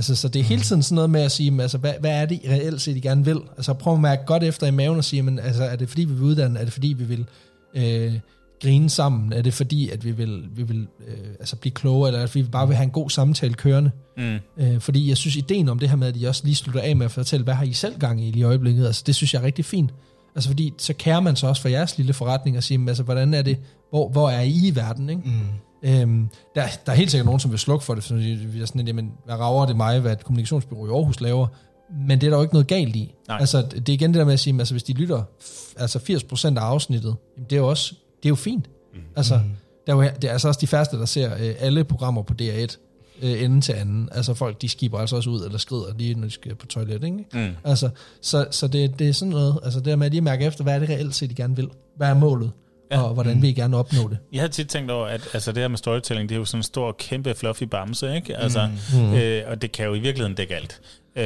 Altså, 0.00 0.16
så 0.16 0.28
det 0.28 0.40
er 0.40 0.44
hele 0.44 0.62
tiden 0.62 0.82
sådan 0.82 0.94
noget 0.94 1.10
med 1.10 1.20
at 1.20 1.32
sige, 1.32 1.62
altså, 1.62 1.78
hvad, 1.78 1.92
hvad 2.00 2.10
er 2.10 2.26
det 2.26 2.40
reelt 2.48 2.80
set, 2.80 2.96
I 2.96 3.00
gerne 3.00 3.24
vil? 3.24 3.38
Altså, 3.56 3.74
prøv 3.74 3.94
at 3.94 4.00
mærke 4.00 4.24
godt 4.26 4.42
efter 4.42 4.66
i 4.66 4.70
maven 4.70 4.98
og 4.98 5.04
sige, 5.04 5.22
men, 5.22 5.38
altså, 5.38 5.64
er 5.64 5.76
det 5.76 5.88
fordi, 5.88 6.04
vi 6.04 6.14
vil 6.14 6.22
uddanne? 6.22 6.58
Er 6.58 6.64
det 6.64 6.72
fordi, 6.72 6.88
vi 6.88 7.04
vil 7.04 7.26
øh, 7.74 8.14
grine 8.62 8.90
sammen? 8.90 9.32
Er 9.32 9.42
det 9.42 9.54
fordi, 9.54 9.90
at 9.90 10.04
vi 10.04 10.10
vil, 10.10 10.44
vi 10.54 10.62
vil 10.62 10.86
øh, 11.08 11.28
altså, 11.40 11.56
blive 11.56 11.72
klogere? 11.72 12.08
Eller 12.08 12.22
at 12.22 12.34
vi 12.34 12.42
bare 12.42 12.66
vil 12.66 12.76
have 12.76 12.84
en 12.84 12.90
god 12.90 13.10
samtale 13.10 13.54
kørende? 13.54 13.90
Mm. 14.16 14.38
Øh, 14.56 14.80
fordi 14.80 15.08
jeg 15.08 15.16
synes, 15.16 15.36
ideen 15.36 15.68
om 15.68 15.78
det 15.78 15.88
her 15.88 15.96
med, 15.96 16.08
at 16.08 16.16
I 16.16 16.24
også 16.24 16.42
lige 16.44 16.54
slutter 16.54 16.80
af 16.80 16.96
med 16.96 17.04
at 17.06 17.12
fortælle, 17.12 17.44
hvad 17.44 17.54
har 17.54 17.64
I 17.64 17.72
selv 17.72 17.98
gang 17.98 18.24
i 18.24 18.30
lige 18.30 18.40
i 18.40 18.42
øjeblikket? 18.42 18.86
Altså, 18.86 19.02
det 19.06 19.14
synes 19.14 19.34
jeg 19.34 19.40
er 19.40 19.46
rigtig 19.46 19.64
fint. 19.64 19.90
Altså, 20.34 20.50
fordi 20.50 20.72
så 20.78 20.92
kærer 20.92 21.20
man 21.20 21.36
sig 21.36 21.48
også 21.48 21.62
for 21.62 21.68
jeres 21.68 21.98
lille 21.98 22.12
forretning 22.12 22.56
og 22.56 22.62
siger, 22.62 22.78
men, 22.78 22.88
altså, 22.88 23.02
hvordan 23.02 23.34
er 23.34 23.42
det, 23.42 23.58
hvor, 23.90 24.08
hvor 24.08 24.30
er 24.30 24.40
I 24.40 24.68
i 24.68 24.76
verden? 24.76 25.10
Ikke? 25.10 25.22
Mm. 25.24 25.30
Øhm, 25.82 26.28
der, 26.54 26.62
der 26.86 26.92
er 26.92 26.96
helt 26.96 27.10
sikkert 27.10 27.26
nogen, 27.26 27.40
som 27.40 27.50
vil 27.50 27.58
slukke 27.58 27.84
for 27.84 27.94
det, 27.94 28.04
for 28.04 28.14
vi 28.14 28.60
er 28.60 28.66
sådan, 28.66 28.86
jamen, 28.86 29.12
hvad 29.24 29.34
rager 29.34 29.66
det 29.66 29.76
mig, 29.76 30.00
hvad 30.00 30.12
et 30.12 30.24
kommunikationsbyrå 30.24 30.86
i 30.86 30.90
Aarhus 30.90 31.20
laver? 31.20 31.46
Men 32.08 32.20
det 32.20 32.26
er 32.26 32.30
der 32.30 32.36
jo 32.36 32.42
ikke 32.42 32.54
noget 32.54 32.66
galt 32.66 32.96
i. 32.96 33.14
Nej. 33.28 33.36
Altså, 33.40 33.62
det 33.62 33.88
er 33.88 33.92
igen 33.92 34.10
det 34.10 34.18
der 34.18 34.24
med 34.24 34.32
at 34.32 34.40
sige, 34.40 34.58
altså, 34.58 34.74
hvis 34.74 34.82
de 34.82 34.92
lytter 34.92 35.22
altså 35.76 35.98
80% 35.98 36.58
af 36.58 36.62
afsnittet, 36.62 37.16
jamen, 37.36 37.50
det 37.50 37.56
er 37.56 37.60
jo 37.60 37.68
også, 37.68 37.94
det 38.16 38.24
er 38.26 38.28
jo 38.28 38.34
fint. 38.34 38.70
Mm. 38.94 39.00
Altså, 39.16 39.40
der 39.86 39.92
er 39.92 39.96
jo, 39.96 40.10
det 40.22 40.28
er 40.28 40.32
altså 40.32 40.48
også 40.48 40.60
de 40.60 40.66
færreste, 40.66 40.96
der 40.96 41.04
ser 41.04 41.34
øh, 41.34 41.54
alle 41.58 41.84
programmer 41.84 42.22
på 42.22 42.34
DR1, 42.42 42.76
øh, 43.22 43.42
ende 43.42 43.60
til 43.60 43.72
anden. 43.72 44.08
Altså 44.12 44.34
folk, 44.34 44.62
de 44.62 44.68
skiber 44.68 44.98
altså 44.98 45.16
også 45.16 45.30
ud, 45.30 45.44
eller 45.44 45.58
skrider 45.58 45.94
lige, 45.98 46.14
når 46.14 46.26
de 46.26 46.30
skal 46.30 46.54
på 46.54 46.66
toilet, 46.66 47.04
ikke? 47.04 47.24
Mm. 47.32 47.56
Altså, 47.64 47.90
så, 48.20 48.46
så 48.50 48.68
det, 48.68 48.98
det 48.98 49.08
er 49.08 49.12
sådan 49.12 49.30
noget, 49.30 49.58
altså 49.64 49.78
det 49.78 49.86
der 49.86 49.96
med 49.96 50.06
at 50.06 50.12
lige 50.12 50.20
mærke 50.20 50.44
efter, 50.44 50.64
hvad 50.64 50.74
er 50.74 50.78
det 50.78 50.88
reelt 50.88 51.14
set, 51.14 51.30
de 51.30 51.34
gerne 51.34 51.56
vil? 51.56 51.68
Hvad 51.96 52.08
er 52.08 52.14
målet? 52.14 52.50
Ja. 52.90 53.02
Og 53.02 53.14
hvordan 53.14 53.42
vil 53.42 53.50
I 53.50 53.52
gerne 53.52 53.76
opnå 53.76 54.08
det? 54.08 54.18
Jeg 54.32 54.40
har 54.40 54.48
tit 54.48 54.68
tænkt 54.68 54.90
over, 54.90 55.06
at 55.06 55.28
altså, 55.34 55.52
det 55.52 55.60
her 55.60 55.68
med 55.68 55.78
storytelling, 55.78 56.28
det 56.28 56.34
er 56.34 56.38
jo 56.38 56.44
sådan 56.44 56.58
en 56.58 56.62
stor, 56.62 56.92
kæmpe, 56.98 57.34
fluffy 57.34 57.62
bamse, 57.62 58.14
ikke? 58.16 58.36
Altså, 58.36 58.68
mm. 58.94 59.14
øh, 59.14 59.42
og 59.46 59.62
det 59.62 59.72
kan 59.72 59.86
jo 59.86 59.94
i 59.94 59.98
virkeligheden 59.98 60.34
dække 60.36 60.56
alt. 60.56 60.80
Øhm, 61.16 61.24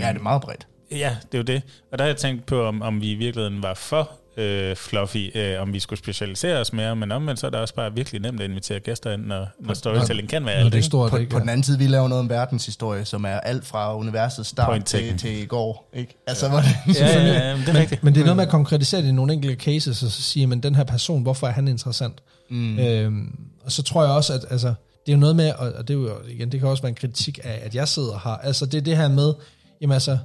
Ja, 0.00 0.08
det 0.08 0.18
er 0.18 0.22
meget 0.22 0.42
bredt. 0.42 0.66
Ja, 0.90 1.16
det 1.32 1.34
er 1.34 1.38
jo 1.38 1.44
det. 1.44 1.62
Og 1.92 1.98
der 1.98 2.04
har 2.04 2.08
jeg 2.08 2.16
tænkt 2.16 2.46
på, 2.46 2.64
om, 2.66 2.82
om 2.82 3.00
vi 3.00 3.10
i 3.10 3.14
virkeligheden 3.14 3.62
var 3.62 3.74
for 3.74 4.10
øh, 4.36 4.76
fluffy, 4.76 5.36
øh, 5.36 5.62
om 5.62 5.72
vi 5.72 5.80
skulle 5.80 5.98
specialisere 5.98 6.58
os 6.58 6.72
mere, 6.72 6.96
men 6.96 7.12
omvendt 7.12 7.40
så 7.40 7.46
er 7.46 7.50
det 7.50 7.60
også 7.60 7.74
bare 7.74 7.94
virkelig 7.94 8.20
nemt 8.20 8.40
at 8.40 8.50
invitere 8.50 8.80
gæster 8.80 9.12
ind, 9.12 9.26
når, 9.26 9.46
når 9.60 9.74
storytelling 9.74 10.28
kan 10.28 10.46
være 10.46 10.54
alt. 10.54 10.72
det 10.72 10.78
er 10.78 10.82
stort, 10.82 11.10
På, 11.10 11.16
ikke? 11.16 11.30
på 11.30 11.38
den 11.38 11.48
anden 11.48 11.62
side, 11.62 11.78
vi 11.78 11.86
laver 11.86 12.08
noget 12.08 12.20
om 12.20 12.30
verdenshistorie, 12.30 13.04
som 13.04 13.24
er 13.24 13.40
alt 13.40 13.66
fra 13.66 13.96
universets 13.96 14.48
start 14.48 14.84
til, 14.84 15.18
til 15.18 15.42
i 15.42 15.44
går. 15.46 15.90
Ikke? 15.94 16.22
Altså, 16.26 16.48
hvor 16.48 16.58
det, 16.58 16.96
Ja, 17.00 17.06
ja, 17.06 17.48
ja, 17.48 17.56
det 17.56 17.68
er 17.68 17.74
rigtigt. 17.80 18.04
Men 18.04 18.14
det 18.14 18.20
er 18.20 18.24
noget 18.24 18.36
med 18.36 18.44
at 18.44 18.50
konkretisere 18.50 19.02
det 19.02 19.08
i 19.08 19.12
nogle 19.12 19.32
enkelte 19.32 19.56
cases, 19.56 20.02
og 20.02 20.10
så 20.10 20.22
sige, 20.22 20.46
men 20.46 20.62
den 20.62 20.74
her 20.74 20.84
person, 20.84 21.22
hvorfor 21.22 21.46
er 21.46 21.52
han 21.52 21.68
interessant? 21.68 22.22
Mm. 22.50 22.78
Øhm, 22.78 23.38
og 23.64 23.72
så 23.72 23.82
tror 23.82 24.02
jeg 24.02 24.12
også, 24.12 24.32
at 24.32 24.44
altså, 24.50 24.74
det 25.06 25.12
er 25.12 25.16
jo 25.16 25.20
noget 25.20 25.36
med, 25.36 25.52
og 25.52 25.88
det 25.88 25.94
er 25.94 25.98
jo 25.98 26.10
igen, 26.28 26.52
det 26.52 26.60
kan 26.60 26.68
også 26.68 26.82
være 26.82 26.88
en 26.88 26.94
kritik 26.94 27.38
af, 27.44 27.60
at 27.62 27.74
jeg 27.74 27.88
sidder 27.88 28.20
her. 28.24 28.30
Altså 28.30 28.66
det 28.66 28.78
er 28.78 28.82
det 28.82 28.96
her 28.96 29.08
med, 29.08 29.32
jamen 29.80 29.94
altså, 29.94 30.18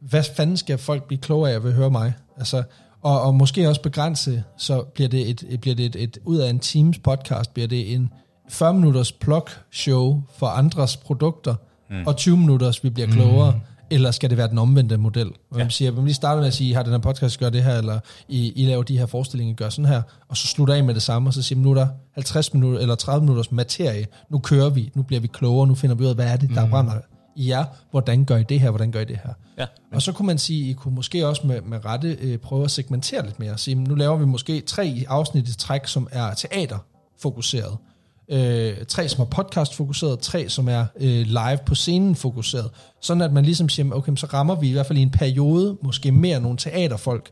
hvad 0.00 0.22
fanden 0.36 0.56
skal 0.56 0.78
folk 0.78 1.04
blive 1.04 1.20
klogere 1.20 1.50
af 1.52 1.56
at 1.56 1.72
høre 1.72 1.90
mig? 1.90 2.12
Altså, 2.38 2.62
og, 3.02 3.22
og 3.22 3.34
måske 3.34 3.68
også 3.68 3.82
begrænse, 3.82 4.44
så 4.56 4.82
bliver 4.82 5.08
det, 5.08 5.30
et, 5.30 5.60
bliver 5.60 5.74
det 5.74 5.86
et, 5.86 5.96
et, 5.96 6.18
ud 6.24 6.36
af 6.36 6.50
en 6.50 6.58
Teams 6.58 6.98
podcast, 6.98 7.54
bliver 7.54 7.68
det 7.68 7.94
en 7.94 8.12
40 8.48 8.74
minutters 8.74 9.12
plug 9.12 9.48
show 9.72 10.22
for 10.36 10.46
andres 10.46 10.96
produkter, 10.96 11.54
mm. 11.90 12.06
og 12.06 12.16
20 12.16 12.36
minutters, 12.36 12.84
vi 12.84 12.90
bliver 12.90 13.08
klogere, 13.08 13.50
mm. 13.50 13.60
eller 13.90 14.10
skal 14.10 14.30
det 14.30 14.38
være 14.38 14.48
den 14.48 14.58
omvendte 14.58 14.96
model? 14.96 15.30
Hvor 15.48 15.58
ja. 15.58 15.64
man 15.64 15.70
siger, 15.70 15.90
vi 15.90 16.00
lige 16.00 16.14
starter 16.14 16.40
med 16.40 16.48
at 16.48 16.54
sige, 16.54 16.74
har 16.74 16.82
den 16.82 16.92
her 16.92 16.98
podcast 16.98 17.38
gør 17.38 17.50
det 17.50 17.62
her, 17.62 17.78
eller 17.78 17.98
I, 18.28 18.52
I 18.56 18.66
laver 18.66 18.82
de 18.82 18.98
her 18.98 19.06
forestillinger, 19.06 19.54
gør 19.54 19.68
sådan 19.68 19.84
her, 19.84 20.02
og 20.28 20.36
så 20.36 20.46
slutter 20.46 20.74
af 20.74 20.84
med 20.84 20.94
det 20.94 21.02
samme, 21.02 21.28
og 21.28 21.34
så 21.34 21.42
siger 21.42 21.56
man, 21.56 21.62
nu 21.62 21.70
er 21.70 21.74
der 21.74 21.86
50 22.14 22.54
minutter, 22.54 22.80
eller 22.80 22.94
30 22.94 23.20
minutters 23.20 23.52
materie, 23.52 24.06
nu 24.30 24.38
kører 24.38 24.70
vi, 24.70 24.90
nu 24.94 25.02
bliver 25.02 25.20
vi 25.20 25.26
klogere, 25.26 25.66
nu 25.66 25.74
finder 25.74 25.96
vi 25.96 26.04
ud 26.04 26.08
af, 26.08 26.14
hvad 26.14 26.26
er 26.26 26.36
det, 26.36 26.50
der 26.54 26.64
mm. 26.64 26.70
brænder 26.70 26.92
i 27.36 27.48
jer, 27.48 27.64
hvordan 27.90 28.24
gør 28.24 28.36
I 28.36 28.42
det 28.42 28.60
her, 28.60 28.70
hvordan 28.70 28.92
gør 28.92 29.00
I 29.00 29.04
det 29.04 29.18
her? 29.24 29.32
Ja. 29.58 29.66
Og 29.92 30.02
så 30.02 30.12
kunne 30.12 30.26
man 30.26 30.38
sige, 30.38 30.70
I 30.70 30.72
kunne 30.72 30.94
måske 30.94 31.26
også 31.26 31.46
med, 31.46 31.60
med 31.60 31.84
rette 31.84 32.16
øh, 32.20 32.38
prøve 32.38 32.64
at 32.64 32.70
segmentere 32.70 33.24
lidt 33.24 33.38
mere. 33.38 33.58
Sige, 33.58 33.74
nu 33.74 33.94
laver 33.94 34.16
vi 34.16 34.24
måske 34.24 34.60
tre 34.60 35.04
afsnit 35.08 35.48
i 35.48 35.56
træk, 35.56 35.86
som 35.86 36.08
er 36.10 36.34
teaterfokuseret. 36.34 37.76
Øh, 38.28 38.84
tre, 38.88 39.08
som 39.08 39.20
er 39.20 39.24
podcast-fokuseret, 39.24 40.18
tre, 40.18 40.48
som 40.48 40.68
er 40.68 40.84
øh, 40.96 41.26
live 41.26 41.58
på 41.66 41.74
scenen 41.74 42.14
fokuseret. 42.14 42.70
Sådan 43.00 43.22
at 43.22 43.32
man 43.32 43.44
ligesom 43.44 43.68
siger, 43.68 43.92
okay, 43.92 44.16
så 44.16 44.26
rammer 44.26 44.54
vi 44.54 44.68
i 44.68 44.72
hvert 44.72 44.86
fald 44.86 44.98
i 44.98 45.02
en 45.02 45.10
periode 45.10 45.76
måske 45.82 46.12
mere 46.12 46.40
nogle 46.40 46.58
teaterfolk. 46.58 47.30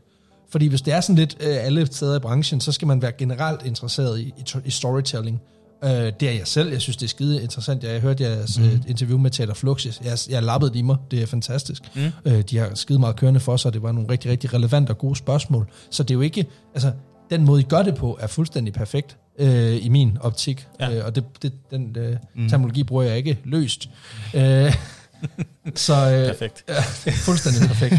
Fordi 0.49 0.67
hvis 0.67 0.81
det 0.81 0.93
er 0.93 1.01
sådan 1.01 1.15
lidt 1.15 1.37
øh, 1.39 1.65
alle 1.65 1.87
steder 1.87 2.15
i 2.15 2.19
branchen, 2.19 2.61
så 2.61 2.71
skal 2.71 2.87
man 2.87 3.01
være 3.01 3.11
generelt 3.11 3.65
interesseret 3.65 4.19
i, 4.19 4.23
i, 4.23 4.43
i 4.65 4.69
storytelling. 4.69 5.41
Øh, 5.83 6.13
det 6.19 6.23
er 6.29 6.31
jeg 6.31 6.47
selv. 6.47 6.71
Jeg 6.71 6.81
synes, 6.81 6.97
det 6.97 7.03
er 7.05 7.09
skide 7.09 7.43
interessant. 7.43 7.83
Jeg 7.83 8.01
hørte 8.01 8.23
jeres 8.23 8.59
mm. 8.59 8.83
interview 8.87 9.17
med 9.17 9.31
Taylor 9.31 9.53
Fluxus. 9.53 10.01
Jeg, 10.03 10.17
jeg 10.29 10.43
lappede 10.43 10.71
det 10.71 10.79
i 10.79 10.81
mig. 10.81 10.97
Det 11.11 11.21
er 11.21 11.25
fantastisk. 11.25 11.83
Mm. 11.95 12.11
Øh, 12.25 12.41
de 12.41 12.57
har 12.57 12.71
skide 12.75 12.99
meget 12.99 13.15
kørende 13.15 13.39
for 13.39 13.57
sig. 13.57 13.73
Det 13.73 13.81
var 13.81 13.91
nogle 13.91 14.09
rigtig, 14.09 14.31
rigtig 14.31 14.53
relevante 14.53 14.89
og 14.91 14.97
gode 14.97 15.15
spørgsmål. 15.15 15.69
Så 15.89 16.03
det 16.03 16.11
er 16.11 16.15
jo 16.15 16.21
ikke... 16.21 16.45
Altså, 16.73 16.91
den 17.29 17.45
måde, 17.45 17.61
I 17.61 17.63
gør 17.63 17.83
det 17.83 17.95
på, 17.95 18.17
er 18.21 18.27
fuldstændig 18.27 18.73
perfekt 18.73 19.17
øh, 19.39 19.85
i 19.85 19.89
min 19.89 20.17
optik. 20.21 20.67
Ja. 20.79 20.97
Øh, 20.97 21.05
og 21.05 21.15
det, 21.15 21.23
det, 21.41 21.53
den 21.71 21.95
øh, 21.97 22.17
mm. 22.35 22.49
terminologi 22.49 22.83
bruger 22.83 23.03
jeg 23.03 23.17
ikke 23.17 23.39
løst. 23.43 23.89
Øh, 24.33 24.75
så, 25.75 25.93
øh, 25.93 26.27
Perfekt. 26.27 26.63
Ja, 26.69 26.81
fuldstændig 27.11 27.67
perfekt. 27.67 27.95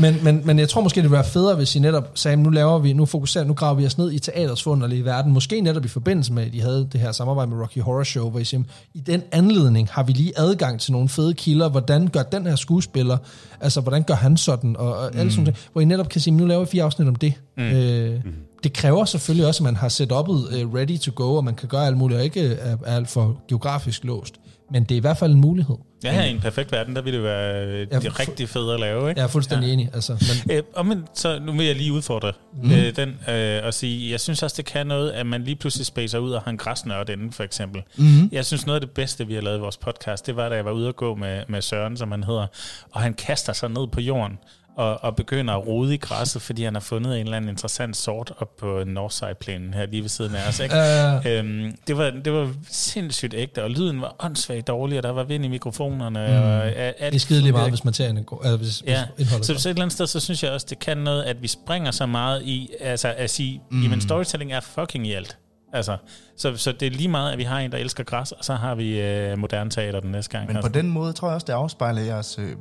Men, 0.00 0.24
men, 0.24 0.42
men 0.44 0.58
jeg 0.58 0.68
tror 0.68 0.80
måske, 0.80 0.96
det 0.96 1.02
ville 1.02 1.12
være 1.12 1.24
federe, 1.24 1.56
hvis 1.56 1.76
I 1.76 1.78
netop 1.78 2.10
sagde, 2.14 2.36
nu 2.36 2.50
laver 2.50 2.78
vi, 2.78 2.92
nu 2.92 3.06
fokuserer, 3.06 3.44
nu 3.44 3.54
graver 3.54 3.74
vi 3.74 3.86
os 3.86 3.98
ned 3.98 4.12
i 4.12 4.18
teaters 4.18 4.62
forunderlige 4.62 5.04
verden. 5.04 5.32
Måske 5.32 5.60
netop 5.60 5.84
i 5.84 5.88
forbindelse 5.88 6.32
med, 6.32 6.42
at 6.42 6.54
I 6.54 6.58
havde 6.58 6.88
det 6.92 7.00
her 7.00 7.12
samarbejde 7.12 7.50
med 7.50 7.58
Rocky 7.58 7.78
Horror 7.78 8.04
Show, 8.04 8.30
hvor 8.30 8.40
I 8.40 8.44
siger, 8.44 8.62
i 8.94 9.00
den 9.00 9.22
anledning 9.32 9.88
har 9.90 10.02
vi 10.02 10.12
lige 10.12 10.32
adgang 10.36 10.80
til 10.80 10.92
nogle 10.92 11.08
fede 11.08 11.34
kilder. 11.34 11.68
Hvordan 11.68 12.08
gør 12.08 12.22
den 12.22 12.46
her 12.46 12.56
skuespiller, 12.56 13.18
altså 13.60 13.80
hvordan 13.80 14.02
gør 14.02 14.14
han 14.14 14.36
sådan, 14.36 14.76
og, 14.76 14.96
og 14.96 15.10
mm. 15.12 15.18
alle 15.18 15.32
sådan 15.32 15.44
ting, 15.44 15.56
hvor 15.72 15.80
I 15.80 15.84
netop 15.84 16.08
kan 16.08 16.20
sige, 16.20 16.34
nu 16.34 16.46
laver 16.46 16.64
vi 16.64 16.70
fire 16.70 16.84
afsnit 16.84 17.08
om 17.08 17.16
det. 17.16 17.34
Mm. 17.56 17.62
Øh, 17.62 18.20
det 18.64 18.72
kræver 18.72 19.04
selvfølgelig 19.04 19.46
også, 19.46 19.62
at 19.62 19.64
man 19.64 19.76
har 19.76 19.88
setup'et 19.88 20.64
uh, 20.64 20.74
ready 20.74 20.98
to 20.98 21.12
go, 21.14 21.34
og 21.34 21.44
man 21.44 21.54
kan 21.54 21.68
gøre 21.68 21.86
alt 21.86 21.96
muligt, 21.96 22.18
og 22.18 22.24
ikke 22.24 22.46
er, 22.46 22.76
er 22.84 22.96
alt 22.96 23.08
for 23.08 23.40
geografisk 23.48 24.04
låst. 24.04 24.34
Men 24.70 24.82
det 24.82 24.90
er 24.90 24.96
i 24.96 25.00
hvert 25.00 25.16
fald 25.16 25.32
en 25.32 25.40
mulighed. 25.40 25.76
Ja, 26.06 26.20
her 26.20 26.24
i 26.24 26.30
en 26.30 26.40
perfekt 26.40 26.72
verden, 26.72 26.96
der 26.96 27.02
ville 27.02 27.16
det 27.16 27.24
være 27.24 27.66
øh, 27.66 27.86
Ja, 27.92 27.98
det 27.98 28.20
rigtig 28.20 28.48
fedt 28.48 28.74
at 28.74 28.80
lave, 28.80 29.08
ikke? 29.08 29.20
Jeg 29.20 29.24
er 29.24 29.30
fuldstændig 29.30 29.66
ja. 29.66 29.72
enig. 29.72 29.90
Altså, 29.94 30.12
men, 30.46 30.56
Øh, 30.56 30.62
og 30.74 30.86
men, 30.86 31.04
så 31.14 31.38
nu 31.38 31.52
vil 31.52 31.66
jeg 31.66 31.76
lige 31.76 31.92
udfordre 31.92 32.32
mm. 32.62 32.72
øh, 32.72 32.96
den 32.96 33.18
øh, 33.28 33.60
og 33.64 33.74
sige, 33.74 34.10
jeg 34.10 34.20
synes 34.20 34.42
også, 34.42 34.54
det 34.56 34.64
kan 34.64 34.86
noget, 34.86 35.10
at 35.10 35.26
man 35.26 35.44
lige 35.44 35.56
pludselig 35.56 35.86
spacer 35.86 36.18
ud 36.18 36.32
og 36.32 36.42
har 36.42 36.50
en 36.50 36.56
græsnørd 36.58 37.08
inden, 37.08 37.32
for 37.32 37.44
eksempel. 37.44 37.82
Mm. 37.96 38.28
Jeg 38.32 38.44
synes, 38.44 38.66
noget 38.66 38.80
af 38.80 38.86
det 38.86 38.90
bedste, 38.90 39.26
vi 39.26 39.34
har 39.34 39.40
lavet 39.40 39.58
i 39.58 39.60
vores 39.60 39.76
podcast, 39.76 40.26
det 40.26 40.36
var, 40.36 40.48
da 40.48 40.54
jeg 40.54 40.64
var 40.64 40.72
ude 40.72 40.88
at 40.88 40.96
gå 40.96 41.14
med, 41.14 41.42
med 41.48 41.62
Søren, 41.62 41.96
som 41.96 42.10
han 42.10 42.24
hedder, 42.24 42.46
og 42.92 43.00
han 43.00 43.14
kaster 43.14 43.52
sig 43.52 43.70
ned 43.70 43.86
på 43.86 44.00
jorden, 44.00 44.38
og, 44.76 45.04
og 45.04 45.16
begynder 45.16 45.54
at 45.54 45.66
rode 45.66 45.94
i 45.94 45.96
græsset, 45.96 46.42
fordi 46.42 46.64
han 46.64 46.74
har 46.74 46.80
fundet 46.80 47.20
en 47.20 47.26
eller 47.26 47.36
anden 47.36 47.50
interessant 47.50 47.96
sort 47.96 48.32
op 48.38 48.56
på 48.56 48.84
Northside-planen 48.86 49.74
her 49.74 49.86
lige 49.86 50.02
ved 50.02 50.08
siden 50.08 50.34
af 50.34 50.48
os. 50.48 50.60
Ikke? 50.60 50.74
Uh, 50.74 51.26
Øhm, 51.26 51.76
det, 51.86 51.96
var, 51.96 52.10
det 52.24 52.32
var 52.32 52.52
sindssygt 52.70 53.34
ægte, 53.34 53.64
og 53.64 53.70
lyden 53.70 54.00
var 54.00 54.14
åndssvagt 54.18 54.66
dårlig, 54.66 54.98
og 54.98 55.02
der 55.02 55.10
var 55.10 55.24
vind 55.24 55.44
i 55.44 55.48
mikrofonerne. 55.48 56.26
Mm. 56.28 56.48
Og, 56.48 56.64
alt 56.64 56.96
det 57.00 57.14
er 57.14 57.18
skide 57.18 57.40
lige 57.40 57.52
meget, 57.52 57.70
hvis 57.70 57.84
materien 57.84 58.16
er 58.16 58.22
god. 58.22 58.38
Altså, 58.44 58.56
hvis, 58.56 58.82
Ja, 58.86 59.04
hvis 59.16 59.28
så, 59.28 59.54
så 59.58 59.68
et 59.68 59.70
eller 59.70 59.82
andet 59.82 59.92
sted, 59.92 60.06
så 60.06 60.20
synes 60.20 60.42
jeg 60.42 60.52
også, 60.52 60.66
det 60.70 60.78
kan 60.78 60.98
noget, 60.98 61.22
at 61.22 61.42
vi 61.42 61.48
springer 61.48 61.90
så 61.90 62.06
meget 62.06 62.42
i, 62.42 62.70
altså 62.80 63.14
at 63.16 63.30
sige, 63.30 63.60
mm. 63.70 63.82
jamen 63.82 64.00
storytelling 64.00 64.52
er 64.52 64.60
fucking 64.60 65.06
i 65.06 65.12
alt. 65.12 65.38
Altså, 65.72 65.96
så, 66.36 66.56
så 66.56 66.72
det 66.72 66.86
er 66.86 66.90
lige 66.90 67.08
meget, 67.08 67.32
at 67.32 67.38
vi 67.38 67.42
har 67.42 67.58
en, 67.58 67.72
der 67.72 67.78
elsker 67.78 68.04
græs, 68.04 68.32
og 68.32 68.44
så 68.44 68.54
har 68.54 68.74
vi 68.74 69.00
øh, 69.00 69.38
moderne 69.38 69.70
teater 69.70 70.00
den 70.00 70.10
næste 70.10 70.30
gang. 70.32 70.46
Men 70.46 70.54
på 70.54 70.58
altså. 70.58 70.80
den 70.80 70.90
måde 70.90 71.12
tror 71.12 71.28
jeg 71.28 71.34
også, 71.34 71.44
det 71.44 71.52
afspejler 71.52 72.02
jeres, 72.02 72.38
øh, 72.38 72.52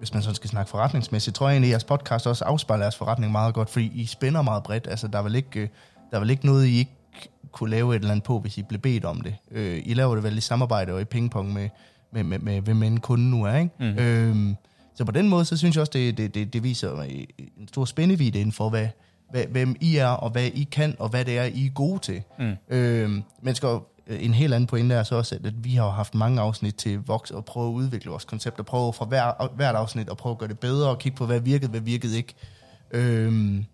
hvis 0.00 0.14
man 0.14 0.22
sådan 0.22 0.34
skal 0.34 0.50
snakke 0.50 0.70
forretningsmæssigt, 0.70 1.36
tror 1.36 1.48
jeg 1.48 1.54
egentlig, 1.54 1.68
at 1.68 1.70
jeres 1.70 1.84
podcast 1.84 2.26
også 2.26 2.44
afspejler 2.44 2.84
jeres 2.84 2.96
forretning 2.96 3.32
meget 3.32 3.54
godt, 3.54 3.70
fordi 3.70 3.92
I 3.94 4.06
spænder 4.06 4.42
meget 4.42 4.62
bredt. 4.62 4.86
Altså, 4.90 5.08
der 5.08 5.18
er 5.18 5.22
vel 5.22 5.34
ikke, 5.34 5.60
øh, 5.60 5.68
der 6.10 6.16
er 6.16 6.20
vel 6.20 6.30
ikke 6.30 6.46
noget, 6.46 6.66
I 6.66 6.78
ikke 6.78 6.96
kunne 7.52 7.70
lave 7.70 7.94
et 7.96 8.00
eller 8.00 8.10
andet 8.10 8.24
på, 8.24 8.38
hvis 8.38 8.58
I 8.58 8.62
blev 8.62 8.80
bedt 8.80 9.04
om 9.04 9.20
det. 9.20 9.34
Øh, 9.50 9.82
I 9.84 9.94
laver 9.94 10.14
det 10.14 10.24
vel 10.24 10.38
i 10.38 10.40
samarbejde 10.40 10.92
og 10.92 11.00
i 11.00 11.04
pingpong 11.04 11.52
med, 11.52 11.68
med, 12.12 12.24
med, 12.24 12.38
med 12.38 12.60
hvem 12.60 12.82
end 12.82 12.98
kunden 12.98 13.30
nu 13.30 13.44
er, 13.44 13.56
ikke? 13.56 13.70
Mm. 13.78 13.98
Øhm, 13.98 14.56
så 14.94 15.04
på 15.04 15.12
den 15.12 15.28
måde, 15.28 15.44
så 15.44 15.56
synes 15.56 15.76
jeg 15.76 15.80
også, 15.80 15.92
det, 15.92 16.18
det, 16.18 16.34
det, 16.34 16.52
det 16.52 16.62
viser 16.62 17.02
en 17.02 17.68
stor 17.68 17.84
spændevidde 17.84 18.38
inden 18.40 18.52
for, 18.52 18.70
hvad, 18.70 18.88
hvad, 19.30 19.44
hvem 19.44 19.76
I 19.80 19.96
er, 19.96 20.08
og 20.08 20.30
hvad 20.30 20.44
I 20.44 20.68
kan, 20.72 20.96
og 20.98 21.08
hvad 21.08 21.24
det 21.24 21.38
er, 21.38 21.44
I 21.44 21.66
er 21.66 21.70
gode 21.70 21.98
til. 21.98 22.22
Mm. 22.38 22.52
Øhm, 22.68 23.22
men 23.42 23.54
skal 23.54 23.78
en 24.10 24.34
helt 24.34 24.54
anden 24.54 24.66
pointe 24.66 24.94
er 24.94 25.02
så 25.02 25.14
også, 25.14 25.34
at 25.44 25.64
vi 25.64 25.74
har 25.74 25.84
jo 25.84 25.90
haft 25.90 26.14
mange 26.14 26.40
afsnit 26.40 26.74
til 26.74 26.98
Vox 27.06 27.30
og 27.30 27.44
prøve 27.44 27.68
at 27.68 27.72
udvikle 27.72 28.10
vores 28.10 28.24
koncept, 28.24 28.58
og 28.58 28.66
prøve 28.66 28.92
fra 28.92 29.04
hver, 29.04 29.48
hvert 29.56 29.74
afsnit 29.74 30.08
at 30.08 30.16
prøve 30.16 30.32
at 30.32 30.38
gøre 30.38 30.48
det 30.48 30.58
bedre, 30.58 30.88
og 30.88 30.98
kigge 30.98 31.16
på, 31.16 31.26
hvad 31.26 31.40
virkede, 31.40 31.70
hvad 31.70 31.80
virkede 31.80 32.16
ikke. 32.16 32.34
Øhm, 32.90 33.64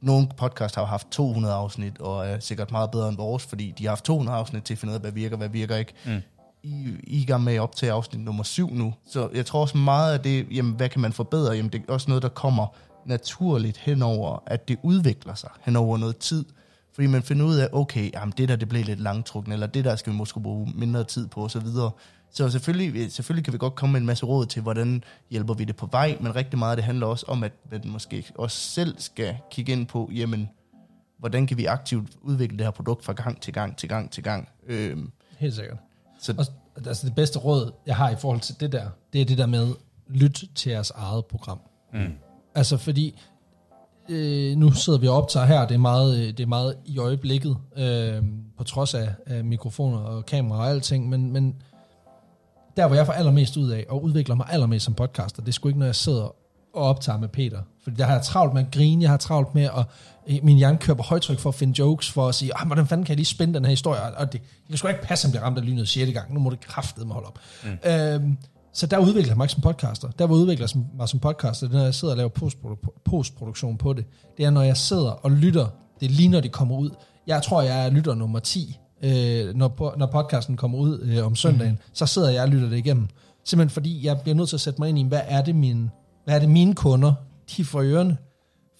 nogle 0.00 0.28
podcast 0.36 0.74
har 0.74 0.82
jo 0.82 0.86
haft 0.86 1.10
200 1.10 1.54
afsnit, 1.54 1.98
og 2.00 2.26
er 2.26 2.38
sikkert 2.40 2.70
meget 2.70 2.90
bedre 2.90 3.08
end 3.08 3.16
vores, 3.16 3.46
fordi 3.46 3.74
de 3.78 3.84
har 3.84 3.90
haft 3.90 4.04
200 4.04 4.38
afsnit 4.38 4.62
til 4.62 4.74
at 4.74 4.78
finde 4.78 4.92
ud 4.92 4.94
af, 4.94 5.00
hvad 5.00 5.12
virker, 5.12 5.36
hvad 5.36 5.48
virker 5.48 5.76
ikke. 5.76 5.92
Mm. 6.06 6.22
I, 6.62 6.94
I 7.04 7.22
er 7.22 7.26
gang 7.26 7.44
med 7.44 7.58
op 7.58 7.76
til 7.76 7.86
afsnit 7.86 8.20
nummer 8.20 8.42
7 8.42 8.70
nu, 8.72 8.94
så 9.06 9.28
jeg 9.34 9.46
tror 9.46 9.60
også 9.60 9.76
meget 9.76 10.12
af 10.12 10.20
det, 10.20 10.46
jamen, 10.50 10.74
hvad 10.74 10.88
kan 10.88 11.00
man 11.00 11.12
forbedre? 11.12 11.52
Jamen, 11.52 11.72
det 11.72 11.82
er 11.88 11.92
også 11.92 12.10
noget, 12.10 12.22
der 12.22 12.28
kommer 12.28 12.66
naturligt 13.04 13.76
henover, 13.76 14.42
at 14.46 14.68
det 14.68 14.78
udvikler 14.82 15.34
sig 15.34 15.50
henover 15.64 15.98
noget 15.98 16.16
tid. 16.16 16.44
Fordi 16.96 17.06
man 17.06 17.22
finder 17.22 17.46
ud 17.46 17.56
af, 17.56 17.68
okay, 17.72 18.12
jamen 18.12 18.34
det 18.38 18.48
der 18.48 18.56
det 18.56 18.68
blev 18.68 18.84
lidt 18.84 19.00
langtrukken, 19.00 19.52
eller 19.52 19.66
det 19.66 19.84
der 19.84 19.96
skal 19.96 20.12
vi 20.12 20.16
måske 20.16 20.40
bruge 20.40 20.72
mindre 20.74 21.04
tid 21.04 21.28
på, 21.28 21.44
osv. 21.44 21.60
Så, 21.60 21.90
så 22.30 22.50
selvfølgelig, 22.50 23.12
selvfølgelig 23.12 23.44
kan 23.44 23.52
vi 23.52 23.58
godt 23.58 23.74
komme 23.74 23.92
med 23.92 24.00
en 24.00 24.06
masse 24.06 24.26
råd 24.26 24.46
til, 24.46 24.62
hvordan 24.62 25.04
hjælper 25.30 25.54
vi 25.54 25.64
det 25.64 25.76
på 25.76 25.86
vej, 25.86 26.16
men 26.20 26.36
rigtig 26.36 26.58
meget 26.58 26.76
det 26.76 26.84
handler 26.84 27.06
også 27.06 27.26
om, 27.28 27.44
at 27.44 27.52
man 27.70 27.80
måske 27.84 28.26
også 28.34 28.56
selv 28.56 28.94
skal 28.98 29.36
kigge 29.50 29.72
ind 29.72 29.86
på, 29.86 30.10
jamen, 30.14 30.48
hvordan 31.18 31.46
kan 31.46 31.56
vi 31.56 31.64
aktivt 31.64 32.08
udvikle 32.22 32.58
det 32.58 32.66
her 32.66 32.70
produkt 32.70 33.04
fra 33.04 33.12
gang 33.12 33.40
til 33.40 33.52
gang 33.52 33.76
til 33.76 33.88
gang 33.88 34.10
til 34.10 34.22
gang. 34.22 34.48
Øhm, 34.66 35.10
Helt 35.38 35.54
sikkert. 35.54 35.78
så 36.20 36.34
Og 36.76 36.82
altså 36.86 37.06
det 37.06 37.14
bedste 37.14 37.38
råd, 37.38 37.72
jeg 37.86 37.96
har 37.96 38.10
i 38.10 38.16
forhold 38.16 38.40
til 38.40 38.60
det 38.60 38.72
der, 38.72 38.88
det 39.12 39.20
er 39.20 39.24
det 39.24 39.38
der 39.38 39.46
med, 39.46 39.74
lyt 40.08 40.44
til 40.54 40.70
jeres 40.70 40.90
eget 40.90 41.26
program. 41.26 41.60
Mm. 41.92 42.12
Altså 42.54 42.76
fordi, 42.76 43.18
øh, 44.08 44.56
nu 44.56 44.72
sidder 44.72 44.98
vi 44.98 45.08
og 45.08 45.16
optager 45.16 45.46
her, 45.46 45.66
det 45.66 45.74
er 45.74 45.78
meget, 45.78 46.18
øh, 46.18 46.26
det 46.26 46.40
er 46.40 46.46
meget 46.46 46.76
i 46.84 46.98
øjeblikket, 46.98 47.56
øh, 47.76 48.22
på 48.58 48.64
trods 48.64 48.94
af, 48.94 49.08
af 49.26 49.44
mikrofoner 49.44 49.98
og 49.98 50.26
kamera 50.26 50.58
og 50.58 50.70
alting, 50.70 51.08
men, 51.08 51.32
men 51.32 51.54
der, 52.76 52.86
hvor 52.86 52.96
jeg 52.96 53.06
får 53.06 53.12
allermest 53.12 53.56
ud 53.56 53.70
af, 53.70 53.84
og 53.88 54.04
udvikler 54.04 54.34
mig 54.34 54.46
allermest 54.50 54.84
som 54.84 54.94
podcaster, 54.94 55.42
det 55.42 55.48
er 55.48 55.52
sgu 55.52 55.68
ikke, 55.68 55.78
når 55.78 55.86
jeg 55.86 55.94
sidder 55.94 56.34
og 56.74 56.82
optager 56.82 57.18
med 57.18 57.28
Peter. 57.28 57.60
Fordi 57.82 57.96
der 57.96 58.04
har 58.04 58.12
jeg 58.12 58.22
travlt 58.22 58.54
med 58.54 58.62
at 58.62 58.70
grine, 58.72 59.02
jeg 59.02 59.10
har 59.10 59.16
travlt 59.16 59.54
med 59.54 59.64
at, 59.64 59.84
øh, 60.26 60.38
min 60.42 60.56
hjerne 60.56 60.78
kører 60.78 60.96
på 60.96 61.02
højtryk 61.02 61.38
for 61.38 61.48
at 61.48 61.54
finde 61.54 61.74
jokes, 61.78 62.10
for 62.10 62.28
at 62.28 62.34
sige, 62.34 62.52
"Ah, 62.60 62.66
hvordan 62.66 62.86
fanden 62.86 63.04
kan 63.04 63.10
jeg 63.10 63.16
lige 63.16 63.26
spænde 63.26 63.54
den 63.54 63.64
her 63.64 63.70
historie? 63.70 64.00
Og 64.02 64.32
det, 64.32 64.42
det 64.42 64.68
kan 64.68 64.76
sgu 64.78 64.88
ikke 64.88 65.02
passe, 65.02 65.24
at 65.26 65.28
han 65.28 65.32
bliver 65.32 65.44
ramt 65.44 65.58
af 65.58 65.66
lynet 65.66 65.88
6. 65.88 66.12
gang. 66.12 66.34
Nu 66.34 66.40
må 66.40 66.50
det 66.50 66.60
kraftedeme 66.60 67.12
holde 67.12 67.26
op. 67.26 67.38
Mm. 67.64 67.90
Øhm, 67.90 68.36
så 68.76 68.86
der 68.86 68.98
udvikler 68.98 69.30
jeg 69.30 69.36
mig 69.36 69.50
som 69.50 69.62
podcaster. 69.62 70.08
Der, 70.18 70.26
hvor 70.26 70.36
jeg 70.36 70.42
udvikler 70.42 70.68
mig 70.98 71.08
som 71.08 71.20
podcaster, 71.20 71.66
det 71.66 71.74
er, 71.74 71.78
når 71.78 71.84
jeg 71.84 71.94
sidder 71.94 72.14
og 72.14 72.18
laver 72.18 72.30
postprodu- 72.38 73.02
postproduktion 73.04 73.76
på 73.78 73.92
det. 73.92 74.04
Det 74.36 74.44
er, 74.44 74.50
når 74.50 74.62
jeg 74.62 74.76
sidder 74.76 75.10
og 75.10 75.30
lytter. 75.30 75.66
Det 76.00 76.06
er 76.06 76.10
lige, 76.10 76.28
når 76.28 76.40
det 76.40 76.52
kommer 76.52 76.76
ud. 76.78 76.90
Jeg 77.26 77.42
tror, 77.42 77.62
jeg 77.62 77.86
er 77.86 77.90
lytter 77.90 78.14
nummer 78.14 78.38
10, 78.38 78.78
øh, 79.02 79.54
når, 79.54 79.94
når 79.98 80.06
podcasten 80.06 80.56
kommer 80.56 80.78
ud 80.78 81.00
øh, 81.00 81.26
om 81.26 81.36
søndagen. 81.36 81.72
Mm. 81.72 81.78
Så 81.92 82.06
sidder 82.06 82.30
jeg 82.30 82.42
og 82.42 82.48
lytter 82.48 82.68
det 82.68 82.76
igennem. 82.76 83.08
Simpelthen 83.44 83.70
fordi, 83.74 84.06
jeg 84.06 84.20
bliver 84.20 84.34
nødt 84.34 84.48
til 84.48 84.56
at 84.56 84.60
sætte 84.60 84.80
mig 84.80 84.88
ind 84.88 84.98
i, 84.98 85.02
hvad 85.02 85.20
er 85.24 85.42
det, 85.42 85.54
mine, 85.54 85.90
hvad 86.24 86.34
er 86.34 86.38
det 86.38 86.48
mine 86.48 86.74
kunder, 86.74 87.12
de 87.56 87.64
får 87.64 87.80
ørerne. 87.82 88.16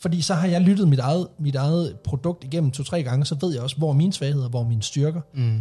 Fordi 0.01 0.21
så 0.21 0.35
har 0.35 0.49
jeg 0.49 0.61
lyttet 0.61 0.89
mit 0.89 0.99
eget, 0.99 1.27
mit 1.41 1.55
eget 1.55 1.97
produkt 2.05 2.45
igennem 2.45 2.71
to-tre 2.71 3.03
gange, 3.03 3.25
så 3.25 3.37
ved 3.41 3.53
jeg 3.55 3.63
også, 3.63 3.77
hvor 3.77 3.89
er 3.91 3.95
mine 3.95 4.13
svagheder, 4.13 4.49
hvor 4.49 4.61
er 4.61 4.69
mine 4.69 4.83
styrker. 4.83 5.21
mm, 5.35 5.61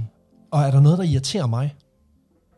Og 0.52 0.62
er 0.62 0.72
der 0.72 0.80
noget, 0.80 0.98
der 0.98 1.04
irriterer 1.04 1.48
mig? 1.48 1.76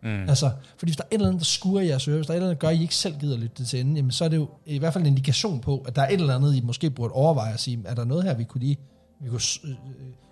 Mm. 0.08 0.30
Altså, 0.30 0.52
fordi 0.78 0.90
hvis 0.90 0.98
der 0.98 1.04
er 1.04 1.08
et 1.08 1.14
eller 1.14 1.28
andet, 1.28 1.40
der 1.40 1.46
skurer 1.46 1.82
i 1.82 1.88
jeres 1.88 2.08
øre, 2.08 2.16
hvis 2.16 2.28
der 2.28 2.34
er 2.34 2.36
et 2.36 2.38
eller 2.38 2.50
andet, 2.50 2.62
der 2.62 2.68
gør, 2.68 2.72
at 2.72 2.80
I 2.80 2.82
ikke 2.82 2.96
selv 2.96 3.20
gider 3.20 3.38
lytte 3.38 3.56
det 3.58 3.68
til 3.68 3.80
enden, 3.80 3.96
jamen, 3.96 4.12
så 4.12 4.26
er 4.26 4.30
det 4.30 4.38
jo 4.38 4.50
i 4.66 4.78
hvert 4.78 4.94
fald 4.94 5.04
en 5.04 5.08
indikation 5.08 5.60
på, 5.60 5.84
at 5.88 5.96
der 5.96 6.02
er 6.02 6.08
et 6.08 6.22
eller 6.22 6.36
andet, 6.36 6.56
I 6.56 6.62
måske 6.62 6.90
burde 6.90 7.14
overveje 7.14 7.54
at 7.54 7.60
sige, 7.60 7.80
er 7.86 7.96
der 7.96 8.06
noget 8.06 8.24
her, 8.24 8.34
vi 8.34 8.44
kunne 8.44 8.62
lige, 8.62 8.78
vi 9.22 9.30
kunne, 9.30 9.42
øh, 9.64 9.72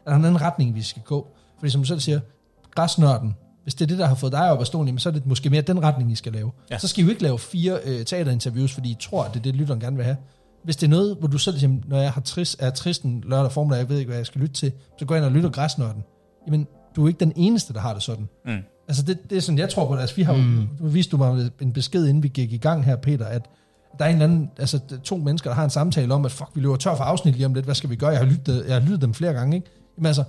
er 0.06 0.10
der 0.10 0.18
en 0.18 0.26
anden 0.26 0.42
retning, 0.42 0.76
vi 0.76 0.82
skal 0.82 1.02
gå? 1.02 1.28
Fordi 1.60 1.70
som 1.70 1.82
du 1.82 1.88
selv 1.88 2.00
siger, 2.00 2.20
græsnørden, 2.76 3.36
hvis 3.64 3.76
det 3.76 3.86
er 3.86 3.88
det, 3.88 3.98
der 3.98 4.06
har 4.06 4.16
fået 4.16 4.32
dig 4.32 4.52
op 4.52 4.60
af 4.60 4.66
stolen, 4.66 4.88
jamen, 4.88 5.00
så 5.00 5.10
er 5.10 5.14
det 5.14 5.26
måske 5.26 5.50
mere 5.50 5.62
den 5.62 5.84
retning, 5.84 6.12
I 6.12 6.16
skal 6.16 6.34
lave. 6.34 6.52
Ja. 6.72 6.78
Så 6.78 6.88
skal 6.88 7.04
I 7.04 7.06
jo 7.06 7.10
ikke 7.10 7.24
lave 7.24 7.40
fire 7.40 7.80
øh, 7.86 8.06
teaterinterviews, 8.06 8.74
fordi 8.74 8.90
I 8.90 8.98
tror, 9.00 9.24
at 9.24 9.34
det 9.34 9.40
er 9.40 9.44
det, 9.44 9.56
lytteren 9.56 9.80
gerne 9.80 9.96
vil 9.96 10.06
have. 10.06 10.18
Hvis 10.64 10.76
det 10.76 10.88
er 10.88 10.90
noget, 10.90 11.18
hvor 11.20 11.28
du 11.28 11.38
selv 11.38 11.60
siger, 11.60 11.76
når 11.86 11.98
jeg 11.98 12.12
har 12.12 12.22
trist, 12.22 12.56
er 12.60 12.70
tristen 12.70 13.24
lørdag 13.28 13.52
formiddag, 13.52 13.80
jeg 13.80 13.90
ved 13.90 13.98
ikke, 13.98 14.10
hvad 14.10 14.18
jeg 14.18 14.26
skal 14.26 14.42
lytte 14.42 14.54
til, 14.54 14.72
så 15.00 15.06
går 15.06 15.16
jeg 15.16 15.20
ind 15.20 15.26
og 15.26 15.32
lytter 15.32 15.50
græsnørden. 15.50 16.04
Jamen, 16.48 16.68
du 16.96 17.04
er 17.04 17.08
ikke 17.08 17.20
den 17.20 17.34
eneste, 17.36 17.74
der 17.74 17.80
har 17.80 17.94
det 17.94 18.04
sådan. 18.04 18.30
Mm. 18.46 18.58
Altså 18.88 19.04
det, 19.04 19.30
det 19.30 19.38
er 19.38 19.42
sådan, 19.42 19.60
jeg 19.60 19.70
tror 19.70 19.88
på 19.88 19.96
det. 19.96 20.02
Altså, 20.02 20.16
vi 20.16 20.22
har 20.22 20.34
jo, 20.34 20.42
mm. 20.42 20.68
nu 20.80 20.88
viste 20.88 21.12
du 21.12 21.18
mig 21.18 21.52
en 21.62 21.74
besked, 21.74 22.06
inden 22.06 22.24
vi 22.24 22.28
gik 22.28 22.54
i 22.54 22.58
gang 22.58 22.86
her, 22.86 22.96
Peter, 22.96 23.26
at 23.26 23.50
der 24.00 24.06
er 24.06 24.10
en 24.10 24.16
eller 24.16 24.26
anden, 24.26 24.52
altså 24.58 24.80
to 25.04 25.18
mennesker, 25.18 25.50
der 25.50 25.56
har 25.56 25.64
en 25.64 25.70
samtale 25.70 26.14
om, 26.14 26.26
at 26.26 26.32
fuck, 26.32 26.50
vi 26.54 26.62
løber 26.62 26.76
tør 26.76 26.96
for 26.96 27.04
afsnit 27.04 27.34
lige 27.36 27.46
om 27.46 27.54
lidt, 27.54 27.66
hvad 27.66 27.76
skal 27.76 27.90
vi 27.90 27.96
gøre? 27.96 28.10
Jeg 28.10 28.20
har 28.20 28.26
lyttet, 28.26 28.66
jeg 28.68 28.74
har 28.74 28.82
lyttet 28.82 29.02
dem 29.02 29.14
flere 29.14 29.34
gange, 29.34 29.56
ikke? 29.56 29.68
Jamen 29.98 30.06
altså, 30.06 30.24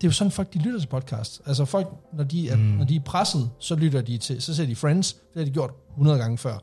det 0.00 0.04
er 0.04 0.08
jo 0.08 0.12
sådan, 0.12 0.30
folk 0.30 0.54
de 0.54 0.58
lytter 0.58 0.80
til 0.80 0.86
podcast. 0.86 1.40
Altså 1.46 1.64
folk, 1.64 1.88
når 2.12 2.24
de 2.24 2.48
er, 2.48 2.56
mm. 2.56 2.62
når 2.62 2.84
de 2.84 2.96
er 2.96 3.00
presset, 3.00 3.50
så 3.58 3.74
lytter 3.74 4.00
de 4.00 4.18
til, 4.18 4.42
så 4.42 4.54
ser 4.54 4.66
de 4.66 4.76
Friends, 4.76 5.12
det 5.12 5.36
har 5.36 5.44
de 5.44 5.50
gjort 5.50 5.70
100 5.90 6.18
gange 6.18 6.38
før. 6.38 6.52
Det 6.52 6.58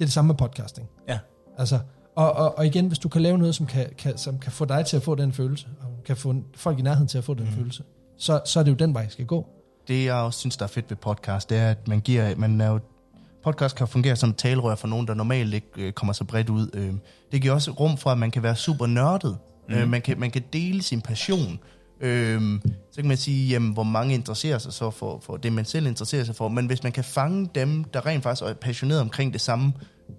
er 0.00 0.04
det 0.04 0.12
samme 0.12 0.26
med 0.26 0.34
podcasting. 0.34 0.88
Ja. 1.08 1.18
Altså, 1.58 1.78
og, 2.16 2.32
og, 2.32 2.58
og 2.58 2.66
igen, 2.66 2.86
hvis 2.86 2.98
du 2.98 3.08
kan 3.08 3.22
lave 3.22 3.38
noget, 3.38 3.54
som 3.54 3.66
kan, 3.66 3.86
kan, 3.98 4.18
som 4.18 4.38
kan 4.38 4.52
få 4.52 4.64
dig 4.64 4.86
til 4.86 4.96
at 4.96 5.02
få 5.02 5.14
den 5.14 5.32
følelse, 5.32 5.66
og 5.80 6.04
kan 6.04 6.16
få 6.16 6.34
folk 6.54 6.78
i 6.78 6.82
nærheden 6.82 7.08
til 7.08 7.18
at 7.18 7.24
få 7.24 7.34
den 7.34 7.44
mm. 7.44 7.52
følelse, 7.52 7.82
så, 8.18 8.40
så 8.44 8.60
er 8.60 8.64
det 8.64 8.70
jo 8.70 8.76
den 8.76 8.94
vej, 8.94 9.02
jeg 9.02 9.12
skal 9.12 9.26
gå. 9.26 9.46
Det 9.90 10.04
jeg 10.04 10.14
også 10.14 10.38
synes, 10.38 10.56
der 10.56 10.64
er 10.64 10.68
fedt 10.68 10.90
ved 10.90 10.96
podcast, 10.96 11.50
det 11.50 11.58
er, 11.58 11.70
at 11.70 11.88
man 11.88 12.00
giver, 12.00 12.36
man 12.36 12.60
er 12.60 12.68
jo, 12.68 12.80
podcast 13.44 13.76
kan 13.76 13.88
fungere 13.88 14.16
som 14.16 14.34
talerør 14.34 14.74
for 14.74 14.88
nogen, 14.88 15.06
der 15.06 15.14
normalt 15.14 15.54
ikke 15.54 15.66
øh, 15.76 15.92
kommer 15.92 16.12
så 16.12 16.24
bredt 16.24 16.48
ud. 16.48 16.70
Øh, 16.74 16.92
det 17.32 17.42
giver 17.42 17.54
også 17.54 17.70
rum 17.70 17.96
for, 17.96 18.10
at 18.10 18.18
man 18.18 18.30
kan 18.30 18.42
være 18.42 18.56
super 18.56 18.86
nørdet. 18.86 19.38
Mm. 19.68 19.74
Øh, 19.74 19.88
man, 19.88 20.02
kan, 20.02 20.20
man 20.20 20.30
kan 20.30 20.42
dele 20.52 20.82
sin 20.82 21.00
passion. 21.00 21.58
Øh, 22.00 22.40
så 22.90 22.96
kan 22.96 23.08
man 23.08 23.16
sige, 23.16 23.48
jamen, 23.48 23.72
hvor 23.72 23.82
mange 23.82 24.14
interesserer 24.14 24.58
sig 24.58 24.72
så 24.72 24.90
for, 24.90 25.20
for 25.22 25.36
det, 25.36 25.52
man 25.52 25.64
selv 25.64 25.86
interesserer 25.86 26.24
sig 26.24 26.36
for. 26.36 26.48
Men 26.48 26.66
hvis 26.66 26.82
man 26.82 26.92
kan 26.92 27.04
fange 27.04 27.50
dem, 27.54 27.84
der 27.84 28.06
rent 28.06 28.22
faktisk 28.22 28.42
er 28.42 28.52
passionerede 28.52 29.02
omkring 29.02 29.32
det 29.32 29.40
samme, 29.40 29.72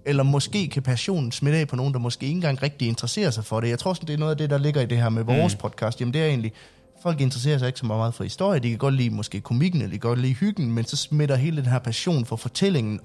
eller 0.06 0.22
måske 0.22 0.68
kan 0.68 0.82
passionen 0.82 1.32
smitte 1.32 1.58
af 1.58 1.68
på 1.68 1.76
nogen, 1.76 1.92
der 1.92 1.98
måske 1.98 2.26
ikke 2.26 2.36
engang 2.36 2.62
rigtig 2.62 2.88
interesserer 2.88 3.30
sig 3.30 3.44
for 3.44 3.60
det. 3.60 3.68
Jeg 3.68 3.78
tror 3.78 3.94
sådan, 3.94 4.06
det 4.06 4.14
er 4.14 4.18
noget 4.18 4.30
af 4.30 4.38
det, 4.38 4.50
der 4.50 4.58
ligger 4.58 4.80
i 4.80 4.86
det 4.86 4.98
her 4.98 5.08
med 5.08 5.24
vores 5.24 5.54
mm. 5.54 5.60
podcast. 5.60 6.00
Jamen 6.00 6.14
det 6.14 6.22
er 6.22 6.26
egentlig, 6.26 6.52
folk 7.02 7.20
interesserer 7.20 7.58
sig 7.58 7.66
ikke 7.66 7.78
så 7.78 7.86
meget 7.86 8.14
for 8.14 8.24
historie. 8.24 8.60
De 8.60 8.68
kan 8.68 8.78
godt 8.78 8.94
lide 8.94 9.10
måske 9.10 9.40
komikken, 9.40 9.80
eller 9.80 9.92
de 9.92 9.98
kan 10.00 10.08
godt 10.08 10.18
lide 10.20 10.34
hyggen, 10.34 10.72
men 10.72 10.84
så 10.84 10.96
smitter 10.96 11.36
hele 11.36 11.56
den 11.56 11.66
her 11.66 11.78
passion 11.78 12.26
for 12.26 12.36
fortællingen 12.36 13.00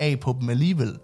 af 0.00 0.20
på 0.20 0.36
dem 0.40 0.50
alligevel. 0.50 0.98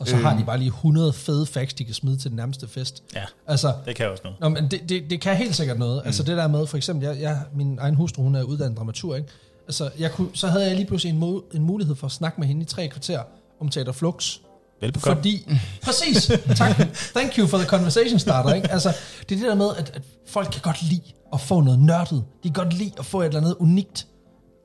Og 0.00 0.08
så 0.08 0.16
har 0.16 0.38
de 0.38 0.44
bare 0.44 0.58
lige 0.58 0.68
100 0.68 1.12
fede 1.12 1.46
facts, 1.46 1.74
de 1.74 1.84
kan 1.84 1.94
smide 1.94 2.16
til 2.16 2.30
den 2.30 2.36
nærmeste 2.36 2.68
fest. 2.68 3.02
Ja, 3.14 3.22
Altså, 3.46 3.72
det 3.86 3.96
kan 3.96 4.10
også 4.10 4.22
noget. 4.24 4.40
Nå, 4.40 4.48
men 4.48 4.70
det, 4.70 4.88
det, 4.88 5.10
det 5.10 5.20
kan 5.20 5.36
helt 5.36 5.56
sikkert 5.56 5.78
noget. 5.78 6.02
Mm. 6.04 6.06
Altså 6.06 6.22
det 6.22 6.36
der 6.36 6.48
med, 6.48 6.66
for 6.66 6.76
eksempel, 6.76 7.08
jeg, 7.08 7.20
jeg, 7.20 7.38
min 7.54 7.78
egen 7.80 7.94
hustru, 7.94 8.22
hun 8.22 8.34
er 8.34 8.42
uddannet 8.42 8.78
dramaturg, 8.78 9.16
ikke? 9.16 9.28
Altså, 9.66 9.90
jeg 9.98 10.12
kunne, 10.12 10.28
så 10.34 10.48
havde 10.48 10.66
jeg 10.66 10.76
lige 10.76 10.86
pludselig 10.86 11.14
en, 11.14 11.22
mo- 11.22 11.56
en 11.56 11.62
mulighed 11.62 11.94
for 11.96 12.06
at 12.06 12.12
snakke 12.12 12.40
med 12.40 12.48
hende 12.48 12.62
i 12.62 12.64
tre 12.64 12.88
kvarter 12.88 13.20
om 13.60 13.68
Teater 13.68 13.92
Flux. 13.92 14.38
Velbekomme. 14.80 15.16
Fordi, 15.16 15.46
præcis, 15.84 16.32
tak, 16.56 16.76
thank 17.14 17.38
you 17.38 17.46
for 17.46 17.58
the 17.58 17.66
conversation 17.66 18.18
starter, 18.18 18.54
ikke? 18.54 18.70
Altså, 18.70 18.88
det 19.28 19.34
er 19.34 19.40
det 19.40 19.48
der 19.48 19.54
med, 19.54 19.68
at, 19.78 19.90
at 19.94 20.02
folk 20.26 20.48
kan 20.52 20.60
godt 20.62 20.82
lide 20.82 21.02
at 21.32 21.40
få 21.40 21.60
noget 21.60 21.78
nørdet. 21.78 22.24
De 22.42 22.48
kan 22.48 22.64
godt 22.64 22.74
lide 22.74 22.92
at 22.98 23.06
få 23.06 23.20
et 23.20 23.26
eller 23.26 23.40
andet 23.40 23.56
unikt. 23.60 24.06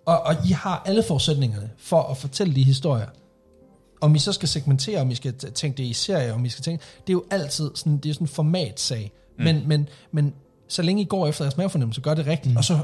Og, 0.05 0.19
og 0.21 0.35
I 0.45 0.51
har 0.51 0.83
alle 0.85 1.03
forudsætningerne 1.03 1.69
for 1.77 2.01
at 2.01 2.17
fortælle 2.17 2.55
de 2.55 2.63
historier. 2.63 3.07
Om 4.01 4.15
I 4.15 4.19
så 4.19 4.31
skal 4.31 4.49
segmentere, 4.49 5.01
om 5.01 5.11
I 5.11 5.15
skal 5.15 5.33
tænke 5.33 5.77
det 5.77 5.83
i 5.83 5.93
serier, 5.93 6.33
om 6.33 6.45
I 6.45 6.49
skal 6.49 6.63
tænke... 6.63 6.83
Det 7.07 7.09
er 7.09 7.13
jo 7.13 7.23
altid 7.31 7.71
sådan, 7.75 7.97
det 7.97 8.09
er 8.09 8.13
sådan 8.13 8.25
en 8.25 8.29
formatsag. 8.29 9.11
Mm. 9.37 9.43
Men, 9.43 9.67
men, 9.67 9.89
men 10.11 10.33
så 10.67 10.81
længe 10.81 11.01
I 11.01 11.05
går 11.05 11.27
efter 11.27 11.45
jeres 11.45 11.57
mavefornemmelse, 11.57 12.01
gør 12.01 12.13
det 12.13 12.27
rigtigt, 12.27 12.53
mm. 12.53 12.57
og 12.57 12.63
så 12.63 12.79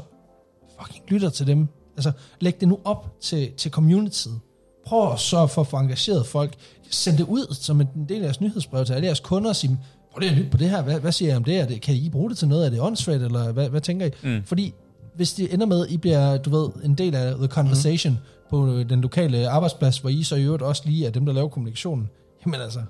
fucking 0.80 1.04
lytter 1.08 1.30
til 1.30 1.46
dem. 1.46 1.68
Altså, 1.96 2.12
læg 2.40 2.60
det 2.60 2.68
nu 2.68 2.78
op 2.84 3.20
til, 3.20 3.52
til 3.52 3.70
communityet. 3.70 4.40
prøv 4.86 5.12
at 5.12 5.20
sørge 5.20 5.48
for 5.48 5.60
at 5.60 5.66
få 5.66 5.76
engageret 5.76 6.26
folk. 6.26 6.54
Send 6.90 7.18
det 7.18 7.24
ud 7.24 7.54
som 7.54 7.80
en 7.80 7.88
del 8.08 8.20
af 8.20 8.24
jeres 8.24 8.40
nyhedsbrev 8.40 8.84
til 8.84 8.92
alle 8.92 9.06
jeres 9.06 9.20
kunder 9.20 9.50
og 9.50 9.56
sige, 9.56 9.78
prøv 10.12 10.20
lige 10.20 10.30
at 10.30 10.36
lytte 10.36 10.50
på 10.50 10.56
det 10.56 10.70
her, 10.70 10.82
hvad, 10.82 11.00
hvad 11.00 11.12
siger 11.12 11.32
I 11.32 11.36
om 11.36 11.44
det? 11.44 11.60
Er 11.60 11.66
det? 11.66 11.80
Kan 11.80 11.94
I 11.94 12.08
bruge 12.10 12.30
det 12.30 12.38
til 12.38 12.48
noget? 12.48 12.66
Er 12.66 12.70
det 12.70 12.80
åndssvagt, 12.80 13.22
eller 13.22 13.52
hvad, 13.52 13.68
hvad 13.68 13.80
tænker 13.80 14.06
I? 14.06 14.10
Mm. 14.22 14.42
Fordi 14.44 14.74
hvis 15.14 15.32
det 15.32 15.54
ender 15.54 15.66
med, 15.66 15.86
at 15.86 15.92
I 15.92 15.96
bliver, 15.96 16.36
du 16.36 16.50
ved, 16.50 16.68
en 16.84 16.94
del 16.94 17.14
af 17.14 17.34
the 17.34 17.46
conversation 17.46 18.12
mm. 18.12 18.18
på 18.50 18.82
den 18.82 19.00
lokale 19.00 19.48
arbejdsplads, 19.48 19.98
hvor 19.98 20.10
I 20.10 20.22
så 20.22 20.36
i 20.36 20.44
øvrigt 20.44 20.62
også 20.62 20.82
lige 20.86 21.06
er 21.06 21.10
dem, 21.10 21.26
der 21.26 21.32
laver 21.32 21.48
kommunikationen, 21.48 22.10
jamen 22.46 22.60
altså, 22.60 22.80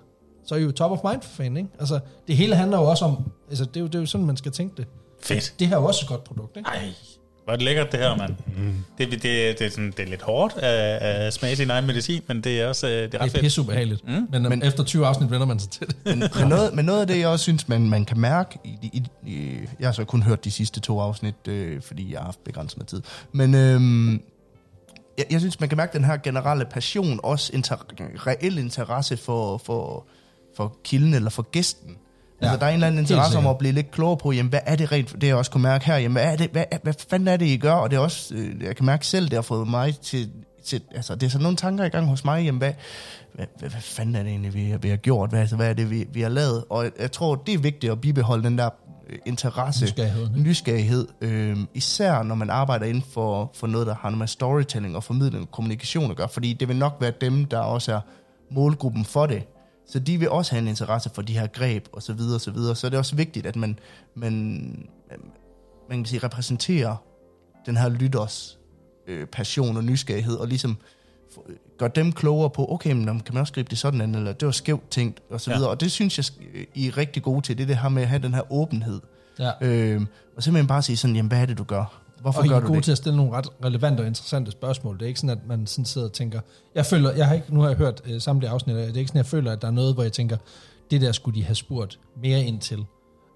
så 0.45 0.55
er 0.55 0.59
I 0.59 0.63
jo 0.63 0.73
top 0.73 0.91
of 0.91 0.99
mind 1.11 1.23
for 1.23 1.31
fanden, 1.31 1.57
ikke? 1.57 1.69
Altså, 1.79 2.01
det 2.27 2.37
hele 2.37 2.55
handler 2.55 2.79
jo 2.79 2.85
også 2.85 3.05
om, 3.05 3.33
altså, 3.49 3.65
det 3.65 3.77
er 3.77 3.81
jo, 3.81 3.87
det 3.87 3.95
er 3.95 3.99
jo 3.99 4.07
sådan, 4.07 4.27
man 4.27 4.37
skal 4.37 4.53
tænke 4.53 4.77
det. 4.77 4.87
Fedt. 5.23 5.55
Det 5.59 5.67
her 5.69 5.77
er 5.77 5.81
jo 5.81 5.87
også 5.87 6.05
et 6.05 6.09
godt 6.09 6.25
produkt, 6.25 6.57
ikke? 6.57 6.69
Ej, 6.69 6.89
hvor 7.45 7.53
er 7.53 7.57
det 7.57 7.65
lækkert 7.65 7.93
det 7.93 8.01
her, 8.01 8.17
mand. 8.17 8.35
Mm. 8.57 8.75
Det, 8.99 9.13
det, 9.13 9.23
det, 9.23 9.61
er 9.61 9.71
sådan, 9.71 9.91
det 9.97 10.01
er 10.01 10.07
lidt 10.11 10.23
hårdt 10.23 10.55
at, 10.57 10.63
at 11.03 11.35
smage 11.35 11.57
sin 11.57 11.71
egen 11.71 11.87
medicin, 11.87 12.23
men 12.27 12.41
det 12.41 12.61
er 12.61 12.67
også 12.67 12.87
det 12.87 12.95
er 12.95 13.05
ret 13.05 13.13
Det 13.13 13.19
er 13.21 13.29
fedt. 13.29 13.41
pisse 13.41 13.61
ubehageligt. 13.61 14.09
Mm. 14.09 14.27
Men, 14.31 14.43
men, 14.43 14.63
efter 14.63 14.85
20 14.85 15.07
afsnit 15.07 15.31
vender 15.31 15.47
man 15.47 15.59
sig 15.59 15.71
til 15.71 15.87
det. 15.87 15.97
Men, 16.05 16.19
men, 16.39 16.49
noget, 16.49 16.75
men 16.75 16.85
noget 16.85 17.01
af 17.01 17.07
det, 17.07 17.19
jeg 17.19 17.29
også 17.29 17.43
synes, 17.43 17.69
man, 17.69 17.89
man 17.89 18.05
kan 18.05 18.19
mærke, 18.21 18.59
i, 18.65 18.79
i, 18.83 19.03
i, 19.27 19.59
jeg 19.81 19.89
har 19.89 19.93
så 19.93 20.05
kun 20.05 20.23
hørt 20.23 20.45
de 20.45 20.51
sidste 20.51 20.81
to 20.81 21.01
afsnit, 21.01 21.49
øh, 21.49 21.83
fordi 21.83 22.13
jeg 22.13 22.19
har 22.19 22.25
haft 22.25 22.45
begrænset 22.45 22.79
med 22.79 22.87
tid, 22.87 23.03
men 23.33 23.55
øh, 23.55 23.81
jeg, 25.19 25.27
jeg 25.31 25.41
synes, 25.41 25.61
man 25.61 25.69
kan 25.69 25.77
mærke 25.77 25.93
den 25.93 26.05
her 26.05 26.17
generelle 26.17 26.65
passion, 26.65 27.21
også 27.23 27.51
inter, 27.55 27.77
reel 28.27 28.59
interesse 28.59 29.17
for, 29.17 29.59
for, 29.59 30.07
for 30.57 30.77
kilden 30.85 31.15
eller 31.15 31.31
for 31.31 31.43
gæsten. 31.43 31.97
Ja, 32.43 32.47
altså, 32.47 32.61
der 32.61 32.67
er 32.67 32.71
en 32.71 32.75
eller 32.75 32.87
anden 32.87 33.01
interesse 33.01 33.39
om 33.39 33.47
at 33.47 33.59
blive 33.59 33.73
lidt 33.73 33.91
klogere 33.91 34.17
på, 34.17 34.33
jamen, 34.33 34.51
hvad 34.51 34.61
er 34.67 34.77
det 34.77 34.93
rent, 34.93 35.21
det 35.21 35.27
jeg 35.27 35.37
også 35.37 35.51
kunne 35.51 35.63
mærke 35.63 35.85
her, 35.85 35.97
jamen, 35.97 36.13
hvad, 36.13 36.33
er 36.33 36.37
det, 36.37 36.51
hvad, 36.51 36.65
hvad 36.83 36.95
fanden 37.11 37.29
er 37.29 37.37
det, 37.37 37.47
I 37.47 37.57
gør? 37.57 37.73
Og 37.73 37.91
det 37.91 37.97
er 37.97 38.01
også, 38.01 38.35
øh, 38.35 38.63
jeg 38.63 38.77
kan 38.77 38.87
mærke 38.87 39.07
selv, 39.07 39.25
det 39.25 39.33
har 39.33 39.43
fået 39.43 39.69
mig 39.69 39.99
til, 39.99 40.31
til 40.65 40.81
altså, 40.95 41.15
det 41.15 41.27
er 41.27 41.31
sådan 41.31 41.43
nogle 41.43 41.57
tanker 41.57 41.85
i 41.85 41.89
gang 41.89 42.07
hos 42.07 42.25
mig, 42.25 42.45
jamen, 42.45 42.59
hvad, 42.59 42.73
hvad, 43.35 43.47
hvad, 43.59 43.71
hvad 43.71 43.81
fanden 43.81 44.17
er 44.17 44.23
det 44.23 44.31
egentlig, 44.31 44.55
vi, 44.55 44.75
vi 44.83 44.89
har 44.89 44.97
gjort? 44.97 45.31
Hvad, 45.31 45.41
altså, 45.41 45.57
hvad 45.57 45.69
er 45.69 45.73
det, 45.73 45.91
vi, 45.91 46.07
vi 46.13 46.21
har 46.21 46.29
lavet? 46.29 46.65
Og 46.71 46.85
jeg, 46.85 46.93
jeg 46.99 47.13
tror, 47.13 47.35
det 47.35 47.55
er 47.55 47.59
vigtigt 47.59 47.93
at 47.93 48.01
bibeholde 48.01 48.45
den 48.45 48.59
der 48.59 48.69
øh, 49.11 49.19
interesse, 49.27 49.85
Nysgerrighed, 49.85 50.23
ikke? 50.29 50.41
nysgerrighed 50.41 51.07
øh, 51.21 51.57
især 51.75 52.23
når 52.23 52.35
man 52.35 52.51
arbejder 52.51 52.87
inden 52.87 53.05
for, 53.13 53.51
for 53.55 53.67
noget, 53.67 53.87
der 53.87 53.95
har 53.95 54.09
noget 54.09 54.19
med 54.19 54.27
storytelling 54.27 54.97
og 54.97 55.05
formidling 55.05 55.43
og 55.43 55.51
kommunikation 55.51 56.11
at 56.11 56.17
gøre, 56.17 56.29
fordi 56.29 56.53
det 56.53 56.69
vil 56.69 56.77
nok 56.77 56.97
være 57.01 57.13
dem, 57.21 57.45
der 57.45 57.59
også 57.59 57.95
er 57.95 58.01
målgruppen 58.51 59.05
for 59.05 59.27
det. 59.27 59.43
Så 59.93 59.99
de 59.99 60.19
vil 60.19 60.31
også 60.31 60.53
have 60.53 60.63
en 60.63 60.69
interesse 60.69 61.11
for 61.15 61.23
de 61.23 61.39
her 61.39 61.47
greb 61.47 61.87
og 61.93 62.03
så 62.03 62.13
videre 62.13 62.35
og 62.35 62.41
så 62.41 62.51
videre. 62.51 62.77
Så 62.77 62.87
er 62.87 62.89
det 62.89 62.99
også 62.99 63.17
vigtigt, 63.17 63.47
at 63.47 63.57
man, 63.57 63.79
man, 64.15 64.33
man 65.89 65.99
kan 65.99 66.05
sige, 66.05 66.21
repræsenterer 66.25 66.97
den 67.67 67.77
her 67.77 67.89
lytters 67.89 68.59
øh, 69.07 69.27
passion 69.27 69.77
og 69.77 69.85
nysgerrighed, 69.85 70.35
og 70.37 70.47
ligesom 70.49 70.77
få- 71.35 71.47
gør 71.79 71.89
dem 71.89 72.13
klogere 72.13 72.51
på, 72.51 72.73
okay, 72.73 72.93
men 72.93 73.07
kan 73.21 73.35
man 73.35 73.41
også 73.41 73.53
gribe 73.53 73.71
det 73.71 73.79
sådan 73.79 74.01
an, 74.01 74.15
eller 74.15 74.33
det 74.33 74.47
var 74.47 74.53
skævt 74.53 74.91
tænkt, 74.91 75.21
og 75.31 75.41
så 75.41 75.51
Ja. 75.51 75.57
videre. 75.57 75.71
Og 75.71 75.81
det 75.81 75.93
synes 75.93 76.19
jeg, 76.19 76.25
øh, 76.55 76.65
I 76.75 76.87
er 76.89 76.97
rigtig 76.97 77.23
gode 77.23 77.41
til, 77.41 77.57
det 77.59 77.63
er 77.63 77.67
det 77.67 77.79
her 77.79 77.89
med 77.89 78.03
at 78.03 78.09
have 78.09 78.23
den 78.23 78.35
her 78.35 78.53
åbenhed. 78.53 79.01
Ja. 79.39 79.51
Øh, 79.61 80.01
og 80.37 80.43
simpelthen 80.43 80.67
bare 80.67 80.83
sige 80.83 80.97
sådan, 80.97 81.17
jamen 81.17 81.29
hvad 81.29 81.39
er 81.43 81.47
det, 81.47 81.59
du 81.59 81.65
gør? 81.65 82.02
Hvorfor 82.23 82.41
Og 82.41 82.47
I 82.47 82.49
gør 82.49 82.57
er 82.57 82.61
du 82.61 82.67
gode 82.67 82.77
det? 82.77 82.85
til 82.85 82.93
at 82.93 82.99
stille 82.99 83.17
nogle 83.17 83.33
ret 83.33 83.47
relevante 83.65 84.01
og 84.01 84.07
interessante 84.07 84.51
spørgsmål. 84.51 84.99
Det 84.99 85.03
er 85.03 85.07
ikke 85.07 85.21
sådan, 85.21 85.39
at 85.39 85.47
man 85.49 85.67
sådan 85.67 85.85
sidder 85.85 86.07
og 86.07 86.13
tænker... 86.13 86.41
Jeg 86.75 86.87
føler, 86.87 87.13
jeg 87.13 87.27
har 87.27 87.35
ikke, 87.35 87.55
nu 87.55 87.61
har 87.61 87.69
jeg 87.69 87.77
hørt 87.77 88.03
øh, 88.07 88.21
samtlige 88.21 88.51
afsnit, 88.51 88.77
det 88.77 88.83
er 88.83 88.87
ikke 88.87 89.09
sådan, 89.09 89.21
at 89.21 89.25
jeg 89.25 89.27
føler, 89.27 89.53
at 89.53 89.63
der 89.63 89.69
er 89.69 89.73
noget, 89.73 89.95
hvor 89.95 90.03
jeg 90.03 90.13
tænker, 90.13 90.37
det 90.91 91.01
der 91.01 91.13
skulle 91.13 91.41
de 91.41 91.45
have 91.45 91.55
spurgt 91.55 91.99
mere 92.23 92.45
ind 92.45 92.61
til. 92.61 92.85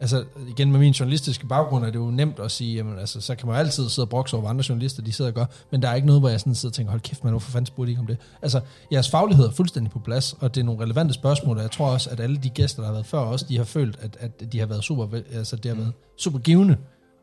Altså 0.00 0.24
igen 0.48 0.72
med 0.72 0.80
min 0.80 0.92
journalistiske 0.92 1.46
baggrund 1.46 1.84
er 1.84 1.90
det 1.90 1.98
jo 1.98 2.10
nemt 2.10 2.38
at 2.38 2.50
sige, 2.50 2.74
jamen 2.74 2.98
altså, 2.98 3.20
så 3.20 3.34
kan 3.34 3.48
man 3.48 3.56
altid 3.56 3.88
sidde 3.88 4.04
og 4.04 4.08
brokse 4.08 4.36
over, 4.36 4.48
andre 4.48 4.64
journalister 4.68 5.02
de 5.02 5.12
sidder 5.12 5.30
og 5.30 5.34
gør, 5.34 5.44
men 5.70 5.82
der 5.82 5.88
er 5.88 5.94
ikke 5.94 6.06
noget, 6.06 6.22
hvor 6.22 6.28
jeg 6.28 6.40
sådan 6.40 6.54
sidder 6.54 6.70
og 6.70 6.74
tænker, 6.74 6.90
hold 6.90 7.00
kæft 7.00 7.24
man, 7.24 7.32
hvorfor 7.32 7.50
fanden 7.50 7.66
spurgte 7.66 7.90
I 7.90 7.92
ikke 7.92 8.00
om 8.00 8.06
det? 8.06 8.18
Altså, 8.42 8.60
jeres 8.92 9.10
faglighed 9.10 9.46
er 9.46 9.50
fuldstændig 9.50 9.92
på 9.92 9.98
plads, 9.98 10.32
og 10.40 10.54
det 10.54 10.60
er 10.60 10.64
nogle 10.64 10.82
relevante 10.82 11.14
spørgsmål, 11.14 11.56
og 11.56 11.62
jeg 11.62 11.70
tror 11.70 11.86
også, 11.86 12.10
at 12.10 12.20
alle 12.20 12.36
de 12.36 12.48
gæster, 12.48 12.82
der 12.82 12.86
har 12.86 12.92
været 12.92 13.06
før 13.06 13.18
også, 13.18 13.46
de 13.48 13.56
har 13.56 13.64
følt, 13.64 13.98
at, 14.00 14.16
at 14.20 14.52
de 14.52 14.58
har 14.58 14.66
været 14.66 14.84
super, 14.84 15.20
altså 15.32 15.56
det 15.56 15.70
har 15.70 15.76
været 15.76 15.92
super 16.16 16.38
givende. 16.38 16.76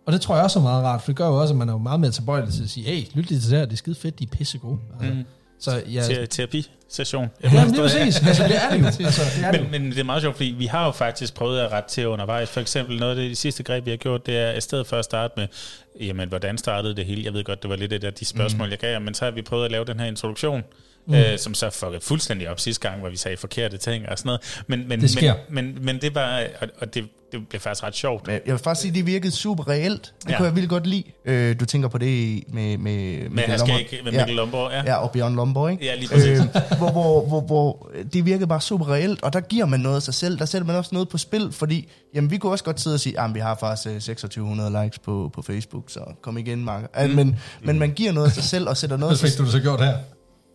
Og 0.05 0.13
det 0.13 0.21
tror 0.21 0.35
jeg 0.35 0.43
også 0.43 0.59
er 0.59 0.63
meget 0.63 0.83
rart, 0.83 1.01
for 1.01 1.05
det 1.07 1.15
gør 1.15 1.27
jo 1.27 1.41
også, 1.41 1.53
at 1.53 1.57
man 1.57 1.69
er 1.69 1.73
jo 1.73 1.77
meget 1.79 1.99
mere 1.99 2.11
tilbøjelig 2.11 2.53
til 2.53 2.63
at 2.63 2.69
sige, 2.69 2.85
hey, 2.85 3.03
lyt 3.13 3.29
lige 3.29 3.39
til 3.39 3.49
det 3.51 3.57
her, 3.59 3.65
det 3.65 3.73
er 3.73 3.77
skide 3.77 3.95
fedt, 3.95 4.19
de 4.19 4.23
er 4.23 4.27
pisse 4.37 4.57
gode. 4.57 4.79
Altså, 5.01 5.13
Mm. 5.13 5.23
Så 5.59 5.81
ja, 5.93 6.01
Te- 6.01 6.25
Terapisession. 6.25 7.29
ja, 7.43 7.51
men 7.53 7.73
det 7.73 7.79
er 7.79 7.83
præcis. 7.87 8.27
Altså, 8.27 8.43
det 8.43 8.55
er 8.55 8.69
det 8.69 8.79
jo. 8.79 8.85
Altså, 9.05 9.21
det 9.37 9.45
er 9.45 9.51
det. 9.51 9.61
Men, 9.61 9.81
men 9.81 9.91
det 9.91 9.99
er 9.99 10.03
meget 10.03 10.21
sjovt, 10.21 10.35
fordi 10.35 10.55
vi 10.57 10.65
har 10.65 10.85
jo 10.85 10.91
faktisk 10.91 11.33
prøvet 11.33 11.59
at 11.59 11.71
rette 11.71 11.89
til 11.89 12.07
undervejs. 12.07 12.49
For 12.49 12.59
eksempel 12.61 12.99
noget 12.99 13.11
af 13.11 13.15
det 13.15 13.29
de 13.29 13.35
sidste 13.35 13.63
greb, 13.63 13.85
vi 13.85 13.89
har 13.89 13.97
gjort, 13.97 14.25
det 14.25 14.37
er 14.37 14.53
i 14.53 14.61
stedet 14.61 14.87
for 14.87 14.97
at 14.97 15.05
starte 15.05 15.33
med, 15.37 15.47
jamen, 15.99 16.29
hvordan 16.29 16.57
startede 16.57 16.95
det 16.95 17.05
hele? 17.05 17.23
Jeg 17.25 17.33
ved 17.33 17.43
godt, 17.43 17.61
det 17.61 17.69
var 17.69 17.75
lidt 17.75 17.93
af 17.93 17.99
det, 18.01 18.19
de 18.19 18.25
spørgsmål, 18.25 18.67
mm. 18.67 18.71
jeg 18.71 18.79
gav 18.79 18.91
jer, 18.91 18.99
men 18.99 19.13
så 19.13 19.25
har 19.25 19.31
vi 19.31 19.41
prøvet 19.41 19.65
at 19.65 19.71
lave 19.71 19.85
den 19.85 19.99
her 19.99 20.07
introduktion, 20.07 20.63
mm. 21.07 21.13
øh, 21.13 21.37
som 21.39 21.53
så 21.53 21.69
fuckede 21.69 22.01
fuldstændig 22.01 22.49
op 22.49 22.59
sidste 22.59 22.87
gang, 22.89 22.99
hvor 22.99 23.09
vi 23.09 23.17
sagde 23.17 23.37
forkerte 23.37 23.77
ting 23.77 24.09
og 24.09 24.17
sådan 24.17 24.27
noget. 24.27 24.63
Men, 24.67 24.87
men, 24.87 25.01
Det 25.01 25.09
sker. 25.09 25.33
Men, 25.49 25.65
men, 25.65 25.85
men 25.85 26.01
det 26.01 26.15
var, 26.15 26.43
og, 26.61 26.67
og 26.81 26.93
det, 26.93 27.03
det 27.31 27.47
blev 27.49 27.61
faktisk 27.61 27.83
ret 27.83 27.95
sjovt. 27.95 28.27
Men 28.27 28.39
jeg 28.45 28.53
vil 28.53 28.59
faktisk 28.59 28.81
sige, 28.81 28.93
det 28.93 29.05
virkede 29.05 29.31
super 29.31 29.67
reelt. 29.67 30.01
Det 30.03 30.25
Ja. 30.27 30.31
ja. 30.31 30.37
kunne 30.37 30.45
jeg 30.45 30.55
virkelig 30.55 30.69
godt 30.69 30.87
lide. 30.87 31.03
Øh, 31.25 31.59
du 31.59 31.65
tænker 31.65 31.87
på 31.87 31.97
det 31.97 32.43
med, 32.53 32.77
med, 32.77 32.77
Med 32.77 33.29
Mikkel 33.29 33.57
Lomborg. 33.57 33.79
ikke, 33.79 33.99
med 34.03 34.11
Mikkel 34.11 34.35
Lomborg, 34.35 34.71
ja. 34.71 34.83
Ja, 34.85 34.95
og 34.95 35.11
Bjørn 35.11 35.35
Lomborg, 35.35 35.71
ikke? 35.71 35.85
Ja, 35.85 35.95
lige 35.95 36.07
præcis. 36.09 36.39
Øh, 36.39 36.45
hvor, 36.77 36.91
hvor, 36.91 37.25
hvor, 37.27 37.41
hvor 37.41 37.91
det 38.13 38.25
virkede 38.25 38.47
bare 38.47 38.61
super 38.61 38.91
reelt, 38.91 39.23
og 39.23 39.33
der 39.33 39.39
giver 39.39 39.65
man 39.65 39.79
noget 39.79 39.95
af 39.95 40.01
sig 40.01 40.13
selv. 40.13 40.39
Der 40.39 40.45
sætter 40.45 40.65
man 40.67 40.75
også 40.75 40.89
noget 40.93 41.09
på 41.09 41.17
spil, 41.17 41.51
fordi 41.51 41.89
jamen, 42.15 42.31
vi 42.31 42.37
kunne 42.37 42.51
også 42.51 42.63
godt 42.63 42.81
sidde 42.81 42.93
og 42.93 42.99
sige, 42.99 43.19
at 43.19 43.33
vi 43.33 43.39
har 43.39 43.55
faktisk 43.59 43.87
øh, 43.87 43.93
2600 43.93 44.83
likes 44.83 44.99
på, 44.99 45.31
på 45.33 45.41
Facebook, 45.41 45.83
så 45.87 45.99
kom 46.21 46.37
igen, 46.37 46.65
Mark. 46.65 46.83
Mm. 47.07 47.09
Men, 47.15 47.39
men 47.63 47.79
man 47.79 47.91
giver 47.91 48.11
noget 48.11 48.27
af 48.27 48.33
sig 48.33 48.43
selv 48.43 48.69
og 48.69 48.77
sætter 48.77 48.97
noget 48.97 49.19
Hvad 49.19 49.29
fik 49.29 49.37
du 49.37 49.43
det 49.43 49.51
så 49.51 49.59
gjort 49.59 49.81
her? 49.81 49.97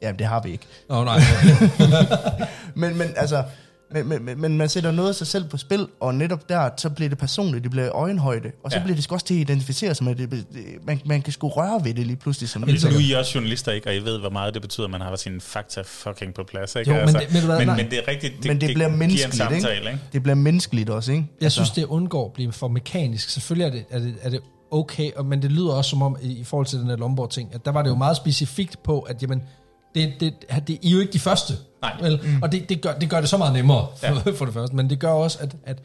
Jamen, 0.02 0.18
det 0.18 0.26
har 0.26 0.42
vi 0.42 0.50
ikke. 0.50 0.66
Åh 0.90 0.98
oh, 0.98 1.04
nej. 1.04 1.18
Men, 2.74 2.98
men 2.98 3.08
altså, 3.16 3.42
men, 3.94 4.08
men, 4.08 4.24
men, 4.24 4.40
men 4.40 4.56
man 4.58 4.68
sætter 4.68 4.90
noget 4.90 5.08
af 5.08 5.14
sig 5.14 5.26
selv 5.26 5.44
på 5.48 5.56
spil, 5.56 5.86
og 6.00 6.14
netop 6.14 6.48
der, 6.48 6.70
så 6.76 6.90
bliver 6.90 7.08
det 7.08 7.18
personligt, 7.18 7.62
det 7.62 7.70
bliver 7.70 7.90
øjenhøjde, 7.92 8.50
og 8.64 8.70
så 8.70 8.76
Ja. 8.76 8.80
ja. 8.80 8.84
bliver 8.84 8.94
det 8.94 9.04
sgu 9.04 9.14
også 9.14 9.26
til 9.26 9.34
at 9.34 9.40
identificere 9.40 9.94
sig 9.94 10.04
med 10.04 10.14
det. 10.14 10.30
det 10.30 10.44
man, 10.86 11.00
man 11.04 11.22
kan 11.22 11.32
sgu 11.32 11.48
røre 11.48 11.80
ved 11.84 11.94
det 11.94 12.06
lige 12.06 12.16
pludselig. 12.16 12.48
Som 12.48 12.60
Men 12.66 12.68
nu 12.84 12.88
er 12.96 13.00
I 13.10 13.12
også 13.12 13.32
journalister, 13.34 13.72
ikke? 13.72 13.88
Og 13.90 13.94
I 13.96 13.98
ved, 13.98 14.18
hvor 14.18 14.30
meget 14.30 14.54
det 14.54 14.62
betyder, 14.62 14.84
at 14.86 14.90
man 14.90 15.00
har 15.00 15.16
sine 15.16 15.40
fakta 15.40 15.82
fucking 15.86 16.34
på 16.34 16.42
plads, 16.50 16.76
ikke? 16.76 16.90
Jo, 16.94 17.06
men 17.06 17.14
det- 17.14 17.28
du 17.40 17.46
hvad, 17.46 17.58
men, 17.58 17.66
nej. 17.66 17.76
men 17.76 17.90
det 17.90 17.98
er 17.98 18.08
rigtigt, 18.08 18.34
det, 18.42 18.44
Men 18.44 18.60
det 18.60 18.66
bliver 18.66 18.74
giver 18.78 18.88
en 18.88 18.98
menneskeligt, 18.98 19.36
samtale, 19.36 19.76
ikke? 19.76 19.88
ikke? 19.90 20.00
Det 20.12 20.22
bliver 20.22 20.36
menneskeligt 20.36 20.90
også, 20.90 21.12
ikke? 21.12 21.26
Jeg 21.40 21.52
synes, 21.52 21.70
det 21.70 21.84
undgår 21.84 22.26
at 22.26 22.32
blive 22.32 22.52
for 22.52 22.68
mekanisk. 22.68 23.30
Selvfølgelig 23.30 23.66
er 23.66 23.70
det, 23.70 23.84
er 23.90 23.98
det, 23.98 24.14
er 24.22 24.30
det 24.30 24.40
okay, 24.70 25.10
og- 25.16 25.26
men 25.26 25.42
det 25.42 25.52
lyder 25.52 25.72
også 25.72 25.90
som 25.90 26.02
om, 26.02 26.16
i, 26.22 26.32
i 26.38 26.44
forhold 26.44 26.66
til 26.66 26.78
den 26.78 26.86
her 26.86 26.96
Lomborg-ting, 26.96 27.54
at 27.54 27.64
der 27.64 27.70
var 27.72 27.82
det 27.82 27.90
jo 27.90 27.94
meget 27.96 28.16
specifikt 28.16 28.82
på, 28.82 29.00
at 29.00 29.22
jamen, 29.22 29.42
det, 29.98 30.20
det, 30.20 30.68
det, 30.68 30.78
I 30.82 30.88
er 30.88 30.92
jo 30.92 31.00
ikke 31.00 31.12
de 31.12 31.18
første. 31.18 31.54
Nej. 31.82 31.96
Vel? 32.00 32.20
Mm. 32.24 32.42
Og 32.42 32.52
det, 32.52 32.68
det, 32.68 32.80
gør, 32.80 32.94
det 32.94 33.10
gør 33.10 33.20
det 33.20 33.28
så 33.28 33.36
meget 33.36 33.52
nemmere, 33.52 33.86
for, 33.96 34.06
Ja. 34.06 34.30
for 34.38 34.44
det 34.44 34.54
første. 34.54 34.76
Men 34.76 34.90
det 34.90 34.98
gør 34.98 35.10
også, 35.10 35.38
at, 35.40 35.56
at 35.64 35.78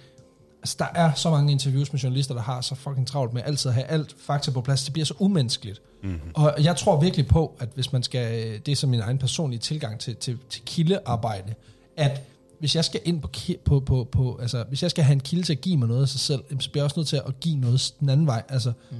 altså, 0.61 0.76
der 0.80 0.88
er 0.95 1.14
så 1.14 1.30
mange 1.30 1.51
interviews 1.51 1.93
med 1.93 1.99
journalister, 1.99 2.34
der 2.34 2.41
har 2.41 2.61
så 2.61 2.76
fucking 2.76 3.07
travlt 3.07 3.34
med 3.34 3.41
altid 3.45 3.70
at 3.70 3.76
have 3.76 3.86
alt 3.86 4.16
fakta 4.26 4.51
på 4.51 4.61
plads. 4.61 4.84
Det 4.84 4.93
bliver 4.93 5.05
så 5.05 5.14
umenneskeligt. 5.20 5.82
Mm-hmm. 6.03 6.32
Og 6.34 6.55
jeg 6.64 6.76
tror 6.76 6.99
virkelig 7.01 7.28
på, 7.28 7.55
at 7.59 7.70
hvis 7.76 7.91
man 7.91 8.03
skal, 8.03 8.53
det 8.66 8.72
er 8.72 8.76
som 8.76 8.89
min 8.89 8.99
egen 8.99 9.18
personlige 9.18 9.59
tilgang 9.59 9.99
til, 9.99 10.16
til, 10.16 10.38
til 10.49 10.61
kildearbejde, 10.66 11.53
at 11.97 12.22
hvis 12.59 12.76
jeg 12.76 12.86
skal 12.86 13.01
ind 13.05 13.22
på, 13.22 13.30
på, 13.66 13.80
på, 13.80 14.07
på, 14.11 14.39
altså 14.41 14.64
hvis 14.68 14.84
jeg 14.84 14.91
skal 14.91 15.03
have 15.03 15.14
en 15.14 15.20
kilde 15.20 15.43
til 15.43 15.53
at 15.53 15.61
give 15.61 15.78
mig 15.78 15.88
noget 15.88 16.01
af 16.01 16.09
sig 16.09 16.20
selv, 16.20 16.43
så 16.59 16.70
bliver 16.70 16.82
jeg 16.82 16.86
også 16.86 16.99
nødt 16.99 17.07
til 17.07 17.22
at 17.28 17.39
give 17.39 17.55
noget 17.55 17.93
den 17.99 18.09
anden 18.09 18.28
vej. 18.28 18.43
Altså, 18.49 18.74
mm. 18.91 18.97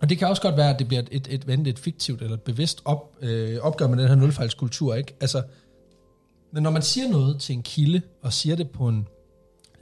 Og 0.00 0.08
det 0.08 0.18
kan 0.18 0.28
også 0.28 0.42
godt 0.42 0.56
være, 0.56 0.70
at 0.70 0.78
det 0.78 0.88
bliver 0.88 1.02
et, 1.10 1.28
et, 1.30 1.44
et, 1.48 1.66
et 1.66 1.78
fiktivt 1.78 2.22
eller 2.22 2.34
et 2.34 2.42
bevidst 2.42 2.82
op, 2.84 3.16
øh, 3.20 3.58
opgør 3.60 3.86
med 3.86 3.98
den 3.98 4.08
her 4.08 4.14
nulfejlskultur, 4.14 4.94
ikke? 4.94 5.16
Altså, 5.20 5.42
men 6.52 6.62
når 6.62 6.70
man 6.70 6.82
siger 6.82 7.08
noget 7.08 7.40
til 7.40 7.52
en 7.52 7.62
kilde, 7.62 8.02
og 8.22 8.32
siger 8.32 8.56
det 8.56 8.70
på 8.70 8.88
en, 8.88 9.06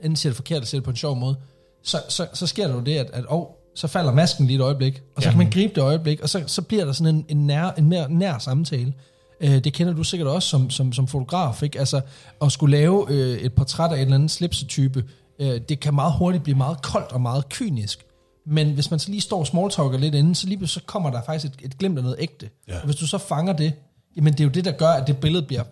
enten 0.01 0.15
siger 0.15 0.31
det 0.31 0.35
forkert, 0.35 0.55
eller 0.55 0.65
siger 0.65 0.79
det 0.79 0.85
på 0.85 0.89
en 0.89 0.95
sjov 0.95 1.15
måde, 1.15 1.35
så, 1.83 1.97
så, 2.09 2.27
så 2.33 2.47
sker 2.47 2.67
der 2.67 2.73
jo 2.73 2.81
det, 2.81 2.97
at, 2.97 3.09
at 3.13 3.25
oh, 3.27 3.45
så 3.75 3.87
falder 3.87 4.13
masken 4.13 4.47
lige 4.47 4.55
et 4.55 4.61
øjeblik, 4.61 5.01
og 5.15 5.21
så 5.21 5.27
ja. 5.27 5.31
kan 5.31 5.37
man 5.37 5.51
gribe 5.51 5.73
det 5.75 5.81
øjeblik, 5.81 6.21
og 6.21 6.29
så, 6.29 6.43
så 6.47 6.61
bliver 6.61 6.85
der 6.85 6.91
sådan 6.91 7.15
en, 7.15 7.25
en, 7.29 7.47
nær, 7.47 7.71
en 7.71 7.89
mere 7.89 8.11
nær 8.11 8.37
samtale. 8.37 8.93
Øh, 9.41 9.63
det 9.63 9.73
kender 9.73 9.93
du 9.93 10.03
sikkert 10.03 10.27
også 10.27 10.49
som, 10.49 10.69
som, 10.69 10.93
som 10.93 11.07
fotograf, 11.07 11.63
ikke? 11.63 11.79
Altså, 11.79 12.01
at 12.41 12.51
skulle 12.51 12.77
lave 12.77 13.05
øh, 13.09 13.37
et 13.37 13.53
portræt 13.53 13.91
af 13.91 13.95
en 13.95 14.01
eller 14.01 14.15
anden 14.15 14.29
slipsetype, 14.29 15.03
øh, 15.39 15.61
det 15.69 15.79
kan 15.79 15.95
meget 15.95 16.13
hurtigt 16.17 16.43
blive 16.43 16.57
meget 16.57 16.81
koldt 16.81 17.11
og 17.11 17.21
meget 17.21 17.49
kynisk. 17.49 18.05
Men 18.49 18.71
hvis 18.71 18.91
man 18.91 18.99
så 18.99 19.09
lige 19.09 19.21
står 19.21 19.39
og 19.39 19.47
smalltalker 19.47 19.97
lidt 19.97 20.15
inden, 20.15 20.35
så 20.35 20.47
lige 20.47 20.67
så 20.67 20.81
kommer 20.85 21.09
der 21.09 21.21
faktisk 21.25 21.53
et, 21.53 21.65
et 21.65 21.77
glimt 21.77 21.97
af 21.97 22.03
noget 22.03 22.17
ægte. 22.19 22.49
Ja. 22.67 22.79
Og 22.79 22.85
hvis 22.85 22.95
du 22.95 23.07
så 23.07 23.17
fanger 23.17 23.53
det, 23.53 23.73
jamen 24.15 24.33
det 24.33 24.39
er 24.39 24.43
jo 24.43 24.49
det, 24.49 24.65
der 24.65 24.71
gør, 24.71 24.89
at 24.89 25.07
det 25.07 25.17
billede 25.17 25.43
bliver 25.43 25.63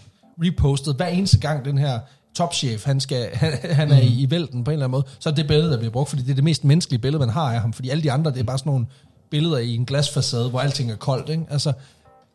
repostet. 0.43 0.95
Hver 0.95 1.07
eneste 1.07 1.39
gang 1.39 1.65
den 1.65 1.77
her 1.77 1.99
topchef, 2.35 2.85
han, 2.85 2.99
skal, 2.99 3.29
han, 3.33 3.53
han 3.63 3.91
er 3.91 3.99
i, 3.99 4.07
i 4.21 4.31
vælten 4.31 4.63
på 4.63 4.71
en 4.71 4.73
eller 4.73 4.85
anden 4.85 4.91
måde, 4.91 5.03
så 5.19 5.29
er 5.29 5.33
det 5.33 5.47
billede, 5.47 5.71
der 5.71 5.77
bliver 5.77 5.91
brugt, 5.91 6.09
fordi 6.09 6.21
det 6.21 6.31
er 6.31 6.35
det 6.35 6.43
mest 6.43 6.63
menneskelige 6.63 7.01
billede, 7.01 7.19
man 7.19 7.29
har 7.29 7.53
af 7.53 7.61
ham. 7.61 7.73
Fordi 7.73 7.89
alle 7.89 8.03
de 8.03 8.11
andre, 8.11 8.31
det 8.31 8.39
er 8.39 8.43
bare 8.43 8.57
sådan 8.57 8.69
nogle 8.69 8.85
billeder 9.31 9.57
i 9.57 9.75
en 9.75 9.85
glasfacade, 9.85 10.49
hvor 10.49 10.59
alting 10.59 10.91
er 10.91 10.95
koldt. 10.95 11.29
Ikke? 11.29 11.43
Altså, 11.49 11.73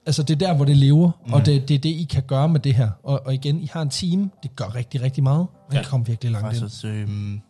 altså 0.07 0.23
det 0.23 0.35
er 0.43 0.47
der, 0.47 0.55
hvor 0.55 0.65
det 0.65 0.77
lever, 0.77 1.11
mm. 1.27 1.33
og 1.33 1.47
det, 1.47 1.69
det 1.69 1.75
er 1.75 1.79
det, 1.79 1.89
I 1.89 2.07
kan 2.11 2.23
gøre 2.23 2.49
med 2.49 2.61
det 2.61 2.75
her. 2.75 2.91
Og, 3.05 3.21
og 3.27 3.35
igen, 3.35 3.61
I 3.61 3.69
har 3.73 3.83
en 3.83 3.91
team, 3.91 4.31
det 4.43 4.57
gør 4.57 4.75
rigtig, 4.75 5.03
rigtig 5.03 5.23
meget. 5.23 5.47
Man 5.69 5.77
Ja. 5.77 5.79
ja. 5.79 5.85
kommer 5.85 6.07
virkelig 6.07 6.33
langt 6.33 6.57
ind. 6.85 6.85
Øhm, 6.85 7.41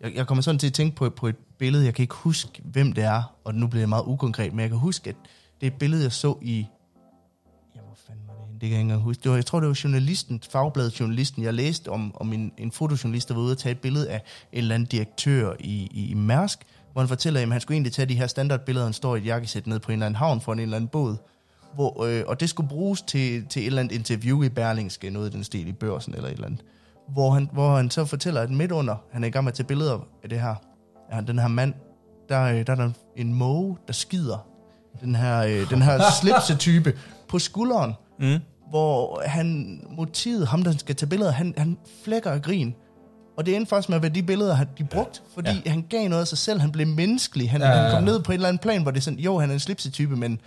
jeg, 0.00 0.14
jeg 0.14 0.26
kommer 0.26 0.42
sådan 0.42 0.58
til 0.58 0.66
at 0.66 0.72
tænke 0.72 0.96
på, 0.96 1.10
på 1.10 1.28
et 1.28 1.36
billede, 1.58 1.84
jeg 1.84 1.94
kan 1.94 2.02
ikke 2.02 2.14
huske, 2.14 2.62
hvem 2.64 2.92
det 2.92 3.04
er, 3.04 3.22
og 3.44 3.54
nu 3.54 3.66
bliver 3.66 3.82
det 3.82 3.88
meget 3.88 4.04
ukonkret, 4.06 4.52
men 4.52 4.60
jeg 4.60 4.68
kan 4.68 4.78
huske, 4.78 5.10
at 5.10 5.16
det 5.60 5.66
er 5.66 5.70
et 5.70 5.78
billede, 5.78 6.02
jeg 6.02 6.12
så 6.12 6.38
i... 6.42 6.66
Ja, 7.74 7.80
hvor 7.80 7.96
fanden 8.06 8.22
var 8.26 8.34
det 8.34 8.46
henne? 8.46 8.60
det 8.60 8.68
kan 8.68 8.70
jeg 8.70 8.78
ikke 8.78 8.80
engang 8.80 9.02
huske. 9.02 9.22
Det 9.22 9.30
var, 9.30 9.36
jeg 9.36 9.46
tror, 9.46 9.60
det 9.60 9.68
var 9.68 9.80
journalisten, 9.84 10.42
fagbladet 10.50 11.00
journalisten, 11.00 11.42
jeg 11.42 11.54
læste 11.54 11.88
om, 11.88 12.16
om 12.16 12.32
en, 12.32 12.52
en 12.58 12.72
fotojournalist, 12.72 13.28
der 13.28 13.34
var 13.34 13.42
ude 13.42 13.52
og 13.52 13.58
tage 13.58 13.72
et 13.72 13.80
billede 13.80 14.10
af 14.10 14.22
en 14.52 14.58
eller 14.58 14.74
anden 14.74 14.86
direktør 14.86 15.54
i, 15.60 15.88
i, 15.90 16.10
i 16.10 16.14
Mærsk, 16.14 16.58
hvor 16.92 17.02
han 17.02 17.08
fortæller, 17.08 17.40
at 17.40 17.48
han 17.48 17.60
skulle 17.60 17.76
egentlig 17.76 17.92
tage 17.92 18.06
de 18.06 18.14
her 18.14 18.26
standardbilleder, 18.26 18.86
han 18.86 18.92
står 18.92 19.16
i 19.16 19.18
et 19.18 19.26
jakkesæt 19.26 19.66
ned 19.66 19.78
på 19.78 19.92
en 19.92 19.92
eller 19.92 20.06
anden 20.06 20.18
havn 20.18 20.40
for 20.40 20.52
en 20.52 20.58
eller 20.58 20.76
anden 20.76 20.88
båd, 20.88 21.16
hvor, 21.74 22.04
øh, 22.04 22.24
og 22.26 22.40
det 22.40 22.50
skulle 22.50 22.68
bruges 22.68 23.02
til, 23.02 23.46
til 23.46 23.62
et 23.62 23.66
eller 23.66 23.80
andet 23.80 23.94
interview 23.94 24.42
i 24.42 24.48
Berlingske, 24.48 25.10
noget 25.10 25.30
i 25.30 25.36
den 25.36 25.44
stil 25.44 25.68
i 25.68 25.72
børsen 25.72 26.14
eller 26.14 26.28
et 26.28 26.32
eller 26.32 26.46
andet, 26.46 26.60
hvor 27.12 27.30
han, 27.30 27.48
hvor 27.52 27.76
han 27.76 27.90
så 27.90 28.04
fortæller, 28.04 28.40
at 28.40 28.50
midt 28.50 28.72
under, 28.72 28.94
han 29.12 29.24
er 29.24 29.28
i 29.28 29.30
gang 29.30 29.44
med 29.44 29.52
at 29.52 29.56
tage 29.56 29.66
billeder 29.66 29.98
af 30.22 30.28
det 30.28 30.40
her, 30.40 30.54
ja, 31.12 31.20
den 31.20 31.38
her 31.38 31.48
mand, 31.48 31.74
der, 32.28 32.42
øh, 32.42 32.66
der 32.66 32.72
er 32.72 32.76
der 32.76 32.90
en 33.16 33.34
måge, 33.34 33.76
der 33.86 33.92
skider 33.92 34.46
den 35.00 35.14
her, 35.14 35.38
øh, 35.38 35.70
den 35.70 35.82
her 35.82 36.00
slipsetype 36.20 36.98
på 37.28 37.38
skulderen, 37.38 37.92
Mm. 38.20 38.38
hvor 38.70 39.22
han, 39.26 39.80
motivet, 39.96 40.48
ham 40.48 40.62
der 40.62 40.72
skal 40.76 40.96
tage 40.96 41.08
billeder, 41.08 41.30
han, 41.32 41.54
han 41.56 41.78
flækker 42.04 42.30
af 42.30 42.42
grin. 42.42 42.74
Og 43.36 43.46
det 43.46 43.56
endte 43.56 43.68
faktisk 43.68 43.88
med 43.88 43.96
at 43.96 44.02
være 44.02 44.12
de 44.12 44.22
billeder, 44.22 44.54
han- 44.54 44.68
de 44.78 44.84
brugt, 44.84 45.22
fordi 45.34 45.50
ja. 45.64 45.70
han 45.70 45.84
gav 45.90 46.08
noget 46.08 46.20
af 46.22 46.28
sig 46.28 46.38
selv, 46.38 46.60
han 46.60 46.72
blev 46.72 46.86
menneskelig, 46.86 47.50
han, 47.50 47.60
Ja, 47.60 47.68
ja, 47.68 47.74
ja, 47.76 47.82
han 47.82 47.90
kom 47.92 48.02
ned 48.02 48.22
på 48.22 48.32
et 48.32 48.34
eller 48.34 48.48
andet 48.48 48.60
plan, 48.62 48.82
hvor 48.82 48.90
det 48.90 48.98
er 48.98 49.02
sådan, 49.02 49.18
jo, 49.18 49.38
han 49.38 49.50
er 49.50 49.54
en 49.54 49.60
slipsetype, 49.60 50.16
men 50.16 50.40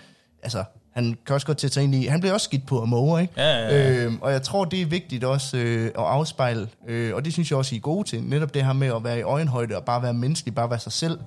altså, 0.43 0.63
han 0.91 1.17
kan 1.25 1.33
også 1.33 1.47
godt 1.47 1.57
til 1.57 1.67
at 1.67 1.71
tage 1.71 1.83
ind 1.83 1.95
i, 1.95 2.05
han 2.05 2.19
bliver 2.19 2.33
også 2.33 2.45
skidt 2.45 2.65
på 2.65 2.81
at 2.81 2.89
måge, 2.89 3.21
ikke? 3.21 3.33
Ja, 3.37 3.57
ja, 3.57 3.67
ja. 3.67 4.05
Øhm, 4.05 4.17
og 4.21 4.31
jeg 4.31 4.41
tror, 4.41 4.65
det 4.65 4.81
er 4.81 4.85
vigtigt 4.85 5.23
også 5.23 5.57
øh, 5.57 5.85
at 5.85 5.91
afspejle, 5.95 6.67
øh, 6.87 7.15
og 7.15 7.25
det 7.25 7.33
synes 7.33 7.51
jeg 7.51 7.57
også, 7.57 7.75
I 7.75 7.77
er 7.77 7.81
gode 7.81 8.07
til, 8.07 8.23
netop 8.23 8.53
det 8.53 8.65
her 8.65 8.73
med 8.73 8.87
at 8.87 9.03
være 9.03 9.19
i 9.19 9.21
øjenhøjde 9.21 9.75
og 9.75 9.83
bare 9.83 10.03
være 10.03 10.13
menneskelig, 10.13 10.55
bare 10.55 10.69
være 10.69 10.79
sig 10.79 10.91
selv, 10.91 11.19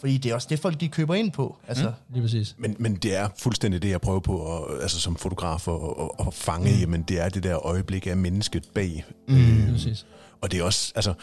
fordi 0.00 0.18
det 0.18 0.30
er 0.30 0.34
også 0.34 0.46
det, 0.50 0.58
folk 0.58 0.80
de 0.80 0.88
køber 0.88 1.14
ind 1.14 1.32
på. 1.32 1.56
Altså, 1.68 1.84
mm. 1.84 2.14
Lige 2.14 2.22
præcis. 2.22 2.54
Men, 2.58 2.76
men 2.78 2.94
det 2.94 3.16
er 3.16 3.28
fuldstændig 3.38 3.82
det, 3.82 3.90
jeg 3.90 4.00
prøver 4.00 4.20
på, 4.20 4.56
at, 4.56 4.82
altså 4.82 5.00
som 5.00 5.16
fotograf, 5.16 5.68
at, 5.68 5.74
at, 5.74 6.26
at 6.26 6.34
fange. 6.34 6.72
Mm. 6.72 6.80
Jamen, 6.80 7.02
det 7.02 7.20
er 7.20 7.28
det 7.28 7.42
der 7.42 7.66
øjeblik 7.66 8.06
af 8.06 8.16
mennesket 8.16 8.64
bag. 8.74 9.04
Mm. 9.28 9.34
Lige 9.34 9.72
præcis. 9.72 10.06
Og 10.40 10.52
det 10.52 10.60
er 10.60 10.64
også, 10.64 10.92
altså, 10.94 11.14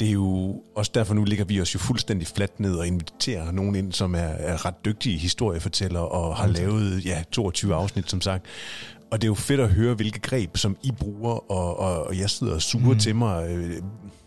det 0.00 0.08
er 0.08 0.12
jo 0.12 0.62
også 0.74 0.90
derfor, 0.94 1.14
nu 1.14 1.24
ligger 1.24 1.44
vi 1.44 1.60
os 1.60 1.74
jo 1.74 1.78
fuldstændig 1.78 2.28
fladt 2.28 2.60
ned 2.60 2.74
og 2.74 2.86
inviterer 2.86 3.52
nogen 3.52 3.74
ind, 3.74 3.92
som 3.92 4.14
er, 4.14 4.18
er 4.18 4.66
ret 4.66 4.84
dygtige 4.84 5.18
historiefortællere 5.18 6.08
og 6.08 6.36
har 6.36 6.46
lavet 6.46 7.04
ja, 7.04 7.22
22 7.32 7.74
afsnit, 7.74 8.10
som 8.10 8.20
sagt. 8.20 8.44
Og 9.10 9.20
det 9.20 9.26
er 9.26 9.30
jo 9.30 9.34
fedt 9.34 9.60
at 9.60 9.68
høre, 9.68 9.94
hvilke 9.94 10.18
greb, 10.20 10.56
som 10.56 10.76
I 10.82 10.90
bruger, 10.90 11.50
og, 11.52 11.80
og, 11.80 12.06
og 12.06 12.18
jeg 12.18 12.30
sidder 12.30 12.54
og 12.54 12.62
suger 12.62 12.92
mm. 12.92 12.98
til 12.98 13.16
mig 13.16 13.50
øh, 13.50 13.82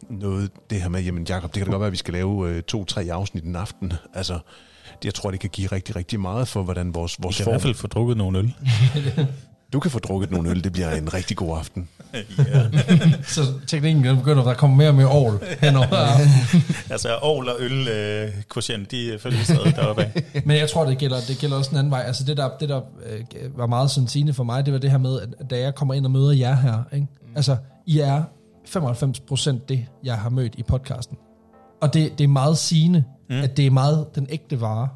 noget, 0.10 0.52
det 0.70 0.82
her 0.82 0.90
med, 0.90 1.02
jamen 1.02 1.26
Jacob, 1.30 1.54
det 1.54 1.60
kan 1.60 1.66
da 1.66 1.72
godt 1.72 1.80
være, 1.80 1.88
at 1.88 1.92
vi 1.92 1.98
skal 1.98 2.14
lave 2.14 2.50
øh, 2.50 2.62
to-tre 2.64 3.08
afsnit 3.12 3.44
en 3.44 3.56
aften. 3.56 3.94
Altså, 4.14 4.34
det, 4.34 5.06
jeg 5.06 5.14
tror, 5.14 5.32
det 5.32 5.40
kan 5.40 5.50
give 5.50 5.68
rigtig, 5.68 5.96
rigtig 5.96 6.20
meget 6.20 6.48
for, 6.48 6.64
hvordan 6.64 6.96
vores, 6.96 7.18
vores 7.24 7.38
kan 7.38 7.48
i 7.48 7.50
hvert 7.50 7.62
fald 7.62 7.76
få 7.76 7.88
drukket 7.88 8.18
nogle 8.18 8.40
øl. 8.40 8.54
Du 9.74 9.80
kan 9.80 9.92
få 9.92 10.00
drukket 10.00 10.32
nogle 10.32 10.50
øl, 10.50 10.64
det 10.64 10.72
bliver 10.72 10.92
en 10.92 11.14
rigtig 11.14 11.38
god 11.38 11.58
aften. 11.58 11.90
ja. 12.14 12.22
Så 13.24 13.42
teknikken 13.68 14.04
den 14.04 14.18
begynder, 14.18 14.44
der 14.44 14.54
kommer 14.54 14.78
mere 14.78 14.88
og 14.88 14.96
mere 14.96 15.08
ovl 15.08 15.40
henover. 15.60 16.08
Altså, 16.90 17.16
ovl 17.16 17.50
og 17.50 17.56
øl 17.60 17.88
øh, 17.88 18.30
quotient, 18.54 18.92
de 18.92 19.18
følger 19.20 19.44
stadig 19.44 19.76
deroppe 19.78 20.02
af. 20.02 20.24
Men 20.46 20.58
jeg 20.58 20.70
tror, 20.70 20.86
det 20.86 20.98
gælder, 20.98 21.18
det 21.28 21.38
gælder 21.38 21.58
også 21.58 21.72
en 21.72 21.78
anden 21.78 21.92
vej. 21.92 22.04
Altså 22.08 22.24
det 22.24 22.38
der, 22.38 22.50
det 22.60 22.70
der 22.70 22.82
øh, 23.06 23.58
var 23.58 23.68
meget 23.68 23.92
sådan 23.92 24.08
sigende 24.08 24.34
for 24.34 24.44
mig, 24.44 24.66
det 24.66 24.74
var 24.74 24.80
det 24.80 24.92
her 24.92 24.98
med, 24.98 25.20
at 25.22 25.50
da 25.50 25.60
jeg 25.60 25.76
kommer 25.76 25.94
ind 25.94 26.06
og 26.06 26.12
møder 26.12 26.32
jer 26.32 26.56
her, 26.56 26.84
ikke? 26.94 27.08
altså 27.36 27.58
I 27.86 28.00
er 28.00 28.24
95% 28.68 29.66
det, 29.70 29.86
jeg 30.04 30.18
har 30.18 30.30
mødt 30.30 30.56
i 30.58 30.64
podcasten. 30.64 31.18
Og 31.82 31.94
det, 31.94 32.18
det 32.18 32.24
er 32.24 32.28
meget 32.28 32.58
sigende, 32.58 33.04
mm. 33.30 33.36
at 33.36 33.58
det 33.58 33.68
er 33.68 33.72
meget 33.72 34.08
den 34.16 34.28
ægte 34.30 34.62
vare. 34.62 34.90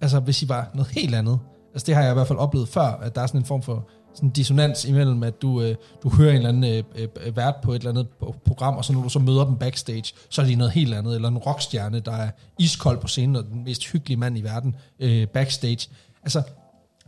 Altså 0.00 0.20
hvis 0.20 0.42
I 0.42 0.48
var 0.48 0.70
noget 0.74 0.90
helt 0.90 1.14
andet. 1.14 1.38
Altså 1.74 1.86
det 1.86 1.94
har 1.94 2.02
jeg 2.02 2.10
i 2.10 2.14
hvert 2.14 2.26
fald 2.26 2.38
oplevet 2.38 2.68
før, 2.68 2.86
at 3.02 3.14
der 3.14 3.20
er 3.20 3.26
sådan 3.26 3.40
en 3.40 3.44
form 3.44 3.62
for 3.62 3.88
sådan 4.16 4.30
dissonans 4.30 4.84
imellem, 4.84 5.22
at 5.22 5.42
du, 5.42 5.62
øh, 5.62 5.74
du 6.02 6.08
hører 6.16 6.30
en 6.30 6.36
eller 6.36 6.48
anden 6.48 6.84
øh, 6.96 7.08
øh, 7.26 7.36
vært 7.36 7.54
på 7.62 7.72
et 7.72 7.76
eller 7.78 7.90
andet 7.90 8.06
pro- 8.22 8.38
program, 8.46 8.76
og 8.76 8.84
så 8.84 8.92
når 8.92 9.02
du 9.02 9.08
så 9.08 9.18
møder 9.18 9.44
dem 9.44 9.56
backstage, 9.56 10.04
så 10.30 10.42
er 10.42 10.46
de 10.46 10.54
noget 10.54 10.72
helt 10.72 10.94
andet, 10.94 11.14
eller 11.14 11.28
en 11.28 11.38
rockstjerne, 11.38 12.00
der 12.00 12.12
er 12.12 12.30
iskold 12.58 13.00
på 13.00 13.08
scenen, 13.08 13.36
og 13.36 13.44
den 13.44 13.64
mest 13.64 13.86
hyggelige 13.92 14.16
mand 14.16 14.38
i 14.38 14.40
verden 14.40 14.76
øh, 15.00 15.26
backstage. 15.26 15.88
Altså, 16.22 16.42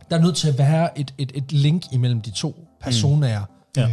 der 0.09 0.17
er 0.17 0.21
nødt 0.21 0.35
til 0.35 0.47
at 0.47 0.57
være 0.57 0.99
et, 0.99 1.13
et, 1.17 1.31
et 1.35 1.51
link 1.51 1.83
imellem 1.93 2.21
de 2.21 2.31
to 2.31 2.67
personer, 2.81 3.27
Ja. 3.77 3.89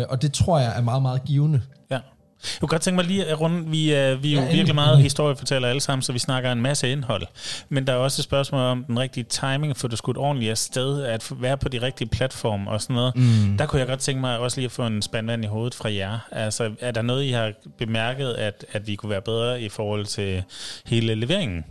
øh, 0.00 0.06
og 0.08 0.22
det 0.22 0.32
tror 0.32 0.58
jeg 0.58 0.76
er 0.78 0.80
meget, 0.82 1.02
meget 1.02 1.24
givende. 1.24 1.62
Ja. 1.90 1.98
Jeg 2.42 2.60
kunne 2.60 2.68
godt 2.68 2.82
tænke 2.82 2.96
mig 2.96 3.04
lige 3.04 3.24
at 3.24 3.40
runde, 3.40 3.70
vi 3.70 3.92
er, 3.92 4.14
vi 4.14 4.34
er 4.34 4.36
jo 4.36 4.46
Ja, 4.46 4.52
virkelig 4.52 4.74
meget 4.74 5.02
historiefortæller 5.02 5.68
alle 5.68 5.80
sammen, 5.80 6.02
så 6.02 6.12
vi 6.12 6.18
snakker 6.18 6.52
en 6.52 6.62
masse 6.62 6.92
indhold. 6.92 7.22
Men 7.68 7.86
der 7.86 7.92
er 7.92 7.96
også 7.96 8.20
et 8.20 8.24
spørgsmål 8.24 8.60
om 8.60 8.84
den 8.84 8.98
rigtige 8.98 9.24
timing, 9.24 9.76
for 9.76 9.88
det 9.88 9.98
skudt 9.98 10.16
ordentligt 10.16 10.50
afsted, 10.50 11.02
at 11.02 11.30
være 11.40 11.56
på 11.56 11.68
de 11.68 11.82
rigtige 11.82 12.08
platforme 12.08 12.70
og 12.70 12.82
sådan 12.82 12.96
noget. 12.96 13.16
Mm. 13.16 13.56
Der 13.58 13.66
kunne 13.66 13.78
jeg 13.78 13.88
godt 13.88 14.00
tænke 14.00 14.20
mig 14.20 14.38
også 14.38 14.56
lige 14.60 14.66
at 14.66 14.72
få 14.72 14.86
en 14.86 15.02
spand 15.02 15.44
i 15.44 15.46
hovedet 15.46 15.74
fra 15.74 15.92
jer. 15.92 16.18
Altså, 16.32 16.70
er 16.80 16.90
der 16.90 17.02
noget, 17.02 17.24
I 17.24 17.30
har 17.30 17.52
bemærket, 17.78 18.32
at, 18.32 18.64
at 18.72 18.86
vi 18.86 18.94
kunne 18.94 19.10
være 19.10 19.22
bedre 19.22 19.62
i 19.62 19.68
forhold 19.68 20.06
til 20.06 20.42
hele 20.86 21.14
leveringen? 21.14 21.64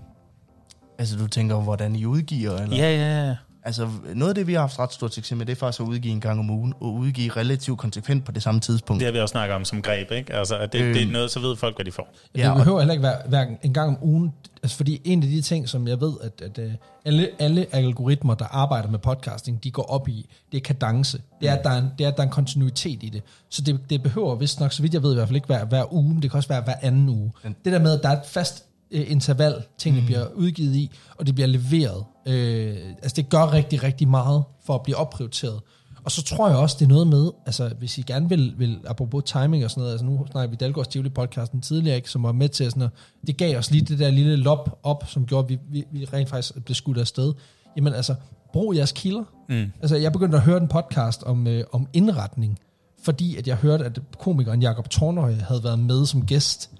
altså, 1.01 1.17
du 1.17 1.27
tænker, 1.27 1.55
hvordan 1.55 1.95
I 1.95 2.05
udgiver? 2.05 2.57
Eller? 2.57 2.77
Ja, 2.77 2.95
ja, 2.95 3.27
ja. 3.27 3.35
Altså, 3.63 3.89
noget 4.15 4.29
af 4.29 4.35
det, 4.35 4.47
vi 4.47 4.53
har 4.53 4.59
haft 4.59 4.79
ret 4.79 4.93
stort 4.93 5.13
succes 5.13 5.37
med, 5.37 5.45
det 5.45 5.51
er 5.51 5.55
faktisk 5.55 5.79
at 5.81 5.85
udgive 5.85 6.11
en 6.13 6.21
gang 6.21 6.39
om 6.39 6.49
ugen, 6.49 6.73
og 6.79 6.93
udgive 6.93 7.31
relativt 7.31 7.79
konsekvent 7.79 8.25
på 8.25 8.31
det 8.31 8.43
samme 8.43 8.59
tidspunkt. 8.59 8.99
Det 8.99 9.05
har 9.05 9.11
vi 9.13 9.19
også 9.19 9.31
snakket 9.31 9.55
om 9.55 9.65
som 9.65 9.81
greb, 9.81 10.11
ikke? 10.11 10.33
Altså, 10.33 10.57
at 10.57 10.73
det, 10.73 10.81
Øhm. 10.81 10.93
det 10.93 11.03
er 11.07 11.11
noget, 11.11 11.31
så 11.31 11.39
ved 11.39 11.55
folk, 11.55 11.75
hvad 11.77 11.85
de 11.85 11.91
får. 11.91 12.13
Ja, 12.35 12.41
det 12.41 12.49
og- 12.51 12.57
behøver 12.57 12.79
heller 12.79 12.93
ikke 12.93 13.03
være, 13.03 13.17
være 13.27 13.47
en 13.63 13.73
gang 13.73 13.89
om 13.89 13.97
ugen, 14.01 14.33
altså 14.63 14.77
fordi 14.77 15.01
en 15.03 15.23
af 15.23 15.29
de 15.29 15.41
ting, 15.41 15.69
som 15.69 15.87
jeg 15.87 16.01
ved, 16.01 16.13
at, 16.23 16.41
at 16.41 16.57
øh, 16.59 16.71
alle, 17.05 17.29
alle 17.39 17.65
algoritmer, 17.71 18.33
der 18.35 18.45
arbejder 18.45 18.89
med 18.89 18.99
podcasting, 18.99 19.63
de 19.63 19.71
går 19.71 19.83
op 19.83 20.07
i, 20.07 20.29
det 20.51 20.57
er 20.57 20.61
kadence. 20.61 21.21
Det 21.41 21.49
er, 21.49 21.53
at 21.55 21.63
der 21.63 21.69
er 21.69 21.77
en, 21.77 21.87
det 21.97 22.03
er, 22.03 22.07
at 22.07 22.15
der 22.17 22.21
er 22.23 22.27
en 22.27 22.31
kontinuitet 22.33 23.03
i 23.03 23.09
det. 23.09 23.21
Så 23.49 23.61
det, 23.61 23.79
det 23.89 24.03
behøver 24.03 24.35
vist 24.35 24.59
nok, 24.59 24.71
så 24.71 24.81
vidt 24.81 24.93
jeg 24.93 25.03
ved 25.03 25.11
i 25.11 25.15
hvert 25.15 25.27
fald 25.27 25.35
ikke 25.35 25.47
hver, 25.47 25.65
hver 25.65 25.93
uge, 25.93 26.13
men 26.13 26.21
det 26.21 26.31
kan 26.31 26.37
også 26.37 26.49
være 26.49 26.61
hver 26.61 26.75
anden 26.81 27.09
uge. 27.09 27.31
Det 27.43 27.73
der 27.73 27.79
med, 27.79 27.91
at 27.97 28.03
der 28.03 28.09
er 28.09 28.13
et 28.19 28.25
fast 28.25 28.65
øh, 28.91 29.11
interval, 29.11 29.63
tingene 29.77 30.01
mm. 30.01 30.05
bliver 30.05 30.27
udgivet 30.35 30.75
i, 30.75 30.91
og 31.17 31.27
det 31.27 31.35
bliver 31.35 31.47
leveret. 31.47 32.03
Øh, 32.27 32.77
altså 33.01 33.15
det 33.15 33.29
gør 33.29 33.53
rigtig, 33.53 33.83
rigtig 33.83 34.07
meget 34.07 34.43
for 34.65 34.75
at 34.75 34.83
blive 34.83 34.97
opprioriteret. 34.97 35.61
Og 36.03 36.11
så 36.11 36.23
tror 36.23 36.49
jeg 36.49 36.57
også, 36.57 36.75
det 36.79 36.85
er 36.85 36.89
noget 36.89 37.07
med, 37.07 37.31
altså 37.45 37.71
hvis 37.79 37.97
I 37.97 38.01
gerne 38.01 38.29
vil, 38.29 38.53
vil 38.57 38.79
apropos 38.87 39.23
timing 39.25 39.65
og 39.65 39.71
sådan 39.71 39.81
noget, 39.81 39.91
altså 39.91 40.05
nu 40.05 40.27
snakker 40.31 40.49
vi 40.49 40.55
Dalgårds 40.55 40.87
Tivoli 40.87 41.09
podcasten 41.09 41.61
tidligere, 41.61 41.95
ikke, 41.95 42.09
som 42.09 42.23
var 42.23 42.31
med 42.31 42.49
til 42.49 42.71
sådan 42.71 42.83
at, 42.83 42.89
det 43.27 43.37
gav 43.37 43.57
os 43.57 43.71
lige 43.71 43.85
det 43.85 43.99
der 43.99 44.09
lille 44.09 44.35
lop 44.35 44.79
op, 44.83 45.03
som 45.07 45.25
gjorde, 45.25 45.43
at 45.43 45.49
vi, 45.49 45.59
vi, 45.69 45.99
vi 45.99 46.05
rent 46.05 46.29
faktisk 46.29 46.65
blev 46.65 46.75
skudt 46.75 46.97
afsted. 46.97 47.33
Jamen 47.77 47.93
altså, 47.93 48.15
brug 48.53 48.75
jeres 48.75 48.91
kilder. 48.91 49.23
Mm. 49.49 49.71
Altså 49.81 49.95
jeg 49.95 50.11
begyndte 50.11 50.37
at 50.37 50.43
høre 50.43 50.57
en 50.57 50.67
podcast 50.67 51.23
om, 51.23 51.47
øh, 51.47 51.63
om 51.71 51.87
indretning, 51.93 52.59
fordi 53.03 53.37
at 53.37 53.47
jeg 53.47 53.55
hørte, 53.55 53.85
at 53.85 53.99
komikeren 54.19 54.61
Jakob 54.61 54.89
Tornøje 54.89 55.35
havde 55.47 55.63
været 55.63 55.79
med 55.79 56.05
som 56.05 56.25
gæst. 56.25 56.71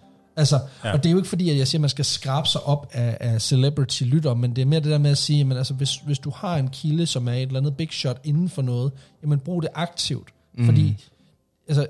Altså, 0.42 0.60
Ja. 0.84 0.92
og 0.94 0.98
det 1.04 1.10
er 1.10 1.12
jo 1.12 1.18
ikke 1.18 1.30
fordi, 1.30 1.50
at 1.50 1.58
jeg 1.58 1.68
siger, 1.68 1.80
at 1.80 1.82
man 1.82 1.90
skal 1.90 2.06
skrabe 2.06 2.48
sig 2.48 2.64
op 2.64 2.88
af, 2.92 3.18
af 3.20 3.42
celebrity-lytter, 3.42 4.34
men 4.34 4.56
det 4.56 4.62
er 4.62 4.66
mere 4.66 4.80
det 4.80 4.92
der 4.92 4.98
med 4.98 5.12
at 5.12 5.18
sige, 5.18 5.44
men 5.44 5.58
altså, 5.58 5.74
hvis, 5.74 5.96
hvis 5.96 6.20
du 6.20 6.32
har 6.36 6.58
en 6.58 6.68
kilde, 6.70 7.06
som 7.06 7.28
er 7.28 7.34
et 7.34 7.42
eller 7.42 7.60
andet 7.60 7.78
big 7.78 7.90
shot 7.92 8.22
inden 8.24 8.50
for 8.50 8.62
noget, 8.62 8.92
jamen 9.24 9.40
brug 9.40 9.62
det 9.62 9.70
aktivt. 9.74 10.30
Mm. 10.58 10.66
Fordi, 10.66 10.98
altså, 11.68 11.88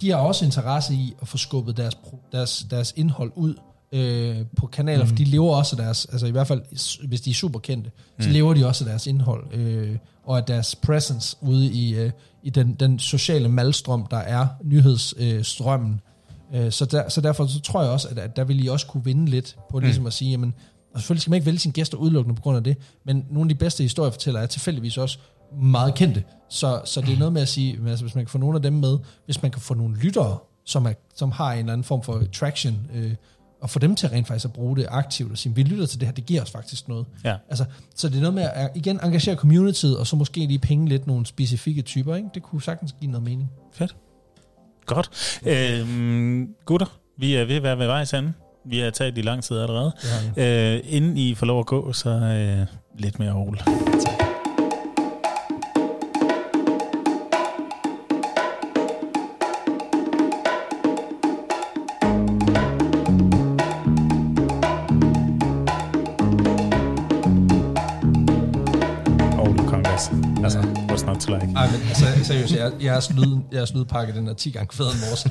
de 0.00 0.10
har 0.10 0.16
også 0.16 0.44
interesse 0.44 0.94
i 0.94 1.14
at 1.22 1.28
få 1.28 1.36
skubbet 1.36 1.76
deres, 1.76 1.96
deres, 2.32 2.66
deres 2.70 2.92
indhold 2.96 3.32
ud 3.34 3.54
øh, 3.92 4.36
på 4.56 4.66
kanaler, 4.66 5.02
mm. 5.02 5.08
for 5.08 5.16
de 5.16 5.24
lever 5.24 5.56
også 5.56 5.76
af 5.76 5.82
deres, 5.84 6.04
altså 6.04 6.26
i 6.26 6.30
hvert 6.30 6.46
fald, 6.46 6.62
hvis 7.08 7.20
de 7.20 7.30
er 7.30 7.34
super 7.34 7.58
kendte, 7.58 7.90
så 8.20 8.28
lever 8.28 8.54
de 8.54 8.66
også 8.66 8.84
af 8.84 8.88
deres 8.88 9.06
indhold, 9.06 9.54
øh, 9.54 9.96
og 10.24 10.36
af 10.36 10.44
deres 10.44 10.74
presence 10.74 11.36
ude 11.40 11.66
i, 11.66 11.94
øh, 11.94 12.10
i 12.42 12.50
den, 12.50 12.74
den 12.74 12.98
sociale 12.98 13.48
malstrøm, 13.48 14.06
der 14.10 14.16
er 14.16 14.46
nyhedsstrømmen. 14.64 15.92
Øh, 15.92 15.98
så, 16.70 16.84
der, 16.84 17.08
så 17.08 17.20
derfor 17.20 17.46
så 17.46 17.60
tror 17.60 17.82
jeg 17.82 17.90
også, 17.90 18.08
at, 18.08 18.18
at 18.18 18.36
der 18.36 18.44
vil 18.44 18.64
I 18.64 18.68
også 18.68 18.86
kunne 18.86 19.04
vinde 19.04 19.26
lidt 19.26 19.56
på 19.70 19.78
ligesom 19.78 20.06
at 20.06 20.12
sige, 20.12 20.30
jamen, 20.30 20.54
og 20.94 21.00
selvfølgelig 21.00 21.22
skal 21.22 21.30
man 21.30 21.36
ikke 21.36 21.46
vælge 21.46 21.58
sine 21.58 21.72
gæster 21.72 21.98
udelukkende 21.98 22.36
på 22.36 22.42
grund 22.42 22.56
af 22.56 22.64
det, 22.64 22.76
men 23.04 23.26
nogle 23.30 23.50
af 23.50 23.54
de 23.54 23.58
bedste 23.58 23.82
historiefortællere 23.82 24.42
er 24.42 24.46
tilfældigvis 24.46 24.98
også 24.98 25.18
meget 25.62 25.94
kendte. 25.94 26.24
Så, 26.48 26.80
så 26.84 27.00
det 27.00 27.14
er 27.14 27.18
noget 27.18 27.32
med 27.32 27.42
at 27.42 27.48
sige, 27.48 27.78
altså, 27.88 28.04
hvis 28.04 28.14
man 28.14 28.24
kan 28.24 28.30
få 28.30 28.38
nogle 28.38 28.56
af 28.56 28.62
dem 28.62 28.72
med, 28.72 28.98
hvis 29.24 29.42
man 29.42 29.50
kan 29.50 29.60
få 29.60 29.74
nogle 29.74 29.96
lyttere, 29.96 30.38
som, 30.64 30.86
er, 30.86 30.92
som 31.14 31.30
har 31.30 31.52
en 31.52 31.58
eller 31.58 31.72
anden 31.72 31.84
form 31.84 32.02
for 32.02 32.22
traction, 32.32 32.90
øh, 32.94 33.14
og 33.60 33.70
få 33.70 33.78
dem 33.78 33.96
til 33.96 34.08
rent 34.08 34.26
faktisk 34.26 34.44
at 34.44 34.52
bruge 34.52 34.76
det 34.76 34.86
aktivt 34.90 35.32
og 35.32 35.38
sige, 35.38 35.54
vi 35.54 35.62
lytter 35.62 35.86
til 35.86 36.00
det 36.00 36.08
her, 36.08 36.14
det 36.14 36.26
giver 36.26 36.42
os 36.42 36.50
faktisk 36.50 36.88
noget. 36.88 37.06
Ja. 37.24 37.36
Altså, 37.48 37.64
så 37.94 38.08
det 38.08 38.16
er 38.16 38.20
noget 38.20 38.34
med 38.34 38.42
at 38.42 38.70
igen 38.74 39.00
engagere 39.02 39.36
communityet, 39.36 39.98
og 39.98 40.06
så 40.06 40.16
måske 40.16 40.46
lige 40.46 40.58
penge 40.58 40.88
lidt 40.88 41.06
nogle 41.06 41.26
specifikke 41.26 41.82
typer. 41.82 42.14
Ikke? 42.14 42.28
Det 42.34 42.42
kunne 42.42 42.62
sagtens 42.62 42.94
give 43.00 43.10
noget 43.10 43.24
mening. 43.24 43.50
Fedt. 43.72 43.96
Godt. 44.86 45.40
Øhm, 45.46 46.48
gutter, 46.64 46.86
vi 47.18 47.34
er 47.34 47.44
ved 47.44 47.56
at 47.56 47.62
være 47.62 47.78
ved 47.78 47.86
vejs 47.86 48.14
ende. 48.14 48.32
Vi 48.66 48.78
har 48.78 48.90
taget 48.90 49.18
i 49.18 49.20
lang 49.22 49.44
tid 49.44 49.58
allerede. 49.58 49.92
Det 50.02 50.10
har 50.36 50.74
Øh, 50.74 50.80
inden 50.84 51.16
I 51.16 51.34
får 51.34 51.46
lov 51.46 51.60
at 51.60 51.66
gå, 51.66 51.92
så 51.92 52.10
øh, 52.10 52.66
lidt 52.98 53.18
mere 53.18 53.30
Aarhus. 53.30 53.58
Aarhus 53.66 54.25
Ej, 71.56 71.66
men 71.70 71.80
altså, 71.88 72.04
seriøst, 72.24 72.52
jeg, 72.54 72.72
jeres, 72.82 73.10
lyd, 73.10 73.36
jeres 73.52 73.74
lydpakke, 73.74 74.12
den 74.14 74.28
er 74.28 74.34
10 74.34 74.50
gange 74.50 74.76
federe 74.76 74.92
end 74.92 75.00
vores. 75.08 75.22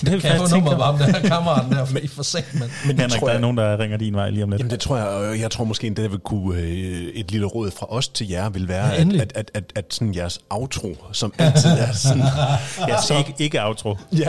Det 0.00 0.20
kan 0.22 0.30
jeg 0.32 0.38
få 0.48 0.54
nummer 0.54 0.96
den 0.98 1.14
her 1.14 1.28
kammeraten 1.28 1.72
der, 1.72 1.84
fordi 1.84 2.08
for 2.08 2.22
sat, 2.22 2.44
mand. 2.54 2.70
Men 2.86 2.98
Henrik, 2.98 3.18
tror 3.20 3.26
der 3.26 3.26
er 3.26 3.32
jeg- 3.32 3.40
nogen, 3.40 3.56
der 3.56 3.78
ringer 3.78 3.96
din 3.96 4.14
vej 4.14 4.30
lige 4.30 4.42
om 4.44 4.50
lidt. 4.50 4.58
Jamen 4.60 4.70
det 4.70 4.80
tror 4.80 4.96
jeg, 4.96 5.06
og 5.06 5.40
jeg 5.40 5.50
tror 5.50 5.64
måske, 5.64 5.90
det 5.96 6.10
vil 6.10 6.18
kunne, 6.18 6.58
øh, 6.60 6.66
et 7.14 7.30
lille 7.30 7.46
råd 7.46 7.70
fra 7.70 7.86
os 7.92 8.08
til 8.08 8.28
jer 8.28 8.48
vil 8.48 8.68
være, 8.68 8.86
Ja, 8.86 9.00
at, 9.00 9.12
at, 9.14 9.32
at, 9.34 9.50
at, 9.54 9.64
at 9.76 9.84
sådan 9.94 10.14
jeres 10.14 10.38
outro, 10.50 10.96
som 11.12 11.34
altid 11.38 11.70
er 11.70 11.92
sådan, 11.92 12.22
Ja, 12.88 13.00
så 13.02 13.14
ikke, 13.18 13.34
ikke 13.38 13.64
outro. 13.64 13.96
ja, 14.12 14.28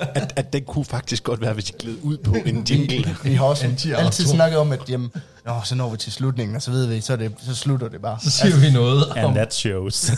at, 0.00 0.32
at 0.36 0.52
det 0.52 0.66
kunne 0.66 0.84
faktisk 0.84 1.24
godt 1.24 1.40
være, 1.40 1.52
hvis 1.52 1.70
I 1.70 1.72
gled 1.78 1.96
ud 2.02 2.16
på 2.18 2.34
en 2.46 2.64
jingle. 2.70 3.16
Vi 3.24 3.34
har 3.34 3.44
også 3.44 3.66
Anti-outro. 3.66 4.04
altid 4.04 4.26
snakket 4.26 4.58
om, 4.58 4.72
at 4.72 4.90
jamen, 4.90 5.10
Nå, 5.46 5.52
så 5.64 5.74
når 5.74 5.90
vi 5.90 5.96
til 5.96 6.12
slutningen, 6.12 6.56
og 6.56 6.62
så 6.62 6.70
ved 6.70 6.86
vi, 6.86 7.00
så, 7.00 7.16
det, 7.16 7.32
så 7.38 7.54
slutter 7.54 7.88
det 7.88 8.02
bare. 8.02 8.18
Så 8.22 8.30
siger 8.30 8.60
vi 8.60 8.70
noget 8.72 9.04
And 9.16 9.26
om... 9.26 9.34
that 9.34 9.54
shows. 9.54 10.10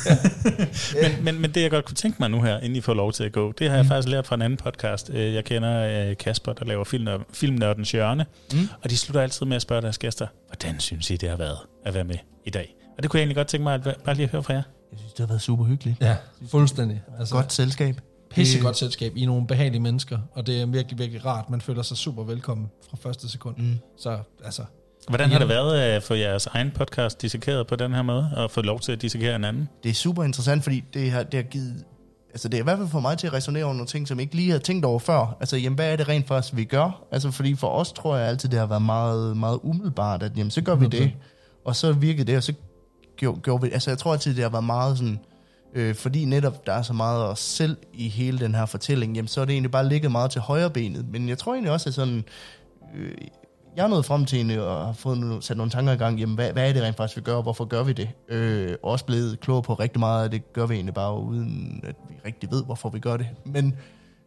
men, 1.02 1.24
men, 1.24 1.40
men 1.40 1.50
det, 1.55 1.62
jeg 1.62 1.70
godt 1.70 1.84
kunne 1.84 1.94
tænke 1.94 2.16
mig 2.20 2.30
nu 2.30 2.42
her, 2.42 2.59
inden 2.59 2.76
I 2.76 2.80
får 2.80 2.94
lov 2.94 3.12
til 3.12 3.24
at 3.24 3.32
gå, 3.32 3.52
det 3.52 3.68
har 3.68 3.76
jeg 3.76 3.84
Mm. 3.84 3.88
faktisk 3.88 4.09
lært 4.09 4.26
fra 4.26 4.34
en 4.34 4.42
anden 4.42 4.56
podcast. 4.56 5.10
Øh, 5.14 5.34
Jeg 5.34 5.44
kender 5.44 6.09
øh, 6.10 6.16
Kasper, 6.16 6.52
der 6.52 6.64
laver 6.64 6.84
film, 6.84 7.09
Filmnørdens 7.32 7.90
Hjørne, 7.92 8.26
Mm. 8.52 8.68
og 8.84 8.90
de 8.90 8.96
slutter 8.96 9.20
altid 9.20 9.46
med 9.46 9.56
at 9.56 9.62
spørge 9.62 9.82
deres 9.82 9.98
gæster, 9.98 10.26
hvordan 10.48 10.80
synes 10.80 11.10
I, 11.10 11.16
det 11.16 11.28
har 11.28 11.36
været 11.36 11.56
at 11.86 11.94
være 11.94 12.05
med 12.05 12.16
i 12.46 12.50
dag? 12.50 12.74
Og 12.96 13.02
det 13.02 13.10
kunne 13.10 13.18
jeg 13.18 13.22
egentlig 13.22 13.36
godt 13.36 13.48
tænke 13.48 13.62
mig 13.62 13.74
at 13.74 13.96
bare 14.05 14.14
lige 14.14 14.24
at 14.24 14.30
høre 14.32 14.42
fra 14.42 14.52
jer. 14.52 14.62
Jeg 14.92 14.98
synes, 14.98 15.12
det 15.12 15.20
har 15.20 15.26
været 15.26 15.42
super 15.42 15.64
hyggeligt. 15.64 15.96
Ja, 16.00 16.16
fuldstændig. 16.50 17.02
Altså, 17.18 17.34
Godt 17.34 17.52
selskab. 17.52 18.00
Pissegodt 18.39 18.77
selskab. 18.77 19.12
I 19.16 19.23
er 19.23 19.27
nogle 19.27 19.47
behagelige 19.47 19.81
mennesker, 19.81 20.19
og 20.32 20.47
det 20.47 20.60
er 20.60 20.66
virkelig, 20.66 20.98
virkelig 20.98 21.24
rart. 21.24 21.51
Man 21.51 21.60
føler 21.60 21.82
sig 21.82 21.97
super 21.97 22.24
velkommen 22.24 22.66
fra 22.90 22.97
første 23.01 23.28
sekund. 23.28 23.56
Mm. 23.59 23.78
Så 23.97 24.19
altså, 24.44 24.62
Hvordan 25.09 25.31
har 25.31 25.39
det 25.39 25.48
været 25.48 25.81
at 25.81 26.02
få 26.02 26.15
jeres 26.15 26.47
egen 26.47 26.70
podcast 26.70 27.23
dissekeret 27.23 27.66
på 27.66 27.77
den 27.77 27.94
her 27.94 28.02
måde, 28.02 28.31
og 28.36 28.51
få 28.51 28.62
lov 28.62 28.81
til 28.81 28.93
at 28.93 29.02
dissekere 29.02 29.36
en 29.36 29.44
anden? 29.44 29.69
Det 29.82 29.90
er 29.90 29.94
super 29.94 30.24
interessant, 30.24 30.62
fordi 30.62 30.85
det 30.94 31.10
har, 31.10 31.23
det 31.23 31.35
har 31.35 31.43
givet... 31.43 31.85
Altså 32.31 32.48
det 32.48 32.56
er 32.56 32.60
i 32.60 32.65
hvert 32.65 32.78
fald 32.78 32.89
for 32.89 33.01
mig 33.01 33.19
til 33.19 33.27
at 33.27 33.32
resonere 33.32 33.65
over 33.65 33.74
nogle 33.74 33.86
ting, 33.86 34.09
som 34.09 34.19
jeg 34.19 34.23
ikke 34.23 34.35
lige 34.35 34.51
har 34.51 34.59
tænkt 34.59 34.85
over 34.85 34.98
før. 34.98 35.36
Altså, 35.40 35.56
jamen, 35.56 35.74
hvad 35.74 35.93
er 35.93 35.97
det 35.97 36.09
rent 36.09 36.28
faktisk, 36.28 36.56
vi 36.56 36.65
gør? 36.65 37.05
Altså, 37.12 37.31
fordi 37.31 37.55
for 37.55 37.69
os 37.69 37.93
tror 37.93 38.16
jeg 38.16 38.28
altid, 38.28 38.48
det 38.48 38.59
har 38.59 38.66
været 38.66 38.82
meget, 38.82 39.36
meget 39.36 39.60
umiddelbart, 39.62 40.23
at 40.23 40.32
jamen, 40.36 40.51
så 40.51 40.60
gør 40.60 40.74
vi 40.74 40.86
det. 40.86 41.12
Og 41.65 41.77
så 41.77 41.93
virkede 41.93 42.24
det, 42.24 42.36
og 42.36 42.43
så 42.43 42.52
gjorde, 43.16 43.40
gjorde 43.40 43.62
vi 43.62 43.70
Altså, 43.70 43.90
jeg 43.90 43.98
tror 43.98 44.12
altid, 44.12 44.35
det 44.35 44.43
har 44.43 44.51
været 44.51 44.65
meget 44.65 44.98
sådan... 44.98 45.19
Øh, 45.74 45.95
fordi 45.95 46.24
netop 46.24 46.66
der 46.66 46.73
er 46.73 46.82
så 46.82 46.93
meget 46.93 47.23
af 47.23 47.27
os 47.27 47.40
selv 47.40 47.77
i 47.93 48.09
hele 48.09 48.39
den 48.39 48.55
her 48.55 48.66
fortælling, 48.66 49.15
jamen, 49.15 49.28
så 49.28 49.40
er 49.40 49.45
det 49.45 49.53
egentlig 49.53 49.70
bare 49.70 49.89
ligget 49.89 50.12
meget 50.12 50.31
til 50.31 50.40
højre 50.40 50.70
benet. 50.70 51.09
Men 51.09 51.28
jeg 51.28 51.39
tror 51.39 51.53
egentlig 51.53 51.73
også, 51.73 51.89
at 51.89 51.95
sådan... 51.95 52.24
Øh, 52.97 53.12
jeg 53.77 53.85
er 53.85 53.89
nået 53.89 54.05
frem 54.05 54.24
til 54.24 54.61
og 54.61 54.86
har 54.86 54.93
fået 54.93 55.19
nogle, 55.19 55.43
sat 55.43 55.57
nogle 55.57 55.70
tanker 55.70 55.93
i 55.93 55.97
gang, 55.97 56.20
jamen 56.20 56.35
hvad, 56.35 56.53
hvad 56.53 56.69
er 56.69 56.73
det 56.73 56.82
rent 56.82 56.97
faktisk, 56.97 57.16
vi 57.16 57.23
gør, 57.23 57.35
og 57.35 57.43
hvorfor 57.43 57.65
gør 57.65 57.82
vi 57.82 57.93
det? 57.93 58.09
Øh, 58.28 58.74
også 58.82 59.05
blevet 59.05 59.40
klog 59.40 59.62
på 59.65 59.74
rigtig 59.74 60.01
meget, 60.01 60.24
at 60.24 60.32
det 60.32 60.53
gør 60.53 60.66
vi 60.66 60.74
egentlig 60.74 60.95
bare, 60.95 61.20
uden 61.20 61.81
at 61.85 61.95
vi 62.09 62.15
rigtig 62.24 62.51
ved, 62.51 62.65
hvorfor 62.65 62.89
vi 62.89 62.99
gør 62.99 63.16
det. 63.16 63.27
Men, 63.45 63.77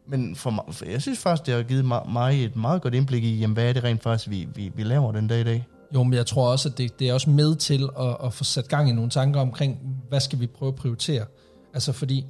men 0.07 0.35
for 0.35 0.49
mig, 0.49 0.63
for 0.71 0.85
jeg 0.85 1.01
synes 1.01 1.19
faktisk, 1.19 1.45
det 1.45 1.53
har 1.53 1.63
givet 1.63 1.85
mig, 1.85 2.01
mig 2.09 2.45
et 2.45 2.55
meget 2.55 2.81
godt 2.81 2.93
indblik 2.93 3.23
i, 3.23 3.39
jamen 3.39 3.53
hvad 3.53 3.69
er 3.69 3.73
det 3.73 3.83
rent 3.83 4.03
faktisk, 4.03 4.29
vi, 4.29 4.47
vi, 4.55 4.71
vi 4.75 4.83
laver 4.83 5.11
den 5.11 5.27
dag 5.27 5.39
i 5.39 5.43
dag. 5.43 5.67
Jo, 5.93 6.03
men 6.03 6.13
jeg 6.13 6.25
tror 6.25 6.51
også, 6.51 6.69
at 6.69 6.77
det, 6.77 6.99
det 6.99 7.09
er 7.09 7.13
også 7.13 7.29
med 7.29 7.55
til 7.55 7.89
at, 7.99 8.17
at 8.23 8.33
få 8.33 8.43
sat 8.43 8.67
gang 8.67 8.89
i 8.89 8.91
nogle 8.91 9.09
tanker 9.09 9.39
omkring, 9.39 9.79
hvad 10.09 10.19
skal 10.19 10.39
vi 10.39 10.47
prøve 10.47 10.69
at 10.69 10.75
prioritere? 10.75 11.25
Altså 11.73 11.91
fordi, 11.91 12.25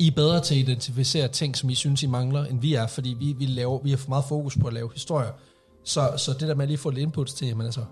I 0.00 0.06
er 0.06 0.12
bedre 0.16 0.40
til 0.40 0.54
at 0.54 0.60
identificere 0.60 1.28
ting, 1.28 1.56
som 1.56 1.70
I 1.70 1.74
synes, 1.74 2.02
I 2.02 2.06
mangler, 2.06 2.44
end 2.44 2.60
vi 2.60 2.74
er, 2.74 2.86
fordi 2.86 3.16
vi, 3.18 3.34
vi, 3.38 3.46
laver, 3.46 3.82
vi 3.82 3.90
har 3.90 3.96
for 3.96 4.08
meget 4.08 4.24
fokus 4.28 4.56
på 4.56 4.66
at 4.66 4.72
lave 4.72 4.90
historier. 4.94 5.30
Så, 5.84 6.12
så 6.16 6.32
det 6.32 6.48
der 6.48 6.54
med 6.54 6.62
at 6.62 6.68
lige 6.68 6.78
få 6.78 6.90
lidt 6.90 7.02
inputs 7.02 7.32
til, 7.32 7.56
men 7.56 7.66
altså, 7.66 7.84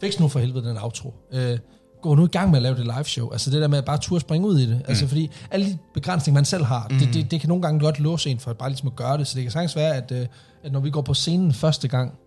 fix 0.00 0.20
nu 0.20 0.28
for 0.28 0.38
helvede 0.38 0.68
den 0.68 0.76
outro. 0.76 1.14
Øh, 1.32 1.58
gå 2.02 2.14
nu 2.14 2.24
i 2.24 2.28
gang 2.28 2.50
med 2.50 2.58
at 2.58 2.62
lave 2.62 2.76
det 2.76 2.84
live 2.84 3.04
show. 3.04 3.30
Altså 3.30 3.50
det 3.50 3.60
der 3.60 3.68
med 3.68 3.78
at 3.78 3.84
bare 3.84 3.98
turde 3.98 4.20
springe 4.20 4.48
ud 4.48 4.58
i 4.58 4.66
det. 4.66 4.82
Altså 4.88 5.06
fordi 5.06 5.30
alle 5.50 5.66
de 5.66 5.78
begrænsninger, 5.94 6.38
man 6.38 6.44
selv 6.44 6.64
har, 6.64 6.86
mm. 6.90 6.98
det, 6.98 7.14
det, 7.14 7.30
det, 7.30 7.40
kan 7.40 7.48
nogle 7.48 7.62
gange 7.62 7.80
godt 7.80 8.00
låse 8.00 8.30
en 8.30 8.38
for 8.38 8.52
bare 8.52 8.68
ligesom 8.68 8.88
at 8.88 8.96
gøre 8.96 9.18
det. 9.18 9.26
Så 9.26 9.34
det 9.34 9.42
kan 9.42 9.52
sagtens 9.52 9.76
være, 9.76 9.94
at, 9.94 10.12
øh, 10.12 10.26
at 10.64 10.72
når 10.72 10.80
vi 10.80 10.90
går 10.90 11.02
på 11.02 11.14
scenen 11.14 11.52
første 11.52 11.88
gang 11.88 12.18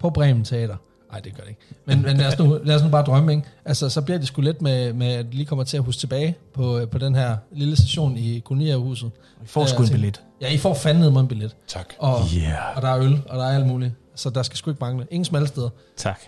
på 0.00 0.10
Bremen 0.10 0.44
Teater, 0.44 0.76
Nej, 1.14 1.20
det 1.20 1.34
gør 1.34 1.42
det 1.42 1.48
ikke. 1.48 1.60
Men, 1.86 2.02
men 2.02 2.16
lad, 2.16 2.26
os 2.26 2.38
nu, 2.38 2.60
lad 2.64 2.76
os 2.76 2.82
nu 2.82 2.88
bare 2.88 3.02
drømme, 3.04 3.32
ikke? 3.32 3.44
Altså, 3.64 3.88
så 3.88 4.00
bliver 4.02 4.18
det 4.18 4.26
sgu 4.26 4.40
let 4.42 4.62
med, 4.62 4.92
med, 4.92 5.06
at 5.06 5.26
lige 5.34 5.46
kommer 5.46 5.64
til 5.64 5.76
at 5.76 5.82
huske 5.82 6.00
tilbage 6.00 6.36
på, 6.54 6.78
øh, 6.78 6.88
på 6.88 6.98
den 6.98 7.14
her 7.14 7.36
lille 7.52 7.76
station 7.76 8.16
i 8.16 8.38
kolonihavehuset. 8.44 9.10
Vi 9.40 9.46
får 9.46 9.66
sgu 9.66 9.82
en 9.82 9.88
billet. 9.88 10.22
Ja, 10.40 10.50
I 10.50 10.58
får 10.58 10.74
fandme 10.74 11.10
mig 11.10 11.20
en 11.20 11.28
billet. 11.28 11.56
Tak. 11.68 11.94
Og, 11.98 12.20
Yeah. 12.36 12.76
og 12.76 12.82
der 12.82 12.88
er 12.88 12.98
øl, 12.98 13.22
og 13.28 13.38
der 13.38 13.44
er 13.44 13.54
alt 13.56 13.66
muligt. 13.66 13.92
Så 14.14 14.30
der 14.30 14.42
skal 14.42 14.56
sgu 14.56 14.70
ikke 14.70 14.80
mangle. 14.80 15.06
Ingen 15.10 15.24
smalle 15.24 15.48
steder. 15.48 15.68
Tak. 15.96 16.20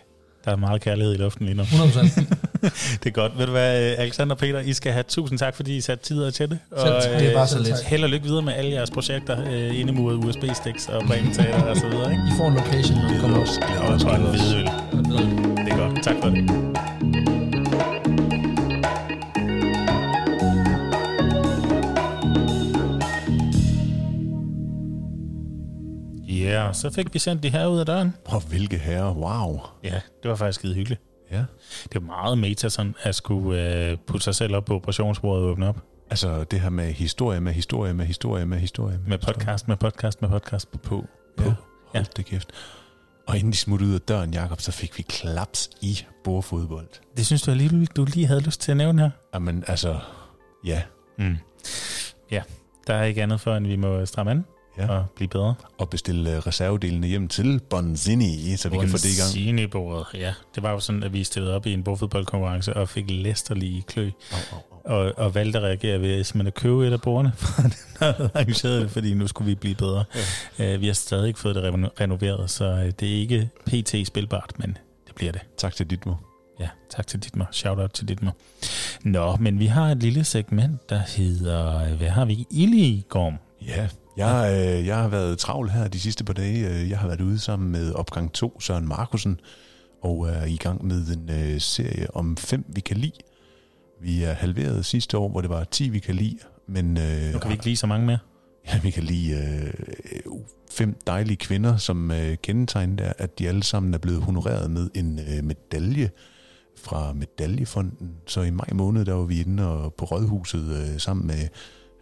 Der 0.45 0.51
er 0.53 0.57
meget 0.57 0.81
kærlighed 0.81 1.15
i 1.15 1.17
luften 1.17 1.47
lige 1.47 1.57
nu. 1.57 1.63
100%. 1.63 2.25
Det 3.03 3.07
er 3.07 3.11
godt. 3.11 3.39
Ved 3.39 3.47
du 3.47 3.53
hvad, 3.53 3.97
Alexander 3.99 4.35
og 4.35 4.39
Peter, 4.39 4.61
I 4.61 4.73
skal 4.73 4.93
have 4.93 5.05
tusind 5.09 5.39
tak, 5.39 5.57
fordi 5.57 5.77
I 5.77 5.81
satte 5.81 6.05
tid 6.05 6.33
til 6.33 6.51
det. 6.51 6.59
Og. 6.71 6.87
Det 6.87 7.29
er 7.29 7.35
bare 7.35 7.43
øh, 7.43 7.49
så 7.49 7.59
lidt. 7.59 7.85
Held 7.85 8.03
og 8.03 8.09
lykke 8.09 8.27
videre 8.27 8.43
med 8.43 8.53
alle 8.53 8.71
jeres 8.71 8.91
projekter, 8.91 9.45
øh, 9.51 9.81
indemuret 9.81 10.15
USB-sticks 10.15 10.89
og 10.89 11.03
brændteater 11.07 11.63
og 11.63 11.77
så 11.77 11.89
videre. 11.89 12.11
Ikke? 12.11 12.23
I 12.29 12.33
får 12.39 12.49
en 12.49 12.55
location, 12.55 12.99
når 12.99 13.17
I 13.17 13.21
kommer 13.21 13.39
også. 13.41 13.61
Og, 13.79 14.13
og 14.13 14.17
en 14.17 14.23
hvidøl. 14.23 14.65
Det 15.65 15.73
er 15.73 15.77
godt. 15.77 16.03
Tak 16.03 16.17
for 16.23 16.29
det. 16.29 16.67
Ja, 26.29 26.65
yeah, 26.65 26.75
så 26.75 26.91
fik 26.91 27.15
vi 27.15 27.19
sendt 27.19 27.43
de 27.43 27.51
her 27.51 27.67
ud 27.67 27.79
af 27.79 27.87
døren. 27.87 28.15
Og 28.25 28.41
hvilke 28.41 28.79
herrer, 28.79 29.15
wow. 29.15 29.61
Ja, 29.85 30.01
det 30.23 30.31
var 30.31 30.37
faktisk 30.37 30.59
skide 30.59 30.75
hyggeligt. 30.75 31.01
Ja. 31.31 31.45
Det 31.85 31.95
er 31.97 32.01
meget 32.01 32.39
meta 32.39 32.69
sådan, 32.69 32.95
at 33.03 33.15
skulle 33.15 33.87
øh, 33.91 33.97
putte 34.07 34.25
sig 34.25 34.35
selv 34.35 34.57
op 34.57 34.65
på 34.65 34.75
operationsbordet 34.75 35.45
og 35.45 35.51
åbne 35.51 35.69
op. 35.69 35.79
Altså 36.11 36.45
det 36.45 36.61
her 36.61 36.71
med 36.71 36.93
historie, 36.93 37.41
med 37.41 37.53
historie, 37.53 37.95
med 37.95 38.07
historie, 38.07 38.47
med 38.47 38.59
historie. 38.59 39.01
Med 39.07 39.19
podcast, 39.19 39.69
med 39.69 39.77
podcast, 39.77 40.23
med 40.23 40.29
podcast. 40.31 40.71
På. 40.73 40.79
På. 41.37 41.45
Ja, 41.45 41.45
hold 41.45 41.55
Ja. 41.95 42.03
det 42.17 42.27
kæft. 42.27 42.53
Og 43.27 43.37
inden 43.37 43.53
de 43.53 43.57
smuttede 43.57 43.91
ud 43.91 43.95
af 43.95 44.01
døren, 44.01 44.35
Jakob, 44.35 44.61
så 44.61 44.73
fik 44.73 44.99
vi 44.99 45.03
klaps 45.03 45.71
i 45.81 45.99
bordfodbold. 46.25 46.89
Det 47.17 47.27
synes 47.27 47.43
du 47.43 47.51
lige, 47.51 47.87
du 47.87 48.05
lige 48.05 48.27
havde 48.27 48.41
lyst 48.41 48.61
til 48.61 48.71
at 48.71 48.77
nævne 48.77 49.03
her? 49.03 49.11
Jamen 49.35 49.65
altså, 49.67 49.99
ja. 50.65 50.83
Mm. 51.19 51.37
Ja, 52.31 52.43
der 52.87 52.95
er 52.95 53.05
ikke 53.05 53.23
andet 53.23 53.41
for, 53.41 53.55
end 53.57 53.67
vi 53.67 53.77
må 53.77 54.07
stramme 54.07 54.31
an 54.31 54.45
Ja. 54.79 54.89
og 54.89 55.05
blive 55.17 55.29
bedre. 55.29 55.55
Og 55.79 55.91
bestille 55.91 56.37
øh, 56.37 56.39
reservedelene 56.39 57.07
hjem 57.07 57.29
til 57.29 57.61
Bonzini, 57.71 58.57
så 58.57 58.69
vi 58.69 58.77
kan 58.79 58.89
få 58.89 58.97
det 58.97 59.05
i 59.05 59.21
gang. 59.21 59.31
Sinebordet, 59.31 60.07
ja. 60.15 60.35
Det 60.55 60.63
var 60.63 60.71
jo 60.71 60.81
sådan, 60.81 61.03
at 61.03 61.13
vi 61.13 61.25
stillede 61.25 61.55
op 61.55 61.67
i 61.67 61.73
en 61.73 61.83
bordfodboldkonkurrence 61.83 62.75
og 62.77 62.89
fik 62.89 63.05
læsterlige 63.11 63.83
klø. 63.83 64.11
Au, 64.33 64.39
au, 64.53 64.59
au. 64.59 64.97
Og, 65.07 65.13
og 65.17 65.35
valgte 65.35 65.59
at 65.59 65.65
reagere 65.65 66.01
ved 66.01 66.25
simpelthen 66.25 66.47
at 66.47 66.55
købe 66.55 66.87
et 66.87 66.93
af 66.93 67.01
bordene, 67.01 67.33
fra 67.43 67.63
den 67.63 67.73
der 68.01 68.13
havde 68.13 68.31
arrangeret 68.35 68.83
det, 68.83 68.91
fordi 68.91 69.15
nu 69.15 69.27
skulle 69.27 69.49
vi 69.49 69.55
blive 69.55 69.75
bedre. 69.75 70.05
Ja. 70.59 70.75
Uh, 70.75 70.81
vi 70.81 70.87
har 70.87 70.95
stadig 70.95 71.29
ikke 71.29 71.41
fået 71.41 71.55
det 71.55 71.63
reno- 71.63 71.91
renoveret, 72.01 72.51
så 72.51 72.65
øh, 72.65 72.93
det 73.01 73.09
er 73.17 73.21
ikke 73.21 73.51
pt. 73.67 74.07
spilbart, 74.07 74.53
men 74.59 74.77
det 75.07 75.15
bliver 75.15 75.33
det. 75.33 75.41
Tak 75.59 75.75
til 75.75 75.91
dit 75.91 76.07
mor. 76.07 76.23
Ja, 76.61 76.69
tak 76.91 77.07
til 77.07 77.23
Ditmer. 77.23 77.45
Shout 77.51 77.79
out 77.79 77.91
til 77.91 78.09
Ditmer. 78.09 78.31
Nå, 79.05 79.37
men 79.37 79.59
vi 79.59 79.67
har 79.67 79.87
et 79.91 79.99
lille 80.03 80.25
segment, 80.25 80.91
der 80.91 80.99
hedder, 81.17 81.95
hvad 81.95 82.09
har 82.09 82.25
vi? 82.25 82.47
Illigorm. 82.51 83.35
Ja, 83.67 83.89
jeg, 84.17 84.53
øh, 84.79 84.87
jeg 84.87 84.97
har 84.97 85.09
været 85.09 85.39
travl 85.39 85.69
her 85.71 85.89
de 85.89 86.01
sidste 86.01 86.25
par 86.25 86.33
dage. 86.33 86.69
Øh, 86.71 86.91
Jeg 86.91 86.99
har 86.99 87.07
været 87.07 87.21
ude 87.21 87.39
sammen 87.39 87.73
med 87.73 87.93
opgang 87.93 88.33
2, 88.33 88.61
Søren 88.61 88.89
Markusen, 88.89 89.41
og 90.03 90.29
er 90.29 90.45
i 90.45 90.57
gang 90.57 90.85
med 90.87 91.07
en 91.07 91.31
øh, 91.31 91.61
serie 91.61 92.07
om 92.17 92.37
fem, 92.37 92.65
vi 92.69 92.81
kan 92.81 92.97
lide. 92.97 93.13
Vi 94.03 94.23
er 94.23 94.33
halveret 94.33 94.85
sidste 94.85 95.19
år, 95.19 95.29
hvor 95.29 95.41
det 95.41 95.51
var 95.51 95.65
10, 95.65 95.89
vi 95.89 95.99
kan 95.99 96.15
lide, 96.15 96.39
men 96.69 96.97
øh, 96.99 97.33
Nu 97.33 97.39
kan 97.39 97.49
vi 97.49 97.53
ikke 97.53 97.65
lide 97.65 97.77
så 97.77 97.87
mange 97.87 98.07
mere. 98.07 98.19
ja, 98.69 98.79
vi 98.83 98.91
kan 98.91 99.03
lide 99.03 99.33
øh, 99.33 99.73
fem 100.71 100.97
dejlige 101.07 101.37
kvinder, 101.37 101.77
som 101.77 102.11
øh, 102.11 102.37
kendetegn 102.43 102.99
der, 102.99 103.13
at 103.19 103.39
de 103.39 103.49
alle 103.49 103.63
sammen 103.63 103.95
er 103.95 103.99
blevet 103.99 104.23
honoreret 104.23 104.71
med 104.71 104.91
en 104.95 105.19
øh, 105.19 105.45
medalje 105.45 106.11
fra 106.79 107.13
Medaljefonden. 107.13 108.11
Så 108.27 108.41
i 108.43 108.51
maj 108.51 108.69
måned, 108.75 109.05
der 109.05 109.13
var 109.15 109.25
vi 109.25 109.41
inde 109.41 109.69
og 109.69 109.95
på 109.95 110.05
Rådhuset 110.05 110.93
øh, 110.93 111.01
sammen 111.01 111.27
med 111.27 111.49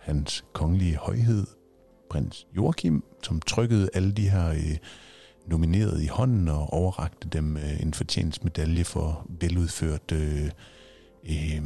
hans 0.01 0.45
kongelige 0.53 0.97
højhed, 0.97 1.47
prins 2.11 2.47
Joachim, 2.57 3.05
som 3.23 3.41
trykkede 3.41 3.89
alle 3.95 4.13
de 4.13 4.31
her 4.31 4.51
øh, 4.51 4.77
nominerede 5.47 6.05
i 6.05 6.07
hånden 6.07 6.49
og 6.49 6.73
overrakte 6.73 7.29
dem 7.29 7.57
øh, 7.57 7.83
en 7.83 7.95
fortjensmedalje 7.95 8.85
for 8.85 9.27
veludført 9.41 10.13
øh, 10.13 10.51
øh, 11.31 11.63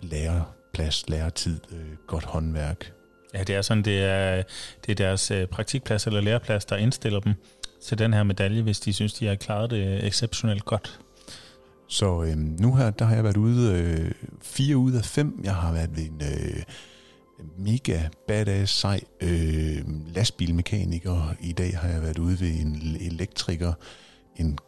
læreplads, 0.00 1.08
læretid, 1.08 1.60
øh, 1.72 1.96
godt 2.06 2.24
håndværk. 2.24 2.92
Ja, 3.34 3.42
det 3.42 3.54
er 3.54 3.62
sådan, 3.62 3.84
det 3.84 4.02
er, 4.02 4.42
det 4.86 4.92
er 4.92 4.94
deres 4.94 5.30
øh, 5.30 5.46
praktikplads 5.46 6.06
eller 6.06 6.20
læreplads, 6.20 6.64
der 6.64 6.76
indstiller 6.76 7.20
dem 7.20 7.34
til 7.82 7.98
den 7.98 8.14
her 8.14 8.22
medalje, 8.22 8.62
hvis 8.62 8.80
de 8.80 8.92
synes, 8.92 9.14
de 9.14 9.26
har 9.26 9.34
klaret 9.34 9.70
det 9.70 10.06
exceptionelt 10.06 10.64
godt. 10.64 11.00
Så 11.88 12.22
øh, 12.22 12.36
nu 12.36 12.74
her, 12.74 12.90
der 12.90 13.04
har 13.04 13.14
jeg 13.14 13.24
været 13.24 13.36
ude 13.36 13.72
øh, 13.72 14.12
fire 14.42 14.76
ud 14.76 14.92
af 14.92 15.04
fem. 15.04 15.40
Jeg 15.44 15.54
har 15.54 15.72
været 15.72 15.96
ved 15.96 16.04
en 16.04 16.22
øh, 16.22 16.62
mega 17.58 18.08
badass 18.28 18.72
sej 18.72 19.00
øh, 19.20 19.84
lastbilmekaniker. 20.14 21.34
I 21.40 21.52
dag 21.52 21.78
har 21.78 21.88
jeg 21.88 22.02
været 22.02 22.18
ude 22.18 22.40
ved 22.40 22.60
en 22.60 22.96
elektriker, 23.00 23.72
en 24.36 24.58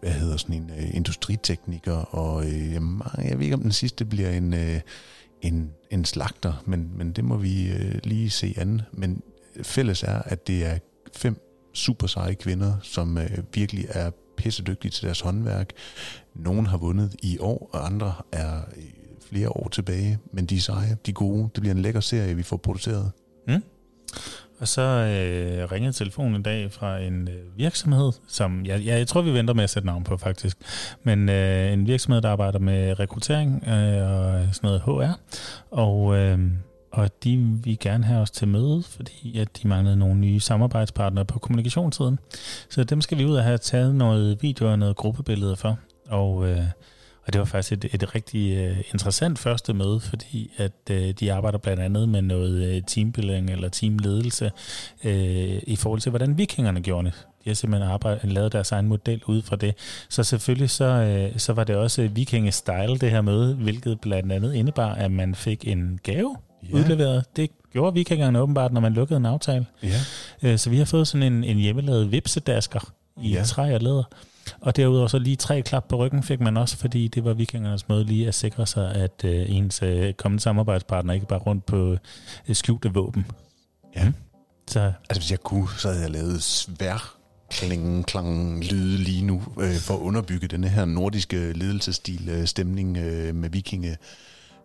hvad 0.00 0.12
hedder 0.12 0.36
sådan 0.36 0.54
en 0.54 0.70
øh, 0.70 0.94
industritekniker, 0.94 1.96
og 1.96 2.44
øh, 2.44 2.72
jeg 3.18 3.38
ved 3.38 3.40
ikke, 3.40 3.54
om 3.54 3.62
den 3.62 3.72
sidste 3.72 4.04
bliver 4.04 4.30
en, 4.30 4.54
øh, 4.54 4.80
en, 5.42 5.70
en 5.90 6.04
slagter, 6.04 6.62
men, 6.66 6.90
men 6.96 7.12
det 7.12 7.24
må 7.24 7.36
vi 7.36 7.72
øh, 7.72 7.94
lige 8.04 8.30
se 8.30 8.54
an. 8.56 8.82
Men 8.92 9.22
øh, 9.56 9.64
fælles 9.64 10.02
er, 10.02 10.22
at 10.22 10.46
det 10.46 10.64
er 10.64 10.78
fem 11.16 11.36
super 11.72 12.06
seje 12.06 12.34
kvinder, 12.34 12.74
som 12.82 13.18
øh, 13.18 13.38
virkelig 13.54 13.86
er 13.88 14.10
pissedygtige 14.36 14.90
til 14.90 15.04
deres 15.04 15.20
håndværk. 15.20 15.70
Nogle 16.34 16.68
har 16.68 16.76
vundet 16.76 17.16
i 17.22 17.38
år, 17.38 17.70
og 17.72 17.86
andre 17.86 18.14
er 18.32 18.60
flere 19.32 19.48
år 19.48 19.68
tilbage, 19.68 20.18
men 20.32 20.46
de 20.46 20.56
er 20.56 20.60
seje, 20.60 20.96
de 21.06 21.10
er 21.10 21.14
gode. 21.14 21.50
Det 21.54 21.60
bliver 21.60 21.74
en 21.74 21.82
lækker 21.82 22.00
serie, 22.00 22.36
vi 22.36 22.42
får 22.42 22.56
produceret. 22.56 23.10
Mm. 23.48 23.62
Og 24.60 24.68
så 24.68 24.82
øh, 24.82 25.72
ringede 25.72 25.92
telefonen 25.92 26.34
en 26.34 26.42
dag 26.42 26.72
fra 26.72 26.98
en 26.98 27.28
øh, 27.28 27.58
virksomhed, 27.58 28.12
som 28.28 28.66
jeg, 28.66 28.86
jeg, 28.86 28.98
jeg 28.98 29.08
tror, 29.08 29.22
vi 29.22 29.32
venter 29.32 29.54
med 29.54 29.64
at 29.64 29.70
sætte 29.70 29.86
navn 29.86 30.04
på 30.04 30.16
faktisk, 30.16 30.56
men 31.02 31.28
øh, 31.28 31.72
en 31.72 31.86
virksomhed, 31.86 32.22
der 32.22 32.30
arbejder 32.30 32.58
med 32.58 33.00
rekruttering 33.00 33.64
øh, 33.68 34.10
og 34.10 34.54
sådan 34.54 34.68
noget 34.68 34.80
HR, 34.80 35.20
og, 35.70 36.16
øh, 36.16 36.38
og 36.92 37.24
de 37.24 37.36
vil 37.38 37.78
gerne 37.78 38.04
have 38.04 38.20
os 38.20 38.30
til 38.30 38.48
møde, 38.48 38.82
fordi 38.82 39.38
at 39.38 39.62
de 39.62 39.68
manglede 39.68 39.96
nogle 39.96 40.14
nye 40.14 40.40
samarbejdspartnere 40.40 41.24
på 41.24 41.38
kommunikationssiden. 41.38 42.18
Så 42.68 42.84
dem 42.84 43.00
skal 43.00 43.18
vi 43.18 43.24
ud 43.24 43.36
og 43.36 43.44
have 43.44 43.58
taget 43.58 43.94
noget 43.94 44.42
video 44.42 44.70
og 44.70 44.78
noget 44.78 44.96
gruppebilleder 44.96 45.54
for, 45.54 45.78
og... 46.08 46.48
Øh, 46.48 46.64
og 47.26 47.32
det 47.32 47.38
var 47.38 47.44
faktisk 47.44 47.72
et, 47.72 47.94
et 47.94 48.14
rigtig 48.14 48.70
uh, 48.70 48.78
interessant 48.78 49.38
første 49.38 49.74
møde, 49.74 50.00
fordi 50.00 50.50
at 50.56 50.72
uh, 50.90 50.96
de 50.96 51.32
arbejder 51.32 51.58
blandt 51.58 51.82
andet 51.82 52.08
med 52.08 52.22
noget 52.22 52.76
uh, 52.76 52.82
teambuilding 52.86 53.50
eller 53.50 53.68
teamledelse 53.68 54.50
uh, 55.04 55.10
i 55.62 55.76
forhold 55.78 56.00
til, 56.00 56.10
hvordan 56.10 56.38
vikingerne 56.38 56.80
gjorde 56.80 57.06
det. 57.06 57.26
De 57.44 57.50
har 57.50 57.54
simpelthen 57.54 57.90
arbejdet, 57.90 58.32
lavet 58.32 58.52
deres 58.52 58.72
egen 58.72 58.86
model 58.86 59.22
ud 59.26 59.42
fra 59.42 59.56
det. 59.56 59.74
Så 60.08 60.24
selvfølgelig 60.24 60.70
så, 60.70 61.28
uh, 61.32 61.38
så 61.38 61.52
var 61.52 61.64
det 61.64 61.76
også 61.76 62.08
vikinge-style, 62.08 62.98
det 62.98 63.10
her 63.10 63.20
møde, 63.20 63.54
hvilket 63.54 64.00
blandt 64.00 64.32
andet 64.32 64.54
indebar, 64.54 64.94
at 64.94 65.10
man 65.10 65.34
fik 65.34 65.68
en 65.68 66.00
gave 66.02 66.36
ja. 66.70 66.76
udleveret. 66.76 67.24
Det 67.36 67.50
gjorde 67.72 67.94
vikingerne 67.94 68.40
åbenbart, 68.40 68.72
når 68.72 68.80
man 68.80 68.92
lukkede 68.92 69.16
en 69.16 69.26
aftale. 69.26 69.66
Ja. 69.82 70.50
Uh, 70.52 70.56
så 70.56 70.70
vi 70.70 70.78
har 70.78 70.84
fået 70.84 71.08
sådan 71.08 71.32
en, 71.32 71.44
en 71.44 71.56
hjemmelavet 71.56 72.12
vipsedasker 72.12 72.92
i 73.22 73.32
ja. 73.32 73.42
træ 73.44 73.74
og 73.74 73.80
læder. 73.80 74.04
Og 74.60 74.76
derudover 74.76 75.08
så 75.08 75.18
lige 75.18 75.36
tre 75.36 75.62
klap 75.62 75.84
på 75.88 75.96
ryggen 75.96 76.22
fik 76.22 76.40
man 76.40 76.56
også, 76.56 76.76
fordi 76.76 77.08
det 77.08 77.24
var 77.24 77.32
vikingernes 77.32 77.88
måde 77.88 78.04
lige 78.04 78.28
at 78.28 78.34
sikre 78.34 78.66
sig, 78.66 78.94
at 78.94 79.24
øh, 79.24 79.44
ens 79.48 79.82
øh, 79.82 80.12
kommende 80.12 80.42
samarbejdspartner 80.42 81.14
ikke 81.14 81.26
bare 81.26 81.38
rundt 81.38 81.66
på 81.66 81.96
øh, 82.48 82.54
skjulte 82.54 82.94
våben. 82.94 83.26
Ja. 83.96 84.12
Så. 84.68 84.92
Altså 85.10 85.20
hvis 85.20 85.30
jeg 85.30 85.40
kunne, 85.40 85.68
så 85.78 85.88
havde 85.88 86.02
jeg 86.02 86.10
lavet 86.10 86.42
svær 86.42 87.14
kling, 87.50 88.06
klang, 88.06 88.64
lyde 88.64 88.98
lige 88.98 89.24
nu, 89.24 89.42
øh, 89.60 89.76
for 89.76 89.94
at 89.94 90.00
underbygge 90.00 90.48
den 90.48 90.64
her 90.64 90.84
nordiske 90.84 91.52
ledelsesstil, 91.52 92.28
øh, 92.28 92.46
stemning 92.46 92.96
øh, 92.96 93.34
med 93.34 93.48
vikinge 93.50 93.96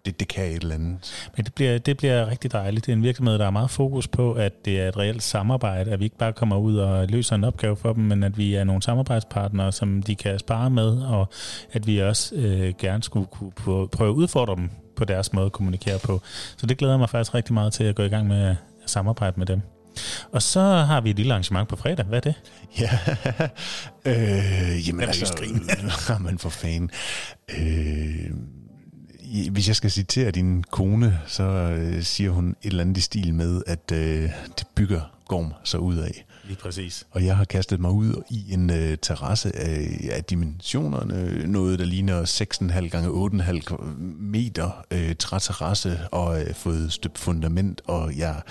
det, 0.07 0.19
det 0.19 0.27
kan 0.27 0.45
et 0.45 0.61
eller 0.61 0.75
andet. 0.75 1.27
Men 1.35 1.45
det 1.45 1.53
bliver, 1.53 1.77
det 1.77 1.97
bliver 1.97 2.27
rigtig 2.27 2.51
dejligt. 2.51 2.85
Det 2.85 2.91
er 2.91 2.95
en 2.95 3.03
virksomhed, 3.03 3.37
der 3.37 3.45
er 3.45 3.49
meget 3.49 3.69
fokus 3.69 4.07
på, 4.07 4.33
at 4.33 4.65
det 4.65 4.81
er 4.81 4.87
et 4.87 4.97
reelt 4.97 5.23
samarbejde, 5.23 5.91
at 5.91 5.99
vi 5.99 6.03
ikke 6.03 6.17
bare 6.17 6.33
kommer 6.33 6.57
ud 6.57 6.77
og 6.77 7.07
løser 7.07 7.35
en 7.35 7.43
opgave 7.43 7.75
for 7.75 7.93
dem, 7.93 8.03
men 8.03 8.23
at 8.23 8.37
vi 8.37 8.55
er 8.55 8.63
nogle 8.63 8.81
samarbejdspartnere, 8.81 9.71
som 9.71 10.03
de 10.03 10.15
kan 10.15 10.39
spare 10.39 10.69
med, 10.69 11.01
og 11.01 11.29
at 11.73 11.87
vi 11.87 11.99
også 11.99 12.35
øh, 12.35 12.73
gerne 12.79 13.03
skulle 13.03 13.25
kunne 13.25 13.87
prøve 13.87 14.09
at 14.09 14.13
udfordre 14.13 14.55
dem 14.55 14.69
på 14.95 15.05
deres 15.05 15.33
måde 15.33 15.45
at 15.45 15.51
kommunikere 15.51 15.99
på. 16.03 16.21
Så 16.57 16.65
det 16.65 16.77
glæder 16.77 16.97
mig 16.97 17.09
faktisk 17.09 17.33
rigtig 17.33 17.53
meget 17.53 17.73
til 17.73 17.83
at 17.83 17.95
gå 17.95 18.03
i 18.03 18.09
gang 18.09 18.27
med 18.27 18.41
at 18.41 18.55
samarbejde 18.85 19.33
med 19.37 19.45
dem. 19.45 19.61
Og 20.31 20.41
så 20.41 20.61
har 20.61 21.01
vi 21.01 21.09
et 21.09 21.15
lille 21.15 21.33
arrangement 21.33 21.69
på 21.69 21.75
fredag. 21.75 22.05
Hvad 22.05 22.17
er 22.17 22.21
det? 22.21 22.35
Ja, 22.79 22.99
øh, 24.05 24.87
jamen 24.87 25.01
altså, 25.01 26.17
man 26.19 26.37
for 26.43 26.49
fan. 26.49 26.89
Øh, 27.49 28.31
hvis 29.51 29.67
jeg 29.67 29.75
skal 29.75 29.91
citere 29.91 30.31
din 30.31 30.63
kone, 30.63 31.19
så 31.27 31.43
øh, 31.43 32.03
siger 32.03 32.31
hun 32.31 32.49
et 32.49 32.55
eller 32.69 32.83
andet 32.83 32.97
i 32.97 33.01
stil 33.01 33.33
med, 33.33 33.61
at 33.67 33.91
øh, 33.93 34.29
det 34.57 34.67
bygger 34.75 35.01
Gorm 35.27 35.53
så 35.63 35.77
ud 35.77 35.97
af. 35.97 36.25
Lige 36.47 36.57
præcis. 36.57 37.07
Og 37.11 37.25
jeg 37.25 37.37
har 37.37 37.45
kastet 37.45 37.79
mig 37.79 37.91
ud 37.91 38.23
i 38.29 38.53
en 38.53 38.69
øh, 38.69 38.97
terrasse 39.01 39.55
af, 39.55 40.09
af 40.11 40.23
dimensionerne, 40.23 41.47
noget 41.47 41.79
der 41.79 41.85
ligner 41.85 42.25
6,5 42.25 42.87
gange 42.87 43.43
8,5 43.43 43.83
meter 44.19 44.85
øh, 44.91 45.15
træterrasse, 45.15 45.99
og 46.11 46.41
øh, 46.41 46.53
fået 46.53 46.93
støbt 46.93 47.17
fundament, 47.17 47.81
og 47.85 48.17
jeg 48.17 48.41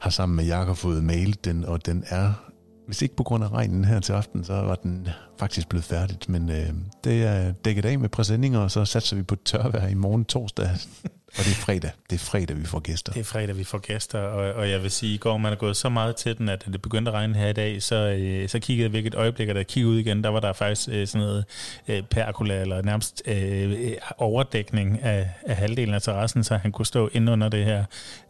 har 0.00 0.10
sammen 0.10 0.36
med 0.36 0.44
Jakob 0.44 0.76
fået 0.76 1.04
malet 1.04 1.44
den, 1.44 1.64
og 1.64 1.86
den 1.86 2.04
er 2.06 2.51
hvis 2.86 3.02
ikke 3.02 3.16
på 3.16 3.22
grund 3.22 3.44
af 3.44 3.52
regnen 3.52 3.84
her 3.84 4.00
til 4.00 4.12
aften, 4.12 4.44
så 4.44 4.52
var 4.52 4.74
den 4.74 5.08
faktisk 5.38 5.68
blevet 5.68 5.84
færdigt. 5.84 6.28
Men 6.28 6.50
øh, 6.50 6.72
det 7.04 7.22
er 7.22 7.52
dækket 7.52 7.84
af 7.84 7.98
med 7.98 8.08
præsendinger, 8.08 8.60
og 8.60 8.70
så 8.70 8.84
satser 8.84 9.16
vi 9.16 9.22
på 9.22 9.36
tørvejr 9.36 9.88
i 9.88 9.94
morgen 9.94 10.24
torsdag. 10.24 10.70
Og 11.38 11.44
det 11.44 11.50
er 11.50 11.54
fredag. 11.54 11.90
Det 12.10 12.16
er 12.16 12.24
fredag, 12.24 12.60
vi 12.60 12.64
får 12.64 12.80
gæster. 12.80 13.12
Det 13.12 13.20
er 13.20 13.24
fredag, 13.24 13.56
vi 13.56 13.64
får 13.64 13.78
gæster, 13.78 14.18
og, 14.18 14.52
og 14.52 14.70
jeg 14.70 14.82
vil 14.82 14.90
sige, 14.90 15.14
i 15.14 15.16
går 15.16 15.36
man 15.36 15.52
er 15.52 15.56
gået 15.56 15.76
så 15.76 15.88
meget 15.88 16.16
til 16.16 16.38
den, 16.38 16.48
at 16.48 16.64
det 16.72 16.82
begyndte 16.82 17.10
at 17.10 17.14
regne 17.14 17.34
her 17.34 17.48
i 17.48 17.52
dag, 17.52 17.82
så, 17.82 17.94
øh, 17.94 18.48
så 18.48 18.58
kiggede 18.58 18.84
jeg 18.84 18.92
virkelig 18.92 19.08
et 19.08 19.14
øjeblik, 19.14 19.48
og 19.48 19.54
da 19.54 19.58
jeg 19.58 19.66
kiggede 19.66 19.92
ud 19.92 19.98
igen, 19.98 20.24
der 20.24 20.30
var 20.30 20.40
der 20.40 20.52
faktisk 20.52 20.88
øh, 20.92 21.06
sådan 21.06 21.26
noget 21.26 21.44
øh, 21.88 22.02
pergola, 22.02 22.60
eller 22.60 22.82
nærmest 22.82 23.22
øh, 23.26 23.92
overdækning 24.18 25.02
af, 25.02 25.30
af 25.46 25.56
halvdelen 25.56 25.94
af 25.94 26.02
terrassen, 26.02 26.44
så 26.44 26.56
han 26.56 26.72
kunne 26.72 26.86
stå 26.86 27.10
inde 27.12 27.32
under 27.32 27.48
det 27.48 27.64
her 27.64 27.84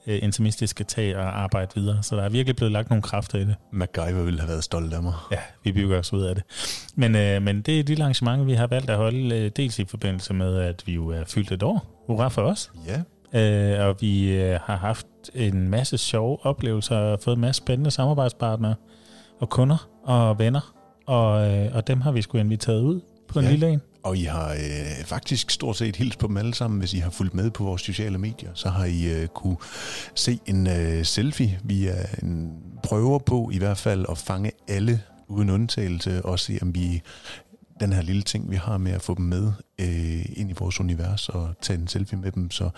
øh, 0.06 0.18
intimistiske 0.22 0.84
tag 0.84 1.16
og 1.16 1.42
arbejde 1.42 1.70
videre. 1.74 2.02
Så 2.02 2.16
der 2.16 2.22
er 2.22 2.28
virkelig 2.28 2.56
blevet 2.56 2.72
lagt 2.72 2.90
nogle 2.90 3.02
kræfter 3.02 3.38
i 3.38 3.44
det. 3.44 3.54
MacGyver 3.72 4.22
ville 4.22 4.40
have 4.40 4.48
været 4.48 4.64
stolt 4.64 4.94
af 4.94 5.02
mig. 5.02 5.14
Ja, 5.30 5.38
vi 5.64 5.72
bygger 5.72 5.98
os 5.98 6.12
ud 6.12 6.22
af 6.22 6.34
det. 6.34 6.44
Men, 6.94 7.16
øh, 7.16 7.42
men 7.42 7.62
det 7.62 7.78
er 7.78 7.82
de 7.82 8.02
arrangement, 8.02 8.46
vi 8.46 8.52
har 8.52 8.66
valgt 8.66 8.90
at 8.90 8.96
holde, 8.96 9.36
øh, 9.38 9.50
dels 9.56 9.78
i 9.78 9.84
forbindelse 9.84 10.34
med, 10.34 10.56
at 10.56 10.82
vi 10.86 10.92
jo 10.92 11.08
er 11.08 11.24
fyldt 11.26 11.52
et 11.52 11.62
år. 11.62 12.01
Hurra 12.12 12.28
for 12.28 12.42
os. 12.42 12.72
Ja. 12.86 13.02
Øh, 13.34 13.88
og 13.88 13.96
vi 14.00 14.32
øh, 14.32 14.58
har 14.64 14.76
haft 14.76 15.06
en 15.34 15.68
masse 15.68 15.98
sjove 15.98 16.46
oplevelser 16.46 16.96
og 16.96 17.20
fået 17.20 17.34
en 17.34 17.40
masse 17.40 17.58
spændende 17.58 17.90
samarbejdspartnere 17.90 18.74
og 19.40 19.50
kunder 19.50 19.88
og 20.04 20.38
venner. 20.38 20.74
Og, 21.06 21.50
øh, 21.50 21.76
og 21.76 21.86
dem 21.86 22.00
har 22.00 22.12
vi 22.12 22.22
sgu 22.22 22.38
inviteret 22.38 22.82
ud 22.82 23.00
på 23.28 23.38
en 23.38 23.44
ja. 23.44 23.50
lille 23.50 23.68
en. 23.68 23.80
Og 24.02 24.16
I 24.16 24.22
har 24.22 24.50
øh, 24.50 25.04
faktisk 25.04 25.50
stort 25.50 25.76
set 25.76 25.96
hils 25.96 26.16
på 26.16 26.26
dem 26.26 26.36
alle 26.36 26.54
sammen, 26.54 26.78
hvis 26.78 26.94
I 26.94 26.98
har 26.98 27.10
fulgt 27.10 27.34
med 27.34 27.50
på 27.50 27.64
vores 27.64 27.82
sociale 27.82 28.18
medier. 28.18 28.50
Så 28.54 28.68
har 28.68 28.84
I 28.84 29.20
øh, 29.20 29.28
kunne 29.28 29.56
se 30.14 30.38
en 30.46 30.66
øh, 30.66 31.04
selfie. 31.04 31.58
Vi 31.64 31.86
er 31.86 32.06
en 32.22 32.52
prøver 32.82 33.18
på 33.18 33.50
i 33.52 33.58
hvert 33.58 33.78
fald 33.78 34.06
at 34.10 34.18
fange 34.18 34.50
alle 34.68 35.02
uden 35.28 35.50
undtagelse 35.50 36.24
og 36.24 36.38
se, 36.38 36.58
om 36.62 36.74
vi 36.74 37.02
den 37.80 37.92
her 37.92 38.02
lille 38.02 38.22
ting, 38.22 38.50
vi 38.50 38.56
har 38.56 38.78
med 38.78 38.92
at 38.92 39.02
få 39.02 39.14
dem 39.14 39.24
med 39.24 39.52
øh, 39.80 40.24
ind 40.36 40.50
i 40.50 40.54
vores 40.58 40.80
univers 40.80 41.28
og 41.28 41.54
tage 41.62 41.78
en 41.78 41.88
selfie 41.88 42.18
med 42.18 42.32
dem. 42.32 42.50
Så 42.50 42.70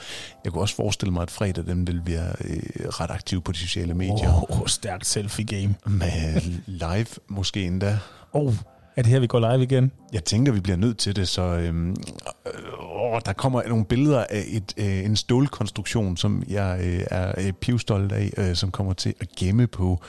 jeg 0.44 0.52
kunne 0.52 0.62
også 0.62 0.76
forestille 0.76 1.12
mig, 1.12 1.22
at 1.22 1.30
fredag 1.30 1.66
dem 1.66 1.86
vil 1.86 2.02
være 2.06 2.32
øh, 2.44 2.88
ret 2.88 3.10
aktive 3.10 3.40
på 3.40 3.52
de 3.52 3.58
sociale 3.58 3.94
medier. 3.94 4.50
Åh, 4.50 4.60
oh, 4.60 4.66
stærkt 4.66 5.06
selfie-game. 5.06 5.74
Med 5.86 6.40
live 6.66 7.06
måske 7.28 7.64
endda. 7.64 7.98
Oh, 8.32 8.54
er 8.96 9.02
det 9.02 9.12
her, 9.12 9.20
vi 9.20 9.26
går 9.26 9.52
live 9.52 9.62
igen? 9.62 9.92
Jeg 10.12 10.24
tænker, 10.24 10.52
vi 10.52 10.60
bliver 10.60 10.76
nødt 10.76 10.98
til 10.98 11.16
det, 11.16 11.28
så 11.28 11.42
øhm, 11.42 11.90
øh, 11.90 13.20
der 13.26 13.32
kommer 13.32 13.62
nogle 13.68 13.84
billeder 13.84 14.24
af 14.30 14.44
et, 14.46 14.74
øh, 14.76 15.04
en 15.04 15.16
stålkonstruktion, 15.16 16.16
som 16.16 16.42
jeg 16.48 16.80
øh, 16.82 17.06
er 17.10 17.34
øh, 17.38 17.52
pivstolt 17.52 18.12
af, 18.12 18.30
øh, 18.36 18.54
som 18.54 18.70
kommer 18.70 18.92
til 18.92 19.14
at 19.20 19.28
gemme 19.28 19.66
på 19.66 20.00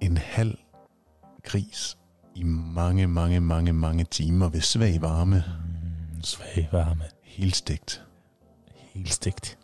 en 0.00 0.16
halv 0.16 0.58
gris 1.44 1.96
i 2.36 2.42
mange, 2.44 3.06
mange, 3.06 3.40
mange, 3.40 3.72
mange 3.72 4.04
timer 4.04 4.48
ved 4.48 4.60
svag 4.60 5.02
varme. 5.02 5.44
Mm, 6.14 6.22
svag 6.22 6.68
varme. 6.72 7.04
Helt 7.22 7.56
stegt. 7.56 8.02
Helt 8.94 9.12
stegt. 9.12 9.58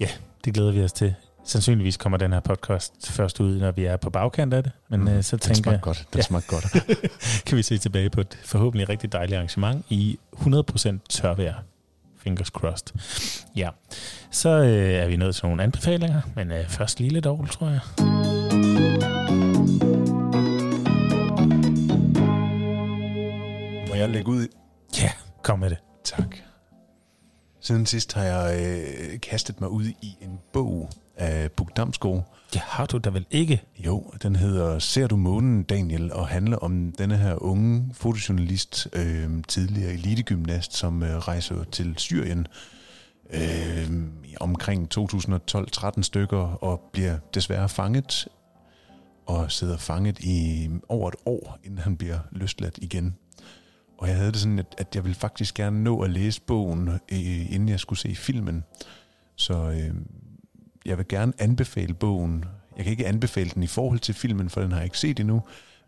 Ja, 0.00 0.08
det 0.44 0.54
glæder 0.54 0.72
vi 0.72 0.82
os 0.82 0.92
til. 0.92 1.14
Sandsynligvis 1.44 1.96
kommer 1.96 2.18
den 2.18 2.32
her 2.32 2.40
podcast 2.40 3.10
først 3.10 3.40
ud, 3.40 3.58
når 3.58 3.70
vi 3.70 3.84
er 3.84 3.96
på 3.96 4.10
bagkant 4.10 4.54
af 4.54 4.62
det. 4.62 4.72
Men 4.88 5.00
mm, 5.00 5.22
så 5.22 5.36
tænker 5.36 5.62
smagte 5.62 5.80
godt. 5.80 6.06
Den 6.12 6.18
ja, 6.18 6.22
smagte 6.22 6.48
godt. 6.48 6.66
kan 7.46 7.56
vi 7.56 7.62
se 7.62 7.78
tilbage 7.78 8.10
på 8.10 8.20
et 8.20 8.38
forhåbentlig 8.44 8.88
rigtig 8.88 9.12
dejligt 9.12 9.36
arrangement 9.36 9.86
i 9.88 10.18
100% 10.36 10.98
tørvejr. 11.08 11.54
Fingers 12.18 12.48
crossed. 12.48 12.86
Ja, 13.56 13.68
så 14.30 14.48
øh, 14.48 14.92
er 14.92 15.06
vi 15.06 15.16
nået 15.16 15.34
til 15.34 15.46
nogle 15.46 15.62
anbefalinger, 15.62 16.20
men 16.36 16.52
øh, 16.52 16.68
først 16.68 17.00
lige 17.00 17.10
lidt 17.10 17.26
over, 17.26 17.46
tror 17.46 17.68
jeg. 17.68 19.23
Jeg 24.04 24.12
lægge 24.12 24.30
ud? 24.30 24.46
Ja, 25.02 25.10
kom 25.42 25.58
med 25.58 25.70
det. 25.70 25.78
Tak. 26.04 26.36
Siden 27.60 27.86
sidst 27.86 28.12
har 28.12 28.22
jeg 28.24 28.60
øh, 28.60 29.20
kastet 29.20 29.60
mig 29.60 29.70
ud 29.70 29.84
i 29.84 30.16
en 30.20 30.38
bog 30.52 30.90
af 31.16 31.52
Puk 31.52 31.76
Damsgaard. 31.76 32.34
Det 32.52 32.60
har 32.60 32.86
du 32.86 32.98
da 32.98 33.10
vel 33.10 33.26
ikke? 33.30 33.62
Jo, 33.78 34.12
den 34.22 34.36
hedder 34.36 34.78
Ser 34.78 35.06
du 35.06 35.16
månen, 35.16 35.62
Daniel, 35.62 36.12
og 36.12 36.28
handler 36.28 36.56
om 36.56 36.92
denne 36.98 37.16
her 37.16 37.42
unge 37.42 37.90
fotojournalist, 37.92 38.88
øh, 38.92 39.30
tidligere 39.48 39.92
elitegymnast, 39.92 40.76
som 40.76 41.02
øh, 41.02 41.18
rejser 41.18 41.64
til 41.64 41.94
Syrien 41.96 42.46
øh, 43.30 43.90
omkring 44.40 44.88
2012-13 44.98 46.02
stykker 46.02 46.38
og 46.38 46.80
bliver 46.92 47.18
desværre 47.34 47.68
fanget 47.68 48.28
og 49.26 49.52
sidder 49.52 49.76
fanget 49.76 50.20
i 50.20 50.68
over 50.88 51.08
et 51.08 51.16
år, 51.26 51.58
inden 51.64 51.78
han 51.78 51.96
bliver 51.96 52.18
løsladt 52.32 52.78
igen. 52.82 53.16
Og 53.98 54.08
jeg 54.08 54.16
havde 54.16 54.32
det 54.32 54.40
sådan, 54.40 54.58
at, 54.58 54.74
at 54.78 54.94
jeg 54.94 55.04
ville 55.04 55.14
faktisk 55.14 55.54
gerne 55.54 55.84
nå 55.84 56.00
at 56.00 56.10
læse 56.10 56.40
bogen, 56.40 56.88
øh, 56.88 57.52
inden 57.52 57.68
jeg 57.68 57.80
skulle 57.80 57.98
se 57.98 58.14
filmen. 58.14 58.64
Så 59.36 59.54
øh, 59.54 59.94
jeg 60.86 60.98
vil 60.98 61.08
gerne 61.08 61.32
anbefale 61.38 61.94
bogen. 61.94 62.44
Jeg 62.76 62.84
kan 62.84 62.90
ikke 62.90 63.06
anbefale 63.06 63.50
den 63.50 63.62
i 63.62 63.66
forhold 63.66 63.98
til 63.98 64.14
filmen, 64.14 64.50
for 64.50 64.60
den 64.60 64.72
har 64.72 64.78
jeg 64.78 64.84
ikke 64.84 64.98
set 64.98 65.20
endnu. 65.20 65.42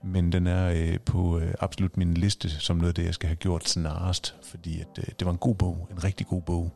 Men 0.04 0.32
den 0.32 0.46
er 0.46 0.72
øh, 0.76 1.00
på 1.00 1.38
øh, 1.38 1.54
absolut 1.60 1.96
min 1.96 2.14
liste 2.14 2.50
som 2.50 2.76
noget 2.76 2.88
af 2.88 2.94
det, 2.94 3.04
jeg 3.04 3.14
skal 3.14 3.26
have 3.26 3.36
gjort 3.36 3.68
snarest. 3.68 4.34
Fordi 4.42 4.80
at, 4.80 4.98
øh, 4.98 5.04
det 5.18 5.24
var 5.24 5.32
en 5.32 5.38
god 5.38 5.54
bog. 5.54 5.88
En 5.90 6.04
rigtig 6.04 6.26
god 6.26 6.42
bog. 6.42 6.72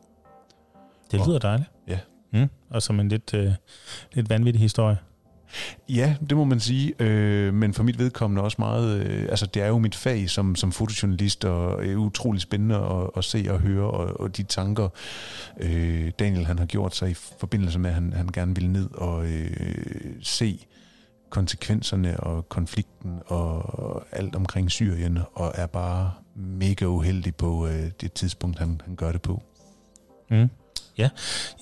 Det 1.11 1.27
lyder 1.27 1.39
dejligt. 1.39 1.71
Ja. 1.87 1.99
Mm. 2.33 2.49
Og 2.69 2.81
som 2.81 2.99
en 2.99 3.09
lidt, 3.09 3.33
øh, 3.33 3.51
lidt 4.13 4.29
vanvittig 4.29 4.61
historie. 4.61 4.97
Ja, 5.89 6.15
det 6.29 6.37
må 6.37 6.43
man 6.43 6.59
sige, 6.59 6.93
øh, 6.99 7.53
men 7.53 7.73
for 7.73 7.83
mit 7.83 7.99
vedkommende 7.99 8.43
også 8.43 8.55
meget, 8.59 9.05
øh, 9.05 9.27
altså 9.29 9.45
det 9.45 9.61
er 9.61 9.67
jo 9.67 9.77
mit 9.77 9.95
fag 9.95 10.29
som, 10.29 10.55
som 10.55 10.71
fotojournalist, 10.71 11.45
og 11.45 11.85
er 11.87 11.95
utrolig 11.95 12.41
spændende 12.41 12.75
at, 12.75 13.09
at 13.17 13.23
se 13.23 13.45
og 13.49 13.59
høre, 13.59 13.91
og, 13.91 14.19
og 14.19 14.37
de 14.37 14.43
tanker, 14.43 14.89
øh, 15.59 16.11
Daniel 16.19 16.45
han 16.45 16.59
har 16.59 16.65
gjort 16.65 16.95
sig 16.95 17.09
i 17.09 17.13
forbindelse 17.13 17.79
med, 17.79 17.89
at 17.89 17.93
han, 17.93 18.13
han 18.13 18.27
gerne 18.27 18.55
vil 18.55 18.69
ned 18.69 18.89
og 18.93 19.25
øh, 19.25 19.51
se 20.21 20.65
konsekvenserne 21.29 22.19
og 22.19 22.49
konflikten 22.49 23.19
og 23.27 24.03
alt 24.11 24.35
omkring 24.35 24.71
Syrien, 24.71 25.19
og 25.33 25.51
er 25.55 25.67
bare 25.67 26.11
mega 26.35 26.85
uheldig 26.85 27.35
på 27.35 27.67
øh, 27.67 27.91
det 28.01 28.13
tidspunkt, 28.13 28.59
han, 28.59 28.81
han 28.85 28.95
gør 28.95 29.11
det 29.11 29.21
på. 29.21 29.43
Mm. 30.29 30.49
Ja, 30.97 31.09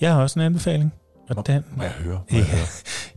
jeg 0.00 0.12
har 0.12 0.22
også 0.22 0.38
en 0.38 0.46
anbefaling. 0.46 0.92
Og 1.30 1.36
Må, 1.36 1.42
den, 1.46 1.64
må 1.76 1.82
jeg 1.82 1.92
høre? 1.92 2.20
Må 2.30 2.38
jeg 2.38 2.46
Ja. 2.46 2.56
høre? 2.56 2.66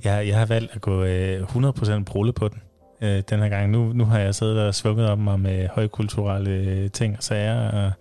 jeg, 0.17 0.27
jeg 0.27 0.37
har 0.37 0.45
valgt 0.45 0.71
at 0.75 0.81
gå 0.81 1.03
øh, 1.03 1.41
100% 1.41 2.03
brulle 2.03 2.33
på 2.33 2.47
den 2.47 2.61
øh, 3.01 3.23
den 3.29 3.39
her 3.39 3.49
gang. 3.49 3.71
Nu, 3.71 3.93
nu 3.93 4.05
har 4.05 4.19
jeg 4.19 4.35
siddet 4.35 4.59
og 4.67 4.75
svunget 4.75 5.09
om 5.09 5.19
mig 5.19 5.39
med 5.39 5.67
højkulturelle 5.75 6.49
øh, 6.51 6.91
ting 6.91 7.17
og 7.17 7.23
sager 7.23 7.69
og 7.71 7.91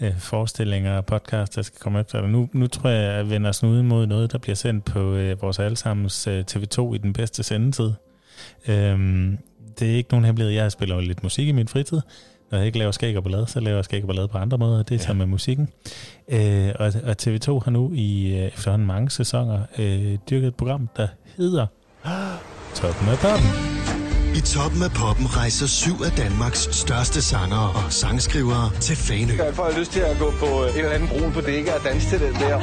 øh, 0.00 0.18
forestillinger 0.18 0.96
og 0.96 1.06
podcast, 1.06 1.56
der 1.56 1.62
skal 1.62 1.80
komme 1.80 2.00
efter. 2.00 2.18
Og 2.20 2.28
nu, 2.28 2.48
nu 2.52 2.66
tror 2.66 2.90
jeg, 2.90 3.10
at 3.10 3.16
jeg 3.16 3.30
vender 3.30 3.52
snuden 3.52 3.88
mod 3.88 4.06
noget, 4.06 4.32
der 4.32 4.38
bliver 4.38 4.56
sendt 4.56 4.84
på 4.84 5.14
øh, 5.14 5.42
vores 5.42 5.58
allesammens 5.58 6.26
øh, 6.26 6.44
TV2 6.50 6.94
i 6.94 6.98
den 6.98 7.12
bedste 7.12 7.42
sendetid. 7.42 7.90
Øhm, 8.68 9.38
det 9.78 9.90
er 9.92 9.96
ikke 9.96 10.10
nogen 10.10 10.24
hemmelighed. 10.24 10.52
Jeg 10.54 10.72
spiller 10.72 10.94
jo 10.94 11.00
lidt 11.00 11.22
musik 11.22 11.48
i 11.48 11.52
min 11.52 11.68
fritid. 11.68 12.00
Når 12.54 12.58
jeg 12.58 12.66
ikke 12.66 12.78
laver 12.78 12.92
skæg 12.92 13.16
og 13.16 13.22
ballade, 13.22 13.46
så 13.46 13.60
laver 13.60 13.76
jeg 13.76 13.84
skæg 13.84 14.02
og 14.02 14.06
ballade 14.06 14.28
på 14.28 14.38
andre 14.38 14.58
måder. 14.58 14.82
Det 14.82 15.00
er 15.00 15.04
ja. 15.08 15.14
med 15.14 15.26
musikken. 15.26 15.68
Øh, 16.28 16.72
og, 16.78 16.92
og 17.04 17.16
TV2 17.22 17.64
har 17.64 17.70
nu 17.70 17.92
i 17.94 18.36
øh, 18.36 18.46
efterhånden 18.46 18.86
mange 18.86 19.10
sæsoner 19.10 19.60
øh, 19.78 20.18
dyrket 20.30 20.48
et 20.48 20.54
program, 20.54 20.88
der 20.96 21.08
hedder 21.36 21.66
Toppen 22.76 23.08
af 23.08 23.18
Toppen. 23.18 23.83
I 24.38 24.40
toppen 24.40 24.82
af 24.82 24.90
poppen 24.90 25.26
rejser 25.36 25.66
syv 25.66 25.96
af 26.08 26.12
Danmarks 26.12 26.68
største 26.82 27.22
sangere 27.22 27.68
og 27.84 27.92
sangskrivere 27.92 28.70
til 28.80 28.96
Fanø. 28.96 29.34
Jeg 29.44 29.54
får 29.54 29.78
lyst 29.78 29.92
til 29.92 30.00
at 30.00 30.18
gå 30.18 30.30
på 30.30 30.64
en 30.64 30.76
eller 30.78 30.90
anden 30.90 31.08
brun 31.08 31.32
bodega 31.32 31.70
og 31.78 31.84
danse 31.84 32.08
til 32.08 32.20
den 32.20 32.34
der. 32.34 32.56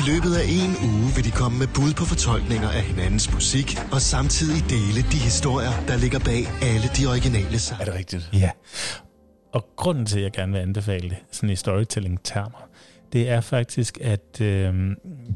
I 0.00 0.02
løbet 0.10 0.32
af 0.40 0.44
en 0.60 0.72
uge 0.90 1.08
vil 1.16 1.24
de 1.24 1.30
komme 1.30 1.58
med 1.58 1.66
bud 1.74 1.92
på 1.92 2.04
fortolkninger 2.04 2.70
af 2.70 2.82
hinandens 2.82 3.32
musik, 3.32 3.78
og 3.92 4.00
samtidig 4.00 4.70
dele 4.70 5.00
de 5.12 5.18
historier, 5.30 5.72
der 5.88 5.96
ligger 5.96 6.18
bag 6.18 6.42
alle 6.62 6.88
de 6.96 7.06
originale 7.06 7.58
sange. 7.58 7.80
Er 7.82 7.84
det 7.84 7.94
rigtigt? 7.94 8.30
Ja. 8.32 8.50
Og 9.52 9.66
grunden 9.76 10.06
til, 10.06 10.18
at 10.18 10.24
jeg 10.24 10.32
gerne 10.32 10.52
vil 10.52 10.58
anbefale 10.58 11.08
det, 11.08 11.18
sådan 11.32 11.50
i 11.50 11.56
storytelling-termer, 11.56 12.68
det 13.12 13.28
er 13.28 13.40
faktisk, 13.40 13.98
at 14.00 14.40
øh, 14.40 14.74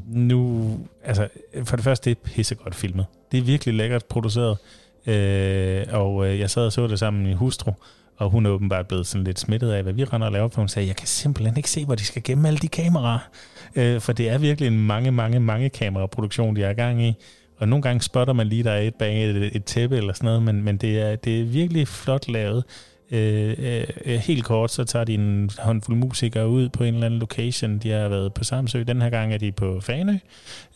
nu, 0.07 0.79
altså 1.03 1.27
for 1.63 1.75
det 1.75 1.83
første, 1.83 2.09
det 2.09 2.17
er 2.17 2.21
pissegodt 2.29 2.75
filmet. 2.75 3.05
Det 3.31 3.37
er 3.37 3.43
virkelig 3.43 3.73
lækkert 3.73 4.05
produceret, 4.05 4.57
øh, 5.07 5.85
og 5.91 6.27
øh, 6.27 6.39
jeg 6.39 6.49
sad 6.49 6.65
og 6.65 6.71
så 6.71 6.87
det 6.87 6.99
sammen 6.99 7.23
med 7.23 7.29
min 7.29 7.37
hustru, 7.37 7.71
og 8.17 8.29
hun 8.29 8.45
er 8.45 8.49
åbenbart 8.49 8.87
blevet 8.87 9.07
sådan 9.07 9.23
lidt 9.23 9.39
smittet 9.39 9.71
af, 9.71 9.83
hvad 9.83 9.93
vi 9.93 10.03
render 10.03 10.27
og 10.27 10.33
laver 10.33 10.47
på. 10.47 10.61
Hun 10.61 10.67
sagde, 10.67 10.87
jeg 10.87 10.95
kan 10.95 11.07
simpelthen 11.07 11.57
ikke 11.57 11.69
se, 11.69 11.85
hvor 11.85 11.95
de 11.95 12.05
skal 12.05 12.23
gemme 12.23 12.47
alle 12.47 12.59
de 12.59 12.67
kameraer. 12.67 13.29
Øh, 13.75 14.01
for 14.01 14.13
det 14.13 14.29
er 14.29 14.37
virkelig 14.37 14.67
en 14.67 14.87
mange, 14.87 15.11
mange, 15.11 15.39
mange 15.39 15.69
kameraproduktion, 15.69 16.55
de 16.55 16.63
er 16.63 16.69
i 16.69 16.73
gang 16.73 17.03
i. 17.03 17.13
Og 17.57 17.67
nogle 17.67 17.83
gange 17.83 18.01
spotter 18.01 18.33
man 18.33 18.47
lige, 18.47 18.63
der 18.63 18.71
er 18.71 18.81
et 18.81 18.95
bag 18.95 19.23
et, 19.23 19.55
et 19.55 19.65
tæppe 19.65 19.97
eller 19.97 20.13
sådan 20.13 20.25
noget, 20.25 20.43
men, 20.43 20.63
men 20.63 20.77
det, 20.77 20.99
er, 20.99 21.15
det 21.15 21.41
er 21.41 21.43
virkelig 21.43 21.87
flot 21.87 22.27
lavet. 22.27 22.63
Øh, 23.11 23.83
øh, 24.05 24.19
helt 24.19 24.45
kort, 24.45 24.71
så 24.71 24.83
tager 24.83 25.05
de 25.05 25.13
en 25.13 25.49
håndfuld 25.59 25.97
musikere 25.97 26.47
ud 26.47 26.69
på 26.69 26.83
en 26.83 26.93
eller 26.93 27.05
anden 27.05 27.19
location. 27.19 27.77
De 27.77 27.89
har 27.89 28.07
været 28.07 28.33
på 28.33 28.43
Samsø. 28.43 28.83
Den 28.83 29.01
her 29.01 29.09
gang 29.09 29.33
er 29.33 29.37
de 29.37 29.51
på 29.51 29.79
Fanø. 29.81 30.17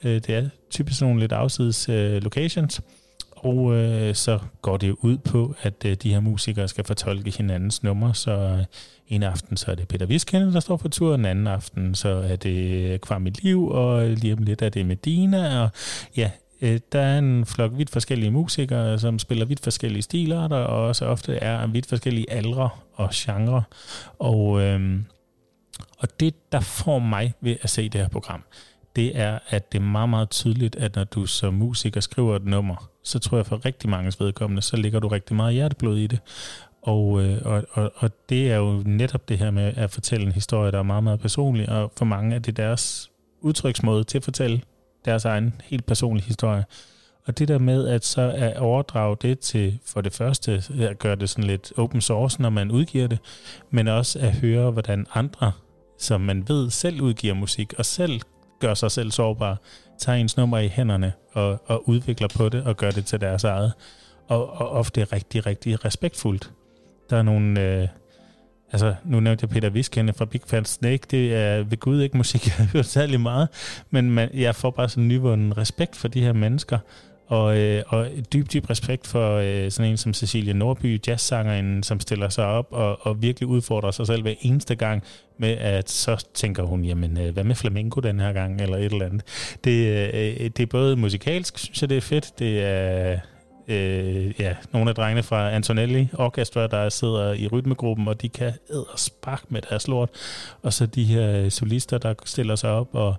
Øh, 0.04 0.12
det 0.12 0.30
er 0.30 0.50
typisk 0.70 1.02
nogle 1.02 1.20
lidt 1.20 1.32
afsides 1.32 1.90
øh, 1.90 2.24
locations. 2.24 2.82
Og 3.38 3.74
øh, 3.74 4.16
så 4.16 4.40
går 4.62 4.78
det 4.78 4.96
ud 5.02 5.18
på, 5.18 5.56
at 5.62 5.86
øh, 5.86 5.98
de 6.04 6.14
her 6.14 6.20
musikere 6.20 6.68
skal 6.68 6.84
fortolke 6.84 7.32
hinandens 7.32 7.84
numre. 7.84 8.16
Så 8.16 8.32
øh, 8.32 8.64
en 9.08 9.24
aften 9.24 9.58
så 9.58 9.72
er 9.72 9.76
det 9.76 9.88
Peter 9.88 10.06
Viskende, 10.06 10.54
der 10.54 10.60
står 10.60 10.78
for 10.78 10.88
tur. 10.88 11.16
En 11.16 11.26
anden 11.26 11.48
aften 11.48 11.96
så 11.96 12.10
er 12.10 12.36
det 12.36 12.92
øh, 12.92 13.00
Kvar 13.00 13.18
mit 13.18 13.44
liv. 13.44 13.68
Og 13.68 14.10
øh, 14.10 14.18
lige 14.18 14.34
om 14.34 14.44
lidt 14.44 14.62
er 14.62 14.70
det 14.70 14.86
Medina. 14.86 15.64
Og 15.64 15.70
ja, 16.18 16.32
øh, 16.62 16.80
der 16.92 17.00
er 17.00 17.20
en 17.20 17.46
flok 17.46 17.72
vidt 17.76 17.90
forskellige 17.90 18.32
musikere, 18.32 19.00
som 19.00 19.20
spiller 19.20 19.46
vidt 19.46 19.64
forskellige 19.64 20.02
stilarter, 20.02 20.58
og 20.58 20.86
også 20.86 21.06
ofte 21.06 21.36
er 21.36 21.68
vidt 21.68 21.86
forskellige 21.86 22.32
aldre 22.32 22.70
og 22.94 23.10
genre. 23.14 23.64
Og, 24.20 24.62
øh, 24.62 25.00
og 26.00 26.20
det, 26.20 26.52
der 26.52 26.60
får 26.60 27.00
mig 27.00 27.34
ved 27.42 27.56
at 27.62 27.70
se 27.70 27.90
det 27.90 28.02
her 28.02 28.08
program, 28.08 28.44
det 28.96 29.20
er, 29.20 29.40
at 29.50 29.72
det 29.72 29.78
er 29.78 29.84
meget, 29.84 30.10
meget 30.10 30.30
tydeligt, 30.30 30.76
at 30.76 30.96
når 30.96 31.04
du 31.04 31.26
som 31.26 31.54
musiker 31.54 32.02
skriver 32.02 32.36
et 32.36 32.46
nummer, 32.46 32.90
så 33.08 33.20
tror 33.20 33.38
jeg 33.38 33.46
for 33.46 33.66
rigtig 33.66 33.90
mange 33.90 34.14
vedkommende, 34.20 34.62
så 34.62 34.78
ligger 34.78 35.00
du 35.00 35.08
rigtig 35.08 35.36
meget 35.36 35.54
hjerteblod 35.54 35.98
i 35.98 36.08
det. 36.08 36.20
Og, 36.82 37.24
øh, 37.24 37.42
og, 37.46 37.64
og, 37.72 37.92
og 37.96 38.30
det 38.30 38.52
er 38.52 38.58
jo 38.58 38.84
netop 38.86 39.30
det 39.30 39.38
her 39.38 39.52
med 39.52 39.74
at 39.76 39.92
fortælle 39.92 40.26
en 40.26 40.32
historie, 40.32 40.72
der 40.72 40.80
er 40.80 40.84
meget, 40.84 41.04
meget 41.04 41.20
personlig, 41.20 41.70
og 41.70 41.92
for 41.98 42.06
mange 42.06 42.36
er 42.36 42.40
det 42.40 42.58
deres 42.58 43.12
udtryksmåde 43.42 44.04
til 44.04 44.18
at 44.18 44.24
fortælle 44.24 44.62
deres 45.06 45.26
egen 45.26 45.62
helt 45.64 45.86
personlige 45.86 46.26
historie. 46.26 46.66
Og 47.26 47.40
det 47.40 47.48
der 47.48 47.58
med 47.60 47.88
at 47.88 48.06
så 48.06 48.32
at 48.36 48.58
overdrage 48.58 49.18
det 49.22 49.40
til 49.40 49.80
for 49.86 50.02
det 50.02 50.14
første 50.14 50.64
at 50.80 51.00
gøre 51.00 51.16
det 51.16 51.30
sådan 51.30 51.44
lidt 51.44 51.74
open 51.78 52.02
source, 52.02 52.42
når 52.42 52.50
man 52.50 52.72
udgiver 52.72 53.08
det, 53.08 53.20
men 53.70 53.88
også 53.88 54.20
at 54.20 54.34
høre, 54.34 54.72
hvordan 54.72 55.06
andre, 55.14 55.52
som 56.00 56.22
man 56.22 56.48
ved 56.48 56.70
selv 56.70 57.02
udgiver 57.02 57.34
musik, 57.34 57.74
og 57.78 57.86
selv 57.86 58.22
gør 58.60 58.74
sig 58.74 58.92
selv 58.92 59.12
sårbar, 59.12 59.58
tager 60.00 60.16
ens 60.16 60.38
nummer 60.38 60.58
i 60.58 60.68
hænderne 60.68 61.14
og, 61.34 61.62
og 61.66 61.90
udvikler 61.90 62.28
på 62.28 62.50
det 62.50 62.64
og 62.64 62.78
gør 62.78 62.92
det 62.92 63.06
til 63.06 63.22
deres 63.22 63.44
eget. 63.44 63.74
Og, 64.28 64.50
og 64.50 64.70
ofte 64.70 65.04
rigtig, 65.04 65.46
rigtig 65.46 65.86
respektfuldt. 65.86 66.52
Der 67.10 67.18
er 67.18 67.22
nogle... 67.22 67.62
Øh, 67.62 67.88
altså, 68.72 68.96
nu 69.06 69.20
nævnte 69.20 69.44
jeg 69.44 69.50
Peter 69.50 69.70
Viskende 69.70 70.14
fra 70.14 70.26
Big 70.26 70.42
Fat 70.48 70.68
Snake. 70.68 71.04
Det 71.12 71.36
er 71.36 71.64
ved 71.64 71.78
Gud 71.80 72.02
ikke 72.02 72.18
musik, 72.18 72.46
jeg 72.48 72.54
har 72.54 72.66
hørt 72.74 72.86
særlig 72.86 73.22
meget. 73.22 73.48
Men 73.90 74.12
man, 74.12 74.30
jeg 74.34 74.56
får 74.56 74.72
bare 74.72 74.90
sådan 74.90 75.08
nyvunden 75.08 75.58
respekt 75.58 75.96
for 75.96 76.08
de 76.08 76.22
her 76.22 76.34
mennesker. 76.34 76.80
Og, 77.28 77.58
øh, 77.58 77.84
og 77.88 78.08
dyb, 78.34 78.54
dyb 78.54 78.70
respekt 78.70 79.08
for 79.08 79.36
øh, 79.38 79.72
sådan 79.72 79.92
en 79.92 79.98
som 79.98 80.14
Cecilie 80.14 80.54
Nordby, 80.54 81.00
jazzsangeren, 81.08 81.84
som 81.84 82.00
stiller 82.00 82.30
sig 82.30 82.46
op 82.46 82.68
og, 82.72 83.06
og 83.08 83.22
virkelig 83.22 83.48
udfordrer 83.48 83.92
sig 83.92 84.08
selv 84.08 84.22
hver 84.22 84.34
eneste 84.42 84.76
gang 84.76 85.04
med, 85.38 85.50
at 85.50 85.90
så 85.90 86.26
tænker 86.34 86.64
hun, 86.64 86.86
jamen, 86.86 87.18
øh, 87.18 87.34
hvad 87.34 87.44
med 87.44 87.56
flamenco 87.56 88.00
den 88.00 88.20
her 88.20 88.34
gang, 88.34 88.62
eller 88.62 88.78
et 88.78 88.86
eller 88.86 89.06
andet. 89.06 89.58
Det, 89.64 89.88
øh, 90.14 90.50
det 90.50 90.60
er 90.60 90.66
både 90.66 90.96
musikalsk, 90.96 91.58
synes 91.58 91.82
jeg, 91.82 91.90
det 91.90 91.98
er 91.98 92.02
fedt. 92.02 92.40
Det 92.40 92.64
er 92.64 93.20
øh, 93.68 94.34
ja, 94.40 94.56
nogle 94.74 94.90
af 94.90 94.96
drengene 94.96 95.24
fra 95.24 95.52
Antonelli 95.52 96.10
Orchestra, 96.14 96.68
der 96.68 96.90
sidder 96.90 97.34
i 97.34 97.48
rytmegruppen, 97.48 98.08
og 98.08 98.22
de 98.22 98.30
kan 98.30 98.54
æde 98.72 98.84
og 98.84 99.00
spark 99.00 99.44
med 99.50 99.62
deres 99.62 99.88
lort. 99.88 100.10
Og 100.62 100.74
så 100.74 100.86
de 100.86 101.04
her 101.04 101.50
solister, 101.50 101.98
der 101.98 102.14
stiller 102.26 102.56
sig 102.56 102.70
op 102.70 102.88
og 102.92 103.16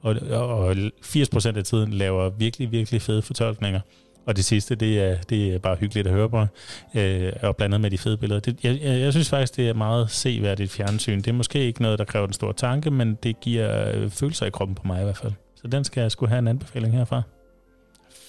og, 0.00 0.16
og 0.30 0.72
80% 1.02 1.56
af 1.56 1.64
tiden 1.64 1.92
laver 1.92 2.30
virkelig, 2.30 2.72
virkelig 2.72 3.02
fede 3.02 3.22
fortolkninger. 3.22 3.80
Og 4.26 4.36
det 4.36 4.44
sidste, 4.44 4.74
det 4.74 5.00
er, 5.00 5.16
det 5.16 5.54
er 5.54 5.58
bare 5.58 5.76
hyggeligt 5.76 6.06
at 6.06 6.12
høre 6.12 6.30
på, 6.30 6.46
øh, 6.94 7.32
og 7.42 7.56
blandet 7.56 7.80
med 7.80 7.90
de 7.90 7.98
fede 7.98 8.16
billeder. 8.16 8.40
Det, 8.40 8.64
jeg, 8.64 8.80
jeg, 8.82 9.12
synes 9.12 9.30
faktisk, 9.30 9.56
det 9.56 9.68
er 9.68 9.74
meget 9.74 10.10
seværdigt 10.10 10.70
fjernsyn. 10.70 11.18
Det 11.18 11.28
er 11.28 11.32
måske 11.32 11.66
ikke 11.66 11.82
noget, 11.82 11.98
der 11.98 12.04
kræver 12.04 12.26
en 12.26 12.32
stor 12.32 12.52
tanke, 12.52 12.90
men 12.90 13.14
det 13.14 13.40
giver 13.40 13.90
øh, 13.94 14.10
følelser 14.10 14.46
i 14.46 14.50
kroppen 14.50 14.74
på 14.74 14.82
mig 14.86 15.00
i 15.00 15.04
hvert 15.04 15.16
fald. 15.16 15.32
Så 15.54 15.68
den 15.68 15.84
skal 15.84 16.00
jeg 16.00 16.10
skulle 16.10 16.28
have 16.28 16.38
en 16.38 16.48
anbefaling 16.48 16.94
herfra. 16.94 17.22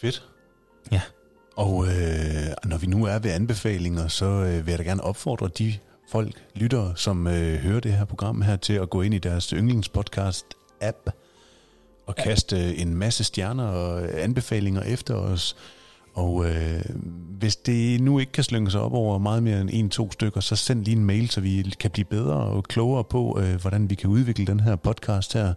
Fedt. 0.01 0.23
Ja. 0.91 1.01
Og 1.55 1.85
øh, 1.85 1.91
når 2.65 2.77
vi 2.77 2.87
nu 2.87 3.05
er 3.05 3.19
ved 3.19 3.31
anbefalinger, 3.31 4.07
så 4.07 4.25
øh, 4.25 4.65
vil 4.65 4.71
jeg 4.71 4.79
da 4.79 4.83
gerne 4.83 5.03
opfordre 5.03 5.47
de 5.47 5.73
folk, 6.11 6.43
lyttere, 6.55 6.93
som 6.95 7.27
øh, 7.27 7.55
hører 7.57 7.79
det 7.79 7.93
her 7.93 8.05
program 8.05 8.41
her, 8.41 8.55
til 8.55 8.73
at 8.73 8.89
gå 8.89 9.01
ind 9.01 9.13
i 9.13 9.17
deres 9.17 9.49
yndlingspodcast-app 9.49 11.09
og 12.09 12.15
kaste 12.15 12.55
øh, 12.55 12.81
en 12.81 12.95
masse 12.95 13.23
stjerner 13.23 13.67
og 13.67 14.03
øh, 14.03 14.09
anbefalinger 14.13 14.81
efter 14.81 15.15
os. 15.15 15.55
Og 16.13 16.45
øh, 16.45 16.81
hvis 17.39 17.55
det 17.55 18.01
nu 18.01 18.19
ikke 18.19 18.31
kan 18.31 18.43
slynge 18.43 18.71
sig 18.71 18.81
op 18.81 18.93
over 18.93 19.17
meget 19.17 19.43
mere 19.43 19.61
end 19.61 19.69
en-to 19.73 20.11
stykker, 20.11 20.41
så 20.41 20.55
send 20.55 20.85
lige 20.85 20.97
en 20.97 21.05
mail, 21.05 21.29
så 21.29 21.41
vi 21.41 21.75
kan 21.79 21.91
blive 21.91 22.05
bedre 22.05 22.35
og 22.35 22.63
klogere 22.63 23.03
på, 23.03 23.39
øh, 23.41 23.61
hvordan 23.61 23.89
vi 23.89 23.95
kan 23.95 24.09
udvikle 24.09 24.45
den 24.45 24.59
her 24.59 24.75
podcast 24.75 25.33
her. 25.33 25.53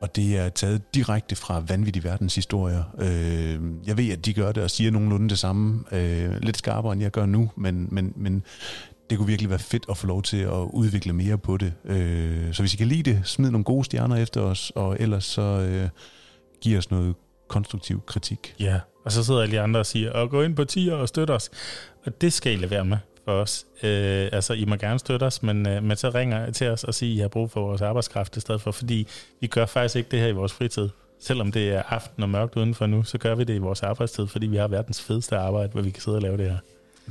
Og 0.00 0.16
det 0.16 0.38
er 0.38 0.48
taget 0.48 0.94
direkte 0.94 1.36
fra 1.36 1.62
vanvittige 1.68 2.04
verdenshistorier. 2.04 2.82
Øh, 2.98 3.60
jeg 3.86 3.96
ved, 3.96 4.10
at 4.10 4.26
de 4.26 4.34
gør 4.34 4.52
det 4.52 4.62
og 4.62 4.70
siger 4.70 4.90
nogenlunde 4.90 5.28
det 5.28 5.38
samme. 5.38 5.84
Øh, 5.92 6.40
lidt 6.42 6.56
skarpere, 6.56 6.92
end 6.92 7.02
jeg 7.02 7.10
gør 7.10 7.26
nu, 7.26 7.50
men, 7.56 7.88
men, 7.90 8.12
men 8.16 8.42
det 9.10 9.18
kunne 9.18 9.26
virkelig 9.26 9.50
være 9.50 9.58
fedt 9.58 9.86
at 9.90 9.96
få 9.96 10.06
lov 10.06 10.22
til 10.22 10.36
at 10.36 10.68
udvikle 10.72 11.12
mere 11.12 11.38
på 11.38 11.56
det. 11.56 11.72
Øh, 11.84 12.54
så 12.54 12.62
hvis 12.62 12.74
I 12.74 12.76
kan 12.76 12.86
lide 12.86 13.10
det, 13.10 13.20
smid 13.24 13.50
nogle 13.50 13.64
gode 13.64 13.84
stjerner 13.84 14.16
efter 14.16 14.40
os, 14.40 14.72
og 14.74 14.96
ellers 15.00 15.24
så 15.24 15.42
øh, 15.42 15.88
giv 16.60 16.78
os 16.78 16.90
noget 16.90 17.14
konstruktiv 17.48 18.02
kritik. 18.06 18.54
Ja, 18.60 18.80
og 19.04 19.12
så 19.12 19.24
sidder 19.24 19.42
alle 19.42 19.56
de 19.56 19.60
andre 19.60 19.80
og 19.80 19.86
siger, 19.86 20.12
og 20.12 20.30
gå 20.30 20.42
ind 20.42 20.56
på 20.56 20.64
tier 20.64 20.94
og 20.94 21.08
støt 21.08 21.30
os. 21.30 21.50
Og 22.06 22.20
det 22.20 22.32
skal 22.32 22.52
I 22.52 22.56
lade 22.56 22.70
være 22.70 22.84
med 22.84 22.98
for 23.24 23.32
os. 23.32 23.66
Øh, 23.82 24.28
altså, 24.32 24.52
I 24.52 24.64
må 24.64 24.76
gerne 24.76 24.98
støtte 24.98 25.24
os, 25.24 25.42
men, 25.42 25.68
øh, 25.68 25.82
men 25.82 25.96
så 25.96 26.10
ringer 26.10 26.50
til 26.50 26.68
os 26.68 26.84
og 26.84 26.94
siger, 26.94 27.12
at 27.12 27.16
I 27.16 27.20
har 27.20 27.28
brug 27.28 27.50
for 27.50 27.60
vores 27.60 27.82
arbejdskraft 27.82 28.36
i 28.36 28.40
stedet 28.40 28.60
for, 28.60 28.70
fordi 28.70 29.06
vi 29.40 29.46
gør 29.46 29.66
faktisk 29.66 29.96
ikke 29.96 30.10
det 30.10 30.20
her 30.20 30.26
i 30.26 30.32
vores 30.32 30.52
fritid. 30.52 30.88
Selvom 31.20 31.52
det 31.52 31.68
er 31.68 31.82
aften 31.88 32.22
og 32.22 32.28
mørkt 32.28 32.56
udenfor 32.56 32.86
nu, 32.86 33.02
så 33.02 33.18
gør 33.18 33.34
vi 33.34 33.44
det 33.44 33.54
i 33.54 33.58
vores 33.58 33.82
arbejdstid, 33.82 34.26
fordi 34.26 34.46
vi 34.46 34.56
har 34.56 34.68
verdens 34.68 35.02
fedeste 35.02 35.36
arbejde, 35.36 35.72
hvor 35.72 35.82
vi 35.82 35.90
kan 35.90 36.02
sidde 36.02 36.16
og 36.16 36.22
lave 36.22 36.36
det 36.36 36.50
her. 36.50 36.58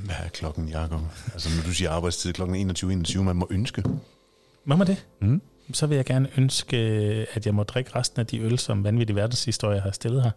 Hvad 0.06 0.16
er 0.26 0.30
klokken, 0.30 0.68
Jacob? 0.70 1.02
Altså, 1.34 1.50
når 1.58 1.64
du 1.64 1.74
siger 1.74 1.92
arbejdstid 1.92 2.34
klokken 2.34 2.56
21, 2.56 2.92
21, 2.92 3.24
man 3.24 3.36
må 3.36 3.48
ønske. 3.50 3.84
Må 4.66 4.76
man 4.76 4.88
det? 4.88 5.06
Mm. 5.22 5.42
Så 5.74 5.88
vil 5.88 5.96
jeg 5.96 6.06
gerne 6.06 6.30
ønske, 6.38 6.78
at 7.34 7.46
jeg 7.46 7.56
må 7.56 7.64
drikke 7.64 7.96
resten 7.96 8.20
af 8.20 8.26
de 8.28 8.40
øl, 8.40 8.60
som 8.60 8.84
vanvittig 8.84 9.16
verdenshistorie 9.16 9.80
har 9.80 9.92
stillet 9.92 10.24
her. 10.24 10.32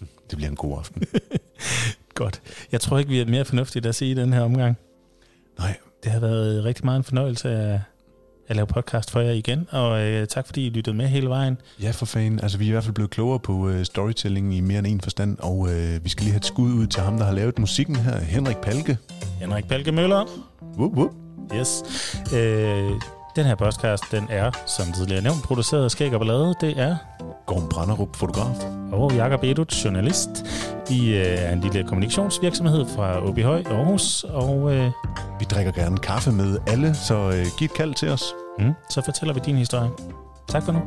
Det 0.00 0.36
bliver 0.36 0.50
en 0.50 0.56
god 0.56 0.78
aften. 0.78 1.02
Godt. 2.14 2.42
Jeg 2.72 2.80
tror 2.80 2.98
ikke, 2.98 3.10
vi 3.10 3.20
er 3.20 3.26
mere 3.26 3.44
fornuftigt 3.44 3.86
at 3.86 3.94
sige 3.94 4.10
i 4.10 4.14
den 4.14 4.32
her 4.32 4.40
omgang. 4.40 4.76
Nej, 5.58 5.76
Det 6.04 6.12
har 6.12 6.20
været 6.20 6.64
rigtig 6.64 6.84
meget 6.84 6.98
en 6.98 7.04
fornøjelse 7.04 7.48
at, 7.50 7.80
at 8.48 8.56
lave 8.56 8.66
podcast 8.66 9.10
for 9.10 9.20
jer 9.20 9.30
igen, 9.32 9.66
og 9.70 10.00
øh, 10.00 10.26
tak 10.26 10.46
fordi 10.46 10.66
I 10.66 10.70
lyttede 10.70 10.96
med 10.96 11.06
hele 11.06 11.28
vejen. 11.28 11.58
ja 11.82 11.90
for 11.90 12.06
fanden. 12.06 12.40
Altså, 12.40 12.58
vi 12.58 12.64
er 12.64 12.68
i 12.68 12.70
hvert 12.72 12.84
fald 12.84 12.94
blevet 12.94 13.10
klogere 13.10 13.38
på 13.38 13.68
øh, 13.68 13.84
storytelling 13.84 14.54
i 14.54 14.60
mere 14.60 14.78
end 14.78 14.86
en 14.86 15.00
forstand, 15.00 15.36
og 15.40 15.68
øh, 15.70 16.04
vi 16.04 16.08
skal 16.08 16.22
lige 16.24 16.32
have 16.32 16.38
et 16.38 16.44
skud 16.44 16.72
ud 16.72 16.86
til 16.86 17.02
ham, 17.02 17.16
der 17.18 17.24
har 17.24 17.32
lavet 17.32 17.58
musikken 17.58 17.96
her, 17.96 18.20
Henrik 18.20 18.56
Palke. 18.56 18.98
Henrik 19.40 19.68
Palke 19.68 19.92
Møller. 19.92 20.24
Whoop, 20.78 20.92
whoop. 20.92 21.10
Yes. 21.54 21.82
Øh, 22.34 22.90
den 23.38 23.46
her 23.46 23.54
podcast, 23.54 24.04
den 24.10 24.26
er, 24.30 24.50
som 24.66 24.92
tidligere 24.92 25.22
nævnt, 25.22 25.42
produceret 25.42 25.84
af 25.84 25.90
Skæg 25.90 26.14
og 26.14 26.20
Ballade. 26.20 26.54
Det 26.60 26.78
er 26.78 26.96
Gorm 27.46 27.68
Branderup, 27.68 28.16
fotograf. 28.16 28.56
og 28.92 29.12
Jakob 29.12 29.44
Edut, 29.44 29.84
journalist. 29.84 30.28
Vi 30.88 31.16
øh, 31.16 31.24
er 31.24 31.52
en 31.52 31.60
lille 31.60 31.84
kommunikationsvirksomhed 31.84 32.86
fra 32.86 33.26
Åby 33.28 33.44
Høj, 33.44 33.62
Aarhus, 33.66 34.24
og 34.24 34.74
øh, 34.74 34.90
Vi 35.38 35.44
drikker 35.50 35.72
gerne 35.72 35.96
kaffe 35.98 36.32
med 36.32 36.58
alle, 36.66 36.94
så 36.94 37.14
øh, 37.14 37.46
giv 37.58 37.64
et 37.64 37.74
kald 37.74 37.94
til 37.94 38.08
os. 38.08 38.24
mm, 38.58 38.72
så 38.90 39.02
fortæller 39.04 39.34
vi 39.34 39.40
din 39.44 39.56
historie. 39.56 39.90
Tak 40.48 40.62
for 40.62 40.72
nu. 40.72 40.80